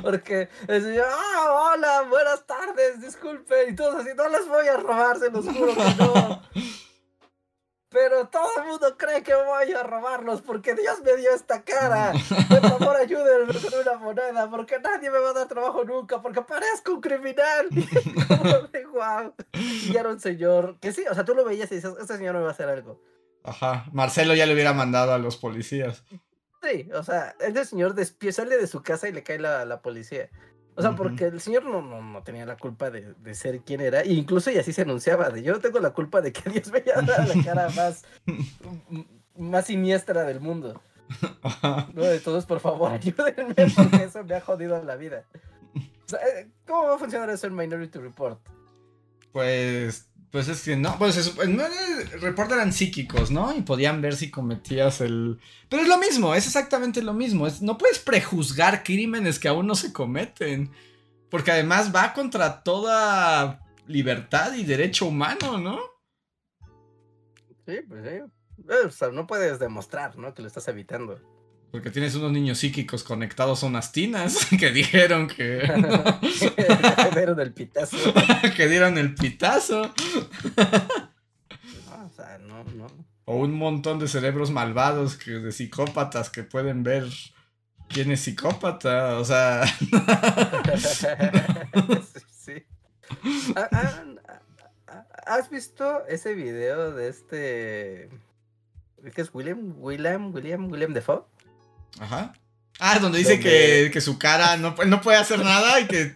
Porque 0.02 0.48
el 0.66 0.82
señor, 0.82 1.06
ah, 1.08 1.72
hola, 1.72 2.02
buenas 2.10 2.44
tardes, 2.46 3.00
disculpen, 3.00 3.72
y 3.72 3.76
todos 3.76 3.94
así, 3.94 4.10
no 4.14 4.28
les 4.28 4.46
voy 4.48 4.66
a 4.66 4.76
robar, 4.76 5.18
se 5.18 5.30
los 5.30 5.46
juro 5.46 5.74
que 5.74 5.94
no. 5.98 6.42
Pero 7.90 8.28
todo 8.28 8.50
el 8.58 8.64
mundo 8.68 8.96
cree 8.98 9.22
que 9.22 9.34
voy 9.34 9.72
a 9.72 9.82
robarlos 9.82 10.42
porque 10.42 10.74
Dios 10.74 11.00
me 11.02 11.16
dio 11.16 11.30
esta 11.34 11.62
cara. 11.62 12.12
Por 12.48 12.60
favor, 12.60 12.96
ayúdenme 12.96 13.54
con 13.54 13.80
una 13.80 13.94
moneda 13.96 14.50
porque 14.50 14.78
nadie 14.78 15.10
me 15.10 15.18
va 15.18 15.30
a 15.30 15.32
dar 15.32 15.48
trabajo 15.48 15.84
nunca 15.84 16.20
porque 16.20 16.42
parezco 16.42 16.94
un 16.94 17.00
criminal. 17.00 17.68
Y 19.52 19.96
era 19.96 20.08
un 20.10 20.20
señor 20.20 20.78
que 20.80 20.92
sí, 20.92 21.04
o 21.10 21.14
sea, 21.14 21.24
tú 21.24 21.34
lo 21.34 21.44
veías 21.44 21.70
y 21.72 21.76
dices, 21.76 21.94
este 21.98 22.16
señor 22.16 22.34
me 22.34 22.42
va 22.42 22.48
a 22.48 22.52
hacer 22.52 22.68
algo. 22.68 23.00
Ajá, 23.42 23.86
Marcelo 23.92 24.34
ya 24.34 24.46
le 24.46 24.54
hubiera 24.54 24.72
mandado 24.72 25.12
a 25.12 25.18
los 25.18 25.36
policías. 25.36 26.04
Sí, 26.62 26.90
o 26.92 27.02
sea, 27.02 27.36
este 27.40 27.64
señor 27.64 27.94
sale 28.32 28.56
de 28.56 28.66
su 28.66 28.82
casa 28.82 29.08
y 29.08 29.12
le 29.12 29.22
cae 29.22 29.38
la, 29.38 29.64
la 29.64 29.80
policía. 29.80 30.28
O 30.78 30.82
sea, 30.82 30.94
porque 30.94 31.24
el 31.24 31.40
señor 31.40 31.64
no, 31.64 31.82
no, 31.82 32.00
no 32.00 32.22
tenía 32.22 32.46
la 32.46 32.56
culpa 32.56 32.88
de, 32.88 33.12
de, 33.14 33.34
ser 33.34 33.62
quien 33.62 33.80
era. 33.80 34.02
E 34.02 34.12
incluso 34.12 34.48
y 34.52 34.58
así 34.58 34.72
se 34.72 34.82
anunciaba, 34.82 35.28
de 35.28 35.42
yo 35.42 35.52
no 35.52 35.58
tengo 35.58 35.80
la 35.80 35.90
culpa 35.90 36.20
de 36.20 36.32
que 36.32 36.48
Dios 36.50 36.70
me 36.70 36.78
haya 36.78 37.02
dado 37.02 37.34
la 37.34 37.44
cara 37.44 37.68
más, 37.70 38.04
más 39.36 39.66
siniestra 39.66 40.22
del 40.22 40.38
mundo. 40.38 40.80
No, 41.94 42.04
entonces, 42.04 42.46
por 42.46 42.60
favor, 42.60 42.92
ayúdenme 42.92 43.54
porque 43.74 44.04
eso 44.04 44.22
me 44.22 44.36
ha 44.36 44.40
jodido 44.40 44.80
la 44.84 44.94
vida. 44.94 45.24
O 45.74 46.08
sea, 46.08 46.20
eh, 46.20 46.48
¿cómo 46.64 46.84
va 46.84 46.94
a 46.94 46.98
funcionar 46.98 47.28
eso 47.28 47.48
en 47.48 47.56
Minority 47.56 47.98
Report? 47.98 48.38
Pues 49.32 50.07
pues 50.30 50.48
es 50.48 50.62
que 50.62 50.76
no, 50.76 50.98
pues 50.98 51.38
en 51.38 51.60
el 51.60 52.20
report 52.20 52.52
eran 52.52 52.72
psíquicos, 52.72 53.30
¿no? 53.30 53.56
Y 53.56 53.62
podían 53.62 54.02
ver 54.02 54.14
si 54.14 54.30
cometías 54.30 55.00
el... 55.00 55.40
Pero 55.68 55.82
es 55.82 55.88
lo 55.88 55.98
mismo, 55.98 56.34
es 56.34 56.46
exactamente 56.46 57.02
lo 57.02 57.14
mismo. 57.14 57.46
Es, 57.46 57.62
no 57.62 57.78
puedes 57.78 57.98
prejuzgar 57.98 58.82
crímenes 58.82 59.38
que 59.38 59.48
aún 59.48 59.66
no 59.66 59.74
se 59.74 59.92
cometen. 59.92 60.70
Porque 61.30 61.52
además 61.52 61.94
va 61.94 62.12
contra 62.12 62.62
toda 62.62 63.64
libertad 63.86 64.54
y 64.54 64.64
derecho 64.64 65.06
humano, 65.06 65.58
¿no? 65.58 65.78
Sí, 67.66 67.80
pues 67.88 68.04
sí. 68.04 68.72
O 68.86 68.90
sea, 68.90 69.08
no 69.08 69.26
puedes 69.26 69.58
demostrar, 69.58 70.16
¿no? 70.18 70.34
Que 70.34 70.42
lo 70.42 70.48
estás 70.48 70.68
evitando. 70.68 71.20
Porque 71.70 71.90
tienes 71.90 72.14
unos 72.14 72.32
niños 72.32 72.58
psíquicos 72.58 73.04
conectados 73.04 73.62
a 73.62 73.66
unas 73.66 73.92
tinas 73.92 74.46
que 74.58 74.70
dijeron 74.70 75.28
que. 75.28 75.60
que 76.56 76.66
dieron 77.14 77.40
el 77.40 77.52
pitazo. 77.52 77.96
que 78.56 78.68
dieron 78.68 78.96
el 78.96 79.14
pitazo. 79.14 79.82
no, 81.86 82.06
o 82.06 82.10
sea, 82.10 82.38
no, 82.38 82.64
no. 82.64 82.86
O 83.26 83.36
un 83.36 83.52
montón 83.52 83.98
de 83.98 84.08
cerebros 84.08 84.50
malvados 84.50 85.16
que, 85.16 85.32
de 85.32 85.52
psicópatas 85.52 86.30
que 86.30 86.42
pueden 86.42 86.82
ver 86.82 87.04
quién 87.88 88.10
es 88.10 88.20
psicópata. 88.20 89.18
O 89.18 89.24
sea. 89.26 89.66
sí. 92.32 92.64
Ah, 93.54 93.68
ah, 93.72 94.04
ah, 94.88 95.06
¿Has 95.26 95.50
visto 95.50 96.06
ese 96.06 96.34
video 96.34 96.92
de 96.92 97.08
este. 97.08 98.08
¿Qué 99.14 99.20
es 99.20 99.30
William? 99.34 99.74
William, 99.76 100.34
William, 100.34 100.70
William 100.70 100.94
Defoe? 100.94 101.26
Ajá. 102.00 102.32
Ah, 102.80 102.98
donde 103.00 103.18
dice 103.18 103.40
que, 103.40 103.90
que, 103.92 104.00
su 104.00 104.18
cara 104.18 104.56
no, 104.56 104.74
no 104.86 105.00
puede 105.00 105.18
hacer 105.18 105.40
nada 105.40 105.80
y 105.80 105.86
que, 105.86 106.14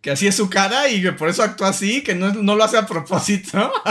que 0.00 0.10
así 0.10 0.26
es 0.26 0.34
su 0.34 0.48
cara 0.48 0.88
y 0.88 1.02
que 1.02 1.12
por 1.12 1.28
eso 1.28 1.42
actúa 1.42 1.68
así, 1.68 2.02
que 2.02 2.14
no, 2.14 2.32
no 2.32 2.56
lo 2.56 2.64
hace 2.64 2.78
a 2.78 2.86
propósito. 2.86 3.72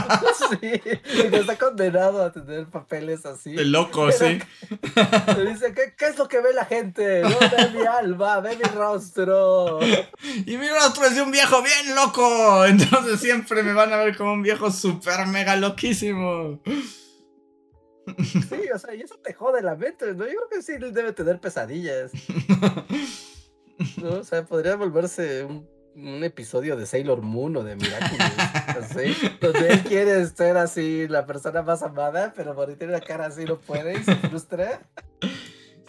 Sí, 0.54 0.58
y 0.62 1.30
que 1.30 1.38
está 1.38 1.58
condenado 1.58 2.24
a 2.24 2.32
tener 2.32 2.68
papeles 2.68 3.26
así. 3.26 3.54
De 3.54 3.66
loco, 3.66 4.12
sí. 4.12 4.40
Le 5.38 5.52
dice, 5.52 5.74
¿qué, 5.74 5.94
¿qué, 5.98 6.08
es 6.08 6.18
lo 6.18 6.28
que 6.28 6.42
ve 6.42 6.54
la 6.54 6.66
gente? 6.66 7.22
No 7.22 7.30
ve 7.30 7.70
mi 7.76 7.86
alma, 7.86 8.40
ve 8.40 8.56
mi 8.58 8.64
rostro. 8.64 9.80
Y 10.46 10.58
mi 10.58 10.70
rostro 10.70 11.06
es 11.06 11.16
de 11.16 11.22
un 11.22 11.32
viejo 11.32 11.64
bien 11.64 11.96
loco. 11.96 12.66
Entonces 12.66 13.20
siempre 13.20 13.64
me 13.64 13.74
van 13.74 13.94
a 13.94 13.98
ver 13.98 14.16
como 14.16 14.34
un 14.34 14.44
viejo 14.44 14.70
súper 14.70 15.26
mega 15.28 15.56
loquísimo. 15.56 16.62
Sí, 18.24 18.70
o 18.74 18.80
sea, 18.80 18.94
y 18.96 19.02
eso 19.02 19.18
te 19.18 19.34
jode 19.34 19.62
la 19.62 19.76
mente, 19.76 20.14
¿no? 20.14 20.26
Yo 20.26 20.32
creo 20.32 20.50
que 20.50 20.62
sí 20.62 20.74
debe 20.78 21.14
tener 21.14 21.40
pesadillas. 21.40 22.12
¿no? 24.02 24.20
O 24.20 24.24
sea, 24.24 24.46
podría 24.46 24.76
volverse 24.76 25.44
un, 25.44 25.68
un 25.96 26.24
episodio 26.24 26.76
de 26.76 26.86
Sailor 26.86 27.22
Moon 27.22 27.56
o 27.58 27.64
de 27.64 27.76
Miraculous, 27.76 29.40
donde 29.40 29.68
él 29.70 29.84
quiere 29.84 30.26
ser 30.28 30.58
así 30.58 31.08
la 31.08 31.26
persona 31.26 31.62
más 31.62 31.84
amada, 31.84 32.34
pero 32.36 32.56
por 32.56 32.74
tiene 32.76 32.94
la 32.94 33.02
cara 33.02 33.28
así 33.28 33.46
no 33.46 33.60
puede 33.60 34.00
y 34.00 34.04
se 34.04 34.16
frustra. 34.16 34.82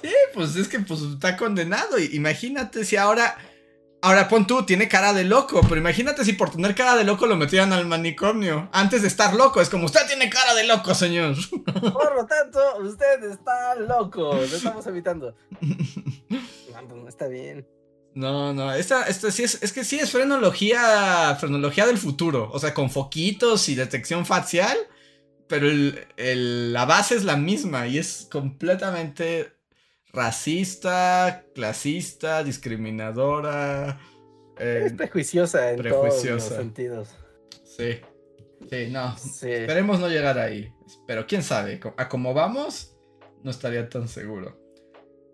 Sí, 0.03 0.13
pues 0.35 0.57
es 0.57 0.69
que 0.69 0.81
pues 0.81 1.01
está 1.01 1.37
condenado. 1.37 1.99
Imagínate 1.99 2.85
si 2.85 2.97
ahora 2.97 3.37
Ahora 4.05 4.29
pon 4.29 4.47
tú, 4.47 4.67
tiene 4.67 4.87
cara 4.87 5.15
de 5.15 5.25
loco, 5.25 5.63
pero 5.63 5.77
imagínate 5.77 6.27
si 6.27 6.35
por 6.35 6.51
tener 6.51 6.75
cara 6.75 6.95
de 6.95 7.05
loco 7.05 7.27
lo 7.27 7.37
metieran 7.37 7.73
al 7.73 7.87
manicomio. 7.87 8.69
Antes 8.71 9.01
de 9.01 9.09
estar 9.09 9.33
loco, 9.33 9.63
es 9.63 9.71
como, 9.71 9.87
usted 9.87 10.07
tiene 10.07 10.29
cara 10.29 10.53
de 10.55 10.67
loco, 10.67 10.95
señor. 10.95 11.35
Por 11.65 12.15
lo 12.15 12.27
tanto, 12.27 12.61
usted 12.83 13.25
está 13.25 13.75
loco. 13.77 14.35
Lo 14.35 14.43
estamos 14.43 14.87
evitando. 14.87 15.35
No, 16.87 17.09
está 17.09 17.29
bien. 17.29 17.67
No, 18.15 18.53
no, 18.53 18.75
esta, 18.75 19.05
esta 19.05 19.31
sí 19.31 19.43
es, 19.43 19.63
es 19.63 19.73
que 19.73 19.85
sí 19.85 19.99
es 19.99 20.11
frenología, 20.11 21.35
frenología 21.41 21.87
del 21.87 21.97
futuro. 21.97 22.51
O 22.53 22.59
sea, 22.59 22.75
con 22.75 22.91
foquitos 22.91 23.71
y 23.71 23.75
detección 23.75 24.27
facial, 24.27 24.77
pero 25.49 25.67
la 26.19 26.85
base 26.85 27.15
es 27.15 27.25
la 27.25 27.37
misma 27.37 27.87
y 27.87 27.97
es 27.97 28.29
completamente 28.31 29.54
racista, 30.15 31.45
clasista, 31.55 32.45
discriminadora. 32.45 33.99
es 34.59 34.93
prejuiciosa 34.93 35.73
en 35.73 35.83
todos 35.83 36.25
los 36.25 36.43
sentidos. 36.43 37.17
Sí. 37.65 38.01
Sí, 38.71 38.89
no. 38.91 39.15
Esperemos 39.17 40.01
no 40.01 40.09
llegar 40.09 40.39
ahí. 40.39 40.73
Pero 41.07 41.27
quién 41.27 41.43
sabe. 41.43 41.81
A 41.97 42.09
como 42.09 42.33
vamos, 42.33 42.97
no 43.43 43.51
estaría 43.51 43.89
tan 43.89 44.09
seguro. 44.09 44.59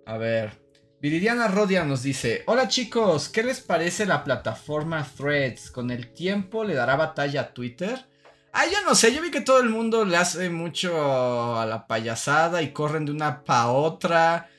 A 0.06 0.16
ver. 0.16 0.58
Viridiana 1.00 1.48
Rodia 1.48 1.84
nos 1.84 2.02
dice: 2.02 2.42
Hola 2.46 2.68
chicos, 2.68 3.28
¿qué 3.28 3.42
les 3.42 3.60
parece 3.60 4.04
la 4.04 4.24
plataforma 4.24 5.06
Threads? 5.16 5.70
¿Con 5.70 5.90
el 5.90 6.12
tiempo 6.12 6.64
le 6.64 6.74
dará 6.74 6.96
batalla 6.96 7.42
a 7.42 7.54
Twitter? 7.54 8.06
Ah, 8.52 8.64
yo 8.66 8.82
no 8.84 8.94
sé, 8.96 9.14
yo 9.14 9.22
vi 9.22 9.30
que 9.30 9.40
todo 9.40 9.60
el 9.60 9.68
mundo 9.68 10.04
le 10.04 10.16
hace 10.16 10.50
mucho 10.50 11.56
a 11.58 11.64
la 11.66 11.86
payasada 11.86 12.62
y 12.62 12.72
corren 12.72 13.06
de 13.06 13.12
una 13.12 13.44
pa' 13.44 13.70
otra. 13.70 14.50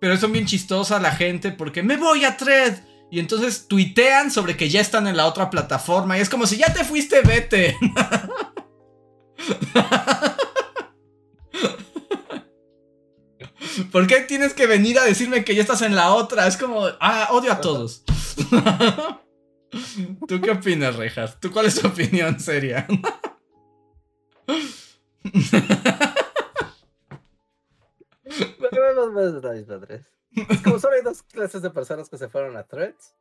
Pero 0.00 0.16
son 0.16 0.32
bien 0.32 0.46
chistosas 0.46 1.02
la 1.02 1.12
gente 1.12 1.50
porque 1.50 1.82
me 1.82 1.96
voy 1.96 2.24
a 2.24 2.36
Thread. 2.36 2.78
Y 3.10 3.20
entonces 3.20 3.66
tuitean 3.68 4.30
sobre 4.30 4.56
que 4.56 4.68
ya 4.68 4.80
están 4.80 5.06
en 5.06 5.16
la 5.16 5.26
otra 5.26 5.50
plataforma. 5.50 6.18
Y 6.18 6.20
es 6.20 6.28
como 6.28 6.46
si 6.46 6.58
ya 6.58 6.72
te 6.72 6.84
fuiste, 6.84 7.22
vete. 7.22 7.76
¿Por 13.90 14.06
qué 14.06 14.20
tienes 14.20 14.54
que 14.54 14.66
venir 14.66 14.98
a 14.98 15.04
decirme 15.04 15.44
que 15.44 15.54
ya 15.54 15.62
estás 15.62 15.82
en 15.82 15.94
la 15.94 16.12
otra? 16.12 16.46
Es 16.46 16.56
como, 16.56 16.86
ah, 17.00 17.28
odio 17.30 17.52
a 17.52 17.60
todos. 17.60 18.02
¿Tú 20.28 20.40
qué 20.40 20.50
opinas, 20.50 20.96
Rejas? 20.96 21.38
¿Tú 21.40 21.52
cuál 21.52 21.66
es 21.66 21.80
tu 21.80 21.86
opinión 21.86 22.40
seria? 22.40 22.86
Es 30.34 30.60
como 30.62 30.78
solo 30.78 30.94
hay 30.96 31.02
dos 31.02 31.22
clases 31.22 31.62
de 31.62 31.70
personas 31.70 32.08
que 32.08 32.18
se 32.18 32.28
fueron 32.28 32.56
a 32.56 32.64
threads. 32.64 33.14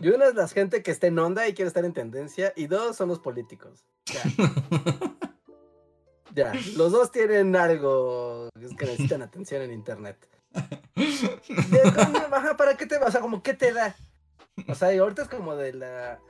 Y 0.00 0.08
una 0.08 0.26
es 0.26 0.34
la 0.34 0.48
gente 0.48 0.82
que 0.82 0.90
está 0.90 1.08
en 1.08 1.18
onda 1.18 1.46
y 1.48 1.54
quiere 1.54 1.68
estar 1.68 1.84
en 1.84 1.92
tendencia. 1.92 2.52
Y 2.56 2.66
dos 2.66 2.96
son 2.96 3.08
los 3.08 3.18
políticos. 3.18 3.84
Ya. 4.06 4.22
ya. 6.34 6.52
Los 6.76 6.92
dos 6.92 7.10
tienen 7.10 7.56
algo 7.56 8.48
que 8.78 8.86
necesitan 8.86 9.22
atención 9.22 9.62
en 9.62 9.72
internet. 9.72 10.16
¿Para 12.56 12.76
qué 12.76 12.86
te 12.86 12.98
va? 12.98 13.06
O 13.06 13.10
sea, 13.10 13.20
como 13.20 13.42
qué 13.42 13.54
te 13.54 13.72
da. 13.72 13.94
O 14.68 14.74
sea, 14.74 14.92
y 14.94 14.98
ahorita 14.98 15.22
es 15.22 15.28
como 15.28 15.56
de 15.56 15.72
la, 15.72 16.20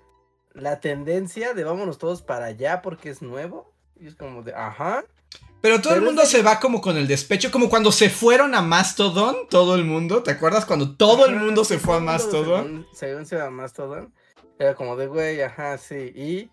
la 0.52 0.80
tendencia 0.80 1.54
de 1.54 1.64
vámonos 1.64 1.98
todos 1.98 2.22
para 2.22 2.46
allá 2.46 2.82
porque 2.82 3.10
es 3.10 3.22
nuevo. 3.22 3.72
Y 3.96 4.06
es 4.06 4.14
como 4.14 4.42
de, 4.42 4.54
ajá. 4.54 5.04
Pero 5.60 5.80
todo 5.80 5.94
el 5.94 6.02
mundo 6.02 6.24
se 6.24 6.42
va 6.42 6.60
como 6.60 6.80
con 6.80 6.96
el 6.96 7.08
despecho, 7.08 7.50
como 7.50 7.68
cuando 7.68 7.90
se 7.90 8.10
fueron 8.10 8.54
a 8.54 8.62
Mastodon, 8.62 9.48
todo 9.50 9.74
el 9.74 9.84
mundo. 9.84 10.22
¿Te 10.22 10.30
acuerdas 10.30 10.64
cuando 10.64 10.94
todo 10.94 11.26
el 11.26 11.36
mundo 11.36 11.64
se 11.64 11.78
fue 11.78 11.96
a 11.96 12.00
Mastodon? 12.00 12.86
Según 12.92 13.26
se, 13.26 13.40
a 13.40 13.50
Mastodon, 13.50 14.12
era 14.58 14.74
como 14.74 14.96
de 14.96 15.08
güey, 15.08 15.42
ajá, 15.42 15.76
sí, 15.78 16.12
y. 16.14 16.50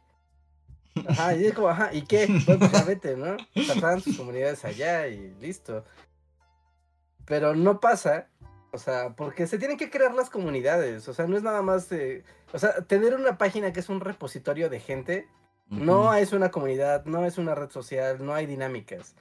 Ajá, 1.08 1.36
y 1.36 1.46
es 1.46 1.54
como, 1.54 1.70
ajá, 1.70 1.94
¿y 1.94 2.04
qué? 2.04 2.28
Pues, 2.46 2.58
pues 2.58 2.86
vete, 2.86 3.16
¿no? 3.16 3.38
Pasaban 3.68 4.02
sus 4.02 4.18
comunidades 4.18 4.64
allá 4.66 5.08
y 5.08 5.36
listo. 5.40 5.84
Pero 7.26 7.56
no 7.56 7.80
pasa 7.80 8.28
O 8.72 8.78
sea, 8.78 9.16
porque 9.16 9.48
se 9.48 9.58
tienen 9.58 9.78
que 9.78 9.90
crear 9.90 10.14
las 10.14 10.30
comunidades. 10.30 11.08
O 11.08 11.14
sea, 11.14 11.28
no 11.28 11.38
es 11.38 11.44
nada 11.44 11.62
más 11.62 11.90
de. 11.90 12.24
O 12.54 12.60
sea, 12.60 12.82
tener 12.86 13.14
una 13.14 13.38
página 13.38 13.72
que 13.72 13.82
es 13.82 13.90
un 13.90 14.00
repositorio 14.00 14.70
de 14.70 14.80
gente. 14.80 15.28
No 15.70 16.14
es 16.14 16.32
una 16.32 16.52
comunidad, 16.52 17.06
no 17.06 17.26
es 17.26 17.38
una 17.38 17.56
red 17.56 17.70
social, 17.70 18.24
no 18.24 18.34
hay 18.34 18.46
dinámicas. 18.46 19.16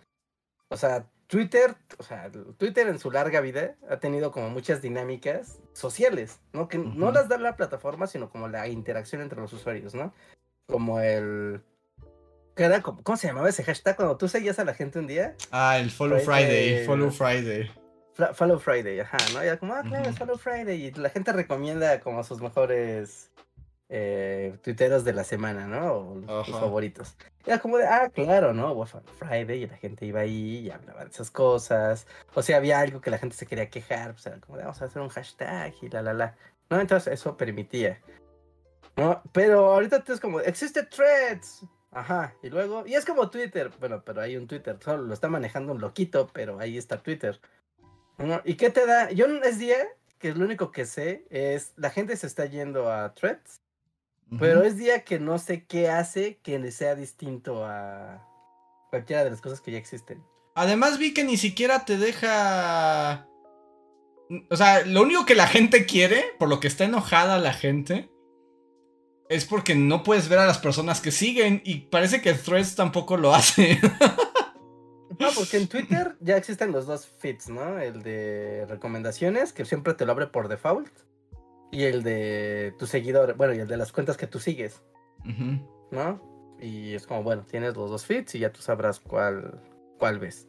O 0.69 0.77
sea, 0.77 1.07
Twitter, 1.27 1.75
o 1.99 2.03
sea, 2.03 2.31
Twitter 2.59 2.89
en 2.89 2.99
su 2.99 3.11
larga 3.11 3.41
vida 3.41 3.77
ha 3.89 3.99
tenido 3.99 4.31
como 4.31 4.51
muchas 4.51 4.83
dinámicas 4.83 5.59
sociales, 5.73 6.41
¿no? 6.53 6.69
Que 6.69 6.79
no 6.79 7.13
las 7.13 7.29
da 7.29 7.39
la 7.39 7.57
plataforma, 7.57 8.07
sino 8.07 8.29
como 8.29 8.49
la 8.49 8.69
interacción 8.69 9.23
entre 9.23 9.41
los 9.41 9.53
usuarios, 9.53 9.95
¿no? 9.95 10.13
Como 10.67 11.01
el... 11.01 11.63
¿Qué 12.55 12.65
era? 12.65 12.83
¿Cómo 12.83 13.17
se 13.17 13.27
llamaba 13.27 13.49
ese 13.49 13.65
hashtag 13.65 13.97
cuando 13.97 14.17
tú 14.17 14.29
seguías 14.29 14.59
a 14.59 14.65
la 14.65 14.75
gente 14.75 14.99
un 14.99 15.07
día? 15.07 15.35
Ah, 15.51 15.79
el 15.79 15.91
Follow 15.91 16.21
Friday, 16.21 16.87
Follow 16.87 17.11
Friday. 17.11 17.71
Follow 18.35 18.61
Friday, 18.61 19.01
ajá, 19.01 19.17
¿no? 19.33 19.45
Ya 19.45 19.59
como, 19.59 19.75
ah, 19.75 19.83
claro, 19.83 20.13
Follow 20.13 20.39
Friday. 20.39 20.85
Y 20.85 20.91
la 20.93 21.11
gente 21.11 21.33
recomienda 21.33 21.99
como 21.99 22.23
sus 22.23 22.41
mejores 22.41 23.33
eh, 23.97 24.59
tuiteros 24.61 25.05
de 25.05 25.13
la 25.13 25.23
semana, 25.23 25.69
¿no? 25.69 26.19
O 26.27 26.45
sus 26.45 26.59
favoritos. 26.59 27.17
Era 27.47 27.61
como 27.61 27.79
de, 27.79 27.87
ah, 27.87 28.11
claro, 28.13 28.53
¿no? 28.53 28.85
Friday 29.21 29.63
y 29.63 29.67
la 29.69 29.77
gente 29.77 30.05
iba 30.05 30.19
ahí 30.19 30.67
y 30.67 30.71
hablaba 30.73 31.05
de 31.05 31.11
esas 31.11 31.31
cosas. 31.31 32.09
O 32.35 32.43
sea, 32.43 32.57
había 32.57 32.81
algo 32.81 33.01
que 33.01 33.11
la 33.11 33.19
gente 33.19 33.37
se 33.37 33.47
quería 33.47 33.71
quejar, 33.71 34.15
pues 34.15 34.27
era 34.27 34.41
como 34.41 34.59
de, 34.59 34.65
vamos 34.65 34.83
a 34.83 34.87
hacer 34.87 35.01
un 35.01 35.11
hashtag 35.11 35.75
y 35.81 35.89
la, 35.91 36.03
la, 36.03 36.13
la. 36.13 36.35
¿No? 36.71 36.81
Entonces 36.81 37.13
eso 37.13 37.37
permitía. 37.37 38.01
¿No? 38.97 39.23
Pero 39.31 39.73
ahorita 39.73 40.03
es 40.09 40.19
como, 40.19 40.41
existe 40.41 40.83
threads. 40.83 41.65
Ajá, 41.93 42.35
y 42.43 42.51
luego, 42.51 42.85
y 42.89 42.95
es 42.95 43.05
como 43.05 43.31
Twitter, 43.31 43.71
bueno, 43.79 44.03
pero 44.05 44.23
hay 44.23 44.37
un 44.37 44.49
Twitter, 44.49 44.77
solo 44.83 45.05
lo 45.05 45.15
está 45.15 45.29
manejando 45.29 45.73
un 45.73 45.81
loquito, 45.81 46.29
pero 46.33 46.59
ahí 46.59 46.79
está 46.79 47.01
Twitter. 47.01 47.41
¿No? 48.19 48.41
¿Y 48.45 48.57
qué 48.57 48.71
te 48.71 48.87
da? 48.87 49.13
Yo 49.13 49.27
es 49.27 49.61
día 49.61 49.87
que 50.19 50.35
lo 50.35 50.45
único 50.45 50.73
que 50.73 50.85
sé 50.85 51.27
es, 51.31 51.75
la 51.77 51.91
gente 51.91 52.17
se 52.17 52.27
está 52.27 52.47
yendo 52.47 52.91
a 52.91 53.15
threads 53.15 53.61
pero 54.39 54.63
es 54.63 54.77
día 54.77 55.05
que 55.05 55.19
no 55.19 55.39
sé 55.39 55.65
qué 55.65 55.89
hace 55.89 56.39
que 56.43 56.59
le 56.59 56.71
sea 56.71 56.95
distinto 56.95 57.65
a 57.65 58.27
cualquiera 58.91 59.25
de 59.25 59.31
las 59.31 59.41
cosas 59.41 59.61
que 59.61 59.73
ya 59.73 59.79
existen. 59.79 60.23
Además 60.55 60.99
vi 60.99 61.13
que 61.13 61.25
ni 61.25 61.37
siquiera 61.37 61.85
te 61.85 61.99
deja... 61.99 63.29
O 64.51 64.57
sea, 64.57 64.85
lo 64.87 65.03
único 65.03 65.27
que 65.27 65.35
la 65.35 65.47
gente 65.47 65.85
quiere, 65.85 66.25
por 66.39 66.49
lo 66.49 66.61
que 66.61 66.69
está 66.69 66.85
enojada 66.85 67.39
la 67.39 67.53
gente, 67.53 68.09
es 69.29 69.45
porque 69.45 69.75
no 69.75 70.03
puedes 70.03 70.29
ver 70.29 70.39
a 70.39 70.47
las 70.47 70.59
personas 70.59 71.01
que 71.01 71.11
siguen 71.11 71.61
y 71.65 71.81
parece 71.91 72.23
que 72.23 72.35
Threads 72.35 72.75
tampoco 72.75 73.17
lo 73.17 73.35
hace. 73.35 73.79
No, 75.19 75.29
porque 75.33 75.59
en 75.59 75.69
Twitter 75.69 76.17
ya 76.21 76.37
existen 76.37 76.73
los 76.73 76.87
dos 76.87 77.07
feeds, 77.07 77.49
¿no? 77.49 77.79
El 77.79 78.03
de 78.03 78.67
recomendaciones, 78.69 79.53
que 79.53 79.65
siempre 79.65 79.95
te 79.95 80.05
lo 80.05 80.11
abre 80.11 80.27
por 80.27 80.49
default 80.49 80.89
y 81.71 81.85
el 81.85 82.03
de 82.03 82.75
tu 82.79 82.87
seguidor, 82.87 83.35
bueno, 83.37 83.55
y 83.55 83.59
el 83.59 83.69
de 83.69 83.77
las 83.77 83.93
cuentas 83.93 84.17
que 84.17 84.27
tú 84.27 84.39
sigues, 84.39 84.83
¿no? 85.91 86.21
Y 86.61 86.95
es 86.95 87.07
como, 87.07 87.23
bueno, 87.23 87.45
tienes 87.45 87.77
los 87.77 87.91
dos 87.91 88.07
feeds 88.07 88.35
y 88.35 88.41
ya 88.41 88.53
tú 88.53 88.63
sabrás 88.63 89.01
cuál, 89.01 89.61
cuál 89.99 90.19
ves, 90.19 90.49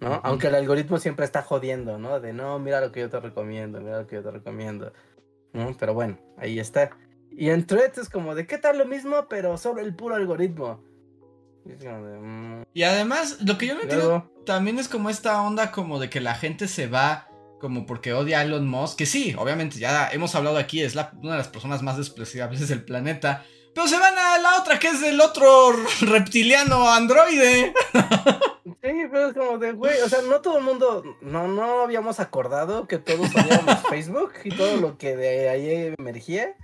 ¿no? 0.00 0.20
Aunque 0.22 0.48
el 0.48 0.54
algoritmo 0.54 0.98
siempre 0.98 1.24
está 1.24 1.42
jodiendo, 1.42 1.98
¿no? 1.98 2.20
De 2.20 2.32
no, 2.32 2.58
mira 2.58 2.80
lo 2.80 2.92
que 2.92 3.00
yo 3.00 3.10
te 3.10 3.20
recomiendo, 3.20 3.80
mira 3.80 4.00
lo 4.00 4.06
que 4.06 4.16
yo 4.16 4.22
te 4.22 4.30
recomiendo, 4.30 4.92
¿no? 5.52 5.74
Pero 5.78 5.94
bueno, 5.94 6.18
ahí 6.36 6.58
está. 6.58 6.90
Y 7.30 7.50
en 7.50 7.66
Threads 7.66 7.98
es 7.98 8.08
como 8.08 8.34
de, 8.34 8.46
¿qué 8.46 8.58
tal 8.58 8.78
lo 8.78 8.86
mismo, 8.86 9.26
pero 9.28 9.56
sobre 9.56 9.82
el 9.82 9.94
puro 9.94 10.14
algoritmo? 10.14 10.82
Y, 11.64 11.86
mm". 11.86 12.64
y 12.74 12.82
además, 12.82 13.38
lo 13.42 13.56
que 13.56 13.66
yo 13.66 13.74
no 13.74 13.82
entiendo 13.82 14.30
también 14.44 14.78
es 14.78 14.88
como 14.88 15.10
esta 15.10 15.42
onda 15.42 15.70
como 15.72 15.98
de 15.98 16.10
que 16.10 16.20
la 16.20 16.34
gente 16.34 16.68
se 16.68 16.86
va 16.86 17.29
como 17.60 17.86
porque 17.86 18.12
odia 18.12 18.40
a 18.40 18.42
Elon 18.42 18.66
Musk, 18.66 18.98
que 18.98 19.06
sí, 19.06 19.34
obviamente 19.38 19.78
ya 19.78 20.08
hemos 20.10 20.34
hablado 20.34 20.56
aquí, 20.56 20.82
es 20.82 20.94
la, 20.94 21.12
una 21.22 21.32
de 21.32 21.38
las 21.38 21.48
personas 21.48 21.82
más 21.82 21.96
despreciables 21.96 22.68
del 22.68 22.84
planeta. 22.84 23.44
Pero 23.74 23.86
se 23.86 23.98
van 23.98 24.18
a 24.18 24.38
la 24.38 24.60
otra, 24.60 24.80
que 24.80 24.88
es 24.88 25.00
del 25.00 25.20
otro 25.20 25.72
reptiliano 26.00 26.90
androide. 26.90 27.72
Sí, 28.64 29.06
pero 29.10 29.28
es 29.28 29.34
como 29.34 29.58
de, 29.58 29.72
güey, 29.72 30.00
o 30.00 30.08
sea, 30.08 30.22
no 30.22 30.40
todo 30.40 30.58
el 30.58 30.64
mundo, 30.64 31.04
no, 31.20 31.46
no 31.46 31.82
habíamos 31.82 32.18
acordado 32.18 32.88
que 32.88 32.98
todos 32.98 33.30
odiábamos 33.34 33.78
Facebook 33.90 34.32
y 34.42 34.50
todo 34.50 34.76
lo 34.78 34.98
que 34.98 35.14
de 35.16 35.48
ahí 35.48 35.94
emergía. 35.98 36.56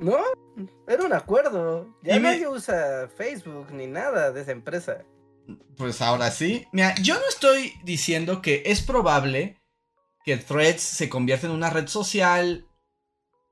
No, 0.00 0.16
era 0.88 1.04
un 1.04 1.12
acuerdo. 1.12 1.94
Ya 2.02 2.18
nadie 2.18 2.48
usa 2.48 3.08
Facebook 3.16 3.68
ni 3.72 3.86
nada 3.86 4.32
de 4.32 4.40
esa 4.40 4.50
empresa. 4.50 5.04
Pues 5.76 6.02
ahora 6.02 6.30
sí. 6.30 6.66
Mira, 6.72 6.94
yo 7.00 7.14
no 7.14 7.28
estoy 7.28 7.74
diciendo 7.84 8.42
que 8.42 8.62
es 8.66 8.82
probable 8.82 9.56
que 10.24 10.36
Threads 10.38 10.82
se 10.82 11.08
convierte 11.08 11.46
en 11.46 11.52
una 11.52 11.70
red 11.70 11.86
social 11.86 12.66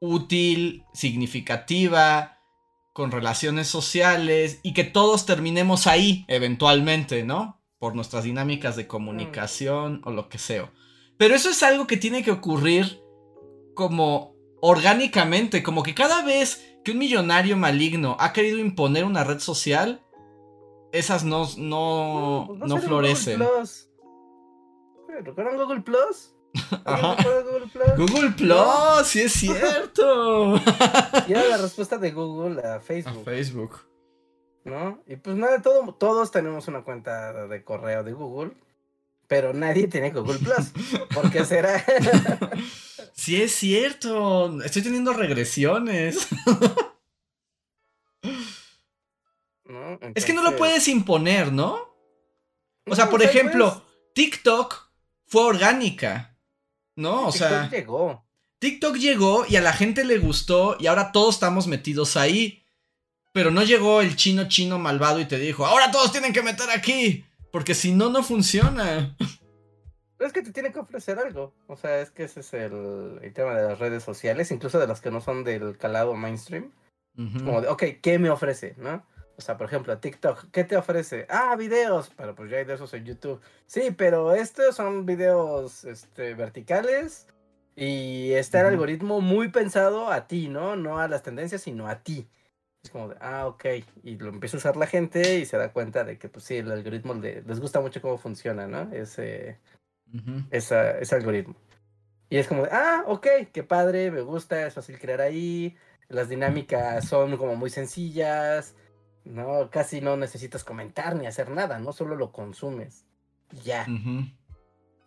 útil, 0.00 0.84
significativa, 0.92 2.38
con 2.92 3.10
relaciones 3.10 3.68
sociales 3.68 4.60
y 4.62 4.74
que 4.74 4.84
todos 4.84 5.26
terminemos 5.26 5.86
ahí 5.86 6.24
eventualmente, 6.28 7.24
¿no? 7.24 7.60
Por 7.78 7.94
nuestras 7.94 8.24
dinámicas 8.24 8.76
de 8.76 8.86
comunicación 8.86 10.02
o 10.04 10.10
lo 10.10 10.28
que 10.28 10.38
sea. 10.38 10.72
Pero 11.18 11.34
eso 11.34 11.50
es 11.50 11.62
algo 11.62 11.86
que 11.86 11.96
tiene 11.96 12.22
que 12.22 12.30
ocurrir 12.30 13.00
como 13.74 14.34
orgánicamente, 14.60 15.62
como 15.62 15.82
que 15.82 15.94
cada 15.94 16.22
vez 16.22 16.76
que 16.84 16.92
un 16.92 16.98
millonario 16.98 17.56
maligno 17.56 18.16
ha 18.18 18.32
querido 18.32 18.58
imponer 18.58 19.04
una 19.04 19.24
red 19.24 19.38
social, 19.38 20.04
esas 20.92 21.24
no, 21.24 21.48
no, 21.56 22.48
no, 22.56 22.66
no 22.66 22.78
florecen. 22.78 23.42
¿Recuerdan 25.24 25.56
Google 25.56 25.82
Plus? 25.82 26.31
Google 26.84 27.68
Plus. 27.72 27.96
Google 27.96 28.30
Plus, 28.32 29.06
sí 29.06 29.20
es 29.22 29.32
cierto. 29.32 30.56
y 31.28 31.32
era 31.32 31.48
la 31.48 31.56
respuesta 31.58 31.98
de 31.98 32.10
Google 32.10 32.60
a 32.66 32.80
Facebook. 32.80 33.20
A 33.20 33.24
Facebook. 33.24 33.80
¿No? 34.64 35.02
Y 35.06 35.16
pues 35.16 35.36
nada, 35.36 35.60
todo, 35.60 35.94
todos 35.94 36.30
tenemos 36.30 36.68
una 36.68 36.82
cuenta 36.82 37.46
de 37.48 37.64
correo 37.64 38.04
de 38.04 38.12
Google, 38.12 38.52
pero 39.26 39.52
nadie 39.52 39.88
tiene 39.88 40.10
Google 40.10 40.38
Plus. 40.38 40.72
¿Por 41.14 41.30
qué 41.30 41.44
será? 41.44 41.84
sí 43.14 43.42
es 43.42 43.54
cierto. 43.54 44.62
Estoy 44.62 44.82
teniendo 44.82 45.12
regresiones. 45.12 46.28
Es 50.14 50.24
que 50.24 50.32
no 50.32 50.42
lo 50.42 50.56
puedes 50.56 50.86
imponer, 50.88 51.52
¿no? 51.52 51.92
O 52.86 52.94
sea, 52.94 53.08
por 53.08 53.22
ejemplo, 53.22 53.82
TikTok 54.14 54.90
fue 55.26 55.44
orgánica. 55.44 56.31
¿No? 56.96 57.26
O 57.26 57.32
sea. 57.32 57.62
TikTok 57.62 57.72
llegó. 57.72 58.24
TikTok 58.58 58.96
llegó 58.96 59.44
y 59.48 59.56
a 59.56 59.60
la 59.60 59.72
gente 59.72 60.04
le 60.04 60.18
gustó 60.18 60.76
y 60.78 60.86
ahora 60.86 61.12
todos 61.12 61.34
estamos 61.34 61.66
metidos 61.66 62.16
ahí. 62.16 62.64
Pero 63.32 63.50
no 63.50 63.62
llegó 63.62 64.02
el 64.02 64.14
chino 64.14 64.46
chino 64.46 64.78
malvado 64.78 65.18
y 65.18 65.24
te 65.24 65.38
dijo, 65.38 65.64
ahora 65.64 65.90
todos 65.90 66.12
tienen 66.12 66.32
que 66.32 66.42
meter 66.42 66.70
aquí. 66.70 67.24
Porque 67.50 67.74
si 67.74 67.92
no, 67.92 68.10
no 68.10 68.22
funciona. 68.22 69.16
es 70.18 70.32
que 70.32 70.42
te 70.42 70.52
tiene 70.52 70.72
que 70.72 70.78
ofrecer 70.78 71.18
algo. 71.18 71.54
O 71.66 71.76
sea, 71.76 72.00
es 72.00 72.10
que 72.10 72.24
ese 72.24 72.40
es 72.40 72.52
el, 72.54 73.32
tema 73.34 73.54
de 73.54 73.68
las 73.68 73.78
redes 73.78 74.02
sociales, 74.02 74.50
incluso 74.50 74.78
de 74.78 74.86
las 74.86 75.00
que 75.00 75.10
no 75.10 75.20
son 75.20 75.44
del 75.44 75.76
calado 75.78 76.14
mainstream. 76.14 76.72
Como 77.14 77.60
de, 77.60 77.68
ok, 77.68 77.84
¿qué 78.00 78.18
me 78.18 78.30
ofrece? 78.30 78.74
¿No? 78.78 79.04
O 79.36 79.40
sea, 79.40 79.56
por 79.56 79.66
ejemplo, 79.66 79.98
TikTok, 79.98 80.50
¿qué 80.50 80.64
te 80.64 80.76
ofrece? 80.76 81.26
Ah, 81.28 81.56
videos, 81.56 82.10
pero 82.16 82.34
pues 82.34 82.50
ya 82.50 82.58
hay 82.58 82.64
de 82.64 82.74
esos 82.74 82.92
en 82.94 83.04
YouTube. 83.04 83.40
Sí, 83.66 83.90
pero 83.96 84.34
estos 84.34 84.76
son 84.76 85.06
videos 85.06 85.84
este, 85.84 86.34
verticales 86.34 87.26
y 87.74 88.32
está 88.32 88.60
el 88.60 88.66
algoritmo 88.66 89.20
muy 89.20 89.48
pensado 89.48 90.10
a 90.10 90.26
ti, 90.26 90.48
¿no? 90.48 90.76
No 90.76 90.98
a 90.98 91.08
las 91.08 91.22
tendencias, 91.22 91.62
sino 91.62 91.88
a 91.88 92.02
ti. 92.02 92.28
Es 92.82 92.90
como 92.90 93.08
de, 93.08 93.16
ah, 93.20 93.46
ok. 93.46 93.64
Y 94.02 94.18
lo 94.18 94.28
empieza 94.28 94.56
a 94.56 94.58
usar 94.58 94.76
la 94.76 94.86
gente 94.86 95.38
y 95.38 95.46
se 95.46 95.56
da 95.56 95.72
cuenta 95.72 96.04
de 96.04 96.18
que, 96.18 96.28
pues 96.28 96.44
sí, 96.44 96.56
el 96.58 96.70
algoritmo 96.70 97.14
les 97.14 97.60
gusta 97.60 97.80
mucho 97.80 98.02
cómo 98.02 98.18
funciona, 98.18 98.66
¿no? 98.66 98.92
Ese, 98.92 99.58
ese 100.50 101.14
algoritmo. 101.14 101.56
Y 102.28 102.38
es 102.38 102.48
como 102.48 102.64
de, 102.64 102.70
ah, 102.72 103.04
ok, 103.06 103.26
qué 103.52 103.62
padre, 103.62 104.10
me 104.10 104.22
gusta, 104.22 104.66
es 104.66 104.74
fácil 104.74 104.98
crear 104.98 105.20
ahí. 105.20 105.76
Las 106.08 106.28
dinámicas 106.28 107.06
son 107.08 107.36
como 107.36 107.56
muy 107.56 107.70
sencillas 107.70 108.74
no, 109.24 109.70
casi 109.70 110.00
no 110.00 110.16
necesitas 110.16 110.64
comentar 110.64 111.14
ni 111.16 111.26
hacer 111.26 111.50
nada, 111.50 111.78
¿no? 111.78 111.92
Solo 111.92 112.16
lo 112.16 112.32
consumes. 112.32 113.04
Ya. 113.64 113.86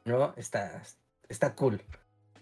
¿No? 0.06 0.34
Está, 0.38 0.82
está 1.28 1.56
cool. 1.56 1.82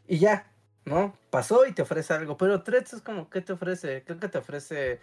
Y 0.07 0.19
ya, 0.19 0.51
¿no? 0.85 1.17
Pasó 1.29 1.65
y 1.65 1.71
te 1.71 1.81
ofrece 1.81 2.13
algo. 2.13 2.37
Pero 2.37 2.63
Threads 2.63 2.93
es 2.93 3.01
como, 3.01 3.29
¿qué 3.29 3.41
te 3.41 3.53
ofrece? 3.53 4.03
Creo 4.03 4.19
que 4.19 4.29
te 4.29 4.37
ofrece 4.37 4.99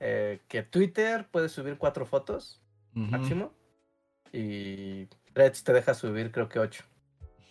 eh, 0.00 0.40
que 0.48 0.62
Twitter 0.62 1.26
puede 1.30 1.48
subir 1.48 1.76
cuatro 1.76 2.06
fotos 2.06 2.60
máximo. 2.92 3.52
Y 4.32 5.06
Threads 5.32 5.64
te 5.64 5.72
deja 5.72 5.94
subir, 5.94 6.30
creo 6.32 6.48
que 6.48 6.58
ocho. 6.58 6.84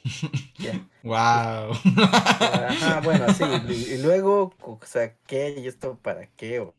Wow. 1.04 1.74
Ajá, 1.98 3.02
bueno, 3.04 3.28
sí. 3.34 3.44
Y, 3.68 3.96
y, 3.96 4.02
luego, 4.02 4.54
o 4.62 4.80
sea, 4.86 5.14
¿qué? 5.28 5.54
¿Y 5.60 5.68
esto 5.68 6.00
para 6.02 6.28
qué? 6.28 6.62
O, 6.62 6.74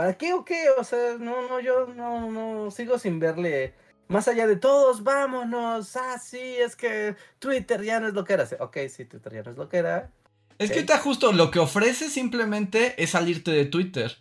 ¿Para 0.00 0.16
qué 0.16 0.32
o 0.32 0.46
qué? 0.46 0.70
O 0.78 0.82
sea, 0.82 1.18
no, 1.18 1.46
no, 1.46 1.60
yo 1.60 1.88
no, 1.94 2.30
no, 2.30 2.70
sigo 2.70 2.98
sin 2.98 3.20
verle 3.20 3.74
más 4.08 4.28
allá 4.28 4.46
de 4.46 4.56
todos, 4.56 5.04
vámonos, 5.04 5.94
ah, 5.94 6.18
sí, 6.18 6.38
es 6.38 6.74
que 6.74 7.16
Twitter 7.38 7.82
ya 7.82 8.00
no 8.00 8.08
es 8.08 8.14
lo 8.14 8.24
que 8.24 8.32
era. 8.32 8.48
Ok, 8.60 8.78
sí, 8.88 9.04
Twitter 9.04 9.34
ya 9.34 9.42
no 9.42 9.50
es 9.50 9.58
lo 9.58 9.68
que 9.68 9.76
era. 9.76 10.10
Es 10.56 10.70
que 10.70 10.78
está 10.78 10.96
justo, 10.96 11.32
lo 11.32 11.50
que 11.50 11.58
ofrece 11.58 12.08
simplemente 12.08 12.94
es 12.96 13.10
salirte 13.10 13.50
de 13.50 13.66
Twitter. 13.66 14.16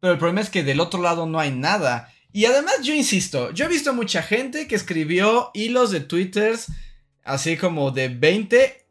Pero 0.00 0.12
el 0.12 0.18
problema 0.18 0.42
es 0.42 0.50
que 0.50 0.64
del 0.64 0.80
otro 0.80 1.00
lado 1.00 1.24
no 1.24 1.40
hay 1.40 1.50
nada. 1.50 2.12
Y 2.30 2.44
además 2.44 2.82
yo 2.82 2.92
insisto, 2.92 3.52
yo 3.52 3.64
he 3.64 3.68
visto 3.68 3.94
mucha 3.94 4.22
gente 4.22 4.68
que 4.68 4.74
escribió 4.74 5.50
hilos 5.54 5.90
de 5.92 6.00
Twitters 6.00 6.66
así 7.24 7.56
como 7.56 7.90
de 7.90 8.10
20 8.10 8.81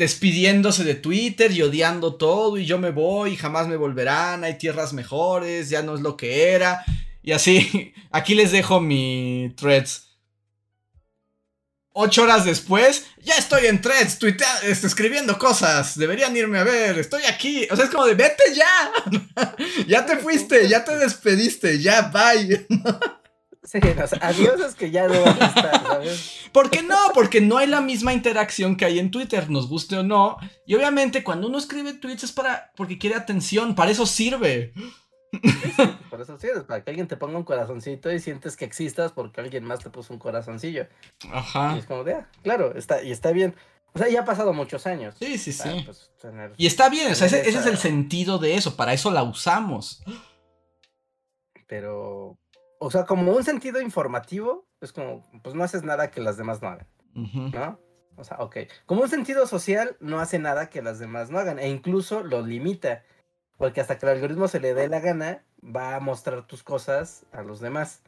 despidiéndose 0.00 0.82
de 0.82 0.94
Twitter 0.94 1.52
y 1.52 1.60
odiando 1.60 2.14
todo 2.14 2.56
y 2.56 2.64
yo 2.64 2.78
me 2.78 2.90
voy 2.90 3.32
y 3.32 3.36
jamás 3.36 3.68
me 3.68 3.76
volverán, 3.76 4.44
hay 4.44 4.56
tierras 4.56 4.94
mejores, 4.94 5.68
ya 5.68 5.82
no 5.82 5.94
es 5.94 6.00
lo 6.00 6.16
que 6.16 6.52
era. 6.52 6.82
Y 7.22 7.32
así, 7.32 7.92
aquí 8.10 8.34
les 8.34 8.50
dejo 8.50 8.80
mi 8.80 9.52
threads. 9.58 10.06
Ocho 11.92 12.22
horas 12.22 12.46
después, 12.46 13.08
ya 13.18 13.34
estoy 13.34 13.66
en 13.66 13.82
threads, 13.82 14.18
tuitea, 14.18 14.60
este, 14.62 14.86
escribiendo 14.86 15.38
cosas. 15.38 15.98
Deberían 15.98 16.34
irme 16.34 16.60
a 16.60 16.64
ver, 16.64 16.98
estoy 16.98 17.24
aquí. 17.24 17.68
O 17.70 17.76
sea, 17.76 17.84
es 17.84 17.90
como 17.90 18.06
de 18.06 18.14
vete 18.14 18.54
ya. 18.54 19.54
ya 19.86 20.06
te 20.06 20.16
fuiste, 20.16 20.66
ya 20.66 20.82
te 20.82 20.96
despediste, 20.96 21.78
ya 21.78 22.10
bye. 22.10 22.66
Sí, 23.62 23.78
adiós 24.22 24.60
es 24.60 24.74
que 24.74 24.90
ya 24.90 25.06
no 25.06 25.20
van 25.20 25.42
a 25.42 25.46
estar, 25.46 25.82
¿sabes? 25.82 26.48
¿Por 26.52 26.70
qué 26.70 26.82
no? 26.82 26.96
Porque 27.12 27.42
no 27.42 27.58
hay 27.58 27.66
la 27.66 27.82
misma 27.82 28.14
interacción 28.14 28.76
que 28.76 28.86
hay 28.86 28.98
en 28.98 29.10
Twitter, 29.10 29.50
nos 29.50 29.68
guste 29.68 29.98
o 29.98 30.02
no. 30.02 30.38
Y 30.66 30.74
obviamente 30.74 31.22
cuando 31.22 31.46
uno 31.46 31.58
escribe 31.58 31.92
tweets 31.92 32.24
es 32.24 32.32
para 32.32 32.72
porque 32.74 32.98
quiere 32.98 33.16
atención, 33.16 33.74
para 33.74 33.90
eso 33.90 34.06
sirve. 34.06 34.72
por 36.08 36.22
eso 36.22 36.38
sirve, 36.38 36.62
para 36.62 36.82
que 36.82 36.90
alguien 36.90 37.06
te 37.06 37.18
ponga 37.18 37.36
un 37.36 37.44
corazoncito 37.44 38.10
y 38.10 38.18
sientes 38.18 38.56
que 38.56 38.64
existas 38.64 39.12
porque 39.12 39.42
alguien 39.42 39.64
más 39.64 39.80
te 39.80 39.90
puso 39.90 40.14
un 40.14 40.18
corazoncillo. 40.18 40.86
Ajá. 41.30 41.74
Y 41.76 41.80
es 41.80 41.86
como 41.86 42.02
de, 42.02 42.14
ah, 42.14 42.28
claro, 42.42 42.74
está, 42.74 43.02
y 43.02 43.12
está 43.12 43.30
bien. 43.32 43.54
O 43.92 43.98
sea, 43.98 44.08
ya 44.08 44.20
ha 44.20 44.24
pasado 44.24 44.54
muchos 44.54 44.86
años. 44.86 45.16
Sí, 45.18 45.36
sí, 45.36 45.52
sí. 45.52 45.82
Pues, 45.84 46.10
y 46.56 46.66
está 46.66 46.88
bien, 46.88 47.12
o 47.12 47.14
sea, 47.14 47.26
ese, 47.26 47.40
ese 47.40 47.58
es 47.58 47.66
el 47.66 47.76
sentido 47.76 48.38
de 48.38 48.54
eso, 48.54 48.76
para 48.76 48.94
eso 48.94 49.10
la 49.10 49.22
usamos. 49.22 50.02
Pero, 51.66 52.38
o 52.82 52.90
sea, 52.90 53.04
como 53.04 53.32
un 53.32 53.44
sentido 53.44 53.80
informativo, 53.80 54.66
es 54.80 54.92
como, 54.92 55.30
pues 55.42 55.54
no 55.54 55.62
haces 55.62 55.84
nada 55.84 56.10
que 56.10 56.22
las 56.22 56.38
demás 56.38 56.62
no 56.62 56.68
hagan, 56.68 56.86
¿no? 57.14 57.78
O 58.16 58.24
sea, 58.24 58.38
ok. 58.38 58.56
Como 58.86 59.02
un 59.02 59.08
sentido 59.10 59.46
social, 59.46 59.96
no 60.00 60.18
hace 60.18 60.38
nada 60.38 60.70
que 60.70 60.80
las 60.80 60.98
demás 60.98 61.30
no 61.30 61.38
hagan, 61.38 61.58
e 61.58 61.68
incluso 61.68 62.22
lo 62.22 62.40
limita, 62.40 63.04
porque 63.58 63.82
hasta 63.82 63.98
que 63.98 64.06
el 64.06 64.12
algoritmo 64.12 64.48
se 64.48 64.60
le 64.60 64.72
dé 64.72 64.88
la 64.88 65.00
gana, 65.00 65.44
va 65.62 65.94
a 65.94 66.00
mostrar 66.00 66.46
tus 66.46 66.62
cosas 66.62 67.26
a 67.32 67.42
los 67.42 67.60
demás. 67.60 68.02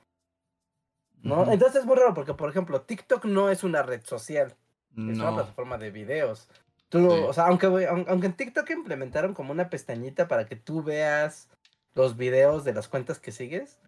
¿No? 1.21 1.53
Entonces 1.53 1.83
es 1.83 1.87
muy 1.87 1.97
raro, 1.97 2.15
porque 2.15 2.33
por 2.33 2.49
ejemplo, 2.49 2.81
TikTok 2.81 3.27
no 3.27 3.51
es 3.51 3.65
una 3.65 3.83
red 3.83 4.03
social, 4.05 4.57
es 4.97 5.19
una 5.19 5.35
plataforma 5.35 5.77
de 5.77 5.91
videos. 5.91 6.49
Tú, 6.89 7.11
O 7.11 7.33
sea, 7.35 7.45
aunque, 7.45 7.67
aunque 7.67 8.27
en 8.27 8.37
TikTok 8.37 8.71
implementaron 8.71 9.35
como 9.35 9.53
una 9.53 9.69
pestañita 9.69 10.29
para 10.29 10.47
que 10.47 10.57
tú 10.57 10.83
veas 10.83 11.51
los 11.95 12.17
videos 12.17 12.65
de 12.65 12.73
las 12.73 12.89
cuentas 12.89 13.19
que 13.19 13.33
sigues. 13.33 13.79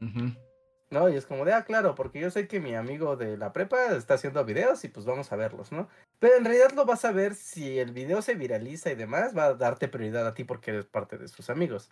¿No? 0.94 1.10
Y 1.10 1.16
es 1.16 1.26
como 1.26 1.44
de, 1.44 1.52
ah, 1.52 1.64
claro, 1.64 1.94
porque 1.94 2.20
yo 2.20 2.30
sé 2.30 2.48
que 2.48 2.60
mi 2.60 2.74
amigo 2.74 3.16
de 3.16 3.36
la 3.36 3.52
prepa 3.52 3.94
está 3.96 4.14
haciendo 4.14 4.42
videos 4.44 4.84
y 4.84 4.88
pues 4.88 5.04
vamos 5.04 5.30
a 5.32 5.36
verlos, 5.36 5.72
¿no? 5.72 5.88
Pero 6.20 6.36
en 6.36 6.44
realidad 6.44 6.72
lo 6.72 6.86
vas 6.86 7.04
a 7.04 7.12
ver 7.12 7.34
si 7.34 7.78
el 7.78 7.92
video 7.92 8.22
se 8.22 8.34
viraliza 8.34 8.90
y 8.90 8.94
demás, 8.94 9.36
va 9.36 9.46
a 9.46 9.54
darte 9.54 9.88
prioridad 9.88 10.26
a 10.26 10.32
ti 10.32 10.44
porque 10.44 10.70
eres 10.70 10.86
parte 10.86 11.18
de 11.18 11.28
sus 11.28 11.50
amigos. 11.50 11.90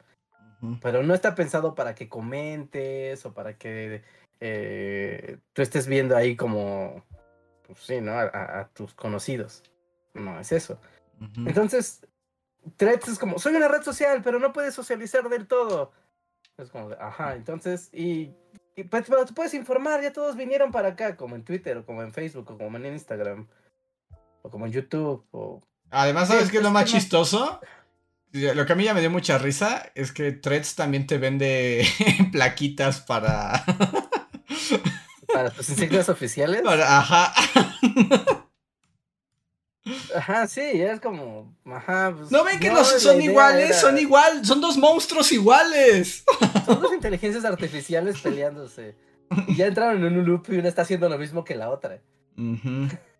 Pero 0.80 1.02
no 1.02 1.12
está 1.12 1.34
pensado 1.34 1.74
para 1.74 1.96
que 1.96 2.08
comentes 2.08 3.26
o 3.26 3.34
para 3.34 3.58
que 3.58 4.02
eh, 4.38 5.38
tú 5.52 5.60
estés 5.60 5.88
viendo 5.88 6.16
ahí 6.16 6.36
como, 6.36 7.04
pues 7.66 7.80
sí, 7.80 8.00
¿no? 8.00 8.12
A, 8.12 8.70
tus 8.72 8.94
conocidos. 8.94 9.64
No 10.14 10.38
es 10.38 10.52
eso. 10.52 10.78
Entonces, 11.44 12.06
Threads 12.76 13.08
es 13.08 13.18
como, 13.18 13.40
soy 13.40 13.56
una 13.56 13.66
red 13.66 13.82
social, 13.82 14.22
pero 14.22 14.38
no 14.38 14.52
puedes 14.52 14.72
socializar 14.72 15.28
del 15.28 15.48
todo. 15.48 15.90
Es 16.56 16.70
como, 16.70 16.90
de, 16.90 16.96
ajá, 17.00 17.34
entonces, 17.34 17.92
y 17.92 18.32
y 18.76 18.84
pues, 18.84 19.04
pero 19.08 19.24
te 19.24 19.32
puedes 19.32 19.54
informar, 19.54 20.02
ya 20.02 20.12
todos 20.12 20.36
vinieron 20.36 20.72
para 20.72 20.88
acá, 20.88 21.16
como 21.16 21.36
en 21.36 21.44
Twitter, 21.44 21.76
o 21.78 21.86
como 21.86 22.02
en 22.02 22.12
Facebook, 22.12 22.50
o 22.50 22.58
como 22.58 22.76
en 22.78 22.86
Instagram, 22.86 23.48
o 24.42 24.50
como 24.50 24.66
en 24.66 24.72
YouTube, 24.72 25.24
o... 25.30 25.62
Además, 25.90 26.28
¿sabes 26.28 26.50
qué 26.50 26.56
es 26.56 26.62
lo 26.62 26.70
más 26.70 26.86
chistoso? 26.86 27.60
Lo 28.32 28.64
que 28.64 28.72
a 28.72 28.76
mí 28.76 28.84
ya 28.84 28.94
me 28.94 29.00
dio 29.00 29.10
mucha 29.10 29.36
risa 29.36 29.90
es 29.94 30.10
que 30.10 30.32
Threads 30.32 30.74
también 30.74 31.06
te 31.06 31.18
vende 31.18 31.86
plaquitas 32.32 33.02
para... 33.02 33.62
¿Para 35.32 35.50
tus 35.50 35.68
insignias 35.68 36.08
oficiales? 36.08 36.62
ajá. 36.66 37.32
Ajá, 40.14 40.46
sí, 40.46 40.60
es 40.60 41.00
como. 41.00 41.56
Ajá. 41.64 42.14
Pues, 42.16 42.30
¿No 42.30 42.44
ven 42.44 42.60
que 42.60 42.70
los 42.70 43.02
son 43.02 43.20
iguales? 43.20 43.80
Son 43.80 43.98
igual, 43.98 44.44
son 44.44 44.60
dos 44.60 44.76
monstruos 44.76 45.32
iguales. 45.32 46.24
Son 46.64 46.80
dos 46.80 46.92
inteligencias 46.92 47.44
artificiales 47.44 48.20
peleándose. 48.20 48.94
Y 49.48 49.56
ya 49.56 49.66
entraron 49.66 50.04
en 50.04 50.18
un 50.18 50.24
loop 50.24 50.46
y 50.48 50.58
una 50.58 50.68
está 50.68 50.82
haciendo 50.82 51.08
lo 51.08 51.18
mismo 51.18 51.44
que 51.44 51.54
la 51.54 51.70
otra. 51.70 52.00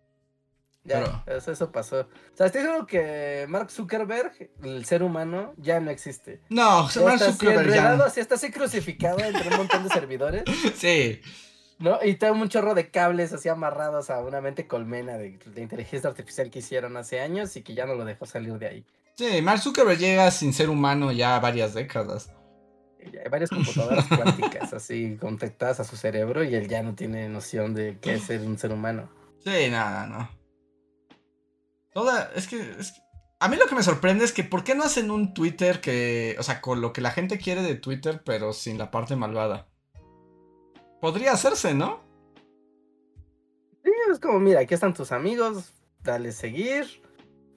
Ya, 0.85 1.23
eso, 1.27 1.71
pasó. 1.71 2.01
O 2.01 2.07
sea, 2.35 2.47
estoy 2.47 2.61
seguro 2.61 2.85
que 2.85 3.45
Mark 3.47 3.71
Zuckerberg, 3.71 4.51
el 4.63 4.83
ser 4.83 5.01
humano, 5.01 5.53
ya 5.57 5.79
no 5.79 5.89
existe. 5.91 6.41
No, 6.49 6.89
Mark 7.03 7.19
Zuckerberg 7.19 7.73
ya. 7.73 7.93
Así, 7.93 8.19
está 8.19 8.35
así 8.35 8.51
crucificado 8.51 9.19
entre 9.19 9.47
un 9.47 9.57
montón 9.57 9.83
de 9.83 9.89
servidores. 9.89 10.43
Sí. 10.75 11.21
¿No? 11.79 11.99
Y 12.03 12.15
tengo 12.15 12.35
un 12.35 12.49
chorro 12.49 12.75
de 12.75 12.91
cables 12.91 13.33
así 13.33 13.49
amarrados 13.49 14.09
a 14.09 14.19
una 14.19 14.41
mente 14.41 14.67
colmena 14.67 15.17
de, 15.17 15.39
inteligencia 15.55 16.09
artificial 16.09 16.49
que 16.49 16.59
hicieron 16.59 16.95
hace 16.97 17.19
años 17.19 17.55
y 17.55 17.61
que 17.61 17.73
ya 17.73 17.85
no 17.85 17.95
lo 17.95 18.05
dejó 18.05 18.25
salir 18.25 18.53
de 18.57 18.67
ahí. 18.67 18.85
Sí, 19.15 19.41
Mark 19.41 19.61
Zuckerberg 19.61 19.97
llega 19.97 20.29
sin 20.31 20.53
ser 20.53 20.69
humano 20.69 21.11
ya 21.11 21.39
varias 21.39 21.73
décadas. 21.73 22.29
Hay 23.05 23.29
varias 23.29 23.49
computadoras 23.49 24.07
cuánticas 24.07 24.73
así 24.73 25.17
conectadas 25.19 25.79
a 25.79 25.83
su 25.83 25.95
cerebro 25.95 26.43
y 26.43 26.55
él 26.55 26.67
ya 26.67 26.83
no 26.83 26.95
tiene 26.95 27.29
noción 27.29 27.73
de 27.73 27.97
qué 27.99 28.15
es 28.15 28.23
ser 28.23 28.41
un 28.41 28.57
ser 28.57 28.71
humano. 28.71 29.09
Sí, 29.43 29.69
nada, 29.69 30.07
no. 30.07 30.29
Toda, 31.93 32.31
es 32.35 32.47
que, 32.47 32.59
es 32.79 32.91
que, 32.93 33.01
a 33.39 33.47
mí 33.47 33.57
lo 33.57 33.67
que 33.67 33.75
me 33.75 33.83
sorprende 33.83 34.25
es 34.25 34.31
que 34.31 34.43
¿por 34.43 34.63
qué 34.63 34.73
no 34.73 34.83
hacen 34.83 35.11
un 35.11 35.33
Twitter 35.33 35.81
que, 35.81 36.35
o 36.39 36.43
sea, 36.43 36.61
con 36.61 36.81
lo 36.81 36.93
que 36.93 37.01
la 37.01 37.11
gente 37.11 37.37
quiere 37.37 37.61
de 37.61 37.75
Twitter, 37.75 38.21
pero 38.25 38.53
sin 38.53 38.77
la 38.77 38.89
parte 38.89 39.15
malvada? 39.15 39.67
Podría 41.01 41.33
hacerse, 41.33 41.73
¿no? 41.73 42.01
Sí, 43.83 43.91
es 44.11 44.19
como, 44.19 44.39
mira, 44.39 44.61
aquí 44.61 44.73
están 44.73 44.93
tus 44.93 45.11
amigos, 45.11 45.73
dale 46.01 46.31
seguir 46.31 47.03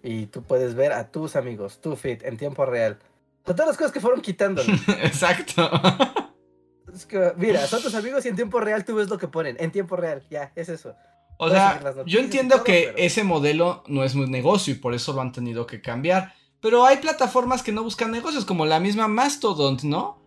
y 0.02 0.27
tú 0.27 0.43
puedes 0.43 0.74
ver 0.74 0.93
a 0.93 1.10
tus 1.10 1.36
amigos, 1.36 1.81
tu 1.81 1.97
feed 1.97 2.24
en 2.24 2.36
tiempo 2.36 2.66
real. 2.66 2.98
Todas 3.55 3.68
las 3.68 3.77
cosas 3.77 3.93
que 3.93 4.01
fueron 4.01 4.20
quitando. 4.20 4.62
Exacto. 5.02 5.70
Es 6.93 7.06
que, 7.06 7.32
mira, 7.36 7.66
son 7.66 7.82
tus 7.82 7.94
amigos 7.94 8.24
y 8.24 8.28
en 8.28 8.36
tiempo 8.36 8.60
real 8.60 8.85
tú 8.85 8.97
ves 8.97 9.09
lo 9.09 9.18
que 9.18 9.28
ponen. 9.28 9.56
En 9.60 9.70
tiempo 9.70 9.97
real, 9.97 10.23
ya, 10.31 10.52
es 10.56 10.68
eso. 10.68 10.94
O 11.39 11.51
sea, 11.51 11.94
yo 12.06 12.20
entiendo 12.20 12.64
que 12.64 12.94
ese 12.97 13.23
modelo 13.23 13.85
no 13.89 14.05
es 14.05 14.14
muy 14.14 14.28
negocio 14.28 14.73
y 14.73 14.78
por 14.78 14.94
eso 14.94 15.12
lo 15.12 15.20
han 15.20 15.32
tenido 15.32 15.66
que 15.66 15.82
cambiar. 15.82 16.32
Pero 16.60 16.86
hay 16.86 16.97
plataformas 16.97 17.62
que 17.62 17.73
no 17.73 17.82
buscan 17.82 18.10
negocios, 18.10 18.44
como 18.44 18.64
la 18.64 18.81
misma 18.81 19.09
Mastodon, 19.09 19.77
¿no? 19.85 20.23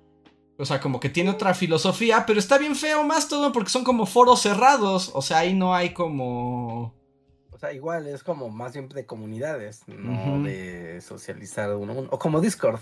O 0.59 0.65
sea, 0.65 0.79
como 0.79 0.99
que 0.99 1.09
tiene 1.09 1.29
otra 1.29 1.53
filosofía, 1.53 2.25
pero 2.27 2.37
está 2.37 2.57
bien 2.57 2.75
feo 2.75 3.03
más 3.03 3.29
todo 3.29 3.51
porque 3.51 3.69
son 3.69 3.83
como 3.83 4.05
foros 4.05 4.41
cerrados. 4.41 5.09
O 5.13 5.21
sea, 5.21 5.39
ahí 5.39 5.53
no 5.53 5.73
hay 5.73 5.93
como. 5.93 6.93
O 7.49 7.57
sea, 7.57 7.73
igual 7.73 8.07
es 8.07 8.23
como 8.23 8.49
más 8.49 8.73
bien 8.73 8.89
de 8.89 9.05
comunidades, 9.05 9.83
no 9.87 10.43
de 10.43 11.01
socializar 11.01 11.75
uno, 11.75 11.93
uno. 11.93 12.09
O 12.11 12.19
como 12.19 12.41
Discord. 12.41 12.79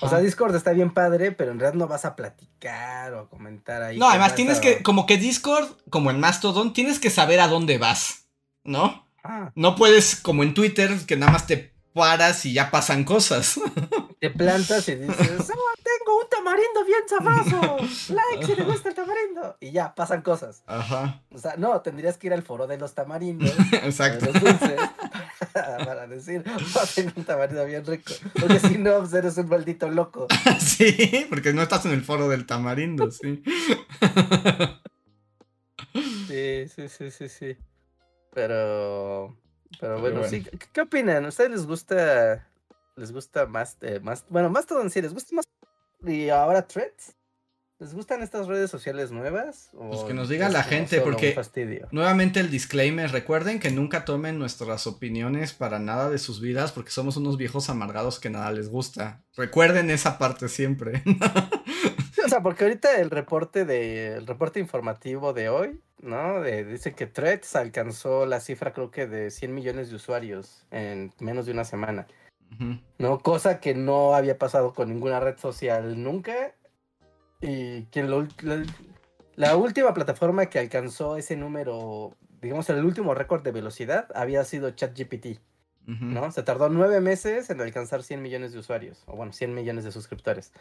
O 0.00 0.08
sea, 0.08 0.18
Discord 0.18 0.54
está 0.54 0.72
bien 0.72 0.92
padre, 0.92 1.32
pero 1.32 1.52
en 1.52 1.60
realidad 1.60 1.78
no 1.78 1.88
vas 1.88 2.04
a 2.04 2.16
platicar 2.16 3.12
o 3.14 3.20
a 3.20 3.28
comentar 3.28 3.82
ahí. 3.82 3.98
No, 3.98 4.08
además 4.08 4.34
tienes 4.34 4.58
que, 4.58 4.82
como 4.82 5.06
que 5.06 5.18
Discord, 5.18 5.68
como 5.90 6.10
en 6.10 6.18
Mastodon, 6.18 6.72
tienes 6.72 6.98
que 6.98 7.10
saber 7.10 7.40
a 7.40 7.48
dónde 7.48 7.78
vas, 7.78 8.26
¿no? 8.64 9.06
Ah. 9.22 9.52
No 9.54 9.76
puedes, 9.76 10.16
como 10.16 10.42
en 10.42 10.54
Twitter, 10.54 10.96
que 11.06 11.16
nada 11.16 11.32
más 11.32 11.46
te 11.46 11.74
paras 11.92 12.44
y 12.46 12.52
ya 12.52 12.70
pasan 12.70 13.04
cosas. 13.04 13.60
Te 14.20 14.30
plantas 14.30 14.88
y 14.88 14.96
dices, 14.96 15.50
oh, 15.50 15.72
tamarindo 16.46 16.84
bien 16.84 17.08
sabroso. 17.08 17.76
Like 18.14 18.46
si 18.46 18.54
te 18.54 18.64
gusta 18.64 18.88
el 18.90 18.94
tamarindo. 18.94 19.56
Y 19.60 19.72
ya, 19.72 19.94
pasan 19.94 20.22
cosas. 20.22 20.62
Ajá. 20.66 21.22
O 21.32 21.38
sea, 21.38 21.56
no, 21.56 21.80
tendrías 21.80 22.18
que 22.18 22.28
ir 22.28 22.32
al 22.32 22.42
foro 22.42 22.66
de 22.66 22.78
los 22.78 22.94
tamarindos. 22.94 23.54
Exacto. 23.72 24.26
De 24.26 24.32
los 24.32 24.42
dulces. 24.42 24.80
Para, 25.52 26.06
decir, 26.06 26.44
oh, 26.46 26.84
tengo 26.94 27.12
un 27.16 27.24
tamarindo 27.24 27.64
bien 27.64 27.84
rico. 27.84 28.12
Porque 28.38 28.60
si 28.60 28.78
no, 28.78 28.98
pues 28.98 29.12
eres 29.14 29.36
un 29.38 29.48
maldito 29.48 29.90
loco. 29.90 30.26
sí, 30.58 31.26
porque 31.30 31.52
no 31.52 31.62
estás 31.62 31.86
en 31.86 31.92
el 31.92 32.02
foro 32.02 32.28
del 32.28 32.46
tamarindo, 32.46 33.10
sí. 33.10 33.42
sí, 36.28 36.68
sí, 36.68 36.88
sí, 36.88 37.10
sí, 37.10 37.28
sí. 37.28 37.56
Pero 38.34 39.34
pero 39.80 40.00
bueno, 40.00 40.24
sí, 40.24 40.44
¿qué 40.72 40.80
opinan? 40.82 41.24
¿A 41.24 41.28
ustedes 41.28 41.50
les 41.50 41.66
gusta, 41.66 42.46
les 42.96 43.12
gusta 43.12 43.46
más, 43.46 43.78
eh, 43.80 44.00
más, 44.00 44.24
bueno, 44.28 44.50
más 44.50 44.66
todo 44.66 44.82
en 44.82 44.90
sí, 44.90 45.02
les 45.02 45.12
gusta 45.12 45.34
más 45.34 45.46
y 46.04 46.28
ahora 46.28 46.66
Threads? 46.66 47.16
¿Les 47.78 47.92
gustan 47.92 48.22
estas 48.22 48.46
redes 48.46 48.70
sociales 48.70 49.10
nuevas? 49.10 49.68
Pues 49.72 50.00
que 50.00 50.14
nos 50.14 50.30
diga 50.30 50.48
la 50.48 50.62
gente, 50.62 51.02
porque 51.02 51.38
nuevamente 51.90 52.40
el 52.40 52.50
disclaimer, 52.50 53.12
recuerden 53.12 53.60
que 53.60 53.70
nunca 53.70 54.06
tomen 54.06 54.38
nuestras 54.38 54.86
opiniones 54.86 55.52
para 55.52 55.78
nada 55.78 56.08
de 56.08 56.16
sus 56.16 56.40
vidas, 56.40 56.72
porque 56.72 56.90
somos 56.90 57.18
unos 57.18 57.36
viejos 57.36 57.68
amargados 57.68 58.18
que 58.18 58.30
nada 58.30 58.50
les 58.50 58.70
gusta. 58.70 59.22
Recuerden 59.36 59.90
esa 59.90 60.16
parte 60.16 60.48
siempre. 60.48 61.02
o 62.24 62.28
sea, 62.30 62.40
porque 62.40 62.64
ahorita 62.64 62.98
el 62.98 63.10
reporte 63.10 63.66
de, 63.66 64.14
el 64.14 64.26
reporte 64.26 64.58
informativo 64.58 65.34
de 65.34 65.50
hoy, 65.50 65.78
¿no? 66.00 66.42
dice 66.42 66.94
que 66.94 67.06
Threads 67.06 67.56
alcanzó 67.56 68.24
la 68.24 68.40
cifra 68.40 68.72
creo 68.72 68.90
que 68.90 69.06
de 69.06 69.30
100 69.30 69.54
millones 69.54 69.90
de 69.90 69.96
usuarios 69.96 70.64
en 70.70 71.12
menos 71.20 71.44
de 71.44 71.52
una 71.52 71.64
semana. 71.64 72.06
¿No? 72.98 73.18
Cosa 73.20 73.60
que 73.60 73.74
no 73.74 74.14
había 74.14 74.38
pasado 74.38 74.72
con 74.72 74.88
ninguna 74.88 75.20
red 75.20 75.36
social 75.36 76.02
nunca 76.02 76.54
y 77.40 77.82
que 77.84 78.02
la, 79.36 79.56
última 79.56 79.92
plataforma 79.92 80.46
que 80.46 80.58
alcanzó 80.58 81.16
ese 81.16 81.36
número, 81.36 82.16
digamos, 82.40 82.68
el 82.70 82.84
último 82.84 83.14
récord 83.14 83.42
de 83.42 83.52
velocidad 83.52 84.08
había 84.14 84.44
sido 84.44 84.70
ChatGPT. 84.70 85.40
¿No? 85.86 86.32
Se 86.32 86.42
tardó 86.42 86.68
nueve 86.68 87.00
meses 87.00 87.48
en 87.48 87.60
alcanzar 87.60 88.02
100 88.02 88.20
millones 88.20 88.52
de 88.52 88.58
usuarios, 88.58 89.04
o 89.06 89.14
bueno, 89.14 89.32
100 89.32 89.54
millones 89.54 89.84
de 89.84 89.92
suscriptores. 89.92 90.52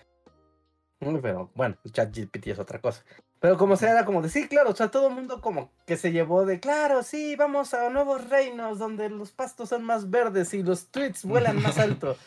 Pero 1.00 1.50
bueno, 1.56 1.78
ChatGPT 1.92 2.48
es 2.48 2.60
otra 2.60 2.80
cosa. 2.80 3.04
Pero 3.40 3.58
como 3.58 3.76
sea, 3.76 3.92
era 3.92 4.06
como 4.06 4.22
de 4.22 4.30
sí, 4.30 4.48
claro, 4.48 4.72
o 4.72 4.76
sea, 4.76 4.90
todo 4.90 5.10
el 5.10 5.14
mundo 5.14 5.42
como 5.42 5.72
que 5.86 5.98
se 5.98 6.12
llevó 6.12 6.46
de 6.46 6.60
claro, 6.60 7.04
sí, 7.04 7.36
vamos 7.36 7.74
a 7.74 7.90
nuevos 7.90 8.30
reinos 8.30 8.80
donde 8.80 9.10
los 9.10 9.32
pastos 9.32 9.70
son 9.70 9.84
más 9.84 10.10
verdes 10.10 10.54
y 10.54 10.64
los 10.64 10.88
tweets 10.88 11.26
vuelan 11.26 11.62
más 11.62 11.78
alto. 11.78 12.18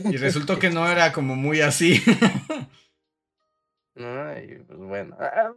Y 0.00 0.16
resultó 0.16 0.58
que 0.58 0.70
no 0.70 0.86
era 0.88 1.12
como 1.12 1.36
muy 1.36 1.60
así. 1.60 2.02
¿no? 4.00 4.38
Y 4.38 4.58
pues 4.66 4.78
bueno. 4.78 5.16
Ah, 5.20 5.32
ah, 5.36 5.52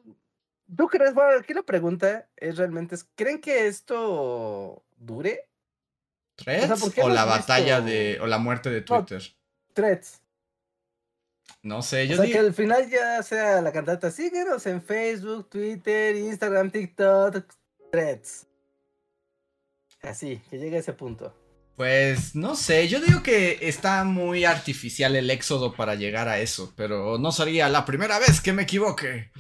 ¿Tú 0.75 0.87
crees? 0.87 1.13
Bueno, 1.13 1.39
aquí 1.39 1.53
la 1.53 1.63
pregunta 1.63 2.27
es 2.35 2.57
realmente, 2.57 2.95
¿creen 3.15 3.41
que 3.41 3.67
esto 3.67 4.83
dure? 4.97 5.49
¿Threads? 6.35 6.97
O, 6.97 7.09
la 7.09 7.25
batalla 7.25 7.81
de. 7.81 8.17
o 8.21 8.27
la 8.27 8.37
muerte 8.37 8.69
de 8.69 8.81
Twitter. 8.81 9.21
No, 9.21 9.73
threads. 9.73 10.21
No 11.63 11.81
sé, 11.81 12.07
yo 12.09 12.15
o 12.15 12.17
sea, 12.17 12.31
que 12.31 12.39
al 12.39 12.53
final 12.53 12.89
ya 12.89 13.23
sea 13.23 13.61
la 13.61 13.71
cantata, 13.71 14.11
síguenos 14.11 14.65
en 14.67 14.81
Facebook, 14.81 15.49
Twitter, 15.49 16.13
Instagram, 16.13 16.69
TikTok, 16.69 17.45
Threads. 17.89 18.47
Así, 20.01 20.41
que 20.49 20.57
llegue 20.57 20.75
a 20.75 20.79
ese 20.81 20.91
punto. 20.91 21.33
Pues 21.77 22.35
no 22.35 22.55
sé, 22.55 22.89
yo 22.89 22.99
digo 22.99 23.23
que 23.23 23.59
está 23.61 24.03
muy 24.03 24.43
artificial 24.43 25.15
el 25.15 25.29
éxodo 25.31 25.73
para 25.73 25.95
llegar 25.95 26.27
a 26.27 26.39
eso, 26.39 26.73
pero 26.75 27.17
no 27.17 27.31
sería 27.31 27.69
la 27.69 27.85
primera 27.85 28.19
vez 28.19 28.41
que 28.41 28.51
me 28.51 28.63
equivoque. 28.63 29.31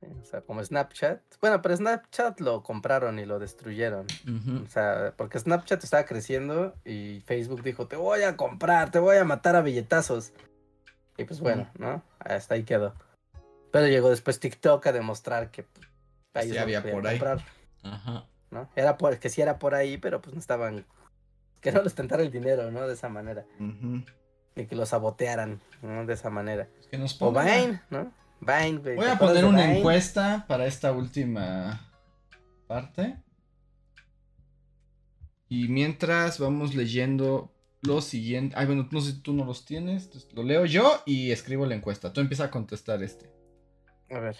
O 0.00 0.24
sea, 0.24 0.42
como 0.42 0.64
Snapchat. 0.64 1.20
Bueno, 1.40 1.60
pero 1.60 1.76
Snapchat 1.76 2.40
lo 2.40 2.62
compraron 2.62 3.18
y 3.18 3.26
lo 3.26 3.38
destruyeron. 3.38 4.06
O 4.64 4.68
sea, 4.68 5.12
porque 5.16 5.40
Snapchat 5.40 5.82
estaba 5.82 6.06
creciendo 6.06 6.74
y 6.84 7.20
Facebook 7.26 7.62
dijo, 7.64 7.88
te 7.88 7.96
voy 7.96 8.22
a 8.22 8.36
comprar, 8.36 8.92
te 8.92 9.00
voy 9.00 9.16
a 9.16 9.24
matar 9.24 9.56
a 9.56 9.62
billetazos. 9.62 10.32
Y 11.18 11.24
pues 11.24 11.40
bueno, 11.40 11.68
¿no? 11.76 12.02
Hasta 12.20 12.54
ahí 12.54 12.62
quedó. 12.62 12.94
Pero 13.70 13.86
llegó 13.86 14.08
después 14.08 14.40
TikTok 14.40 14.86
a 14.86 14.92
demostrar 14.92 15.50
que 15.50 15.64
pues, 15.64 15.86
ahí 16.32 16.50
sí 16.50 16.56
había 16.56 16.82
por 16.82 17.06
ahí. 17.06 17.20
Ajá. 17.82 18.24
¿no? 18.50 18.68
Era 18.76 18.96
por, 18.96 19.18
que 19.18 19.28
sí 19.28 19.42
era 19.42 19.58
por 19.58 19.74
ahí, 19.74 19.98
pero 19.98 20.20
pues 20.20 20.34
no 20.34 20.40
estaban, 20.40 20.86
que 21.60 21.72
no 21.72 21.82
les 21.82 21.94
tentara 21.94 22.22
el 22.22 22.30
dinero, 22.30 22.70
¿no? 22.70 22.86
De 22.86 22.94
esa 22.94 23.08
manera. 23.08 23.44
Y 24.56 24.66
que 24.66 24.76
los 24.76 24.90
sabotearan, 24.90 25.60
¿no? 25.82 26.06
De 26.06 26.14
esa 26.14 26.30
manera. 26.30 26.68
Que 26.90 26.98
nos 26.98 27.20
o 27.20 27.32
Vine, 27.32 27.80
¿no? 27.90 28.12
Vine, 28.40 28.94
Voy 28.94 29.06
a 29.06 29.18
poner 29.18 29.44
una 29.44 29.74
encuesta 29.74 30.44
para 30.46 30.66
esta 30.66 30.92
última 30.92 31.80
parte. 32.66 33.16
Y 35.48 35.68
mientras 35.68 36.38
vamos 36.38 36.74
leyendo 36.74 37.50
lo 37.82 38.00
siguiente. 38.00 38.54
Ay, 38.58 38.66
bueno, 38.66 38.88
no 38.90 39.00
sé 39.00 39.12
si 39.12 39.20
tú 39.20 39.32
no 39.32 39.44
los 39.44 39.64
tienes. 39.64 40.10
Lo 40.32 40.42
leo 40.42 40.64
yo 40.64 41.02
y 41.06 41.30
escribo 41.30 41.66
la 41.66 41.74
encuesta. 41.74 42.12
Tú 42.12 42.20
empieza 42.20 42.44
a 42.44 42.50
contestar 42.50 43.02
este. 43.02 43.30
A 44.10 44.18
ver. 44.18 44.36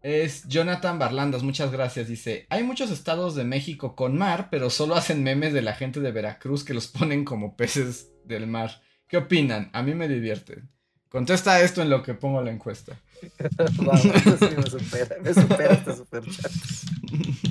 Es 0.00 0.46
Jonathan 0.46 0.98
Barlandas, 0.98 1.42
muchas 1.42 1.72
gracias. 1.72 2.08
Dice: 2.08 2.46
Hay 2.50 2.62
muchos 2.62 2.90
estados 2.90 3.34
de 3.34 3.44
México 3.44 3.96
con 3.96 4.16
mar, 4.16 4.48
pero 4.50 4.70
solo 4.70 4.94
hacen 4.94 5.22
memes 5.22 5.52
de 5.52 5.62
la 5.62 5.74
gente 5.74 6.00
de 6.00 6.12
Veracruz 6.12 6.64
que 6.64 6.74
los 6.74 6.88
ponen 6.88 7.24
como 7.24 7.56
peces 7.56 8.12
del 8.24 8.46
mar. 8.46 8.82
¿Qué 9.08 9.16
opinan? 9.16 9.70
A 9.72 9.82
mí 9.82 9.94
me 9.94 10.08
divierten. 10.08 10.70
Contesta 11.08 11.60
esto 11.62 11.80
en 11.80 11.90
lo 11.90 12.02
que 12.02 12.14
pongo 12.14 12.42
la 12.42 12.50
encuesta. 12.50 12.98
Vamos, 13.78 14.02
sí 14.02 14.10
me 14.56 14.70
supera, 14.70 15.16
me 15.22 15.34
supera 15.34 15.74
este 15.74 15.96
super 15.96 16.22
chat. 16.24 16.52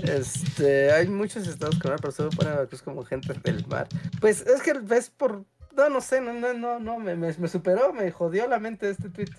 Este, 0.03 0.91
hay 0.91 1.07
muchos 1.07 1.47
estados 1.47 1.77
con 1.79 1.91
mar, 1.91 1.99
pero 1.99 2.11
solo 2.11 2.29
ponen 2.29 2.53
a 2.53 2.55
Veracruz 2.57 2.81
como 2.81 3.03
gente 3.03 3.33
del 3.43 3.65
mar. 3.67 3.87
Pues 4.21 4.41
es 4.41 4.61
que 4.61 4.73
ves 4.73 5.09
por 5.09 5.43
no, 5.77 5.89
no 5.89 6.01
sé, 6.01 6.21
no, 6.21 6.33
no, 6.33 6.53
no, 6.53 6.79
no, 6.79 6.97
me, 6.97 7.15
me, 7.15 7.47
superó, 7.47 7.93
me 7.93 8.11
jodió 8.11 8.47
la 8.47 8.57
mente 8.57 8.89
este 8.89 9.09
tweet. 9.09 9.29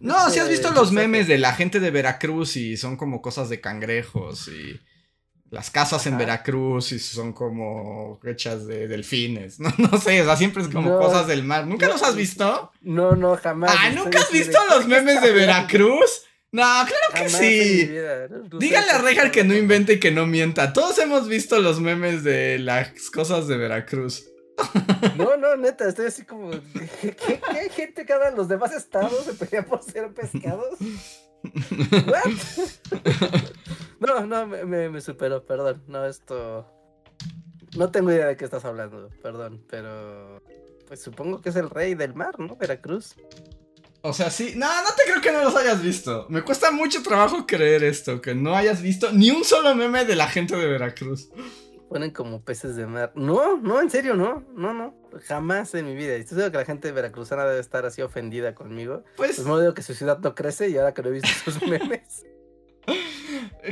No, 0.00 0.30
si 0.30 0.38
has 0.38 0.48
visto 0.48 0.70
los 0.70 0.92
memes 0.92 1.26
de 1.26 1.38
la 1.38 1.52
gente 1.52 1.80
de 1.80 1.90
Veracruz 1.90 2.56
y 2.56 2.76
son 2.76 2.96
como 2.96 3.20
cosas 3.20 3.48
de 3.48 3.60
cangrejos 3.60 4.46
y 4.46 4.80
las 5.50 5.70
casas 5.70 6.06
en 6.06 6.18
Veracruz 6.18 6.92
y 6.92 6.98
son 6.98 7.32
como 7.32 8.20
hechas 8.24 8.66
de 8.66 8.88
delfines. 8.88 9.58
No, 9.68 9.72
no 9.76 9.98
sé, 9.98 10.20
o 10.22 10.24
sea, 10.24 10.36
siempre 10.36 10.62
es 10.62 10.68
como 10.68 10.98
cosas 10.98 11.26
del 11.26 11.42
mar. 11.44 11.66
¿Nunca 11.66 11.88
los 11.88 12.02
has 12.02 12.16
visto? 12.16 12.72
No, 12.80 13.14
no, 13.14 13.36
jamás. 13.36 13.74
Ah, 13.76 13.90
¿nunca 13.90 14.20
has 14.20 14.30
visto 14.30 14.58
los 14.70 14.86
memes 14.86 15.20
de 15.20 15.32
Veracruz? 15.32 16.22
No, 16.50 16.62
claro 16.62 17.24
que 17.24 17.28
sí. 17.28 17.90
Díganle 18.58 18.90
a 18.90 18.98
Rejar 18.98 19.30
que 19.30 19.44
no 19.44 19.54
invente 19.54 19.94
y 19.94 20.00
que 20.00 20.10
no 20.10 20.26
mienta. 20.26 20.72
Todos 20.72 20.98
hemos 20.98 21.28
visto 21.28 21.60
los 21.60 21.80
memes 21.80 22.24
de 22.24 22.58
las 22.58 23.10
cosas 23.10 23.46
de 23.48 23.56
Veracruz. 23.58 24.24
No, 25.16 25.36
no, 25.36 25.56
neta, 25.56 25.88
estoy 25.88 26.06
así 26.06 26.24
como. 26.24 26.50
¿Qué, 27.00 27.40
hay 27.48 27.70
gente 27.70 28.04
que 28.04 28.12
en 28.12 28.36
los 28.36 28.48
demás 28.48 28.72
estados 28.72 29.24
se 29.24 29.34
pelea 29.34 29.64
por 29.64 29.82
ser 29.82 30.12
pescados? 30.12 30.78
No, 34.00 34.26
no, 34.26 34.46
me, 34.46 35.00
superó, 35.00 35.44
perdón. 35.44 35.82
No, 35.88 36.06
esto. 36.06 36.64
No 37.76 37.90
tengo 37.90 38.12
idea 38.12 38.26
de 38.26 38.36
qué 38.36 38.44
estás 38.44 38.64
hablando, 38.64 39.10
perdón, 39.22 39.64
pero. 39.68 40.40
Pues 40.86 41.02
supongo 41.02 41.40
que 41.40 41.48
es 41.48 41.56
el 41.56 41.68
rey 41.68 41.94
del 41.94 42.14
mar, 42.14 42.38
¿no? 42.38 42.54
Veracruz. 42.56 43.16
O 44.02 44.12
sea, 44.12 44.30
sí. 44.30 44.52
No, 44.54 44.66
no 44.66 44.88
te 44.96 45.10
creo 45.10 45.20
que 45.20 45.32
no 45.32 45.42
los 45.42 45.56
hayas 45.56 45.82
visto. 45.82 46.26
Me 46.28 46.42
cuesta 46.42 46.70
mucho 46.70 47.02
trabajo 47.02 47.44
creer 47.46 47.82
esto, 47.82 48.20
que 48.20 48.36
no 48.36 48.54
hayas 48.54 48.80
visto 48.80 49.10
ni 49.12 49.32
un 49.32 49.44
solo 49.44 49.74
meme 49.74 50.04
de 50.04 50.14
la 50.14 50.28
gente 50.28 50.56
de 50.56 50.66
Veracruz 50.66 51.28
ponen 51.88 52.10
como 52.10 52.42
peces 52.42 52.76
de 52.76 52.86
mar. 52.86 53.12
No, 53.14 53.56
no, 53.56 53.80
en 53.80 53.90
serio, 53.90 54.14
no, 54.14 54.44
no, 54.54 54.74
no. 54.74 54.94
Jamás 55.26 55.74
en 55.74 55.86
mi 55.86 55.94
vida. 55.94 56.16
Y 56.16 56.20
estoy 56.20 56.36
seguro 56.36 56.52
que 56.52 56.58
la 56.58 56.64
gente 56.64 56.92
veracruzana 56.92 57.44
debe 57.44 57.60
estar 57.60 57.86
así 57.86 58.02
ofendida 58.02 58.54
conmigo. 58.54 59.04
Pues, 59.16 59.36
pues 59.36 59.46
no 59.46 59.58
digo 59.58 59.74
que 59.74 59.82
su 59.82 59.94
ciudad 59.94 60.18
no 60.18 60.34
crece 60.34 60.68
y 60.68 60.76
ahora 60.76 60.94
que 60.94 61.02
lo 61.02 61.08
he 61.08 61.12
visto 61.12 61.28
sus 61.44 61.62
memes. 61.66 62.26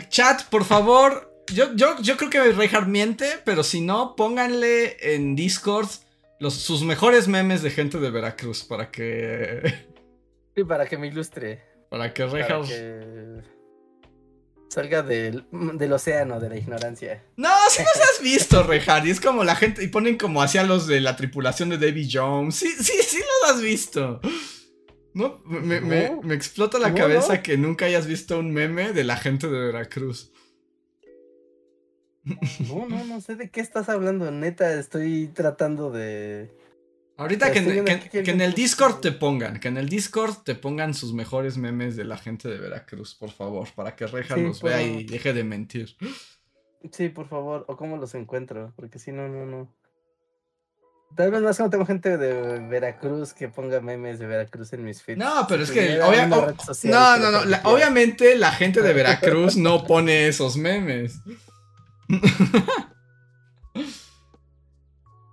Chat, 0.09 0.44
por 0.48 0.64
favor. 0.64 1.32
Yo, 1.52 1.74
yo, 1.74 1.97
yo 2.01 2.16
creo 2.16 2.30
que 2.30 2.52
Reinhardt 2.52 2.88
miente, 2.88 3.26
pero 3.44 3.62
si 3.62 3.80
no, 3.80 4.16
pónganle 4.16 5.14
en 5.14 5.36
Discord 5.36 5.88
los, 6.40 6.55
sus 6.55 6.82
mejores 6.82 7.28
memes 7.28 7.62
de 7.62 7.70
gente 7.70 7.98
de 7.98 8.10
Veracruz 8.10 8.64
para 8.64 8.90
que. 8.90 9.62
Sí, 10.56 10.64
para 10.64 10.86
que 10.86 10.98
me 10.98 11.06
ilustre. 11.06 11.62
Para 11.88 12.12
que 12.12 12.26
Reinhardt. 12.26 13.55
Salga 14.77 15.03
del, 15.03 15.47
del, 15.51 15.93
océano 15.94 16.39
de 16.39 16.51
la 16.51 16.57
ignorancia. 16.59 17.24
No, 17.39 17.48
si 17.70 17.81
no 17.81 17.89
se 17.94 18.03
has 18.03 18.20
visto, 18.23 18.62
Rehard. 18.62 19.07
Y 19.07 19.11
es 19.11 19.23
como 19.23 19.43
la 19.43 19.57
gente. 19.57 19.82
Y 19.82 19.89
ponen 19.89 20.19
como 20.19 20.43
hacia 20.43 20.65
los 20.65 20.86
de 20.86 21.01
la 21.01 21.16
tripulación 21.16 21.70
de 21.70 21.78
Davy 21.78 22.07
Jones. 22.12 22.57
Sí, 22.57 22.69
sí, 22.69 22.93
sí 23.03 23.16
los 23.16 23.51
has 23.51 23.62
visto. 23.62 24.20
No, 25.15 25.40
me, 25.47 25.81
me, 25.81 26.19
me 26.23 26.35
explota 26.35 26.78
la 26.78 26.93
cabeza 26.93 27.43
que 27.43 27.57
nunca 27.57 27.86
hayas 27.86 28.07
visto 28.07 28.39
un 28.39 28.53
meme 28.53 28.93
de 28.93 29.05
la 29.05 29.16
gente 29.16 29.48
de 29.48 29.59
Veracruz. 29.59 30.31
No, 32.69 32.86
no, 32.86 33.03
no 33.07 33.23
sé 33.23 33.35
de 33.35 33.48
qué 33.48 33.62
estás 33.62 33.89
hablando. 33.89 34.31
Neta, 34.31 34.78
estoy 34.78 35.28
tratando 35.28 35.90
de. 35.90 36.55
Ahorita 37.18 37.51
que, 37.51 37.60
en 37.60 38.40
el 38.43 38.52
Discord 38.52 39.01
te 39.01 39.10
pongan, 39.10 39.59
que 39.59 39.68
en 39.68 39.78
el 39.78 39.88
Discord 39.88 40.43
te 40.44 40.55
pongan 40.55 40.93
sus 40.93 41.14
mejores 41.14 41.56
memes 41.56 41.97
de 41.97 42.05
la 42.05 42.18
gente 42.18 42.48
de 42.48 42.59
Veracruz, 42.59 43.14
por 43.14 43.30
favor, 43.30 43.68
para 43.74 43.97
que 43.97 44.06
Reja 44.06 44.36
los 44.36 44.62
vea 44.62 44.82
y 44.82 45.05
deje 45.05 45.32
de 45.32 45.43
mentir. 45.43 45.97
Sí, 46.93 47.09
por 47.09 47.26
favor, 47.26 47.64
o 47.68 47.76
cómo 47.76 47.97
los 47.97 48.14
encuentro, 48.14 48.72
porque 48.76 48.98
si 48.98 49.12
no, 49.12 49.28
no, 49.28 49.47
no. 49.47 49.74
Tal 51.14 51.30
vez 51.30 51.40
más 51.40 51.56
que 51.56 51.62
no 51.62 51.70
tengo 51.70 51.86
gente 51.86 52.18
de 52.18 52.59
Veracruz 52.68 53.32
que 53.32 53.48
ponga 53.48 53.80
memes 53.80 54.18
de 54.18 54.26
Veracruz 54.26 54.72
en 54.74 54.84
mis 54.84 55.02
feeds. 55.02 55.18
No, 55.18 55.47
pero 55.48 55.62
es 55.62 55.70
que. 55.70 55.98
no, 56.84 57.16
no, 57.16 57.44
no. 57.44 57.59
obviamente 57.64 58.36
la 58.36 58.52
gente 58.52 58.82
de 58.82 58.93
Veracruz 58.93 59.56
no 59.56 59.84
pone 59.84 60.28
esos 60.28 60.59
memes. 60.59 61.20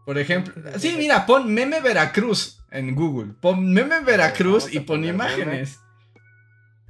Por 0.05 0.17
ejemplo, 0.17 0.53
sí, 0.77 0.95
mira, 0.97 1.25
pon 1.25 1.53
meme 1.53 1.80
Veracruz 1.80 2.63
en 2.71 2.93
Google. 2.95 3.34
Pon 3.39 3.71
meme 3.71 4.01
Veracruz 4.01 4.73
y 4.73 4.81
pon 4.81 5.03
imágenes. 5.05 5.80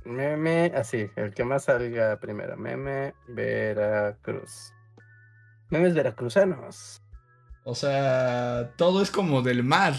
Meme, 0.06 0.72
así, 0.76 1.10
el 1.15 1.34
que 1.34 1.44
más 1.44 1.65
salga 1.65 2.19
primero. 2.19 2.57
Meme 2.57 3.14
Veracruz. 3.27 4.73
Memes 5.73 5.95
veracruzanos. 5.95 7.02
O 7.64 7.73
sea, 7.73 8.73
todo 8.76 9.02
es 9.02 9.10
como 9.10 9.41
del 9.41 9.64
mar. 9.64 9.95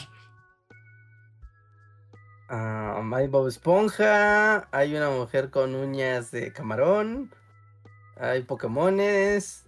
Ah, 2.48 3.02
hay 3.12 3.26
Bob 3.26 3.48
Esponja, 3.48 4.68
hay 4.70 4.94
una 4.94 5.10
mujer 5.10 5.50
con 5.50 5.74
uñas 5.74 6.30
de 6.30 6.52
camarón, 6.52 7.34
hay 8.16 8.42
Pokémones, 8.42 9.63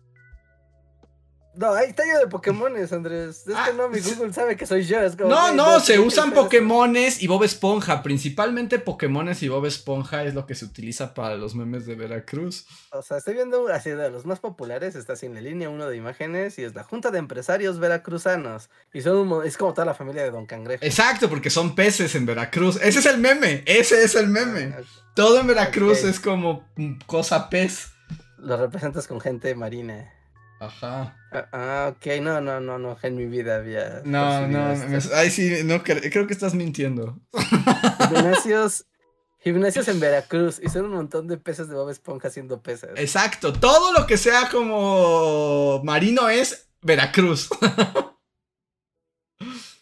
no, 1.57 1.73
ahí 1.73 1.89
está 1.89 2.05
yo 2.07 2.19
de 2.19 2.27
Pokémones, 2.27 2.93
Andrés. 2.93 3.39
Es 3.39 3.45
que 3.45 3.55
ah, 3.55 3.70
no, 3.74 3.89
mi 3.89 4.01
Google 4.01 4.33
sabe 4.33 4.57
que 4.57 4.66
soy 4.66 4.85
yo. 4.85 4.99
no, 5.27 5.53
no, 5.53 5.81
se 5.81 5.99
usan 5.99 6.33
Pokémones 6.33 7.23
y 7.23 7.27
Bob 7.27 7.45
Esponja. 7.45 8.03
Principalmente 8.03 8.78
Pokémones 8.78 9.43
y 9.43 9.49
Bob 9.49 9.65
Esponja 9.65 10.24
es 10.24 10.35
lo 10.35 10.47
que 10.47 10.55
se 10.55 10.66
utiliza 10.66 11.15
para 11.15 11.37
los 11.37 11.55
memes 11.55 11.87
de 11.87 11.95
Veracruz. 11.95 12.66
O 12.91 13.01
sea, 13.01 13.16
estoy 13.16 13.35
viendo 13.35 13.69
así 13.69 13.91
de 13.91 14.11
los 14.11 14.27
más 14.27 14.39
populares. 14.39 14.95
Está 14.95 15.15
así 15.15 15.27
en 15.27 15.35
la 15.35 15.41
línea 15.41 15.70
uno 15.70 15.89
de 15.89 15.97
imágenes 15.97 16.59
y 16.59 16.65
es 16.65 16.74
la 16.74 16.85
Junta 16.85 17.11
de 17.11 17.19
Empresarios 17.19 17.78
Veracruzanos. 17.78 18.69
Y 18.93 19.01
son 19.01 19.47
es 19.47 19.57
como 19.57 19.73
toda 19.73 19.87
la 19.87 19.95
familia 19.95 20.24
de 20.24 20.31
Don 20.31 20.45
Cangrejo. 20.45 20.85
Exacto, 20.85 21.31
porque 21.31 21.49
son 21.49 21.74
peces 21.74 22.15
en 22.15 22.27
Veracruz. 22.27 22.77
Ese 22.83 22.99
es 22.99 23.07
el 23.07 23.19
meme. 23.19 23.62
Ese 23.66 24.05
es 24.05 24.15
el 24.15 24.28
meme. 24.28 24.74
Ah, 24.77 24.83
Todo 25.15 25.41
en 25.41 25.47
Veracruz 25.47 26.05
es 26.05 26.20
como 26.20 26.69
cosa 27.07 27.49
pez. 27.49 27.89
Lo 28.37 28.59
representas 28.59 29.07
con 29.07 29.20
gente 29.20 29.55
marina. 29.55 30.12
Ajá. 30.59 31.16
Ah, 31.33 31.49
ah, 31.53 31.93
ok, 31.95 32.20
no, 32.23 32.41
no, 32.41 32.61
no, 32.61 32.78
no, 32.78 32.97
en 33.03 33.16
mi 33.16 33.27
vida 33.27 33.57
había. 33.57 34.01
No, 34.05 34.47
no, 34.47 34.74
ay, 35.15 35.31
sí, 35.31 35.62
no, 35.65 35.83
creo 35.83 36.27
que 36.27 36.33
estás 36.33 36.55
mintiendo. 36.55 37.19
Gimnasios, 38.09 38.87
gimnasios 39.39 39.89
en 39.89 40.01
Veracruz 40.01 40.59
y 40.62 40.69
son 40.70 40.87
un 40.87 40.93
montón 40.93 41.28
de 41.28 41.37
peces 41.37 41.69
de 41.69 41.74
Bob 41.74 41.91
Esponja 41.91 42.28
haciendo 42.28 42.62
pesas. 42.62 42.91
Exacto, 42.97 43.53
todo 43.53 43.93
lo 43.93 44.07
que 44.07 44.16
sea 44.16 44.49
como 44.51 45.83
marino 45.85 46.28
es 46.28 46.69
Veracruz. 46.81 47.51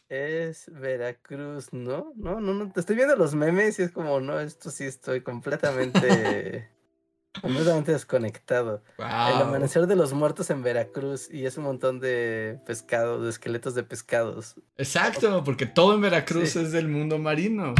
es 0.08 0.66
Veracruz, 0.72 1.72
¿no? 1.72 2.12
No, 2.16 2.40
no, 2.40 2.52
no, 2.52 2.72
te 2.72 2.80
estoy 2.80 2.96
viendo 2.96 3.14
los 3.14 3.34
memes 3.34 3.78
y 3.78 3.82
es 3.82 3.92
como, 3.92 4.20
no, 4.20 4.40
esto 4.40 4.70
sí 4.70 4.84
estoy 4.84 5.20
completamente. 5.20 6.68
Completamente 7.40 7.92
desconectado. 7.92 8.82
El 8.98 9.04
amanecer 9.04 9.86
de 9.86 9.96
los 9.96 10.12
muertos 10.12 10.50
en 10.50 10.62
Veracruz 10.62 11.28
y 11.30 11.46
es 11.46 11.56
un 11.56 11.64
montón 11.64 12.00
de 12.00 12.60
pescados, 12.66 13.22
de 13.22 13.30
esqueletos 13.30 13.74
de 13.74 13.82
pescados. 13.82 14.54
Exacto, 14.76 15.42
porque 15.44 15.66
todo 15.66 15.94
en 15.94 16.00
Veracruz 16.00 16.56
es 16.56 16.72
del 16.72 16.88
mundo 16.88 17.18
marino. 17.18 17.74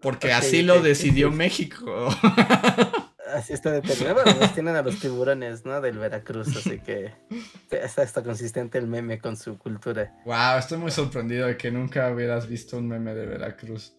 Porque 0.00 0.32
así 0.32 0.62
lo 0.62 0.82
decidió 0.82 1.30
México. 1.30 2.08
Así 3.32 3.54
está 3.54 3.70
determinado. 3.70 4.22
Bueno, 4.22 4.50
tienen 4.52 4.76
a 4.76 4.82
los 4.82 5.00
tiburones, 5.00 5.64
¿no? 5.64 5.80
Del 5.80 5.96
Veracruz, 5.96 6.48
así 6.54 6.80
que 6.80 7.12
está, 7.70 8.02
está 8.02 8.22
consistente 8.22 8.76
el 8.76 8.86
meme 8.86 9.18
con 9.18 9.36
su 9.36 9.56
cultura. 9.56 10.14
Wow, 10.26 10.58
estoy 10.58 10.78
muy 10.78 10.90
sorprendido 10.90 11.46
de 11.46 11.56
que 11.56 11.70
nunca 11.70 12.12
hubieras 12.12 12.46
visto 12.46 12.76
un 12.76 12.88
meme 12.88 13.14
de 13.14 13.26
Veracruz. 13.26 13.94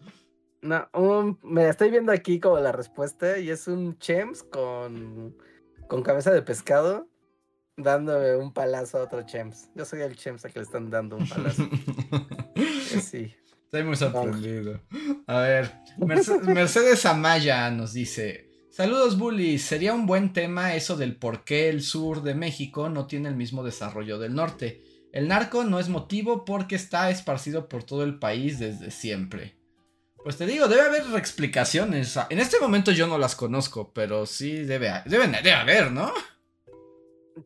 No, 0.64 0.88
me 1.42 1.68
estoy 1.68 1.90
viendo 1.90 2.10
aquí 2.10 2.40
como 2.40 2.58
la 2.58 2.72
respuesta 2.72 3.38
y 3.38 3.50
es 3.50 3.68
un 3.68 3.98
Chems 3.98 4.42
con, 4.44 5.36
con 5.88 6.02
cabeza 6.02 6.32
de 6.32 6.40
pescado 6.40 7.06
dándole 7.76 8.36
un 8.36 8.50
palazo 8.54 8.96
a 8.96 9.02
otro 9.02 9.22
Chems. 9.26 9.68
Yo 9.74 9.84
soy 9.84 10.00
el 10.00 10.16
Chems 10.16 10.42
a 10.46 10.48
que 10.48 10.60
le 10.60 10.64
están 10.64 10.88
dando 10.88 11.16
un 11.18 11.28
palazo. 11.28 11.68
sí. 13.02 13.34
Estoy 13.64 13.84
muy 13.84 13.96
sorprendido. 13.96 14.80
A 15.26 15.40
ver, 15.40 15.70
Mercedes, 15.98 17.04
Amaya 17.04 17.70
nos 17.70 17.92
dice: 17.92 18.48
Saludos, 18.70 19.18
bullies. 19.18 19.62
Sería 19.62 19.92
un 19.92 20.06
buen 20.06 20.32
tema 20.32 20.74
eso 20.74 20.96
del 20.96 21.16
por 21.16 21.44
qué 21.44 21.68
el 21.68 21.82
sur 21.82 22.22
de 22.22 22.34
México 22.34 22.88
no 22.88 23.06
tiene 23.06 23.28
el 23.28 23.36
mismo 23.36 23.64
desarrollo 23.64 24.18
del 24.18 24.34
norte. 24.34 24.80
El 25.12 25.28
narco 25.28 25.62
no 25.64 25.78
es 25.78 25.90
motivo 25.90 26.46
porque 26.46 26.74
está 26.74 27.10
esparcido 27.10 27.68
por 27.68 27.84
todo 27.84 28.02
el 28.02 28.18
país 28.18 28.58
desde 28.58 28.90
siempre. 28.90 29.58
Pues 30.24 30.38
te 30.38 30.46
digo, 30.46 30.68
debe 30.68 30.80
haber 30.80 31.02
explicaciones. 31.16 32.18
En 32.30 32.40
este 32.40 32.58
momento 32.58 32.90
yo 32.90 33.06
no 33.06 33.18
las 33.18 33.36
conozco, 33.36 33.92
pero 33.92 34.24
sí 34.24 34.64
debe, 34.64 35.02
debe 35.04 35.52
haber, 35.52 35.92
¿no? 35.92 36.12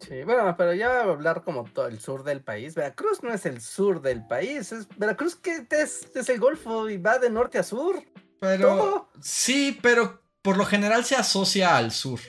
Sí, 0.01 0.23
bueno, 0.23 0.55
pero 0.57 0.75
ya 0.75 0.89
va 0.89 1.01
a 1.01 1.03
hablar 1.03 1.43
como 1.43 1.65
todo 1.65 1.89
el 1.89 1.99
sur 1.99 2.23
del 2.23 2.43
país. 2.43 2.75
Veracruz 2.75 3.23
no 3.23 3.33
es 3.33 3.47
el 3.47 3.61
sur 3.61 4.01
del 4.01 4.25
país. 4.27 4.71
Es, 4.71 4.87
Veracruz 4.97 5.35
que 5.35 5.67
es, 5.71 6.09
es 6.15 6.29
el 6.29 6.39
Golfo 6.39 6.89
y 6.89 6.99
va 6.99 7.19
de 7.19 7.31
norte 7.31 7.59
a 7.59 7.63
sur. 7.63 8.01
Pero. 8.39 9.11
Sí, 9.21 9.79
pero 9.83 10.23
por 10.43 10.57
lo 10.57 10.65
general 10.65 11.05
se 11.05 11.17
asocia 11.17 11.77
al 11.77 11.91
sur. 11.91 12.21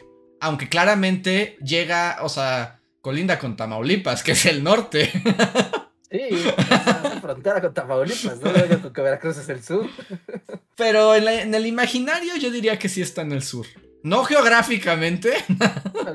Aunque 0.42 0.70
claramente 0.70 1.58
llega, 1.62 2.20
o 2.22 2.30
sea, 2.30 2.80
colinda 3.02 3.38
con 3.38 3.56
Tamaulipas, 3.56 4.24
que 4.24 4.32
es 4.32 4.46
el 4.46 4.64
norte. 4.64 5.12
Sí, 6.12 6.30
frontera 7.22 7.62
con 7.62 7.74
Tamaulipas, 7.74 8.40
¿no? 8.42 8.94
Que 8.94 9.02
Veracruz 9.02 9.38
es 9.38 9.50
el 9.50 9.64
sur. 9.64 9.88
Pero 10.76 11.14
en, 11.16 11.54
el 11.54 11.66
imaginario 11.68 12.36
yo 12.38 12.50
diría 12.50 12.80
que 12.80 12.90
sí 12.90 13.02
está 13.02 13.22
en 13.22 13.32
el 13.32 13.44
sur. 13.44 13.68
No 14.02 14.24
geográficamente. 14.24 15.34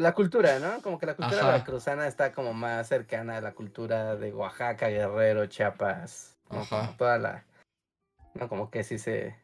La 0.01 0.12
cultura, 0.12 0.59
¿no? 0.59 0.83
Como 0.83 0.99
que 0.99 1.07
la 1.07 1.15
cultura 1.15 1.45
veracruzana 1.45 2.09
está 2.09 2.33
como 2.33 2.53
más 2.55 2.89
cercana 2.89 3.37
a 3.37 3.41
la 3.41 3.53
cultura 3.53 4.16
de 4.16 4.33
Oaxaca, 4.33 4.89
Guerrero, 4.89 5.47
Chiapas. 5.47 6.37
Ajá. 6.49 6.95
Toda 6.97 7.19
la. 7.19 7.45
No, 8.35 8.49
como 8.49 8.71
que 8.71 8.83
sí 8.83 8.99
se. 8.99 9.37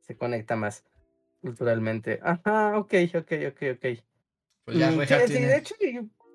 Se 0.00 0.16
conecta 0.16 0.56
más 0.56 0.84
culturalmente. 1.42 2.20
Ajá, 2.22 2.78
ok, 2.78 2.94
ok, 3.14 3.32
ok, 3.48 3.62
ok. 3.74 4.00
Pues 4.64 4.78
ya, 4.78 4.90
mm, 4.90 5.04
sí, 5.26 5.34
de 5.34 5.56
hecho, 5.58 5.74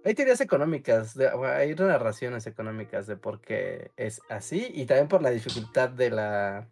hay 0.05 0.13
teorías 0.13 0.41
económicas, 0.41 1.17
hay 1.17 1.75
narraciones 1.75 2.47
económicas 2.47 3.07
de 3.07 3.17
por 3.17 3.41
qué 3.41 3.91
es 3.97 4.21
así 4.29 4.71
y 4.73 4.85
también 4.85 5.07
por 5.07 5.21
la 5.21 5.29
dificultad 5.29 5.89
de 5.89 6.09
la 6.09 6.69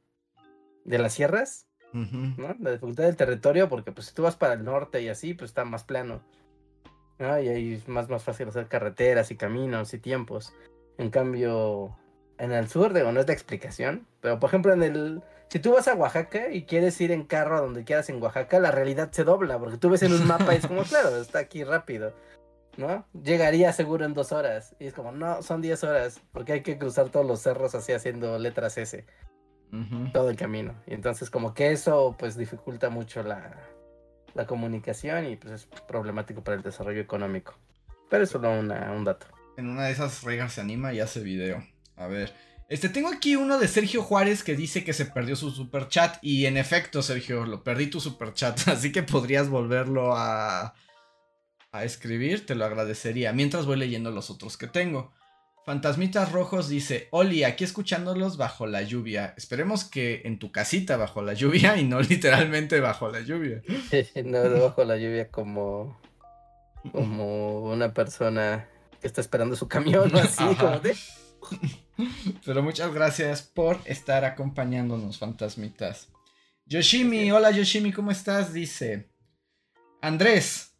de 0.85 0.97
las 0.97 1.13
sierras, 1.13 1.67
¿no? 1.91 2.55
La 2.59 2.71
dificultad 2.71 3.03
del 3.03 3.17
territorio, 3.17 3.67
porque 3.67 3.91
pues 3.91 4.07
si 4.07 4.13
tú 4.13 4.23
vas 4.23 4.37
para 4.37 4.53
el 4.53 4.63
norte 4.63 5.01
y 5.01 5.09
así, 5.09 5.33
pues 5.33 5.51
está 5.51 5.65
más 5.65 5.83
plano, 5.83 6.21
¿no? 7.19 7.39
Y 7.39 7.49
ahí 7.49 7.73
es 7.73 7.87
más, 7.89 8.09
más 8.09 8.23
fácil 8.23 8.47
hacer 8.47 8.67
carreteras 8.67 9.29
y 9.31 9.35
caminos 9.35 9.93
y 9.93 9.99
tiempos. 9.99 10.53
En 10.97 11.09
cambio, 11.09 11.97
en 12.37 12.53
el 12.53 12.69
sur, 12.69 12.93
digo, 12.93 13.11
no 13.11 13.19
es 13.19 13.27
la 13.27 13.33
explicación, 13.33 14.07
pero 14.21 14.39
por 14.39 14.49
ejemplo 14.49 14.73
en 14.73 14.83
el... 14.83 15.21
Si 15.49 15.59
tú 15.59 15.73
vas 15.73 15.87
a 15.87 15.95
Oaxaca 15.95 16.49
y 16.51 16.63
quieres 16.63 16.99
ir 16.99 17.11
en 17.11 17.23
carro 17.23 17.57
a 17.57 17.61
donde 17.61 17.85
quieras 17.85 18.09
en 18.09 18.21
Oaxaca, 18.21 18.59
la 18.59 18.71
realidad 18.71 19.11
se 19.11 19.23
dobla, 19.23 19.57
porque 19.57 19.77
tú 19.77 19.89
ves 19.89 20.03
en 20.03 20.13
un 20.13 20.27
mapa 20.27 20.53
y 20.53 20.57
es 20.57 20.67
como, 20.67 20.83
claro, 20.83 21.15
está 21.17 21.39
aquí 21.39 21.63
rápido. 21.63 22.13
¿No? 22.77 23.05
Llegaría 23.13 23.73
seguro 23.73 24.05
en 24.05 24.13
dos 24.13 24.31
horas. 24.31 24.75
Y 24.79 24.87
es 24.87 24.93
como, 24.93 25.11
no, 25.11 25.41
son 25.41 25.61
diez 25.61 25.83
horas, 25.83 26.21
porque 26.31 26.53
hay 26.53 26.61
que 26.61 26.77
cruzar 26.77 27.09
todos 27.09 27.25
los 27.25 27.41
cerros 27.41 27.75
así 27.75 27.91
haciendo 27.91 28.37
letras 28.39 28.77
S. 28.77 29.05
Todo 30.13 30.29
el 30.29 30.37
camino. 30.37 30.75
Y 30.87 30.93
entonces 30.93 31.29
como 31.29 31.53
que 31.53 31.71
eso 31.71 32.15
pues 32.17 32.37
dificulta 32.37 32.89
mucho 32.89 33.21
la, 33.21 33.53
la 34.33 34.45
comunicación 34.45 35.25
y 35.25 35.35
pues 35.35 35.53
es 35.53 35.65
problemático 35.87 36.41
para 36.43 36.55
el 36.55 36.63
desarrollo 36.63 37.01
económico. 37.01 37.53
Pero 38.09 38.23
es 38.23 38.29
solo 38.29 38.49
una, 38.57 38.91
un 38.93 39.03
dato. 39.03 39.27
En 39.57 39.67
una 39.67 39.85
de 39.85 39.91
esas 39.91 40.23
reglas 40.23 40.53
se 40.53 40.61
anima 40.61 40.93
y 40.93 41.01
hace 41.01 41.19
video. 41.19 41.63
A 41.97 42.07
ver. 42.07 42.33
Este, 42.69 42.89
tengo 42.89 43.09
aquí 43.09 43.35
uno 43.35 43.59
de 43.59 43.67
Sergio 43.67 44.03
Juárez 44.03 44.43
que 44.43 44.55
dice 44.55 44.83
que 44.83 44.93
se 44.93 45.05
perdió 45.05 45.35
su 45.35 45.51
super 45.51 45.87
chat. 45.89 46.17
Y 46.21 46.45
en 46.45 46.57
efecto, 46.57 47.01
Sergio, 47.01 47.45
lo 47.45 47.63
perdí 47.63 47.87
tu 47.87 47.99
super 47.99 48.33
chat. 48.33 48.59
Así 48.67 48.91
que 48.91 49.03
podrías 49.03 49.49
volverlo 49.49 50.15
a, 50.15 50.73
a 51.79 51.83
escribir, 51.83 52.45
te 52.45 52.55
lo 52.55 52.65
agradecería. 52.65 53.33
Mientras 53.33 53.65
voy 53.65 53.77
leyendo 53.77 54.11
los 54.11 54.29
otros 54.29 54.57
que 54.57 54.67
tengo. 54.67 55.11
Fantasmitas 55.65 56.31
Rojos 56.31 56.69
dice, 56.69 57.09
Oli, 57.11 57.43
aquí 57.43 57.65
escuchándolos 57.65 58.37
bajo 58.37 58.67
la 58.67 58.83
lluvia. 58.83 59.33
Esperemos 59.35 59.83
que 59.83 60.21
en 60.23 60.39
tu 60.39 60.49
casita 60.49 60.95
bajo 60.95 61.21
la 61.21 61.33
lluvia 61.33 61.75
y 61.75 61.83
no 61.83 61.99
literalmente 62.01 62.79
bajo 62.79 63.09
la 63.09 63.19
lluvia. 63.19 63.61
no, 64.23 64.61
bajo 64.61 64.85
la 64.85 64.95
lluvia 64.95 65.29
como, 65.29 65.99
como 66.93 67.63
una 67.63 67.93
persona 67.93 68.69
que 69.01 69.07
está 69.07 69.19
esperando 69.19 69.57
su 69.57 69.67
camión 69.67 70.15
o 70.15 70.19
así, 70.19 70.43
como 70.55 70.79
de... 70.79 70.95
Pero 72.45 72.63
muchas 72.63 72.93
gracias 72.93 73.41
por 73.41 73.79
estar 73.83 74.23
acompañándonos, 74.23 75.17
fantasmitas. 75.17 76.07
Yoshimi, 76.65 77.29
hola 77.31 77.51
Yoshimi, 77.51 77.91
¿cómo 77.91 78.11
estás? 78.11 78.53
Dice, 78.53 79.09
Andrés, 80.01 80.76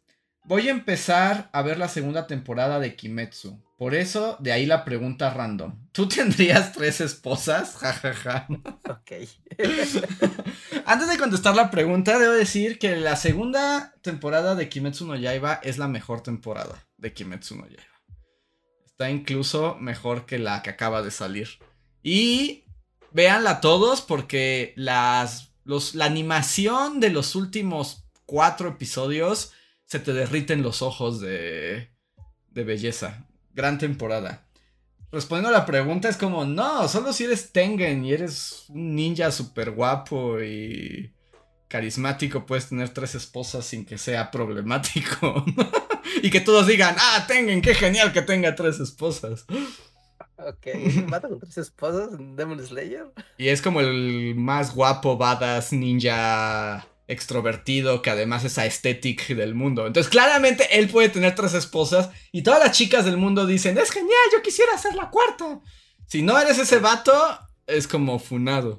Voy 0.48 0.68
a 0.68 0.70
empezar 0.70 1.50
a 1.52 1.60
ver 1.60 1.76
la 1.76 1.88
segunda 1.88 2.26
temporada 2.26 2.80
de 2.80 2.96
Kimetsu. 2.96 3.62
Por 3.76 3.94
eso, 3.94 4.38
de 4.40 4.50
ahí 4.50 4.64
la 4.64 4.82
pregunta 4.82 5.28
random. 5.28 5.74
¿Tú 5.92 6.08
tendrías 6.08 6.72
tres 6.72 7.02
esposas? 7.02 7.76
Jajaja. 7.76 8.46
ok. 8.88 9.12
Antes 10.86 11.08
de 11.10 11.18
contestar 11.18 11.54
la 11.54 11.70
pregunta, 11.70 12.18
debo 12.18 12.32
decir 12.32 12.78
que 12.78 12.96
la 12.96 13.16
segunda 13.16 13.94
temporada 14.00 14.54
de 14.54 14.70
Kimetsu 14.70 15.06
no 15.06 15.16
Yaiba 15.16 15.60
es 15.62 15.76
la 15.76 15.86
mejor 15.86 16.22
temporada 16.22 16.82
de 16.96 17.12
Kimetsu 17.12 17.56
no 17.56 17.66
Yaiba. 17.66 18.00
Está 18.86 19.10
incluso 19.10 19.76
mejor 19.78 20.24
que 20.24 20.38
la 20.38 20.62
que 20.62 20.70
acaba 20.70 21.02
de 21.02 21.10
salir. 21.10 21.58
Y 22.02 22.64
véanla 23.12 23.60
todos 23.60 24.00
porque 24.00 24.72
las 24.76 25.52
Los, 25.64 25.94
la 25.94 26.06
animación 26.06 27.00
de 27.00 27.10
los 27.10 27.34
últimos 27.34 28.06
cuatro 28.24 28.70
episodios 28.70 29.52
se 29.88 29.98
te 29.98 30.12
derriten 30.12 30.62
los 30.62 30.82
ojos 30.82 31.18
de, 31.20 31.90
de 32.50 32.64
belleza. 32.64 33.26
Gran 33.54 33.78
temporada. 33.78 34.46
Respondiendo 35.10 35.48
a 35.48 35.58
la 35.58 35.64
pregunta, 35.64 36.10
es 36.10 36.18
como, 36.18 36.44
no, 36.44 36.86
solo 36.88 37.14
si 37.14 37.24
eres 37.24 37.52
Tengen 37.52 38.04
y 38.04 38.12
eres 38.12 38.66
un 38.68 38.94
ninja 38.94 39.32
súper 39.32 39.70
guapo 39.70 40.42
y 40.42 41.14
carismático, 41.68 42.44
puedes 42.44 42.68
tener 42.68 42.90
tres 42.90 43.14
esposas 43.14 43.64
sin 43.64 43.86
que 43.86 43.96
sea 43.96 44.30
problemático. 44.30 45.44
y 46.22 46.30
que 46.30 46.42
todos 46.42 46.66
digan, 46.66 46.94
ah, 46.98 47.24
Tengen, 47.26 47.62
qué 47.62 47.74
genial 47.74 48.12
que 48.12 48.20
tenga 48.20 48.54
tres 48.54 48.78
esposas. 48.80 49.46
Ok, 50.36 50.66
¿mata 51.08 51.28
con 51.28 51.40
tres 51.40 51.56
esposas 51.56 52.12
en 52.12 52.36
Demon 52.36 52.64
Slayer? 52.64 53.06
Y 53.38 53.48
es 53.48 53.62
como 53.62 53.80
el 53.80 54.34
más 54.36 54.74
guapo, 54.74 55.16
badass, 55.16 55.72
ninja 55.72 56.86
extrovertido 57.08 58.02
que 58.02 58.10
además 58.10 58.44
es 58.44 58.58
aesthetic 58.58 59.28
del 59.28 59.54
mundo. 59.54 59.86
Entonces, 59.86 60.10
claramente 60.10 60.78
él 60.78 60.88
puede 60.88 61.08
tener 61.08 61.34
tres 61.34 61.54
esposas 61.54 62.10
y 62.30 62.42
todas 62.42 62.60
las 62.60 62.76
chicas 62.76 63.04
del 63.04 63.16
mundo 63.16 63.46
dicen, 63.46 63.78
es 63.78 63.90
genial, 63.90 64.12
yo 64.32 64.42
quisiera 64.42 64.76
ser 64.78 64.94
la 64.94 65.10
cuarta. 65.10 65.60
Si 66.06 66.22
no 66.22 66.38
eres 66.38 66.58
ese 66.58 66.78
vato, 66.78 67.12
es 67.66 67.88
como 67.88 68.18
funado. 68.18 68.78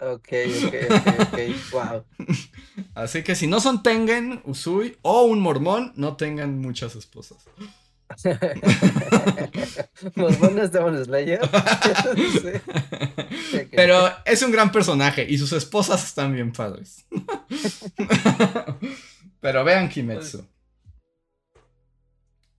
Ok, 0.00 0.28
ok, 0.64 0.74
ok, 0.90 1.06
ok, 1.20 1.38
wow. 1.72 2.04
Así 2.94 3.24
que 3.24 3.34
si 3.34 3.48
no 3.48 3.60
son 3.60 3.82
Tengen, 3.82 4.40
Usui 4.44 4.96
o 5.02 5.22
un 5.22 5.40
mormón, 5.40 5.92
no 5.96 6.16
tengan 6.16 6.60
muchas 6.60 6.94
esposas. 6.94 7.38
¿Mormones 10.14 10.70
de 10.72 11.04
Slayer? 11.04 11.40
Pero 13.72 14.10
es 14.24 14.42
un 14.42 14.50
gran 14.50 14.72
personaje 14.72 15.26
y 15.28 15.38
sus 15.38 15.52
esposas 15.52 16.04
están 16.04 16.34
bien 16.34 16.52
padres. 16.52 17.06
Pero 19.40 19.64
vean 19.64 19.88
Kimetsu. 19.88 20.44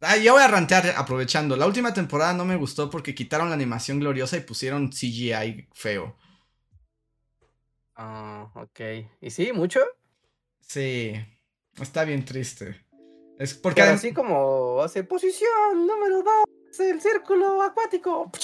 Ah, 0.01 0.15
yo 0.15 0.33
voy 0.33 0.43
a 0.43 0.47
rantear 0.47 0.93
aprovechando. 0.95 1.57
La 1.57 1.67
última 1.67 1.93
temporada 1.93 2.33
no 2.33 2.45
me 2.45 2.55
gustó 2.55 2.89
porque 2.89 3.13
quitaron 3.13 3.49
la 3.49 3.55
animación 3.55 3.99
gloriosa 3.99 4.37
y 4.37 4.41
pusieron 4.41 4.89
CGI 4.89 5.67
feo. 5.73 6.15
Ah, 7.95 8.49
ok. 8.55 8.79
¿Y 9.19 9.29
sí, 9.29 9.51
mucho? 9.51 9.81
Sí. 10.61 11.13
Está 11.81 12.05
bien 12.05 12.23
triste. 12.23 12.85
Es 13.37 13.53
porque 13.53 13.81
así 13.81 14.13
como 14.13 14.81
hace 14.81 15.03
posición 15.03 15.87
número 15.87 16.23
2, 16.23 16.79
el 16.79 17.01
círculo 17.01 17.61
acuático. 17.61 18.31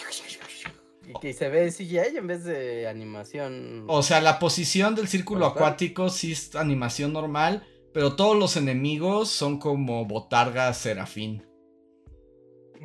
Y 1.08 1.20
que 1.20 1.34
se 1.34 1.50
ve 1.50 1.72
CGI 1.72 2.18
en 2.18 2.28
vez 2.28 2.44
de 2.44 2.88
animación. 2.88 3.86
O 3.88 4.02
sea, 4.04 4.22
la 4.22 4.40
posición 4.40 4.96
del 4.96 5.08
círculo 5.08 5.46
acuático 5.46 6.10
sí 6.10 6.32
es 6.32 6.56
animación 6.56 7.14
normal, 7.14 7.66
pero 7.94 8.16
todos 8.16 8.38
los 8.38 8.58
enemigos 8.58 9.30
son 9.30 9.60
como 9.60 10.06
botargas 10.06 10.78
serafín. 10.78 11.44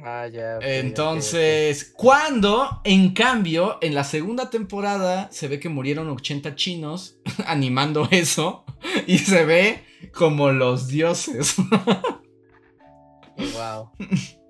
Ah, 0.02 0.26
ya. 0.28 0.58
Entonces, 0.62 1.92
cuando, 1.96 2.80
en 2.84 3.12
cambio, 3.12 3.78
en 3.82 3.94
la 3.94 4.04
segunda 4.04 4.48
temporada 4.50 5.28
se 5.30 5.48
ve 5.48 5.60
que 5.60 5.68
murieron 5.68 6.08
80 6.08 6.54
chinos 6.54 7.18
animando 7.46 8.08
eso 8.10 8.64
y 9.06 9.18
se 9.18 9.44
ve 9.44 9.84
como 10.12 10.52
los 10.52 10.88
dioses. 10.88 11.56
wow. 13.36 13.90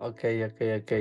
Ok, 0.01 0.25
ok, 0.47 0.63
ok. 0.83 0.93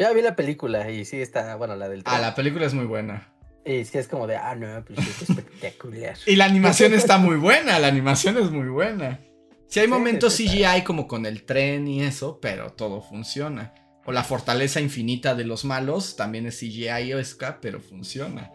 Ya 0.00 0.14
vi 0.14 0.22
la 0.22 0.34
película 0.34 0.90
y 0.90 1.04
sí 1.04 1.20
está, 1.20 1.56
bueno, 1.56 1.76
la 1.76 1.86
del... 1.90 2.02
Ah, 2.06 2.18
la 2.20 2.34
película 2.34 2.64
es 2.64 2.72
muy 2.72 2.86
buena. 2.86 3.34
Y 3.66 3.84
sí 3.84 3.98
es 3.98 4.08
como 4.08 4.26
de, 4.26 4.34
ah, 4.34 4.54
no, 4.54 4.82
pues 4.82 4.98
es 4.98 5.28
espectacular. 5.28 6.16
y 6.26 6.36
la 6.36 6.46
animación 6.46 6.94
está 6.94 7.18
muy 7.18 7.36
buena, 7.36 7.78
la 7.78 7.88
animación 7.88 8.38
es 8.38 8.50
muy 8.50 8.68
buena. 8.68 9.20
Sí 9.66 9.78
hay 9.78 9.88
momentos 9.88 10.36
CGI 10.38 10.84
como 10.86 11.06
con 11.06 11.26
el 11.26 11.44
tren 11.44 11.86
y 11.86 12.02
eso, 12.02 12.40
pero 12.40 12.70
todo 12.72 13.02
funciona. 13.02 13.74
O 14.06 14.12
la 14.12 14.24
fortaleza 14.24 14.80
infinita 14.80 15.34
de 15.34 15.44
los 15.44 15.66
malos 15.66 16.16
también 16.16 16.46
es 16.46 16.58
CGI 16.58 17.12
o 17.12 17.22
SK, 17.22 17.58
pero 17.60 17.78
funciona. 17.78 18.50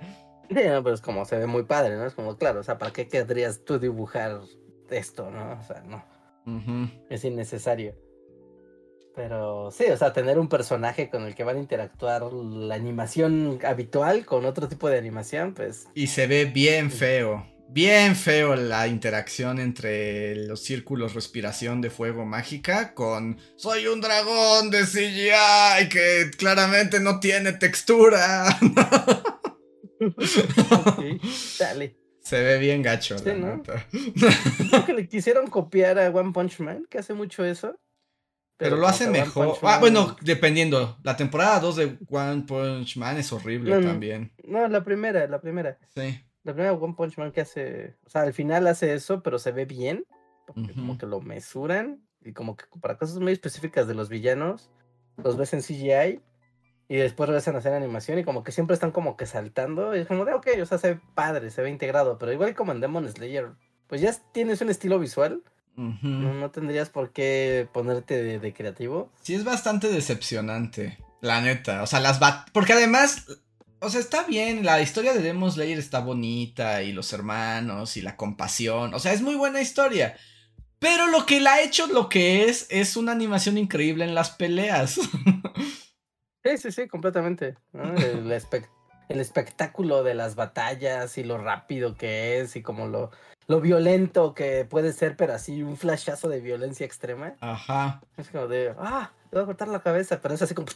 Sí, 0.50 0.56
no, 0.56 0.84
pero 0.84 0.96
es 0.96 1.02
como 1.02 1.26
se 1.26 1.38
ve 1.38 1.46
muy 1.46 1.66
padre, 1.66 1.96
¿no? 1.96 2.08
Es 2.08 2.16
como, 2.16 2.38
claro, 2.38 2.62
o 2.62 2.64
sea, 2.64 2.80
¿para 2.80 2.92
qué 2.92 3.08
querrías 3.08 3.64
tú 3.64 3.78
dibujar 3.78 4.42
esto, 4.90 5.30
no? 5.30 5.60
O 5.60 5.64
sea, 5.64 5.84
no. 5.84 6.04
Es 7.12 7.24
innecesario. 7.24 7.96
Pero 9.16 9.72
sí, 9.72 9.86
o 9.86 9.98
sea, 9.98 10.12
tener 10.12 10.38
un 10.38 10.50
personaje 10.50 11.10
con 11.10 11.24
el 11.24 11.36
que 11.36 11.46
van 11.46 11.56
a 11.56 11.60
interactuar 11.60 12.24
la 12.34 12.76
animación 12.76 13.60
habitual 13.64 14.26
con 14.26 14.46
otro 14.46 14.68
tipo 14.68 14.90
de 14.90 14.98
animación, 14.98 15.54
pues. 15.54 15.88
Y 15.94 16.08
se 16.08 16.28
ve 16.28 16.46
bien 16.46 16.92
feo. 16.92 17.46
Bien 17.68 18.16
feo 18.16 18.56
la 18.56 18.88
interacción 18.88 19.60
entre 19.60 20.36
los 20.36 20.62
círculos 20.62 21.14
respiración 21.14 21.82
de 21.82 21.90
fuego 21.90 22.24
mágica 22.24 22.94
con 22.94 23.40
soy 23.56 23.88
un 23.88 24.02
dragón 24.02 24.70
de 24.70 24.84
CGI 24.84 25.90
que 25.90 26.30
claramente 26.38 27.00
no 27.00 27.20
tiene 27.20 27.54
textura. 27.54 28.46
dale. 31.60 31.98
Se 32.22 32.42
ve 32.42 32.60
bien 32.60 32.82
gacho, 32.82 33.18
sí, 33.20 33.30
¿no? 33.36 33.62
Creo 33.64 34.86
que 34.86 34.94
le 34.94 35.08
quisieron 35.08 35.48
copiar 35.48 36.00
a 36.00 36.10
One 36.10 36.32
Punch 36.34 36.60
Man, 36.60 36.86
que 36.90 36.98
hace 36.98 37.14
mucho 37.14 37.46
eso. 37.46 37.78
Pero, 38.58 38.78
lo 38.78 38.88
hace 38.88 39.10
mejor. 39.10 39.58
Ah, 39.64 39.80
bueno, 39.80 40.16
dependiendo. 40.22 40.98
La 41.04 41.18
temporada 41.18 41.60
2 41.60 41.76
de 41.76 41.98
One 42.10 42.44
Punch 42.44 42.98
Man 42.98 43.18
es 43.18 43.32
horrible 43.34 43.82
también. 43.82 44.32
No, 44.46 44.68
la 44.68 44.84
primera, 44.84 45.28
la 45.28 45.42
primera. 45.42 45.78
Sí. 45.94 46.22
La 46.44 46.54
primera 46.54 46.74
One 46.74 46.94
Punch 46.96 47.18
Man 47.18 47.32
que 47.32 47.42
hace, 47.42 47.96
o 48.06 48.10
sea, 48.10 48.22
al 48.22 48.34
final 48.34 48.68
hace 48.68 48.94
eso, 48.94 49.22
pero 49.22 49.40
se 49.40 49.52
ve 49.52 49.66
bien, 49.66 50.06
porque 50.46 50.74
como 50.74 50.98
que 50.98 51.06
lo 51.06 51.20
mesuran 51.20 52.02
y 52.24 52.34
como 52.34 52.56
que 52.56 52.66
para 52.80 52.98
cosas 52.98 53.20
muy 53.20 53.34
específicas 53.34 53.88
de 53.88 53.96
los 53.96 54.10
villanos, 54.10 54.70
los 55.18 55.38
ves 55.38 55.54
en 55.54 55.62
CGI 55.62 56.22
y 56.88 56.96
después 56.98 57.28
regresan 57.28 57.56
a 57.56 57.60
hacer 57.60 57.74
animación 57.74 58.20
y 58.20 58.24
como 58.24 58.44
que 58.44 58.52
siempre 58.52 58.76
están 58.76 58.92
como 58.92 59.18
que 59.18 59.26
saltando 59.26 59.96
y 59.96 60.00
es 60.00 60.08
como 60.08 60.24
de, 60.24 60.34
ok, 60.34 60.48
o 60.62 60.66
sea, 60.66 60.78
se 60.78 60.94
ve 60.94 61.02
padre, 61.14 61.50
se 61.50 61.62
ve 61.62 61.70
integrado, 61.70 62.18
pero 62.18 62.32
igual 62.32 62.54
como 62.56 62.72
en 62.72 62.80
Demon 62.80 63.10
Slayer, 63.10 63.54
pues 63.88 64.02
ya 64.02 64.14
tienes 64.32 64.62
un 64.62 64.70
estilo 64.70 65.00
visual. 65.00 65.44
No, 65.76 66.52
tendrías 66.52 66.90
por 66.90 67.12
qué 67.12 67.68
ponerte 67.72 68.22
de, 68.22 68.40
de, 68.40 68.54
creativo. 68.54 69.12
Sí, 69.22 69.36
es 69.36 69.44
bastante 69.44 69.90
decepcionante, 69.90 70.98
la 71.22 71.42
neta. 71.42 71.84
O 71.84 71.88
sea, 71.88 72.00
las 72.00 72.20
bat 72.20 72.50
Porque 72.52 72.74
además, 72.74 73.26
o 73.80 73.90
sea, 73.90 74.00
está 74.00 74.24
bien, 74.24 74.66
la 74.66 74.82
historia 74.82 75.14
de 75.14 75.22
Demon 75.22 75.52
Slayer 75.52 75.78
está 75.78 76.00
bonita 76.00 76.84
y 76.84 76.92
los 76.92 77.12
hermanos 77.14 77.98
y 77.98 78.02
la 78.02 78.16
compasión, 78.16 78.94
o 78.94 79.00
sea, 79.00 79.14
es 79.14 79.22
muy 79.22 79.36
buena 79.36 79.62
historia. 79.62 80.16
Pero 80.80 81.08
lo 81.08 81.26
que 81.26 81.40
la 81.40 81.54
ha 81.54 81.62
hecho 81.62 81.88
lo 81.88 82.10
que 82.10 82.46
es 82.46 82.68
es 82.70 82.96
una 82.96 83.12
animación 83.12 83.58
increíble 83.58 84.06
en 84.06 84.16
las 84.16 84.32
peleas. 84.32 85.00
Sí, 86.46 86.58
sí, 86.60 86.72
sí, 86.72 86.88
completamente. 86.88 87.56
El, 87.74 88.32
espectáculo 89.20 90.04
de 90.04 90.14
las 90.14 90.36
batallas 90.36 91.18
y 91.18 91.24
lo 91.24 91.40
rápido 91.40 91.96
que 91.96 92.40
es 92.40 92.56
y 92.56 92.62
como 92.62 92.88
lo, 92.88 93.10
lo 93.48 93.62
violento 93.62 94.34
que 94.34 94.66
puede 94.66 94.92
ser, 94.94 95.16
pero 95.16 95.34
así 95.34 95.62
un 95.62 95.78
flashazo 95.78 96.30
de 96.30 96.42
violencia 96.42 96.86
extrema. 96.86 97.36
Ajá. 97.40 98.02
Es 98.18 98.30
como 98.30 98.48
de, 98.48 98.74
ah, 98.78 99.12
te 99.30 99.36
voy 99.36 99.44
a 99.44 99.46
cortar 99.46 99.68
la 99.68 99.82
cabeza, 99.82 100.20
pero 100.22 100.34
es 100.34 100.42
así 100.42 100.56
como... 100.56 100.68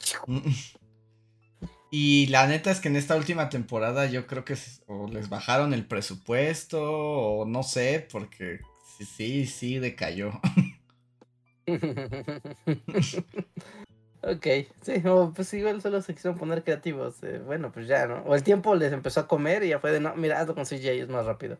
Y 1.91 2.27
la 2.27 2.45
neta 2.45 2.69
es 2.69 2.79
que 2.79 2.87
en 2.87 2.95
esta 2.95 3.15
última 3.15 3.49
temporada 3.49 4.05
yo 4.05 4.27
creo 4.27 4.45
que 4.45 4.55
o 4.85 5.07
les 5.07 5.29
bajaron 5.29 5.73
el 5.73 5.87
presupuesto 5.87 6.79
o 6.83 7.45
no 7.45 7.63
sé, 7.63 8.07
porque 8.11 8.59
sí, 8.97 9.05
sí, 9.05 9.45
sí 9.47 9.79
decayó. 9.79 10.39
ok, 14.21 14.47
sí, 14.81 15.03
pues 15.33 15.53
igual 15.55 15.81
solo 15.81 16.03
se 16.03 16.13
quisieron 16.13 16.37
poner 16.37 16.63
creativos. 16.63 17.23
Eh, 17.23 17.41
bueno, 17.43 17.71
pues 17.71 17.87
ya, 17.87 18.05
¿no? 18.05 18.17
O 18.27 18.35
el 18.35 18.43
tiempo 18.43 18.75
les 18.75 18.93
empezó 18.93 19.21
a 19.21 19.27
comer 19.27 19.63
y 19.63 19.69
ya 19.69 19.79
fue 19.79 19.91
de, 19.91 19.99
no, 19.99 20.15
mira, 20.15 20.39
hazlo 20.39 20.53
con 20.53 20.65
CJ, 20.65 20.89
es 20.89 21.09
más 21.09 21.25
rápido. 21.25 21.57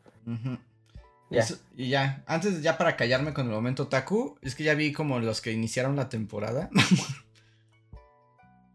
Y 1.76 1.90
ya, 1.90 2.24
antes 2.26 2.62
ya 2.62 2.78
para 2.78 2.96
callarme 2.96 3.34
con 3.34 3.48
el 3.48 3.54
momento 3.54 3.88
Taku, 3.88 4.38
es 4.42 4.56
que 4.56 4.64
ya 4.64 4.74
vi 4.74 4.92
como 4.92 5.20
los 5.20 5.42
que 5.42 5.52
iniciaron 5.52 5.96
la 5.96 6.10
temporada. 6.10 6.70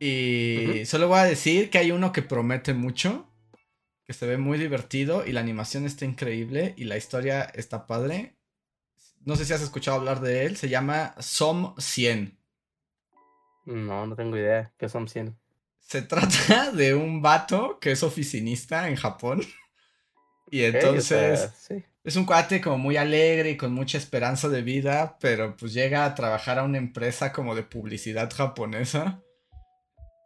Y 0.01 0.85
solo 0.85 1.09
voy 1.09 1.21
a 1.21 1.25
decir 1.25 1.71
que 1.71 1.79
hay 1.79 1.91
uno 1.91 2.13
que 2.13 2.21
promete 2.21 2.75
mucho, 2.75 3.27
que 4.05 4.13
se 4.13 4.27
ve 4.27 4.37
muy 4.37 4.59
divertido 4.59 5.25
y 5.27 5.33
la 5.33 5.41
animación 5.41 5.87
está 5.87 6.05
increíble 6.05 6.75
y 6.77 6.85
la 6.85 6.99
historia 6.99 7.43
está 7.43 7.87
padre. 7.87 8.37
No 9.25 9.37
sé 9.37 9.47
si 9.47 9.55
has 9.55 9.63
escuchado 9.63 9.97
hablar 9.97 10.21
de 10.21 10.45
él, 10.45 10.59
se 10.59 10.69
llama 10.69 11.15
Som 11.21 11.75
100. 11.79 12.37
No, 13.65 14.07
no 14.07 14.15
tengo 14.15 14.37
idea. 14.37 14.75
¿Qué 14.77 14.91
Som 14.91 15.09
100? 15.09 15.39
Se 15.81 16.03
trata 16.03 16.71
de 16.73 16.95
un 16.95 17.23
vato 17.23 17.79
que 17.81 17.93
es 17.93 18.03
oficinista 18.03 18.89
en 18.89 18.97
Japón. 18.97 19.43
Y 20.51 20.65
entonces 20.65 21.51
es 22.05 22.17
un 22.17 22.27
cuate 22.27 22.61
como 22.61 22.77
muy 22.77 22.99
alegre 22.99 23.51
y 23.51 23.57
con 23.57 23.73
mucha 23.73 23.97
esperanza 23.97 24.51
de 24.51 24.61
vida, 24.61 25.17
pero 25.21 25.57
pues 25.57 25.73
llega 25.73 26.05
a 26.05 26.15
trabajar 26.15 26.59
a 26.59 26.65
una 26.65 26.77
empresa 26.77 27.33
como 27.33 27.55
de 27.55 27.63
publicidad 27.63 28.31
japonesa 28.31 29.23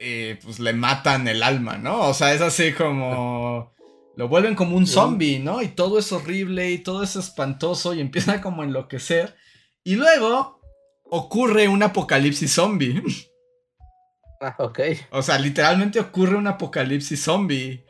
y 0.01 0.35
pues 0.35 0.59
le 0.59 0.73
matan 0.73 1.29
el 1.29 1.43
alma, 1.43 1.79
¿no? 1.79 2.01
O 2.09 2.15
sea, 2.15 2.35
es 2.35 2.41
así 2.41 2.73
como 2.73 3.73
lo 4.17 4.29
vuelven 4.29 4.57
como 4.57 4.77
un 4.77 4.89
zombie, 4.89 5.39
¿no? 5.39 5.63
Y 5.63 5.69
todo 5.69 6.01
es 6.01 6.11
horrible 6.11 6.73
y 6.73 6.79
todo 6.79 7.05
es 7.05 7.15
espantoso 7.15 7.95
y 7.95 8.01
empieza 8.01 8.41
como 8.41 8.63
a 8.63 8.65
enloquecer. 8.65 9.37
Y 9.85 9.95
luego 9.95 10.61
ocurre 11.05 11.69
un 11.69 11.85
apocalipsis 11.85 12.53
zombie. 12.53 13.03
Ah, 14.41 14.57
ok. 14.59 14.81
O 15.11 15.23
sea, 15.23 15.39
literalmente 15.39 16.01
ocurre 16.01 16.37
un 16.37 16.49
apocalipsis 16.49 17.23
zombie. 17.23 17.85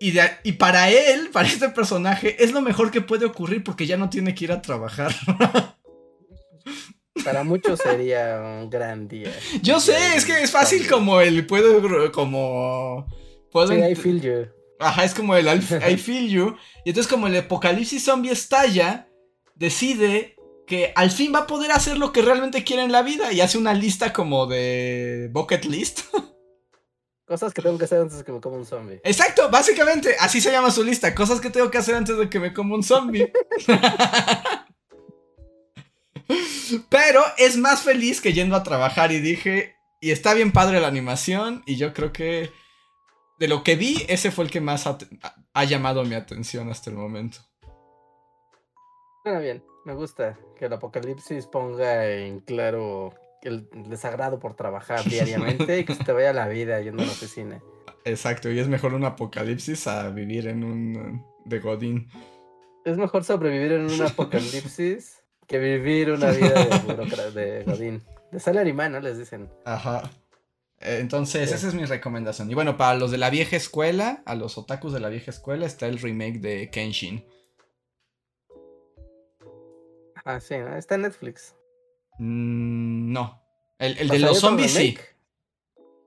Y, 0.00 0.10
de- 0.10 0.30
y 0.42 0.52
para 0.52 0.90
él, 0.90 1.28
para 1.32 1.48
este 1.48 1.68
personaje, 1.70 2.42
es 2.42 2.52
lo 2.52 2.60
mejor 2.60 2.90
que 2.90 3.00
puede 3.00 3.26
ocurrir 3.26 3.62
porque 3.64 3.86
ya 3.86 3.96
no 3.96 4.10
tiene 4.10 4.34
que 4.34 4.44
ir 4.44 4.52
a 4.52 4.62
trabajar. 4.62 5.14
Para 7.24 7.44
muchos 7.44 7.78
sería 7.80 8.40
un 8.60 8.68
gran 8.68 9.06
día. 9.08 9.32
Yo 9.62 9.78
sé, 9.80 10.16
es 10.16 10.24
que 10.24 10.42
es 10.42 10.50
fácil 10.50 10.88
como 10.88 11.20
el 11.20 11.46
puedo 11.46 12.10
como 12.12 13.06
puedo 13.52 13.68
Sí, 13.68 13.74
I 13.74 13.94
feel 13.94 14.20
you. 14.20 14.46
Ajá, 14.80 15.04
es 15.04 15.14
como 15.14 15.36
el 15.36 15.46
I 15.46 15.60
I 15.92 15.96
feel 15.96 16.28
you 16.28 16.56
y 16.84 16.90
entonces 16.90 17.10
como 17.10 17.28
el 17.28 17.36
apocalipsis 17.36 18.04
zombie 18.04 18.32
estalla, 18.32 19.08
decide 19.54 20.36
que 20.66 20.92
al 20.96 21.10
fin 21.10 21.32
va 21.32 21.40
a 21.40 21.46
poder 21.46 21.70
hacer 21.70 21.96
lo 21.98 22.12
que 22.12 22.20
realmente 22.20 22.64
quiere 22.64 22.82
en 22.82 22.92
la 22.92 23.02
vida 23.02 23.32
y 23.32 23.40
hace 23.40 23.58
una 23.58 23.74
lista 23.74 24.12
como 24.12 24.46
de 24.46 25.28
bucket 25.32 25.64
list. 25.66 26.00
Cosas 27.26 27.54
que 27.54 27.62
tengo 27.62 27.78
que 27.78 27.86
hacer 27.86 28.00
antes 28.00 28.18
de 28.18 28.24
que 28.24 28.32
me 28.32 28.40
coma 28.40 28.58
un 28.58 28.66
zombie. 28.66 29.00
Exacto, 29.02 29.48
básicamente, 29.50 30.14
así 30.20 30.42
se 30.42 30.52
llama 30.52 30.70
su 30.70 30.84
lista, 30.84 31.14
cosas 31.14 31.40
que 31.40 31.48
tengo 31.48 31.70
que 31.70 31.78
hacer 31.78 31.94
antes 31.94 32.18
de 32.18 32.28
que 32.28 32.38
me 32.38 32.52
coma 32.52 32.74
un 32.74 32.82
zombie. 32.82 33.32
Pero 36.90 37.22
es 37.38 37.56
más 37.56 37.80
feliz 37.82 38.20
que 38.20 38.34
yendo 38.34 38.56
a 38.56 38.62
trabajar 38.62 39.10
y 39.10 39.20
dije, 39.20 39.74
y 40.00 40.10
está 40.10 40.34
bien 40.34 40.52
padre 40.52 40.80
la 40.80 40.88
animación 40.88 41.62
y 41.66 41.76
yo 41.76 41.94
creo 41.94 42.12
que 42.12 42.52
de 43.38 43.48
lo 43.48 43.64
que 43.64 43.76
vi, 43.76 44.04
ese 44.08 44.30
fue 44.30 44.44
el 44.44 44.50
que 44.50 44.60
más 44.60 44.86
ha, 44.86 44.98
ha 45.54 45.64
llamado 45.64 46.04
mi 46.04 46.14
atención 46.14 46.70
hasta 46.70 46.90
el 46.90 46.96
momento. 46.96 47.38
Suena 49.22 49.40
bien, 49.40 49.64
me 49.86 49.94
gusta 49.94 50.38
que 50.58 50.66
el 50.66 50.74
apocalipsis 50.74 51.46
ponga 51.46 52.06
en 52.06 52.40
claro 52.40 53.14
el 53.44 53.68
desagrado 53.88 54.38
por 54.40 54.54
trabajar 54.54 55.04
diariamente 55.08 55.78
y 55.78 55.84
que 55.84 55.94
se 55.94 56.04
te 56.04 56.12
vaya 56.12 56.32
la 56.32 56.48
vida 56.48 56.80
yendo 56.80 57.02
a 57.02 57.06
la 57.06 57.12
oficina. 57.12 57.62
Exacto, 58.04 58.50
y 58.50 58.58
es 58.58 58.68
mejor 58.68 58.92
un 58.94 59.04
apocalipsis 59.04 59.86
a 59.86 60.10
vivir 60.10 60.48
en 60.48 60.64
un 60.64 61.24
de 61.44 61.58
Godín. 61.60 62.08
Es 62.84 62.98
mejor 62.98 63.24
sobrevivir 63.24 63.72
en 63.72 63.86
un 63.86 64.02
apocalipsis 64.02 65.22
que 65.46 65.58
vivir 65.58 66.10
una 66.10 66.30
vida 66.30 66.64
de, 66.64 67.30
de 67.32 67.64
Godín. 67.64 68.02
De 68.30 68.40
salaryman, 68.40 68.92
¿no? 68.92 69.00
Les 69.00 69.16
dicen. 69.18 69.48
Ajá. 69.64 70.10
Eh, 70.80 70.98
Entonces, 71.00 71.48
Sí. 71.48 71.54
esa 71.54 71.68
es 71.68 71.74
mi 71.74 71.84
recomendación. 71.86 72.50
Y 72.50 72.54
bueno, 72.54 72.76
para 72.76 72.98
los 72.98 73.10
de 73.10 73.16
la 73.18 73.30
vieja 73.30 73.56
escuela, 73.56 74.22
a 74.26 74.34
los 74.34 74.58
otakus 74.58 74.92
de 74.92 75.00
la 75.00 75.08
vieja 75.08 75.30
escuela, 75.30 75.64
está 75.64 75.86
el 75.86 75.98
remake 75.98 76.40
de 76.40 76.68
Kenshin. 76.70 77.24
Ah, 80.24 80.40
sí, 80.40 80.56
¿no? 80.58 80.76
está 80.76 80.94
en 80.96 81.02
Netflix. 81.02 81.54
Mm, 82.18 83.12
no. 83.12 83.42
El, 83.78 83.98
el 83.98 84.08
de 84.08 84.18
los 84.18 84.30
¿hay 84.30 84.36
otro 84.36 84.40
zombies 84.48 84.72
sí. 84.72 84.96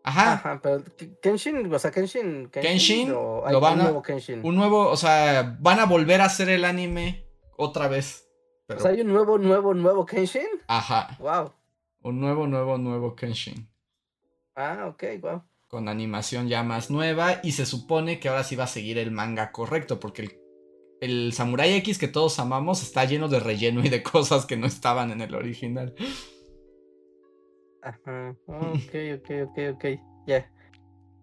Ajá. 0.04 0.34
Ajá, 0.34 0.60
pero 0.64 0.82
Kenshin, 1.22 1.74
o 1.74 1.80
sea, 1.80 1.92
Kenshin. 1.92 2.50
Kenshin, 2.50 3.12
o 3.12 3.46
hay 3.46 3.52
lo 3.52 3.60
van 3.60 3.74
un 3.74 3.80
a- 3.82 3.84
nuevo 3.84 4.02
Kenshin. 4.02 4.40
Un 4.46 4.56
nuevo, 4.56 4.88
o 4.90 4.96
sea, 4.96 5.58
van 5.60 5.80
a 5.80 5.86
volver 5.86 6.22
a 6.22 6.26
hacer 6.26 6.48
el 6.50 6.64
anime 6.64 7.26
otra 7.58 7.88
vez. 7.90 8.30
Pero, 8.68 8.80
O 8.80 8.82
sea, 8.84 8.92
hay 8.92 9.02
un 9.02 9.08
nuevo, 9.08 9.38
nuevo, 9.38 9.74
nuevo 9.74 10.06
Kenshin. 10.06 10.48
ajá. 10.68 11.18
Wow. 11.20 11.54
Un 12.04 12.22
nuevo, 12.22 12.48
nuevo, 12.48 12.78
nuevo 12.78 13.16
Kenshin. 13.16 13.70
Ah, 14.56 14.86
ok, 14.88 15.04
wow. 15.22 15.44
Con 15.68 15.90
animación 15.90 16.48
ya 16.48 16.64
más 16.64 16.90
nueva. 16.90 17.42
Y 17.44 17.52
se 17.52 17.66
supone 17.66 18.20
que 18.20 18.30
ahora 18.30 18.46
sí 18.46 18.56
va 18.56 18.64
a 18.64 18.68
seguir 18.68 18.98
el 18.98 19.12
manga 19.12 19.52
correcto. 19.52 20.00
Porque 20.00 20.22
el, 20.22 20.40
el 21.02 21.32
Samurai 21.34 21.74
X 21.76 21.98
que 21.98 22.08
todos 22.08 22.40
amamos 22.40 22.82
está 22.84 23.06
lleno 23.06 23.28
de 23.28 23.40
relleno 23.40 23.84
y 23.86 23.90
de 23.90 24.02
cosas 24.04 24.46
que 24.46 24.58
no 24.58 24.66
estaban 24.68 25.12
en 25.12 25.22
el 25.22 25.34
original. 25.36 25.94
Ajá. 27.82 28.36
Ok, 28.48 28.94
ok, 29.18 29.30
ok, 29.50 29.58
ok. 29.76 29.86
Ya. 30.28 30.52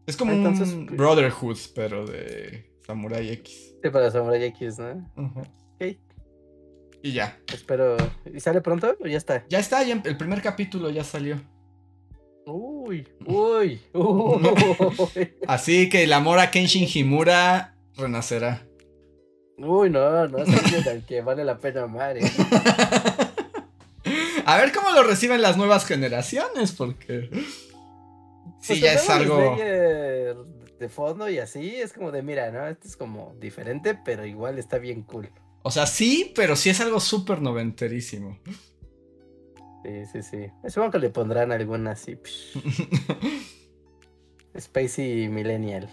Es 0.07 0.17
como 0.17 0.33
Entonces, 0.33 0.73
un 0.73 0.87
pues- 0.87 0.97
Brotherhood, 0.99 1.59
pero 1.75 2.07
de 2.07 2.71
Samurai 2.87 3.29
X. 3.31 3.75
Sí, 3.83 3.91
para 3.91 4.11
Samurai 4.11 4.43
X, 4.45 4.79
¿no? 4.79 5.11
Ujú. 5.17 5.41
Ok. 5.41 5.97
Y 7.03 7.13
ya. 7.13 7.39
Espero. 7.53 7.97
¿Y 8.33 8.41
sale 8.41 8.61
pronto 8.61 8.97
o 9.01 9.07
ya 9.07 9.19
está? 9.19 9.45
Ya 9.49 9.59
está, 9.59 9.83
ya 9.83 10.01
el 10.05 10.17
primer 10.17 10.41
capítulo 10.41 10.89
ya 10.91 11.05
salió. 11.05 11.37
Uy, 12.47 13.07
uy, 13.27 13.81
uy. 13.95 15.33
Así 15.47 15.89
que 15.89 16.05
el 16.05 16.13
amor 16.13 16.39
a 16.39 16.51
Kenshin 16.51 16.87
Himura 16.93 17.75
renacerá. 17.97 18.67
Uy, 19.59 19.91
no, 19.91 20.27
no 20.29 20.39
es 20.39 20.87
al 20.87 21.05
que 21.07 21.21
vale 21.23 21.45
la 21.45 21.59
pena 21.59 21.83
amar. 21.85 22.17
¿eh? 22.19 22.25
A 24.47 24.59
ver 24.59 24.73
cómo 24.73 24.91
lo 24.91 25.03
reciben 25.05 25.41
las 25.43 25.57
nuevas 25.57 25.87
generaciones, 25.87 26.73
porque. 26.73 27.31
Sí, 28.61 28.69
Pues 28.69 28.81
ya 28.81 28.93
es 28.95 29.09
algo. 29.09 29.39
De, 29.39 30.35
fondo 30.89 31.31
y 31.31 31.39
así, 31.39 31.77
es 31.77 31.95
como 31.95 32.13
de, 32.13 32.23
mira, 32.23 32.51
¿no? 32.51 32.67
Este 32.67 32.89
es 32.89 32.97
como 32.99 33.35
diferente, 33.41 33.99
pero 34.05 34.27
igual 34.27 34.59
está 34.59 34.77
bien 34.77 35.01
cool. 35.03 35.31
O 35.63 35.71
sea, 35.71 35.87
sí, 35.87 36.31
pero 36.37 36.57
sí 36.57 36.69
es 36.69 36.79
algo 36.83 37.01
súper 37.01 37.41
noventerísimo. 37.41 38.39
Sí, 39.83 40.05
sí, 40.13 40.23
sí. 40.23 40.47
Supongo 40.69 40.91
que 40.93 40.99
le 40.99 41.09
pondrán 41.09 41.53
alguna 41.53 41.93
así. 41.93 42.19
Spacey 44.59 45.29
Millennial. 45.29 45.89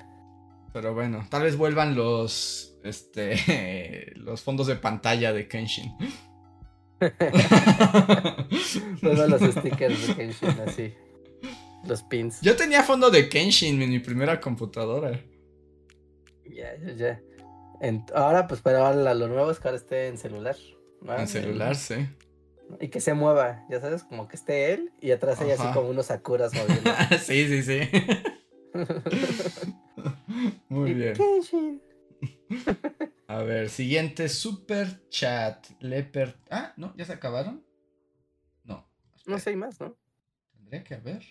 Pero 0.74 0.94
bueno, 0.94 1.26
tal 1.30 1.44
vez 1.44 1.58
vuelvan 1.58 1.96
los. 1.96 2.71
Este. 2.84 4.14
Los 4.16 4.42
fondos 4.42 4.68
de 4.68 4.76
pantalla 4.76 5.34
de 5.34 5.48
Kenshin. 5.48 5.94
Todos 9.02 9.28
los 9.28 9.42
stickers 9.56 10.08
de 10.08 10.16
Kenshin 10.16 10.50
así. 10.68 10.94
Los 11.84 12.04
pins. 12.04 12.42
Yo 12.42 12.56
tenía 12.56 12.84
fondo 12.84 13.10
de 13.10 13.28
Kenshin 13.28 13.82
en 13.82 13.90
mi 13.90 13.98
primera 14.00 14.40
computadora. 14.40 15.20
Ya, 16.46 16.76
ya, 16.78 16.94
ya. 16.94 17.20
Ahora, 18.14 18.48
pues, 18.48 18.62
pero 18.62 18.86
ahora 18.86 19.16
lo 19.16 19.28
nuevo 19.28 19.50
es 19.50 19.60
que 19.60 19.68
ahora 19.68 19.78
esté 19.78 20.08
en 20.10 20.20
celular. 20.20 20.56
¿no? 21.02 21.18
En 21.18 21.28
celular, 21.28 21.76
sí. 21.76 22.08
Y 22.80 22.90
que 22.90 23.02
se 23.02 23.16
mueva, 23.16 23.66
ya 23.70 23.82
sabes, 23.82 24.04
como 24.04 24.28
que 24.28 24.36
esté 24.36 24.72
él 24.74 24.92
y 25.02 25.10
atrás 25.10 25.42
hay 25.42 25.50
así 25.52 25.66
como 25.74 25.90
unos 25.90 26.06
sakuras 26.06 26.54
moviendo. 26.54 26.92
sí, 27.20 27.48
sí, 27.48 27.64
sí. 27.64 27.80
Muy 30.70 30.92
Y 30.92 30.94
bien. 30.94 31.14
Kenshin. 31.14 31.82
A 33.28 33.44
ver, 33.44 33.70
siguiente 33.70 34.28
super 34.30 35.08
chat. 35.10 35.66
Leper. 35.80 36.38
Ah, 36.50 36.74
no, 36.78 36.96
ya 36.98 37.06
se 37.06 37.14
acabaron. 37.14 37.66
No. 38.64 38.88
No 39.26 39.40
sé, 39.40 39.52
hay 39.52 39.56
más, 39.56 39.80
¿no? 39.80 39.96
Tendría 40.54 40.84
que 40.84 40.96
haber. 40.96 41.24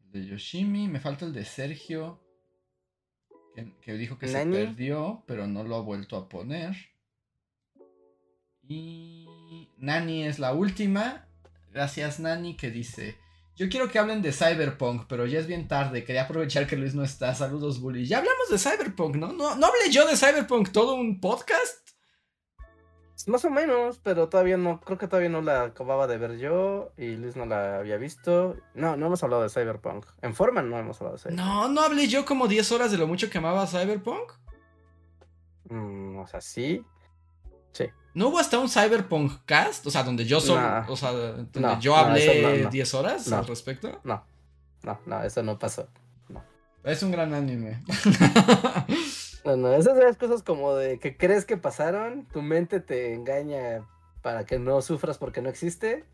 El 0.00 0.10
de 0.10 0.26
Yoshimi. 0.26 0.88
Me 0.88 1.00
falta 1.00 1.24
el 1.24 1.32
de 1.32 1.44
Sergio. 1.44 2.22
Que, 3.54 3.72
que 3.80 3.94
dijo 3.94 4.18
que 4.18 4.26
Nani. 4.26 4.54
se 4.54 4.64
perdió, 4.66 5.24
pero 5.26 5.46
no 5.46 5.64
lo 5.64 5.76
ha 5.76 5.80
vuelto 5.80 6.16
a 6.16 6.28
poner. 6.28 6.76
Y. 8.62 9.70
Nani 9.78 10.24
es 10.24 10.38
la 10.38 10.52
última. 10.52 11.26
Gracias, 11.72 12.20
Nani, 12.20 12.56
que 12.56 12.70
dice. 12.70 13.16
Yo 13.56 13.70
quiero 13.70 13.88
que 13.88 13.98
hablen 13.98 14.20
de 14.20 14.32
Cyberpunk, 14.32 15.06
pero 15.08 15.24
ya 15.24 15.38
es 15.38 15.46
bien 15.46 15.66
tarde. 15.66 16.04
Quería 16.04 16.24
aprovechar 16.24 16.66
que 16.66 16.76
Luis 16.76 16.94
no 16.94 17.02
está. 17.02 17.34
Saludos, 17.34 17.80
Bully. 17.80 18.06
Ya 18.06 18.18
hablamos 18.18 18.50
de 18.50 18.58
Cyberpunk, 18.58 19.16
¿no? 19.16 19.32
No, 19.32 19.56
no 19.56 19.66
hablé 19.66 19.90
yo 19.90 20.06
de 20.06 20.14
Cyberpunk 20.14 20.72
todo 20.72 20.94
un 20.94 21.20
podcast. 21.20 21.86
Más 23.26 23.46
o 23.46 23.50
menos, 23.50 23.98
pero 24.02 24.28
todavía 24.28 24.58
no, 24.58 24.78
creo 24.80 24.98
que 24.98 25.08
todavía 25.08 25.30
no 25.30 25.40
la 25.40 25.62
acababa 25.62 26.06
de 26.06 26.18
ver 26.18 26.36
yo 26.38 26.92
y 26.98 27.16
Luis 27.16 27.34
no 27.34 27.46
la 27.46 27.78
había 27.78 27.96
visto. 27.96 28.56
No, 28.74 28.96
no 28.96 29.06
hemos 29.06 29.22
hablado 29.22 29.42
de 29.42 29.48
Cyberpunk. 29.48 30.04
En 30.20 30.34
forma 30.34 30.60
no 30.60 30.78
hemos 30.78 31.00
hablado 31.00 31.16
de 31.16 31.22
Cyberpunk. 31.22 31.46
No, 31.46 31.68
no 31.68 31.80
hablé 31.80 32.08
yo 32.08 32.26
como 32.26 32.46
10 32.46 32.70
horas 32.72 32.92
de 32.92 32.98
lo 32.98 33.06
mucho 33.06 33.30
que 33.30 33.38
amaba 33.38 33.66
Cyberpunk. 33.66 34.32
Mm, 35.70 36.18
o 36.18 36.26
sea, 36.26 36.42
sí. 36.42 36.84
Sí. 37.76 37.84
¿No 38.14 38.28
hubo 38.28 38.38
hasta 38.38 38.58
un 38.58 38.68
Cyberpunk 38.70 39.44
cast? 39.44 39.86
O 39.86 39.90
sea, 39.90 40.02
donde 40.02 40.24
yo 40.24 40.40
solo, 40.40 40.60
No. 40.62 40.84
o 40.88 40.96
sea, 40.96 41.12
donde 41.12 41.60
No, 41.60 41.78
yo 41.80 41.92
no, 41.92 41.98
hablé 41.98 42.42
no, 42.42 42.64
no. 42.64 42.70
10 42.70 42.94
horas 42.94 43.28
No. 43.28 43.36
al 43.36 43.46
respecto. 43.46 44.00
No, 44.04 44.24
no, 44.82 44.98
no, 45.04 45.22
eso 45.22 45.42
no 45.42 45.58
pasó. 45.58 45.88
Es 46.84 47.02
un 47.02 47.10
gran 47.10 47.34
anime. 47.34 47.82
No, 49.44 49.56
no, 49.56 49.72
esas 49.74 49.96
las 49.96 50.16
cosas 50.16 50.42
como 50.42 50.74
de 50.74 50.98
que 50.98 51.16
crees 51.16 51.44
que 51.44 51.56
pasaron, 51.56 52.26
tu 52.32 52.42
mente 52.42 52.80
te 52.80 53.14
engaña 53.14 53.86
para 54.20 54.44
que 54.44 54.58
no 54.58 54.82
sufras 54.82 55.18
porque 55.18 55.40
no 55.40 55.48
existe. 55.48 56.04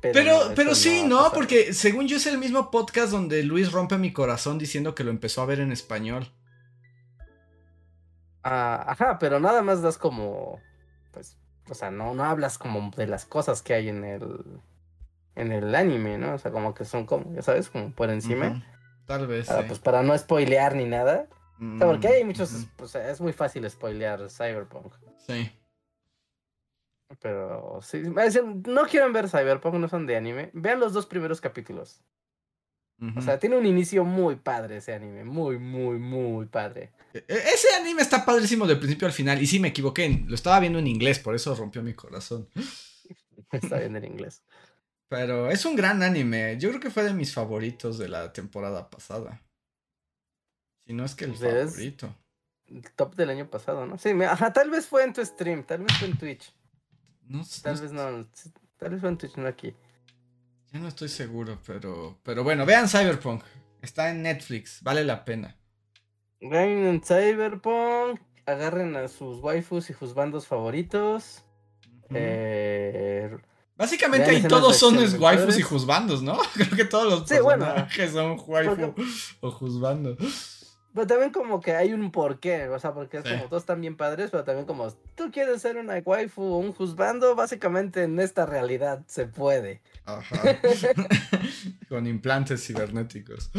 Pero, 0.00 0.14
Pero, 0.54 0.70
no, 0.70 0.74
sí, 0.74 1.02
¿no? 1.04 1.16
pasado. 1.16 1.34
Porque 1.34 1.74
según 1.74 2.08
yo 2.08 2.16
es 2.16 2.26
el 2.26 2.38
mismo 2.38 2.70
podcast 2.70 3.10
donde 3.12 3.42
Luis 3.42 3.70
rompe 3.70 3.98
mi 3.98 4.14
corazón 4.14 4.56
diciendo 4.56 4.94
que 4.94 5.04
lo 5.04 5.10
empezó 5.10 5.42
a 5.42 5.46
ver 5.46 5.60
en 5.60 5.72
español. 5.72 6.30
Ah, 8.50 8.84
ajá, 8.92 9.18
pero 9.18 9.40
nada 9.40 9.60
más 9.62 9.82
das 9.82 9.98
como, 9.98 10.58
pues, 11.12 11.36
o 11.68 11.74
sea, 11.74 11.90
no, 11.90 12.14
no 12.14 12.24
hablas 12.24 12.56
como 12.56 12.90
de 12.96 13.06
las 13.06 13.26
cosas 13.26 13.60
que 13.62 13.74
hay 13.74 13.88
en 13.90 14.04
el, 14.04 14.60
en 15.34 15.52
el 15.52 15.74
anime, 15.74 16.16
¿no? 16.16 16.34
O 16.34 16.38
sea, 16.38 16.50
como 16.50 16.72
que 16.72 16.84
son 16.86 17.04
como, 17.04 17.34
ya 17.34 17.42
sabes, 17.42 17.68
como 17.68 17.92
por 17.94 18.08
encima. 18.10 18.64
Tal 19.06 19.26
vez, 19.26 19.50
Ah, 19.50 19.60
sí. 19.60 19.64
pues 19.68 19.78
para 19.80 20.02
no 20.02 20.16
spoilear 20.16 20.74
ni 20.76 20.86
nada. 20.86 21.28
O 21.60 21.76
sea, 21.78 21.86
porque 21.88 22.08
hay 22.08 22.24
muchos, 22.24 22.68
pues, 22.76 22.94
es 22.94 23.20
muy 23.20 23.32
fácil 23.32 23.68
spoilear 23.68 24.30
Cyberpunk. 24.30 24.94
Sí. 25.26 25.50
Pero 27.20 27.80
sí, 27.82 28.02
no 28.04 28.82
quieren 28.84 29.12
ver 29.12 29.28
Cyberpunk, 29.28 29.74
no 29.74 29.88
son 29.88 30.06
de 30.06 30.16
anime. 30.16 30.50
Vean 30.54 30.78
los 30.78 30.92
dos 30.92 31.06
primeros 31.06 31.40
capítulos. 31.40 32.02
O 33.16 33.22
sea, 33.22 33.38
tiene 33.38 33.56
un 33.56 33.64
inicio 33.64 34.04
muy 34.04 34.34
padre 34.36 34.78
ese 34.78 34.92
anime, 34.92 35.22
muy, 35.24 35.56
muy, 35.58 35.98
muy 35.98 36.46
padre. 36.46 36.90
E- 37.14 37.24
e- 37.28 37.54
Ese 37.54 37.68
anime 37.80 38.02
está 38.02 38.24
padrísimo 38.24 38.66
de 38.66 38.74
principio 38.74 39.06
al 39.06 39.12
final. 39.14 39.40
Y 39.40 39.46
sí, 39.46 39.60
me 39.60 39.68
equivoqué. 39.68 40.24
Lo 40.26 40.34
estaba 40.34 40.58
viendo 40.58 40.80
en 40.80 40.88
inglés, 40.88 41.20
por 41.20 41.34
eso 41.36 41.54
rompió 41.54 41.80
mi 41.82 41.94
corazón. 41.94 42.48
Está 43.52 43.78
bien 43.78 43.94
en 43.96 44.04
inglés. 44.04 44.42
Pero 45.08 45.48
es 45.50 45.64
un 45.64 45.76
gran 45.76 46.02
anime. 46.02 46.56
Yo 46.58 46.68
creo 46.70 46.80
que 46.80 46.90
fue 46.90 47.04
de 47.04 47.14
mis 47.14 47.32
favoritos 47.32 47.98
de 47.98 48.08
la 48.08 48.32
temporada 48.32 48.90
pasada. 48.90 49.42
Si 50.86 50.92
no 50.92 51.04
es 51.04 51.14
que 51.14 51.24
el 51.26 51.30
Pues 51.32 51.42
es- 51.44 51.70
favorito. 51.70 52.14
El 52.66 52.82
top 52.92 53.14
del 53.14 53.30
año 53.30 53.48
pasado, 53.48 53.86
¿no? 53.86 53.96
Sí, 53.96 54.12
me- 54.12 54.26
ajá, 54.26 54.52
tal 54.52 54.70
vez 54.70 54.86
fue 54.86 55.04
en 55.04 55.12
tu 55.14 55.24
stream, 55.24 55.62
tal 55.64 55.82
vez 55.84 55.96
fue 55.98 56.08
en 56.08 56.18
Twitch. 56.18 56.52
No 57.26 57.44
sé. 57.44 57.62
Tal 57.62 57.80
vez 57.80 57.92
no, 57.92 58.26
tal 58.76 58.90
vez 58.90 59.00
fue 59.00 59.08
en 59.08 59.16
Twitch, 59.18 59.36
no 59.36 59.46
aquí. 59.46 59.72
Ya 60.72 60.80
no 60.80 60.88
estoy 60.88 61.08
seguro, 61.08 61.58
pero. 61.66 62.18
Pero 62.22 62.44
bueno, 62.44 62.66
vean 62.66 62.88
Cyberpunk. 62.88 63.42
Está 63.80 64.10
en 64.10 64.22
Netflix. 64.22 64.82
Vale 64.82 65.04
la 65.04 65.24
pena. 65.24 65.56
Gamen 66.40 66.86
en 66.86 67.02
Cyberpunk, 67.02 68.20
agarren 68.46 68.94
a 68.96 69.08
sus 69.08 69.40
waifus 69.42 69.90
y 69.90 69.94
sus 69.94 70.14
bandos 70.14 70.46
favoritos. 70.46 71.42
Eh, 72.10 73.36
Básicamente 73.76 74.30
vean 74.30 74.42
ahí 74.42 74.48
todos 74.48 74.76
son 74.76 74.98
waifus 75.20 75.58
y 75.58 75.62
juzbandos, 75.62 76.22
¿no? 76.22 76.38
Creo 76.54 76.70
que 76.70 76.84
todos 76.84 77.06
los 77.20 77.28
Sí, 77.28 77.38
bueno. 77.42 77.64
personajes 77.66 78.12
son 78.12 78.40
waifu 78.46 78.94
o 79.40 79.50
juzbandos. 79.50 80.57
Pero 80.98 81.06
también 81.06 81.30
como 81.30 81.60
que 81.60 81.76
hay 81.76 81.92
un 81.92 82.10
porqué, 82.10 82.66
o 82.68 82.78
sea, 82.80 82.92
porque 82.92 83.18
es 83.18 83.24
Sí. 83.24 83.30
como 83.30 83.44
todos 83.48 83.62
están 83.62 83.80
bien 83.80 83.96
padres, 83.96 84.32
pero 84.32 84.42
también 84.42 84.66
como 84.66 84.90
tú 85.14 85.30
quieres 85.30 85.62
ser 85.62 85.76
una 85.76 85.96
waifu 85.98 86.42
o 86.42 86.58
un 86.58 86.72
juzbando, 86.72 87.36
básicamente 87.36 88.02
en 88.02 88.18
esta 88.18 88.46
realidad 88.46 89.04
se 89.06 89.26
puede. 89.26 89.80
Ajá. 90.04 90.42
Con 91.88 92.08
implantes 92.08 92.66
cibernéticos. 92.66 93.52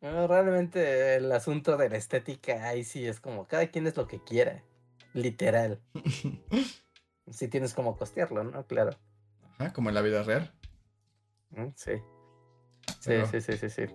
No, 0.00 0.26
realmente 0.26 1.14
el 1.14 1.30
asunto 1.30 1.76
de 1.76 1.88
la 1.90 1.96
estética 1.96 2.68
ahí 2.68 2.82
sí 2.82 3.06
es 3.06 3.20
como 3.20 3.46
cada 3.46 3.68
quien 3.68 3.86
es 3.86 3.96
lo 3.96 4.08
que 4.08 4.22
quiera, 4.24 4.64
literal. 5.12 5.80
Si 7.30 7.48
tienes 7.48 7.72
como 7.72 7.96
costearlo, 7.96 8.44
¿no? 8.44 8.66
Claro. 8.66 8.90
Ajá, 9.58 9.72
como 9.72 9.88
en 9.88 9.94
la 9.94 10.02
vida 10.02 10.22
real. 10.24 10.52
Mm, 11.50 11.68
Sí. 11.74 11.92
Sí, 13.00 13.00
Pero- 13.06 13.26
sí, 13.26 13.40
sí, 13.40 13.56
sí, 13.56 13.70
sí. 13.70 13.86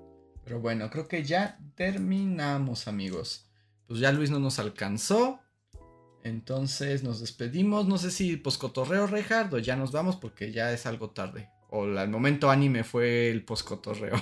Pero 0.43 0.59
bueno, 0.59 0.89
creo 0.89 1.07
que 1.07 1.23
ya 1.23 1.59
terminamos, 1.75 2.87
amigos. 2.87 3.49
Pues 3.87 3.99
ya 3.99 4.11
Luis 4.11 4.29
no 4.31 4.39
nos 4.39 4.59
alcanzó. 4.59 5.39
Entonces 6.23 7.03
nos 7.03 7.19
despedimos. 7.19 7.87
No 7.87 7.97
sé 7.97 8.11
si 8.11 8.35
poscotorreo, 8.37 9.07
Reinhardt, 9.07 9.53
o 9.53 9.57
ya 9.59 9.75
nos 9.75 9.91
vamos 9.91 10.15
porque 10.15 10.51
ya 10.51 10.71
es 10.71 10.85
algo 10.85 11.11
tarde. 11.11 11.49
O 11.69 11.85
la- 11.85 12.03
el 12.03 12.09
momento 12.09 12.49
anime 12.49 12.83
fue 12.83 13.29
el 13.29 13.45
poscotorreo. 13.45 14.15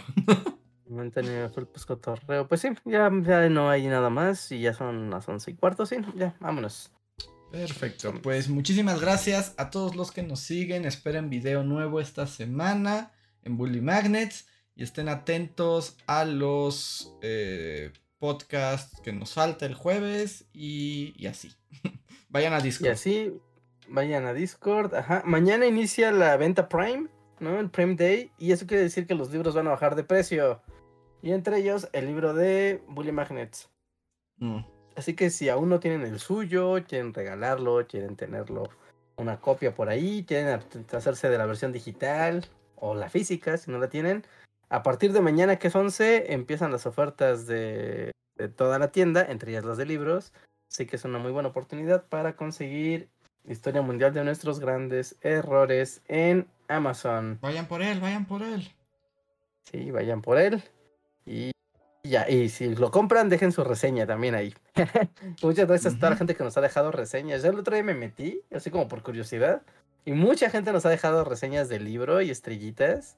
Momento 0.87 1.19
anime 1.21 1.49
fue 1.49 1.63
el 1.63 1.67
pescotorreo. 1.69 2.47
Pues 2.47 2.61
sí, 2.61 2.69
ya, 2.85 3.09
ya 3.23 3.49
no 3.49 3.69
hay 3.69 3.87
nada 3.87 4.09
más 4.09 4.51
y 4.51 4.61
ya 4.61 4.73
son 4.73 5.09
las 5.09 5.27
once 5.27 5.51
y 5.51 5.55
cuarto, 5.55 5.85
sí, 5.85 5.97
ya, 6.15 6.35
vámonos. 6.39 6.91
Perfecto, 7.51 8.13
pues 8.21 8.49
muchísimas 8.49 8.99
gracias 8.99 9.53
a 9.57 9.69
todos 9.69 9.95
los 9.95 10.11
que 10.11 10.21
nos 10.21 10.41
siguen. 10.41 10.83
Esperen 10.85 11.29
video 11.29 11.63
nuevo 11.63 12.01
esta 12.01 12.27
semana 12.27 13.13
en 13.43 13.57
Bully 13.57 13.79
Magnets 13.79 14.47
y 14.77 14.83
estén 14.83 15.09
atentos 15.09 15.97
a 16.07 16.23
los 16.23 17.13
eh, 17.21 17.91
podcasts 18.19 19.01
que 19.01 19.11
nos 19.11 19.33
falta 19.33 19.65
el 19.65 19.73
jueves 19.73 20.45
y, 20.53 21.13
y 21.17 21.27
así. 21.27 21.51
Vayan 22.29 22.53
a 22.53 22.59
Y 22.59 22.63
Discord. 22.63 22.91
así, 22.91 23.33
vayan 23.89 24.25
a 24.25 24.33
Discord. 24.33 24.93
Ajá, 24.95 25.23
mañana 25.25 25.65
inicia 25.65 26.11
la 26.11 26.35
venta 26.37 26.69
Prime, 26.69 27.07
¿no? 27.39 27.59
El 27.59 27.69
Prime 27.69 27.95
Day. 27.95 28.31
Y 28.37 28.51
eso 28.51 28.67
quiere 28.67 28.83
decir 28.83 29.07
que 29.07 29.15
los 29.15 29.31
libros 29.31 29.55
van 29.55 29.67
a 29.67 29.71
bajar 29.71 29.95
de 29.95 30.03
precio. 30.03 30.61
Y 31.21 31.31
entre 31.31 31.57
ellos, 31.57 31.89
el 31.93 32.05
libro 32.05 32.33
de 32.33 32.83
Bully 32.87 33.11
Magnets. 33.11 33.69
Mm, 34.37 34.59
Así 34.95 35.13
que 35.15 35.29
si 35.29 35.47
aún 35.49 35.69
no 35.69 35.79
tienen 35.79 36.01
el 36.01 36.19
suyo, 36.19 36.83
quieren 36.87 37.13
regalarlo, 37.13 37.85
quieren 37.87 38.15
tenerlo 38.15 38.69
una 39.15 39.39
copia 39.39 39.73
por 39.73 39.89
ahí, 39.89 40.25
quieren 40.27 40.59
hacerse 40.91 41.29
de 41.29 41.37
la 41.37 41.45
versión 41.45 41.71
digital 41.71 42.45
o 42.75 42.93
la 42.93 43.09
física, 43.09 43.57
si 43.57 43.71
no 43.71 43.77
la 43.79 43.89
tienen, 43.89 44.25
a 44.69 44.83
partir 44.83 45.13
de 45.13 45.21
mañana 45.21 45.57
que 45.57 45.67
es 45.67 45.75
11 45.75 46.33
empiezan 46.33 46.71
las 46.71 46.85
ofertas 46.85 47.47
de, 47.47 48.11
de 48.35 48.47
toda 48.49 48.79
la 48.79 48.91
tienda, 48.91 49.25
entre 49.27 49.51
ellas 49.51 49.65
las 49.65 49.77
de 49.77 49.85
libros. 49.85 50.33
Así 50.69 50.85
que 50.85 50.97
es 50.97 51.05
una 51.05 51.19
muy 51.19 51.31
buena 51.31 51.49
oportunidad 51.49 52.05
para 52.07 52.35
conseguir 52.35 53.09
Historia 53.47 53.81
Mundial 53.81 54.13
de 54.13 54.23
nuestros 54.25 54.59
grandes 54.59 55.15
errores 55.21 56.01
en 56.07 56.47
Amazon. 56.67 57.39
Vayan 57.41 57.67
por 57.67 57.81
él, 57.81 57.99
vayan 58.01 58.25
por 58.25 58.43
él. 58.43 58.69
Sí, 59.71 59.91
vayan 59.91 60.21
por 60.21 60.37
él. 60.37 60.61
Y 61.25 61.51
ya, 62.03 62.29
y 62.29 62.49
si 62.49 62.75
lo 62.75 62.91
compran, 62.91 63.29
dejen 63.29 63.53
su 63.53 63.63
reseña 63.63 64.05
también 64.05 64.35
ahí. 64.35 64.53
Muchas 65.41 65.67
gracias 65.67 65.93
a 65.93 65.97
toda 65.97 66.09
la 66.11 66.15
gente 66.17 66.35
que 66.35 66.43
nos 66.43 66.57
ha 66.57 66.61
dejado 66.61 66.91
reseñas. 66.91 67.41
Yo 67.41 67.51
el 67.51 67.59
otro 67.59 67.73
día 67.73 67.83
me 67.83 67.93
metí, 67.93 68.41
así 68.53 68.69
como 68.69 68.87
por 68.87 69.01
curiosidad, 69.01 69.61
y 70.05 70.11
mucha 70.11 70.49
gente 70.49 70.71
nos 70.71 70.85
ha 70.85 70.89
dejado 70.89 71.23
reseñas 71.23 71.69
del 71.69 71.85
libro 71.85 72.21
y 72.21 72.29
estrellitas. 72.29 73.17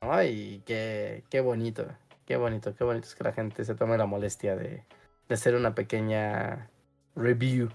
Ay, 0.00 0.62
qué, 0.66 1.24
qué 1.30 1.40
bonito, 1.40 1.86
qué 2.24 2.36
bonito, 2.36 2.74
qué 2.74 2.84
bonito 2.84 3.06
es 3.06 3.14
que 3.14 3.24
la 3.24 3.32
gente 3.32 3.64
se 3.64 3.74
tome 3.74 3.98
la 3.98 4.06
molestia 4.06 4.56
de, 4.56 4.84
de 5.28 5.34
hacer 5.34 5.54
una 5.54 5.74
pequeña 5.74 6.70
review. 7.14 7.70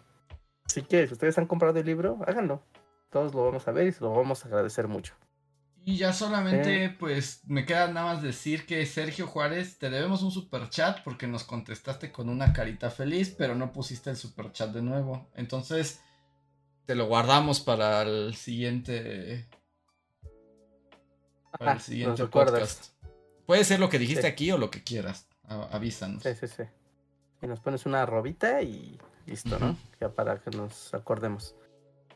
Así 0.65 0.84
que 0.84 1.07
si 1.07 1.14
ustedes 1.14 1.38
han 1.38 1.48
comprado 1.48 1.80
el 1.80 1.85
libro, 1.85 2.19
háganlo. 2.26 2.64
Todos 3.10 3.34
lo 3.34 3.43
vamos 3.43 3.68
a 3.68 3.72
ver 3.72 3.88
y 3.88 3.91
se 3.91 4.02
lo 4.02 4.14
vamos 4.14 4.45
a 4.45 4.48
agradecer 4.48 4.88
mucho. 4.88 5.15
Y 5.84 5.98
ya 5.98 6.14
solamente, 6.14 6.95
pues, 6.99 7.41
me 7.48 7.65
queda 7.65 7.88
nada 7.88 8.14
más 8.14 8.22
decir 8.22 8.68
que 8.68 8.85
Sergio 8.85 9.26
Juárez, 9.26 9.80
te 9.80 9.89
debemos 9.89 10.22
un 10.22 10.30
super 10.30 10.69
chat 10.69 11.03
porque 11.03 11.26
nos 11.26 11.43
contestaste 11.43 12.11
con 12.11 12.30
una 12.30 12.53
carita 12.53 12.91
feliz, 12.91 13.34
pero 13.35 13.56
no 13.56 13.72
pusiste 13.72 14.11
el 14.11 14.15
super 14.15 14.52
chat 14.52 14.72
de 14.72 14.84
nuevo. 14.84 15.27
Entonces, 15.34 16.02
te 16.85 16.93
lo 16.93 17.07
guardamos 17.07 17.61
para 17.61 18.03
el 18.03 18.35
siguiente. 18.35 19.48
Para 21.57 21.73
el 21.73 21.82
siguiente 21.82 22.26
podcast. 22.28 22.94
Puede 23.45 23.64
ser 23.65 23.80
lo 23.80 23.90
que 23.90 23.99
dijiste 23.99 24.22
Sí. 24.23 24.28
aquí 24.28 24.52
o 24.52 24.57
lo 24.57 24.72
que 24.72 24.84
quieras. 24.84 25.28
A- 25.48 25.64
avísanos. 25.76 26.23
Sí, 26.23 26.30
sí, 26.40 26.48
sí. 26.48 26.64
Y 27.41 27.48
nos 27.48 27.60
pones 27.60 27.86
una 27.86 28.03
arrobita 28.03 28.61
y 28.61 28.98
listo, 29.26 29.60
¿no? 29.60 29.76
Ya 29.99 30.10
para 30.10 30.40
que 30.40 30.52
nos 30.52 30.94
acordemos. 30.94 31.56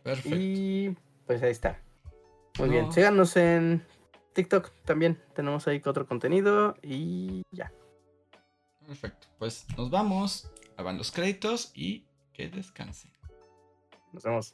Perfecto. 0.04 0.38
Y 0.40 0.96
pues 1.26 1.42
ahí 1.44 1.52
está. 1.52 1.82
Muy 2.60 2.68
No. 2.68 2.74
bien. 2.74 2.94
Síganos 2.94 3.36
en 3.36 3.86
TikTok 4.34 4.72
también. 4.86 5.22
Tenemos 5.34 5.68
ahí 5.68 5.82
otro 5.86 6.08
contenido 6.08 6.76
y 6.82 7.44
ya. 7.52 7.72
Perfecto. 8.88 9.28
Pues 9.40 9.66
nos 9.78 9.90
vamos. 9.90 10.50
Hagan 10.78 10.98
los 10.98 11.12
créditos 11.12 11.72
y 11.74 12.06
que 12.34 12.48
descansen. 12.50 13.12
Nos 14.14 14.24
vemos. 14.24 14.54